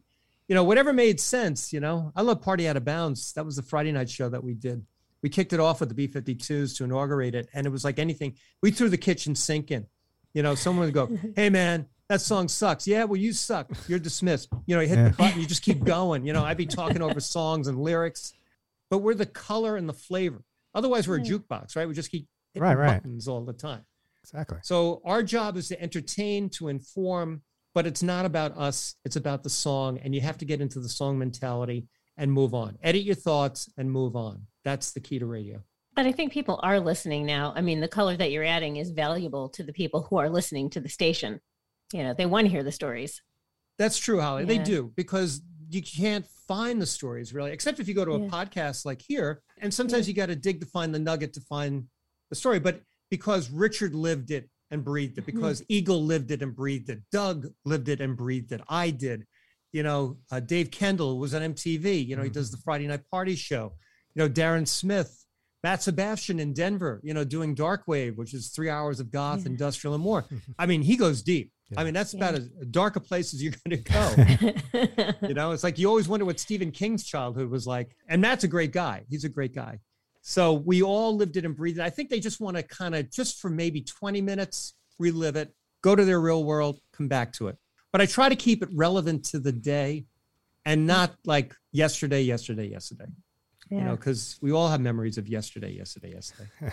You 0.49 0.55
know, 0.55 0.64
whatever 0.64 0.93
made 0.93 1.20
sense, 1.20 1.72
you 1.72 1.80
know. 1.80 2.12
I 2.14 2.22
love 2.22 2.43
Party 2.43 2.68
Out 2.68 2.76
of 2.76 2.85
Bounds. 2.85 3.33
That 3.35 3.45
was 3.45 3.57
the 3.57 3.62
Friday 3.62 3.93
night 3.93 4.11
show 4.11 4.28
that 4.28 4.43
we 4.43 4.55
did 4.55 4.85
we 5.22 5.28
kicked 5.28 5.53
it 5.53 5.61
off 5.61 5.80
with 5.80 5.89
the 5.89 5.95
B-52s 5.95 6.76
to 6.76 6.85
inaugurate 6.85 7.35
it, 7.35 7.49
and 7.55 7.66
it 7.66 7.70
was 7.70 7.85
like 7.85 7.99
anything. 7.99 8.35
We 8.61 8.72
threw 8.72 8.89
the 8.89 8.99
kitchen 8.99 9.35
sink 9.35 9.70
in. 9.70 9.87
You 10.35 10.43
know, 10.43 10.55
someone 10.55 10.87
would 10.87 10.95
go, 10.95 11.11
"Hey, 11.37 11.49
man, 11.49 11.87
that 12.12 12.20
song 12.20 12.48
sucks." 12.48 12.86
Yeah, 12.86 13.04
well, 13.04 13.16
you 13.16 13.32
suck. 13.32 13.70
You're 13.88 13.98
dismissed. 13.98 14.48
You 14.66 14.76
know, 14.76 14.82
you 14.82 14.88
hit 14.88 14.98
Yeah. 14.98 15.08
the 15.08 15.16
button, 15.16 15.40
you 15.40 15.46
just 15.46 15.62
keep 15.62 15.84
going. 15.84 16.26
You 16.26 16.32
know, 16.32 16.44
I'd 16.44 16.56
be 16.56 16.66
talking 16.66 17.02
over 17.02 17.20
songs 17.20 17.68
and 17.68 17.80
lyrics, 17.80 18.32
but 18.90 18.98
we're 18.98 19.14
the 19.14 19.26
color 19.26 19.76
and 19.76 19.88
the 19.88 19.94
flavor. 19.94 20.44
Otherwise, 20.74 21.08
we're 21.08 21.16
a 21.16 21.20
hmm. 21.20 21.34
jukebox, 21.34 21.76
right? 21.76 21.86
We 21.88 21.94
just 21.94 22.10
keep 22.10 22.26
hitting 22.54 22.66
Right, 22.66 22.76
right. 22.76 23.02
buttons 23.02 23.28
all 23.28 23.44
the 23.44 23.52
time. 23.52 23.84
Exactly. 24.22 24.58
So 24.62 25.02
our 25.04 25.22
job 25.22 25.56
is 25.56 25.68
to 25.68 25.80
entertain, 25.82 26.48
to 26.50 26.68
inform, 26.68 27.42
but 27.74 27.86
it's 27.86 28.02
not 28.02 28.24
about 28.24 28.56
us. 28.56 28.94
It's 29.04 29.16
about 29.16 29.42
the 29.42 29.50
song, 29.50 29.98
and 29.98 30.14
you 30.14 30.20
have 30.20 30.38
to 30.38 30.44
get 30.44 30.60
into 30.60 30.80
the 30.80 30.88
song 30.88 31.18
mentality 31.18 31.88
and 32.16 32.30
move 32.30 32.54
on. 32.54 32.78
Edit 32.82 33.02
your 33.02 33.14
thoughts 33.14 33.68
and 33.76 33.90
move 33.90 34.14
on. 34.14 34.46
That's 34.64 34.92
the 34.92 35.00
key 35.00 35.18
to 35.18 35.26
radio. 35.26 35.62
But 35.94 36.06
I 36.06 36.12
think 36.12 36.32
people 36.32 36.58
are 36.62 36.80
listening 36.80 37.26
now. 37.26 37.52
I 37.54 37.60
mean, 37.60 37.80
the 37.80 37.88
color 37.88 38.16
that 38.16 38.30
you're 38.30 38.44
adding 38.44 38.76
is 38.76 38.90
valuable 38.90 39.48
to 39.50 39.62
the 39.62 39.72
people 39.72 40.02
who 40.02 40.16
are 40.16 40.30
listening 40.30 40.70
to 40.70 40.80
the 40.80 40.88
station. 40.88 41.40
You 41.93 42.03
know, 42.05 42.14
they 42.14 42.26
want 42.26 42.47
to 42.47 42.51
hear 42.51 42.62
the 42.62 42.72
stories. 42.72 43.22
That's 43.78 43.99
true, 43.99 44.20
Holly. 44.20 44.45
They 44.45 44.59
do 44.59 44.93
because 44.97 45.40
you 45.70 45.82
can't 45.82 46.26
find 46.47 46.80
the 46.80 46.86
stories 46.86 47.32
really, 47.32 47.51
except 47.53 47.80
if 47.80 47.88
you 47.88 47.95
go 47.95 48.05
to 48.05 48.12
a 48.12 48.20
Yeah. 48.20 48.28
podcast 48.28 48.84
like 48.84 49.01
here. 49.01 49.43
And 49.59 49.72
sometimes 49.72 50.07
you 50.07 50.14
got 50.14 50.26
to 50.26 50.36
dig 50.36 50.61
to 50.61 50.66
find 50.66 50.95
the 50.95 50.99
nugget 50.99 51.32
to 51.34 51.40
find 51.40 51.86
the 52.28 52.36
story. 52.36 52.61
But 52.61 52.82
because 53.11 53.51
Richard 53.51 53.95
lived 53.95 54.30
it 54.30 54.51
and 54.70 54.84
breathed 54.84 55.18
it, 55.18 55.22
Mhm. 55.22 55.26
because 55.26 55.62
Egil 55.68 56.05
lived 56.05 56.30
it 56.30 56.43
and 56.43 56.55
breathed 56.55 56.90
it, 56.90 57.01
Doug 57.11 57.47
lived 57.64 57.88
it 57.88 58.01
and 58.01 58.16
breathed 58.16 58.53
it, 58.53 58.61
I 58.68 58.90
did. 58.90 59.26
You 59.72 59.82
know, 59.82 60.18
uh, 60.30 60.40
Dave 60.40 60.70
Kendall 60.70 61.18
was 61.18 61.32
on 61.32 61.43
MTV. 61.43 62.07
You 62.07 62.16
know, 62.16 62.22
he 62.22 62.30
does 62.30 62.51
the 62.51 62.59
Friday 62.59 62.86
Night 62.86 63.09
Party 63.11 63.34
show. 63.34 63.72
You 64.14 64.20
know, 64.22 64.28
Darren 64.28 64.68
Smith, 64.68 65.24
Matt 65.62 65.82
Sebastian 65.82 66.38
in 66.38 66.53
Denver. 66.53 67.01
You 67.03 67.14
know, 67.14 67.24
doing 67.24 67.55
Dark 67.55 67.84
Wave, 67.88 68.18
which 68.18 68.34
is 68.34 68.49
three 68.49 68.68
hours 68.68 69.01
of 69.01 69.11
goth, 69.11 69.40
Yeah. 69.40 69.47
industrial, 69.53 69.95
and 69.95 70.03
more. 70.05 70.26
I 70.59 70.66
mean, 70.66 70.82
he 70.82 70.97
goes 70.97 71.22
deep. 71.22 71.53
I 71.76 71.84
mean, 71.84 71.94
that's 71.94 72.14
Yeah. 72.14 72.28
about 72.28 72.34
as 72.34 72.48
dark 72.70 72.96
a 72.96 73.00
place 73.00 73.34
as 73.34 73.42
you're 73.42 73.54
going 73.64 73.82
to 73.82 73.92
go. 73.92 75.18
You 75.28 75.34
know, 75.34 75.52
it's 75.52 75.62
like 75.64 75.78
you 75.78 75.88
always 75.88 76.08
wonder 76.08 76.24
what 76.26 76.40
Stephen 76.40 76.72
King's 76.72 77.04
childhood 77.04 77.48
was 77.48 77.66
like. 77.66 77.96
And 78.08 78.20
Matt's 78.20 78.44
a 78.44 78.48
great 78.48 78.72
guy. 78.72 79.04
He's 79.08 79.24
a 79.24 79.28
great 79.28 79.54
guy. 79.54 79.78
So 80.20 80.52
we 80.52 80.82
all 80.82 81.16
lived 81.16 81.36
it 81.36 81.44
and 81.44 81.56
breathed 81.56 81.78
it. 81.78 81.82
I 81.82 81.90
think 81.90 82.10
they 82.10 82.20
just 82.20 82.40
want 82.40 82.56
to 82.56 82.62
kind 82.62 82.94
of 82.94 83.10
just 83.10 83.40
for 83.40 83.50
maybe 83.50 83.80
20 83.82 84.20
minutes 84.20 84.74
relive 84.98 85.36
it, 85.36 85.54
go 85.82 85.94
to 85.94 86.04
their 86.04 86.20
real 86.20 86.44
world, 86.44 86.80
come 86.92 87.08
back 87.08 87.32
to 87.34 87.48
it. 87.48 87.56
But 87.92 88.00
I 88.00 88.06
try 88.06 88.28
to 88.28 88.36
keep 88.36 88.62
it 88.62 88.68
relevant 88.72 89.24
to 89.26 89.38
the 89.38 89.52
day 89.52 90.06
and 90.64 90.82
hmm. 90.82 90.86
not 90.86 91.14
like 91.24 91.54
yesterday, 91.72 92.22
yesterday, 92.22 92.68
yesterday. 92.68 93.06
You 93.70 93.80
know, 93.80 93.96
because 93.96 94.38
we 94.42 94.52
all 94.52 94.68
have 94.68 94.82
memories 94.82 95.16
of 95.16 95.28
yesterday, 95.28 95.72
yesterday, 95.72 96.12
yesterday. 96.12 96.50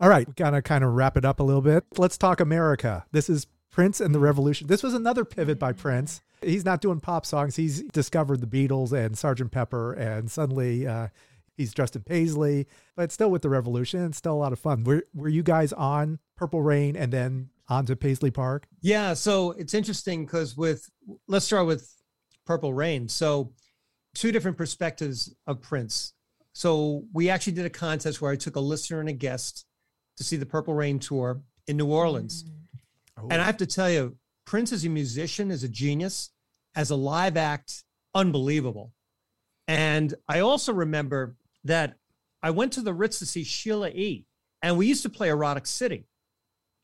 All 0.00 0.08
right, 0.08 0.26
we 0.26 0.32
gotta 0.32 0.62
kind 0.62 0.82
of 0.82 0.94
wrap 0.94 1.18
it 1.18 1.26
up 1.26 1.40
a 1.40 1.42
little 1.42 1.60
bit. 1.60 1.84
Let's 1.98 2.16
talk 2.16 2.40
America. 2.40 3.04
This 3.12 3.28
is 3.28 3.46
Prince 3.72 4.00
and 4.00 4.14
the 4.14 4.20
Revolution. 4.20 4.68
This 4.68 4.82
was 4.82 4.94
another 4.94 5.24
pivot 5.24 5.58
by 5.58 5.72
Prince. 5.72 6.20
He's 6.42 6.64
not 6.64 6.80
doing 6.80 7.00
pop 7.00 7.24
songs. 7.26 7.56
He's 7.56 7.82
discovered 7.82 8.40
the 8.40 8.46
Beatles 8.46 8.92
and 8.92 9.14
Sgt. 9.14 9.50
Pepper, 9.50 9.94
and 9.94 10.30
suddenly 10.30 10.86
uh, 10.86 11.08
he's 11.56 11.72
dressed 11.72 11.96
in 11.96 12.02
paisley, 12.02 12.66
but 12.96 13.10
still 13.10 13.30
with 13.30 13.42
the 13.42 13.48
Revolution. 13.48 14.04
It's 14.04 14.18
still 14.18 14.34
a 14.34 14.34
lot 14.34 14.52
of 14.52 14.58
fun. 14.58 14.84
Were 14.84 15.04
Were 15.14 15.28
you 15.28 15.42
guys 15.42 15.72
on 15.72 16.18
Purple 16.36 16.62
Rain 16.62 16.96
and 16.96 17.12
then 17.12 17.48
on 17.68 17.86
to 17.86 17.96
Paisley 17.96 18.30
Park? 18.30 18.66
Yeah, 18.82 19.14
so 19.14 19.52
it's 19.52 19.74
interesting 19.74 20.26
because 20.26 20.56
with 20.56 20.90
let's 21.26 21.46
start 21.46 21.66
with 21.66 21.96
Purple 22.44 22.74
Rain. 22.74 23.08
So 23.08 23.52
two 24.14 24.32
different 24.32 24.58
perspectives 24.58 25.34
of 25.46 25.62
Prince. 25.62 26.12
So 26.52 27.04
we 27.14 27.30
actually 27.30 27.54
did 27.54 27.64
a 27.64 27.70
contest 27.70 28.20
where 28.20 28.30
I 28.30 28.36
took 28.36 28.56
a 28.56 28.60
listener 28.60 29.00
and 29.00 29.08
a 29.08 29.14
guest 29.14 29.64
to 30.18 30.24
see 30.24 30.36
the 30.36 30.44
Purple 30.44 30.74
Rain 30.74 30.98
tour 30.98 31.40
in 31.66 31.78
New 31.78 31.86
Orleans. 31.86 32.44
Oh, 33.18 33.28
And 33.30 33.40
I 33.40 33.44
have 33.44 33.58
to 33.58 33.66
tell 33.66 33.90
you, 33.90 34.16
Prince 34.46 34.72
as 34.72 34.84
a 34.84 34.88
musician 34.88 35.50
is 35.50 35.62
a 35.64 35.68
genius, 35.68 36.30
as 36.74 36.90
a 36.90 36.96
live 36.96 37.36
act, 37.36 37.84
unbelievable. 38.14 38.92
And 39.68 40.14
I 40.28 40.40
also 40.40 40.72
remember 40.72 41.36
that 41.64 41.94
I 42.42 42.50
went 42.50 42.72
to 42.74 42.80
the 42.80 42.92
Ritz 42.94 43.18
to 43.20 43.26
see 43.26 43.44
Sheila 43.44 43.90
E. 43.90 44.26
And 44.62 44.76
we 44.76 44.86
used 44.86 45.02
to 45.02 45.08
play 45.10 45.28
Erotic 45.28 45.66
City. 45.66 46.06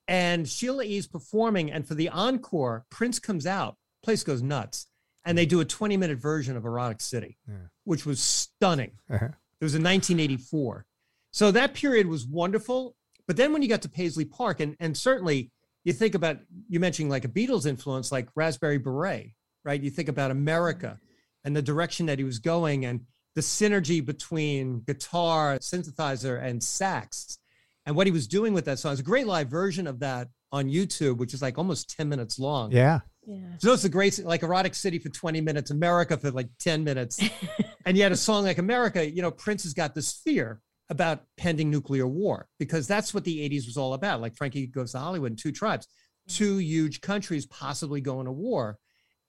And 0.06 0.48
Sheila 0.48 0.84
E. 0.84 0.96
is 0.96 1.06
performing, 1.06 1.70
and 1.70 1.86
for 1.86 1.94
the 1.94 2.08
encore, 2.08 2.86
Prince 2.90 3.18
comes 3.18 3.46
out, 3.46 3.76
place 4.02 4.22
goes 4.24 4.42
nuts. 4.42 4.86
And 5.24 5.36
they 5.36 5.44
do 5.46 5.60
a 5.60 5.64
20 5.64 5.96
minute 5.96 6.18
version 6.18 6.56
of 6.56 6.64
Erotic 6.64 7.00
City, 7.00 7.36
Yeah. 7.46 7.54
which 7.84 8.06
was 8.06 8.20
stunning. 8.20 8.92
Uh-huh. 9.10 9.26
It 9.60 9.64
was 9.64 9.74
in 9.74 9.82
1984. 9.82 10.86
So 11.32 11.50
that 11.50 11.74
period 11.74 12.06
was 12.06 12.26
wonderful. 12.26 12.96
But 13.26 13.36
then 13.36 13.52
when 13.52 13.60
you 13.60 13.68
got 13.68 13.82
to 13.82 13.88
Paisley 13.90 14.24
Park, 14.24 14.60
and, 14.60 14.76
and 14.80 14.96
certainly 14.96 15.50
you 15.88 15.94
think 15.94 16.14
about, 16.14 16.36
you 16.68 16.78
mentioning 16.80 17.08
like 17.08 17.24
a 17.24 17.28
Beatles 17.28 17.64
influence, 17.64 18.12
like 18.12 18.28
Raspberry 18.36 18.76
Beret, 18.76 19.32
right? 19.64 19.82
You 19.82 19.88
think 19.88 20.10
about 20.10 20.30
America 20.30 21.00
and 21.44 21.56
the 21.56 21.62
direction 21.62 22.06
that 22.06 22.18
he 22.18 22.24
was 22.24 22.38
going 22.38 22.84
and 22.84 23.00
the 23.34 23.40
synergy 23.40 24.04
between 24.04 24.80
guitar, 24.80 25.58
synthesizer, 25.60 26.42
and 26.42 26.62
sax, 26.62 27.38
and 27.86 27.96
what 27.96 28.06
he 28.06 28.10
was 28.10 28.28
doing 28.28 28.52
with 28.52 28.66
that 28.66 28.78
song. 28.78 28.92
It's 28.92 29.00
a 29.00 29.04
great 29.04 29.26
live 29.26 29.48
version 29.48 29.86
of 29.86 30.00
that 30.00 30.28
on 30.52 30.66
YouTube, 30.66 31.16
which 31.16 31.32
is 31.32 31.40
like 31.40 31.56
almost 31.56 31.96
10 31.96 32.08
minutes 32.08 32.38
long. 32.38 32.70
yeah. 32.70 33.00
Yeah. 33.26 33.36
So 33.58 33.74
it's 33.74 33.84
a 33.84 33.90
great, 33.90 34.18
like 34.24 34.42
Erotic 34.42 34.74
City 34.74 34.98
for 34.98 35.10
20 35.10 35.42
minutes, 35.42 35.70
America 35.70 36.16
for 36.16 36.30
like 36.30 36.48
10 36.60 36.82
minutes. 36.82 37.22
and 37.86 37.94
yet 37.94 38.10
a 38.10 38.16
song 38.16 38.44
like 38.44 38.56
America, 38.56 39.06
you 39.06 39.20
know, 39.20 39.30
Prince 39.30 39.64
has 39.64 39.74
got 39.74 39.94
this 39.94 40.12
fear 40.12 40.62
about 40.90 41.24
pending 41.36 41.70
nuclear 41.70 42.06
war 42.06 42.48
because 42.58 42.86
that's 42.86 43.12
what 43.12 43.24
the 43.24 43.48
80s 43.48 43.66
was 43.66 43.76
all 43.76 43.94
about. 43.94 44.20
Like 44.20 44.36
Frankie 44.36 44.66
Goes 44.66 44.92
to 44.92 44.98
Hollywood 44.98 45.32
and 45.32 45.38
Two 45.38 45.52
Tribes, 45.52 45.86
mm-hmm. 45.86 46.36
two 46.36 46.58
huge 46.58 47.00
countries 47.00 47.46
possibly 47.46 48.00
going 48.00 48.26
to 48.26 48.32
war. 48.32 48.78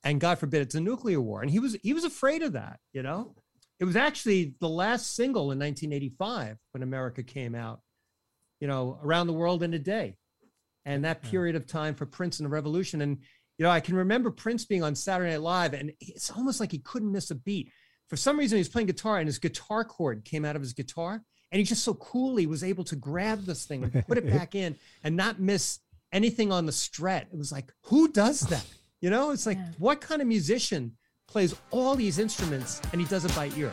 And 0.04 0.22
God 0.22 0.40
forbid 0.40 0.62
it's 0.62 0.76
a 0.76 0.82
nuclear 0.82 1.20
war. 1.20 1.42
And 1.42 1.52
he 1.52 1.60
was 1.60 1.78
he 1.84 1.94
was 1.94 2.06
afraid 2.06 2.42
of 2.42 2.54
that, 2.54 2.80
you 2.94 3.04
know? 3.04 3.36
It 3.80 3.86
was 3.86 3.96
actually 3.96 4.56
the 4.60 4.70
last 4.70 5.16
single 5.16 5.52
in 5.52 5.60
1985 5.60 6.58
when 6.72 6.84
America 6.84 7.24
came 7.24 7.56
out, 7.56 7.82
you 8.60 8.68
know, 8.68 9.00
around 9.04 9.28
the 9.28 9.34
world 9.34 9.64
in 9.64 9.74
a 9.74 9.80
day. 9.80 10.18
And 10.86 11.06
that 11.06 11.22
mm-hmm. 11.22 11.32
period 11.32 11.56
of 11.56 11.68
time 11.68 11.96
for 11.96 12.06
Prince 12.06 12.40
and 12.40 12.46
the 12.46 12.50
Revolution. 12.50 13.02
And 13.02 13.20
you 13.60 13.64
know, 13.64 13.72
I 13.72 13.82
can 13.82 13.96
remember 13.96 14.32
Prince 14.32 14.66
being 14.66 14.84
on 14.84 14.96
Saturday 14.96 15.32
Night 15.32 15.42
Live, 15.42 15.74
and 15.74 15.92
it's 16.00 16.32
almost 16.32 16.62
like 16.62 16.72
he 16.72 16.80
couldn't 16.80 17.12
miss 17.12 17.30
a 17.30 17.36
beat. 17.36 17.70
For 18.08 18.16
some 18.16 18.40
reason, 18.40 18.56
he 18.56 18.62
was 18.62 18.70
playing 18.70 18.88
guitar, 18.88 19.20
and 19.20 19.28
his 19.28 19.38
guitar 19.38 19.84
cord 19.84 20.24
came 20.24 20.46
out 20.46 20.56
of 20.56 20.62
his 20.62 20.72
guitar, 20.72 21.22
and 21.52 21.60
he 21.60 21.66
just 21.66 21.84
so 21.84 21.94
coolly 21.96 22.46
was 22.46 22.64
able 22.64 22.84
to 22.86 22.96
grab 22.96 23.46
this 23.46 23.66
thing 23.66 23.84
and 23.84 24.06
put 24.08 24.18
it 24.18 24.28
back 24.38 24.56
in 24.56 24.76
and 25.04 25.16
not 25.16 25.40
miss 25.40 25.80
anything 26.12 26.52
on 26.52 26.66
the 26.66 26.72
stret. 26.72 27.28
It 27.32 27.38
was 27.38 27.52
like, 27.52 27.72
who 27.84 28.08
does 28.12 28.42
that? 28.42 28.66
You 29.02 29.10
know, 29.10 29.32
it's 29.32 29.46
like, 29.46 29.58
Yeah. 29.58 29.72
what 29.78 30.02
kind 30.02 30.22
of 30.22 30.28
musician 30.28 30.96
plays 31.28 31.56
all 31.72 31.96
these 31.96 32.20
instruments 32.20 32.82
and 32.92 33.00
he 33.02 33.08
does 33.08 33.26
it 33.26 33.36
by 33.36 33.50
ear? 33.56 33.72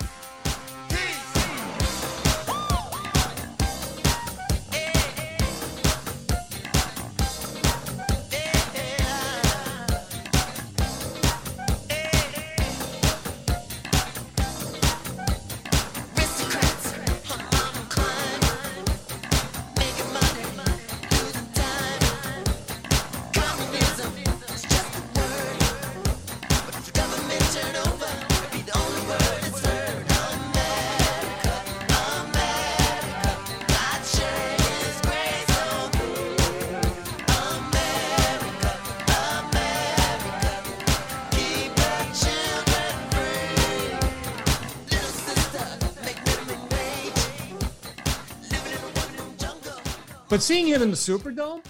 But 50.37 50.43
seeing 50.43 50.67
him 50.67 50.83
in 50.83 50.91
the 50.91 50.97
Superdome, 50.99 51.65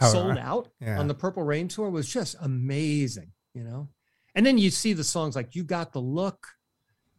Oh, 0.00 0.10
sold 0.12 0.30
right. 0.30 0.38
out 0.38 0.68
Yeah. 0.80 0.98
on 0.98 1.06
the 1.06 1.14
Purple 1.14 1.44
Rain 1.44 1.68
tour 1.68 1.88
was 1.88 2.08
just 2.08 2.34
amazing, 2.40 3.30
you 3.54 3.62
know. 3.62 3.90
And 4.34 4.44
then 4.44 4.58
you 4.58 4.70
see 4.72 4.92
the 4.92 5.04
songs 5.04 5.36
like 5.36 5.54
"You 5.54 5.62
Got 5.62 5.92
the 5.92 6.00
Look," 6.00 6.48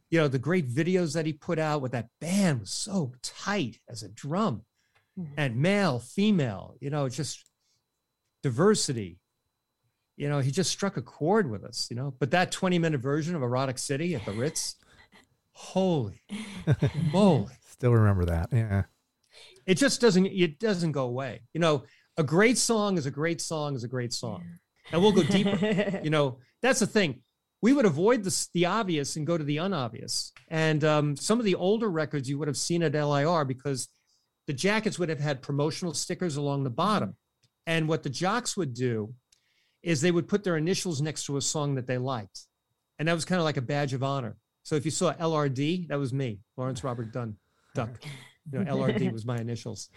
you 0.10 0.20
know, 0.20 0.28
the 0.28 0.40
great 0.40 0.68
videos 0.70 1.14
that 1.14 1.26
he 1.26 1.32
put 1.32 1.58
out 1.58 1.82
with 1.82 1.94
that 1.94 2.10
band 2.20 2.60
was 2.60 2.70
so 2.72 3.14
tight 3.22 3.80
as 3.88 4.04
a 4.04 4.10
drum, 4.10 4.66
Mhm. 5.18 5.30
and 5.38 5.56
male, 5.56 6.00
female, 6.00 6.76
you 6.82 6.90
know, 6.90 7.08
just 7.08 7.46
diversity. 8.44 9.22
You 10.18 10.28
know, 10.28 10.40
he 10.40 10.52
just 10.52 10.70
struck 10.70 10.98
a 10.98 11.02
chord 11.02 11.50
with 11.50 11.64
us, 11.64 11.88
you 11.90 11.96
know. 11.96 12.12
But 12.20 12.32
that 12.32 12.52
twenty-minute 12.52 13.00
version 13.00 13.36
of 13.38 13.42
"Erotic 13.42 13.78
City" 13.78 14.16
at 14.16 14.26
the 14.26 14.34
Ritz, 14.34 14.76
holy 15.54 16.24
moly! 17.14 17.54
Still 17.70 17.94
remember 17.94 18.26
that. 18.26 18.50
Yeah. 18.52 18.84
It 19.70 19.78
just 19.78 20.02
doesn't 20.02 20.26
it 20.26 20.60
doesn't 20.60 20.92
go 20.94 21.04
away. 21.04 21.42
You 21.54 21.62
know 21.62 21.84
a 22.18 22.24
great 22.24 22.58
song 22.58 22.98
is 22.98 23.06
a 23.06 23.12
great 23.12 23.40
song 23.40 23.76
is 23.76 23.84
a 23.84 23.88
great 23.88 24.12
song. 24.12 24.44
And 24.92 25.02
we'll 25.02 25.12
go 25.12 25.24
deeper. 25.24 26.02
You 26.04 26.10
know 26.10 26.40
that's 26.62 26.80
the 26.80 26.88
thing. 26.88 27.22
We 27.62 27.74
would 27.74 27.86
avoid 27.86 28.24
the, 28.24 28.48
the 28.54 28.66
obvious 28.66 29.16
and 29.16 29.28
go 29.28 29.38
to 29.38 29.44
the 29.44 29.60
unobvious. 29.60 30.32
And 30.48 30.84
um, 30.84 31.16
some 31.18 31.40
of 31.40 31.46
the 31.46 31.56
older 31.56 31.90
records 31.90 32.30
you 32.30 32.40
would 32.40 32.48
have 32.48 32.58
seen 32.58 32.84
at 32.84 32.94
lir 32.94 33.46
because 33.46 33.90
the 34.48 34.54
jackets 34.54 34.98
would 34.98 35.10
have 35.10 35.20
had 35.20 35.42
promotional 35.42 35.94
stickers 35.94 36.38
along 36.38 36.64
the 36.64 36.70
bottom. 36.70 37.16
And 37.68 37.88
what 37.88 38.04
the 38.04 38.10
jocks 38.10 38.58
would 38.58 38.74
do 38.74 39.14
is 39.84 40.02
they 40.02 40.12
would 40.12 40.28
put 40.28 40.44
their 40.44 40.58
initials 40.58 41.02
next 41.02 41.26
to 41.26 41.38
a 41.38 41.42
song 41.42 41.76
that 41.76 41.86
they 41.86 41.98
liked. 41.98 42.48
And 42.98 43.08
that 43.08 43.14
was 43.14 43.26
kind 43.26 43.40
of 43.40 43.46
like 43.46 43.58
a 43.58 43.62
badge 43.62 43.94
of 43.94 44.04
honor. 44.04 44.38
So 44.64 44.76
if 44.76 44.86
you 44.86 44.92
saw 44.92 45.14
lrd 45.14 45.88
that 45.88 46.00
was 46.00 46.14
me 46.14 46.40
lawrence 46.58 46.84
robert 46.84 47.12
dunn 47.12 47.36
duck 47.76 47.90
you 48.52 48.60
know 48.64 48.76
lrd 48.78 49.12
was 49.14 49.26
my 49.26 49.38
initials. 49.38 49.90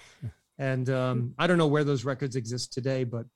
And 0.59 0.89
um, 0.90 1.35
i 1.39 1.47
don't 1.47 1.59
know 1.59 1.66
where 1.66 1.85
those 1.85 2.05
records 2.05 2.36
exist 2.36 2.73
today 2.73 3.05
but 3.05 3.27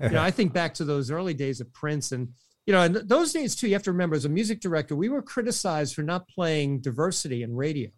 you 0.00 0.10
know 0.10 0.22
i 0.22 0.30
think 0.30 0.52
back 0.52 0.74
to 0.74 0.84
those 0.84 1.10
early 1.10 1.34
days 1.34 1.60
of 1.60 1.72
prince 1.72 2.12
and 2.12 2.28
you 2.66 2.72
know 2.72 2.82
and 2.82 2.96
those 2.96 3.32
days 3.32 3.54
too 3.56 3.66
you 3.68 3.72
have 3.74 3.82
to 3.84 3.92
remember 3.92 4.16
as 4.16 4.24
a 4.24 4.28
music 4.28 4.60
director 4.60 4.94
we 4.96 5.08
were 5.08 5.22
criticized 5.22 5.94
for 5.94 6.02
not 6.02 6.28
playing 6.28 6.80
diversity 6.80 7.42
in 7.42 7.54
radio. 7.54 7.90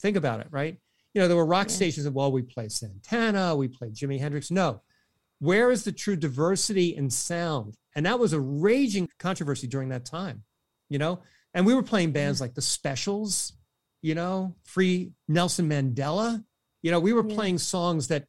Think 0.00 0.16
about 0.16 0.40
it 0.40 0.46
right? 0.50 0.78
You 1.14 1.20
know 1.20 1.28
there 1.28 1.36
were 1.36 1.46
rock 1.46 1.66
Yeah. 1.68 1.74
stations 1.74 2.04
that 2.04 2.12
well 2.12 2.30
we 2.32 2.42
played 2.42 2.70
santana 2.72 3.56
we 3.56 3.68
played 3.68 3.94
jimi 3.94 4.18
hendrix. 4.20 4.50
No. 4.50 4.82
Where 5.38 5.70
is 5.70 5.84
the 5.84 5.92
true 5.92 6.16
diversity 6.16 6.96
in 6.96 7.10
sound? 7.10 7.74
And 7.94 8.06
that 8.06 8.18
was 8.18 8.32
a 8.32 8.40
raging 8.40 9.08
controversy 9.18 9.66
during 9.66 9.88
that 9.90 10.04
time 10.06 10.44
you 10.88 10.98
know? 10.98 11.18
And 11.52 11.66
we 11.66 11.74
were 11.74 11.82
playing 11.82 12.12
bands 12.12 12.40
like 12.40 12.54
the 12.54 12.62
specials 12.62 13.52
you 14.02 14.14
know 14.14 14.54
free 14.64 15.12
nelson 15.28 15.68
mandela. 15.68 16.44
You 16.82 16.90
know 16.90 17.00
we 17.00 17.12
were 17.12 17.26
Yeah. 17.26 17.34
playing 17.34 17.58
songs 17.58 18.08
that 18.08 18.26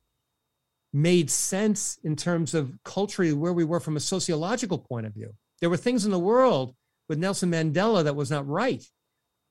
made 0.94 1.30
sense 1.30 2.00
in 2.04 2.16
terms 2.16 2.54
of 2.54 2.78
culturally 2.84 3.34
where 3.34 3.54
we 3.54 3.64
were 3.64 3.80
from 3.80 3.98
a 3.98 4.00
sociological 4.00 4.80
point 4.80 5.06
of 5.06 5.14
view. 5.14 5.34
There 5.60 5.70
were 5.70 5.78
things 5.78 6.06
in 6.06 6.12
the 6.12 6.20
world 6.20 6.76
with 7.10 7.20
nelson 7.20 7.52
mandela 7.52 8.04
that 8.04 8.16
was 8.16 8.30
not 8.32 8.48
right 8.48 8.84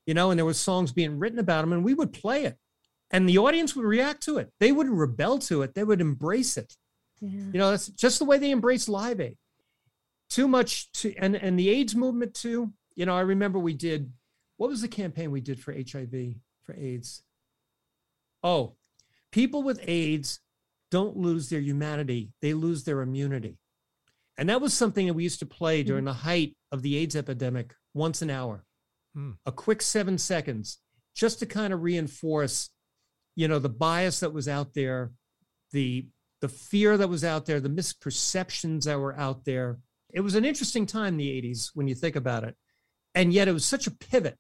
you 0.07 0.15
know 0.15 0.31
and 0.31 0.39
there 0.39 0.45
were 0.45 0.55
songs 0.55 0.93
being 0.93 1.19
written 1.19 1.39
about 1.39 1.65
him 1.65 1.73
and 1.73 1.85
we 1.85 1.95
would 1.95 2.13
play 2.13 2.45
it. 2.45 2.57
And 3.11 3.29
the 3.29 3.39
audience 3.39 3.77
would 3.77 3.85
react 3.85 4.23
to 4.25 4.39
it. 4.39 4.51
They 4.59 4.73
wouldn't 4.73 4.97
rebel 4.97 5.39
to 5.41 5.63
it. 5.63 5.75
They 5.75 5.85
would 5.85 6.01
embrace 6.01 6.57
it. 6.57 6.77
Yeah. 7.21 7.31
you 7.53 7.59
know 7.59 7.71
that's 7.71 7.89
just 7.89 8.19
the 8.19 8.25
way 8.25 8.39
they 8.39 8.51
embrace 8.51 8.89
live 8.89 9.21
aid. 9.21 9.37
Too 10.29 10.49
much 10.49 10.91
to 11.01 11.15
and 11.17 11.37
and 11.37 11.59
the 11.59 11.69
aids 11.71 11.95
movement 11.95 12.35
too. 12.35 12.73
You 12.97 13.07
know 13.07 13.15
i 13.17 13.21
remember 13.21 13.59
we 13.59 13.75
did 13.75 14.11
what 14.57 14.71
was 14.71 14.83
the 14.83 14.89
campaign 14.89 15.31
we 15.31 15.41
did 15.41 15.61
for 15.61 15.73
hiv 15.73 16.15
for 16.65 16.75
aids 16.77 17.23
oh 18.43 18.75
people 19.33 19.63
with 19.63 19.81
aids 19.87 20.41
don't 20.91 21.17
lose 21.17 21.49
their 21.49 21.61
humanity 21.61 22.33
they 22.41 22.55
lose 22.55 22.85
their 22.85 23.01
immunity 23.03 23.59
And 24.39 24.49
that 24.49 24.61
was 24.61 24.75
something 24.75 25.07
that 25.07 25.15
we 25.15 25.23
used 25.25 25.39
to 25.41 25.47
play 25.47 25.83
during 25.83 26.05
the 26.05 26.13
height 26.13 26.57
of 26.71 26.83
the 26.83 26.97
AIDS 26.97 27.17
epidemic 27.17 27.75
once 27.95 28.21
an 28.23 28.31
hour. 28.31 28.65
Hmm. 29.15 29.33
A 29.47 29.53
quick 29.53 29.81
seven 29.81 30.19
seconds, 30.19 30.79
just 31.15 31.39
to 31.39 31.47
kind 31.47 31.73
of 31.73 31.83
reinforce, 31.83 32.71
you 33.35 33.49
know, 33.49 33.59
the 33.59 33.71
bias 33.71 34.21
that 34.21 34.35
was 34.35 34.49
out 34.49 34.75
there, 34.75 35.13
the 35.73 36.09
the 36.43 36.49
fear 36.49 36.99
that 36.99 37.09
was 37.09 37.25
out 37.25 37.47
there, 37.47 37.61
the 37.61 37.71
misperceptions 37.71 38.85
that 38.85 39.01
were 39.01 39.19
out 39.19 39.45
there. 39.47 39.79
It 40.13 40.21
was 40.21 40.35
an 40.35 40.45
interesting 40.45 40.85
time, 40.85 41.15
in 41.15 41.17
the 41.17 41.43
80s, 41.43 41.71
when 41.73 41.89
you 41.89 41.95
think 41.95 42.15
about 42.15 42.45
it. 42.45 42.55
And 43.15 43.33
yet 43.33 43.49
it 43.49 43.53
was 43.53 43.65
such 43.65 43.87
a 43.87 43.91
pivot 43.91 44.37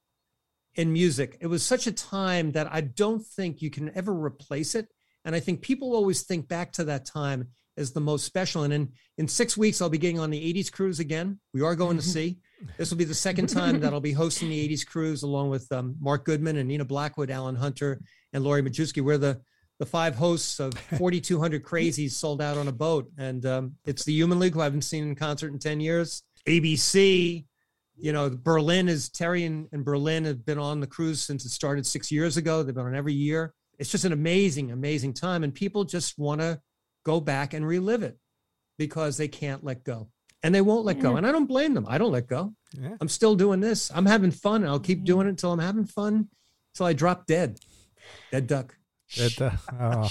in 0.77 0.93
music. 0.93 1.37
It 1.41 1.47
was 1.47 1.65
such 1.65 1.87
a 1.87 1.93
time 1.93 2.53
that 2.53 2.73
I 2.73 2.83
don't 2.83 3.25
think 3.25 3.63
you 3.63 3.71
can 3.71 3.91
ever 3.97 4.13
replace 4.13 4.75
it. 4.75 4.89
And 5.25 5.35
I 5.35 5.41
think 5.41 5.61
people 5.61 5.95
always 5.95 6.23
think 6.23 6.49
back 6.49 6.73
to 6.73 6.85
that 6.85 7.05
time 7.05 7.49
as 7.77 7.93
the 7.93 8.01
most 8.01 8.25
special. 8.25 8.63
And 8.63 8.73
in, 8.73 8.93
in 9.19 9.29
six 9.29 9.57
weeks, 9.57 9.83
I'll 9.83 9.91
be 9.91 9.99
getting 9.99 10.21
on 10.21 10.31
the 10.31 10.55
80s 10.55 10.71
cruise 10.71 11.01
again. 11.01 11.41
We 11.53 11.63
are 11.63 11.75
going 11.75 11.97
to 11.97 12.03
see. 12.03 12.39
This 12.79 12.91
will 12.91 12.97
be 12.97 13.05
the 13.05 13.15
second 13.15 13.49
time 13.49 13.81
that 13.81 13.93
I'll 13.93 14.01
be 14.01 14.13
hosting 14.13 14.49
the 14.49 14.69
80s 14.69 14.87
cruise 14.87 15.23
along 15.23 15.51
with 15.51 15.71
um, 15.73 15.97
Mark 16.01 16.25
Goodman 16.25 16.57
and 16.57 16.69
Nina 16.69 16.85
Blackwood, 16.85 17.31
Alan 17.31 17.57
Hunter, 17.57 18.01
and 18.33 18.45
Lori 18.45 18.63
Majewski. 18.63 19.03
We're 19.03 19.19
the 19.19 19.41
the 19.79 19.87
five 19.87 20.15
hosts 20.15 20.59
of 20.59 20.73
4,200 20.99 21.63
crazies 21.63 22.13
sold 22.13 22.41
out 22.41 22.57
on 22.57 22.69
a 22.69 22.73
boat. 22.73 23.11
And 23.19 23.45
um, 23.45 23.75
it's 23.85 24.05
the 24.05 24.13
Human 24.13 24.39
League, 24.39 24.55
who 24.55 24.61
I 24.61 24.65
haven't 24.65 24.83
seen 24.83 25.05
in 25.05 25.15
concert 25.15 25.53
in 25.53 25.59
10 25.59 25.81
years. 25.81 26.23
ABC, 26.47 27.45
you 27.99 28.13
know, 28.13 28.31
Berlin 28.31 28.89
is 28.89 29.09
Terry 29.09 29.45
and, 29.45 29.69
and 29.73 29.85
Berlin 29.85 30.25
have 30.25 30.45
been 30.45 30.59
on 30.59 30.81
the 30.81 30.87
cruise 30.87 31.21
since 31.21 31.45
it 31.45 31.51
started 31.51 31.87
six 31.87 32.13
years 32.13 32.37
ago. 32.37 32.63
They've 32.63 32.75
been 32.75 32.87
on 32.87 32.95
every 32.95 33.15
year. 33.15 33.55
It's 33.79 33.91
just 33.91 34.05
an 34.05 34.13
amazing, 34.13 34.71
amazing 34.71 35.15
time. 35.15 35.45
And 35.45 35.55
people 35.55 35.85
just 35.85 36.19
want 36.19 36.41
to 36.41 36.61
go 37.05 37.21
back 37.21 37.55
and 37.55 37.67
relive 37.67 38.03
it 38.03 38.19
because 38.79 39.17
they 39.17 39.29
can't 39.29 39.65
let 39.65 39.85
go. 39.85 40.09
And 40.43 40.55
they 40.55 40.61
won't 40.61 40.85
let 40.85 41.01
go. 41.01 41.17
And 41.17 41.27
I 41.27 41.33
don't 41.33 41.47
blame 41.47 41.75
them. 41.75 41.87
I 41.89 41.99
don't 41.99 42.13
let 42.13 42.29
go. 42.29 42.55
Yeah. 42.79 42.97
I'm 43.01 43.09
still 43.09 43.35
doing 43.35 43.61
this. 43.61 43.91
I'm 43.93 44.07
having 44.07 44.31
fun. 44.31 44.63
And 44.63 44.71
I'll 44.71 44.79
keep 44.79 45.03
doing 45.03 45.27
it 45.27 45.31
until 45.31 45.53
I'm 45.53 45.59
having 45.59 45.87
fun, 45.87 46.29
until 46.75 46.87
I 46.87 46.93
drop 46.93 47.27
dead. 47.27 47.59
Dead 48.31 48.47
duck. 48.47 48.77
That, 49.17 49.41
uh, 49.81 50.09
oh. 50.09 50.11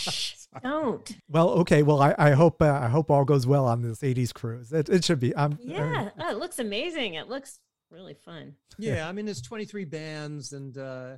Don't. 0.64 1.18
Well, 1.30 1.50
okay. 1.50 1.84
Well, 1.84 2.02
I, 2.02 2.16
I 2.18 2.32
hope 2.32 2.62
uh, 2.62 2.72
I 2.72 2.88
hope 2.88 3.12
all 3.12 3.26
goes 3.26 3.46
well 3.46 3.66
on 3.66 3.82
this 3.82 4.00
'80s 4.00 4.34
cruise. 4.34 4.72
It, 4.72 4.88
it 4.88 5.04
should 5.04 5.20
be. 5.20 5.36
I'm, 5.36 5.58
Yeah. 5.62 6.10
Oh, 6.18 6.32
it 6.32 6.38
looks 6.38 6.60
amazing. 6.60 7.16
It 7.16 7.28
looks 7.28 7.60
really 7.90 8.14
fun. 8.14 8.56
Yeah, 8.78 9.08
I 9.08 9.12
mean, 9.12 9.26
there's 9.26 9.42
23 9.42 9.86
bands, 9.86 10.54
and 10.54 10.78
uh, 10.78 11.18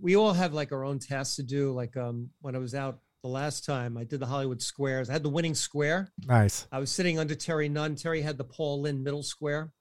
we 0.00 0.16
all 0.16 0.32
have 0.32 0.52
like 0.52 0.72
our 0.72 0.84
own 0.84 0.98
tasks 0.98 1.36
to 1.36 1.42
do. 1.42 1.72
Like 1.72 1.96
um, 1.96 2.30
when 2.40 2.54
I 2.54 2.58
was 2.58 2.74
out 2.74 3.00
the 3.22 3.28
last 3.28 3.64
time, 3.64 3.96
I 3.96 4.04
did 4.04 4.20
the 4.20 4.26
Hollywood 4.26 4.62
Squares. 4.62 5.08
I 5.08 5.12
had 5.12 5.22
the 5.22 5.30
winning 5.30 5.54
square. 5.54 6.12
nice. 6.26 6.66
I 6.72 6.78
was 6.78 6.90
sitting 6.90 7.18
under 7.18 7.34
Terry 7.34 7.68
Nunn. 7.68 7.96
Terry 7.96 8.22
had 8.22 8.38
the 8.38 8.44
Paul 8.44 8.82
Lynde 8.82 9.02
middle 9.02 9.22
square, 9.22 9.72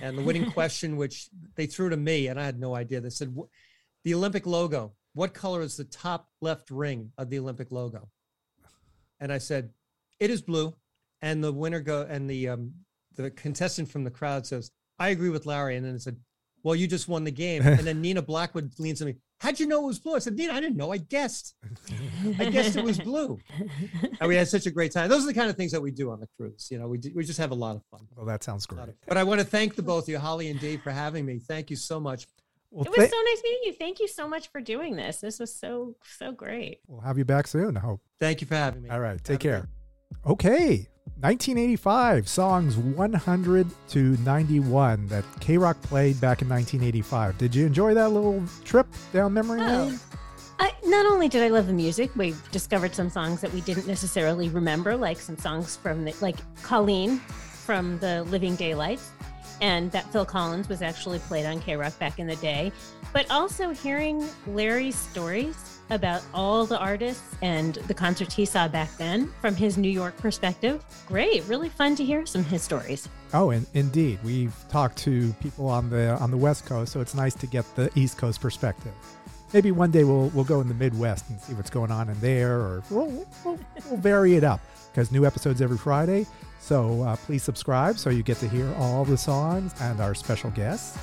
and 0.00 0.16
the 0.16 0.22
winning 0.22 0.50
question, 0.52 0.96
which 0.96 1.28
they 1.54 1.66
threw 1.66 1.88
to 1.90 1.96
me, 1.96 2.28
and 2.28 2.38
I 2.38 2.44
had 2.44 2.58
no 2.58 2.74
idea. 2.74 3.00
They 3.00 3.10
said, 3.10 3.34
"The 4.04 4.14
Olympic 4.14 4.46
logo. 4.46 4.94
What 5.14 5.34
color 5.34 5.60
is 5.60 5.76
the 5.76 5.84
top 5.84 6.28
left 6.40 6.70
ring 6.70 7.12
of 7.18 7.28
the 7.30 7.38
Olympic 7.38 7.70
logo?" 7.70 8.08
And 9.20 9.32
I 9.32 9.38
said, 9.38 9.70
"It 10.20 10.30
is 10.30 10.42
blue." 10.42 10.74
And 11.24 11.44
the 11.44 11.52
winner 11.52 11.78
go, 11.80 12.02
and 12.02 12.28
the 12.28 12.48
um, 12.48 12.72
the 13.14 13.30
contestant 13.30 13.88
from 13.88 14.02
the 14.02 14.10
crowd 14.10 14.44
says, 14.46 14.72
"I 15.02 15.08
agree 15.10 15.30
with 15.30 15.46
Larry." 15.46 15.76
And 15.76 15.84
then 15.86 15.94
it 15.94 16.02
said, 16.02 16.16
"Well, 16.62 16.74
you 16.74 16.86
just 16.86 17.08
won 17.08 17.24
the 17.24 17.30
game." 17.30 17.62
And 17.62 17.80
then 17.86 18.00
Nina 18.06 18.22
Blackwood 18.22 18.72
leans 18.78 18.98
to 19.00 19.04
me. 19.06 19.16
How'd 19.40 19.58
you 19.58 19.66
know 19.66 19.82
it 19.82 19.86
was 19.88 19.98
blue? 19.98 20.14
I 20.14 20.20
said, 20.20 20.36
Nina, 20.36 20.52
I 20.52 20.60
didn't 20.60 20.76
know. 20.76 20.92
I 20.92 20.98
guessed. 20.98 21.56
I 22.38 22.44
guessed 22.48 22.76
it 22.76 22.84
was 22.84 23.00
blue. 23.00 23.40
And 24.20 24.28
we 24.28 24.36
had 24.36 24.46
such 24.46 24.66
a 24.66 24.70
great 24.70 24.92
time. 24.92 25.08
Those 25.10 25.24
are 25.24 25.26
the 25.26 25.34
kind 25.34 25.50
of 25.50 25.56
things 25.56 25.72
that 25.72 25.80
we 25.82 25.90
do 25.90 26.12
on 26.12 26.20
the 26.20 26.28
cruise. 26.36 26.68
You 26.70 26.78
know, 26.78 26.86
we, 26.86 26.98
do, 26.98 27.10
we 27.12 27.24
just 27.24 27.40
have 27.40 27.50
a 27.50 27.54
lot 27.56 27.74
of 27.74 27.82
fun. 27.90 28.06
Well, 28.14 28.24
that 28.26 28.44
sounds 28.44 28.66
great. 28.66 28.90
But 29.08 29.16
I 29.16 29.24
want 29.24 29.40
to 29.40 29.44
thank 29.46 29.74
the 29.74 29.82
both 29.82 30.04
of 30.04 30.10
you, 30.10 30.20
Holly 30.20 30.48
and 30.48 30.60
Dave, 30.60 30.80
for 30.82 30.92
having 30.92 31.26
me. 31.26 31.40
Thank 31.40 31.70
you 31.70 31.76
so 31.76 31.98
much. 31.98 32.28
Well, 32.70 32.84
It 32.84 32.90
was 32.90 32.98
tha- 32.98 33.16
so 33.16 33.20
nice 33.20 33.42
meeting 33.42 33.60
you. 33.64 33.72
Thank 33.72 33.98
you 33.98 34.06
so 34.06 34.28
much 34.28 34.46
for 34.52 34.60
doing 34.60 34.94
this. 34.94 35.18
This 35.18 35.40
was 35.40 35.52
so, 35.52 35.96
so 36.18 36.30
great. 36.30 36.78
we'll 36.86 37.00
have 37.00 37.18
you 37.18 37.24
back 37.24 37.48
soon. 37.48 37.76
I 37.76 37.80
hope. 37.80 38.00
Thank 38.20 38.42
you 38.42 38.46
for 38.46 38.54
having 38.54 38.82
me. 38.82 38.90
All 38.90 39.00
right. 39.00 39.18
Take 39.24 39.42
Have 39.42 39.64
care. 39.64 39.68
Okay. 40.24 40.88
1985 41.20 42.28
songs 42.28 42.76
100 42.76 43.66
to 43.88 43.98
91 44.24 45.06
that 45.06 45.24
KROQ 45.40 45.80
played 45.82 46.20
back 46.20 46.42
in 46.42 46.48
1985. 46.48 47.38
Did 47.38 47.54
you 47.54 47.64
enjoy 47.66 47.94
that 47.94 48.08
little 48.10 48.42
trip 48.64 48.86
down 49.12 49.32
memory 49.34 49.60
Oh. 49.62 49.84
lane? 49.86 50.00
I, 50.58 50.72
not 50.84 51.06
only 51.06 51.28
did 51.28 51.42
I 51.42 51.48
love 51.48 51.66
the 51.66 51.72
music, 51.72 52.10
we 52.16 52.34
discovered 52.52 52.94
some 52.94 53.08
songs 53.10 53.40
that 53.40 53.52
we 53.52 53.60
didn't 53.62 53.86
necessarily 53.86 54.48
remember, 54.48 54.96
like 54.96 55.18
some 55.20 55.36
songs 55.36 55.76
from 55.76 56.04
the, 56.04 56.14
like 56.20 56.36
Colleen 56.62 57.18
from 57.18 57.98
the 57.98 58.22
Living 58.24 58.54
Daylights, 58.56 59.10
and 59.60 59.90
that 59.92 60.10
Phil 60.12 60.24
Collins 60.24 60.68
was 60.68 60.82
actually 60.82 61.18
played 61.20 61.46
on 61.46 61.60
KROQ 61.60 61.98
back 61.98 62.18
in 62.18 62.26
the 62.26 62.36
day. 62.36 62.70
But 63.12 63.30
also 63.30 63.70
hearing 63.70 64.24
Larry's 64.46 64.96
stories 64.96 65.71
about 65.92 66.22
all 66.34 66.66
the 66.66 66.78
artists 66.78 67.36
and 67.42 67.74
the 67.74 67.94
concerts 67.94 68.34
he 68.34 68.44
saw 68.44 68.68
back 68.68 68.94
then 68.96 69.30
from 69.40 69.54
his 69.54 69.78
New 69.78 69.90
York 69.90 70.16
perspective. 70.16 70.84
Great, 71.06 71.44
really 71.44 71.68
fun 71.68 71.94
to 71.96 72.04
hear 72.04 72.26
some 72.26 72.40
of 72.40 72.48
his 72.48 72.62
stories. 72.62 73.08
Oh, 73.32 73.50
and 73.50 73.66
indeed, 73.74 74.18
we've 74.24 74.54
talked 74.68 74.98
to 74.98 75.32
people 75.34 75.68
on 75.68 75.90
the 75.90 76.16
on 76.18 76.30
the 76.30 76.36
West 76.36 76.66
Coast, 76.66 76.92
so 76.92 77.00
it's 77.00 77.14
nice 77.14 77.34
to 77.34 77.46
get 77.46 77.64
the 77.76 77.90
East 77.94 78.18
Coast 78.18 78.40
perspective. 78.40 78.92
Maybe 79.52 79.70
one 79.70 79.90
day 79.90 80.04
we'll 80.04 80.28
we'll 80.30 80.44
go 80.44 80.60
in 80.60 80.68
the 80.68 80.74
Midwest 80.74 81.28
and 81.30 81.40
see 81.40 81.54
what's 81.54 81.70
going 81.70 81.90
on 81.90 82.08
in 82.08 82.18
there, 82.20 82.56
or 82.56 82.82
we'll 82.90 83.26
we'll, 83.44 83.58
we'll 83.88 83.98
vary 83.98 84.36
it 84.36 84.44
up 84.44 84.60
because 84.90 85.12
new 85.12 85.24
episodes 85.24 85.60
every 85.62 85.78
Friday. 85.78 86.26
So 86.58 87.02
uh, 87.02 87.16
please 87.16 87.42
subscribe 87.42 87.98
so 87.98 88.08
you 88.08 88.22
get 88.22 88.36
to 88.38 88.48
hear 88.48 88.72
all 88.74 89.04
the 89.04 89.16
songs 89.16 89.74
and 89.80 90.00
our 90.00 90.14
special 90.14 90.50
guests, 90.50 90.96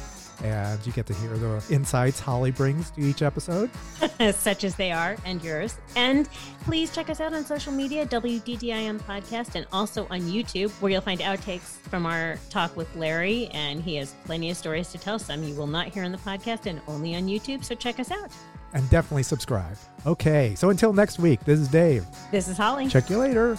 and 0.43 0.85
you 0.85 0.91
get 0.91 1.05
to 1.07 1.13
hear 1.13 1.37
the 1.37 1.63
insights 1.69 2.19
Holly 2.19 2.51
brings 2.51 2.91
to 2.91 3.01
each 3.01 3.21
episode. 3.21 3.69
such 4.33 4.63
as 4.63 4.75
they 4.75 4.91
are, 4.91 5.17
and 5.25 5.43
yours. 5.43 5.77
And 5.95 6.29
please 6.61 6.93
check 6.93 7.09
us 7.09 7.19
out 7.19 7.33
on 7.33 7.43
social 7.45 7.73
media, 7.73 8.05
WDDIM 8.05 9.01
Podcast, 9.01 9.55
and 9.55 9.65
also 9.71 10.07
on 10.09 10.21
YouTube, 10.21 10.69
where 10.81 10.91
you'll 10.91 11.01
find 11.01 11.19
outtakes 11.21 11.77
from 11.89 12.05
our 12.05 12.37
talk 12.49 12.75
with 12.75 12.93
Larry. 12.95 13.47
And 13.47 13.81
he 13.81 13.95
has 13.95 14.13
plenty 14.25 14.49
of 14.49 14.57
stories 14.57 14.91
to 14.91 14.97
tell. 14.97 15.19
Some 15.19 15.43
you 15.43 15.55
will 15.55 15.67
not 15.67 15.87
hear 15.87 16.03
on 16.03 16.11
the 16.11 16.17
podcast 16.19 16.65
and 16.65 16.81
only 16.87 17.15
on 17.15 17.23
YouTube. 17.23 17.63
So 17.63 17.75
check 17.75 17.99
us 17.99 18.11
out. 18.11 18.31
And 18.73 18.87
definitely 18.89 19.23
subscribe. 19.23 19.77
Okay, 20.05 20.53
so 20.55 20.69
until 20.69 20.93
next 20.93 21.19
week, 21.19 21.43
this 21.43 21.59
is 21.59 21.67
Dave. 21.67 22.05
This 22.31 22.47
is 22.47 22.57
Holly. 22.57 22.87
Check 22.87 23.09
you 23.09 23.17
later. 23.17 23.57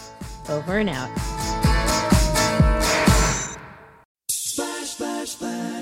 Over 0.49 0.79
and 0.79 0.89
out. 0.89 1.60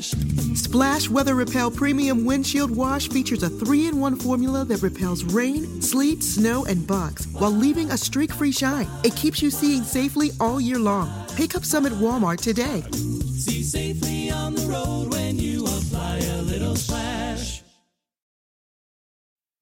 Splash 0.00 1.08
Weather 1.08 1.34
Repel 1.34 1.70
Premium 1.70 2.24
Windshield 2.24 2.70
Wash 2.70 3.08
features 3.08 3.42
a 3.42 3.48
three 3.48 3.86
in 3.86 3.98
one 3.98 4.16
formula 4.16 4.64
that 4.64 4.82
repels 4.82 5.24
rain, 5.24 5.82
sleet, 5.82 6.22
snow, 6.22 6.64
and 6.66 6.86
bugs 6.86 7.26
while 7.32 7.50
leaving 7.50 7.90
a 7.90 7.98
streak 7.98 8.32
free 8.32 8.52
shine. 8.52 8.88
It 9.04 9.16
keeps 9.16 9.42
you 9.42 9.50
seeing 9.50 9.82
safely 9.82 10.30
all 10.40 10.60
year 10.60 10.78
long. 10.78 11.10
Pick 11.36 11.54
up 11.54 11.64
some 11.64 11.86
at 11.86 11.92
Walmart 11.92 12.40
today. 12.40 12.82
See 12.92 13.62
safely 13.62 14.30
on 14.30 14.54
the 14.54 14.62
road 14.62 15.12
when 15.12 15.38
you 15.38 15.64
apply 15.64 16.18
a 16.18 16.42
little 16.42 16.76
splash. 16.76 17.62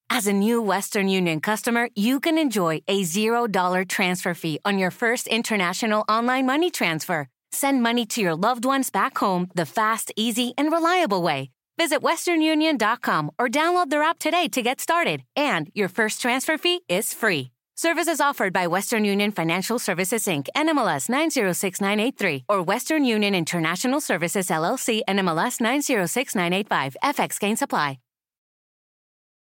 As 0.09 0.27
a 0.27 0.33
new 0.33 0.63
Western 0.63 1.09
Union 1.09 1.41
customer, 1.41 1.91
you 1.95 2.21
can 2.21 2.39
enjoy 2.39 2.81
a 2.89 3.03
$0 3.03 3.89
transfer 3.89 4.35
fee 4.35 4.59
on 4.65 4.79
your 4.79 4.91
first 4.91 5.27
international 5.27 6.05
online 6.09 6.47
money 6.47 6.71
transfer. 6.71 7.29
Send 7.57 7.83
money 7.83 8.05
to 8.05 8.21
your 8.21 8.37
loved 8.37 8.67
ones 8.67 8.91
back 8.91 9.17
home 9.17 9.49
the 9.55 9.65
fast, 9.65 10.13
easy, 10.15 10.53
and 10.59 10.71
reliable 10.71 11.23
way. 11.23 11.53
Visit 11.79 12.03
westernunion.com 12.03 13.31
or 13.39 13.49
download 13.49 13.89
their 13.89 14.03
app 14.03 14.19
today 14.19 14.49
to 14.49 14.61
get 14.61 14.79
started. 14.79 15.23
And 15.35 15.71
your 15.73 15.89
first 15.89 16.21
transfer 16.21 16.59
fee 16.59 16.83
is 16.87 17.15
free. 17.15 17.53
Services 17.75 18.21
offered 18.21 18.53
by 18.53 18.67
Western 18.67 19.07
Union 19.07 19.31
Financial 19.33 19.79
Services 19.79 20.27
Inc. 20.27 20.49
NMLS 20.55 21.09
906983 21.09 22.45
or 22.47 22.63
Western 22.63 23.07
Union 23.07 23.35
International 23.35 24.03
Services 24.03 24.49
LLC 24.49 25.01
NMLS 25.09 25.59
906985. 25.59 26.97
FX 27.03 27.41
gain 27.41 27.57
supply. 27.57 27.99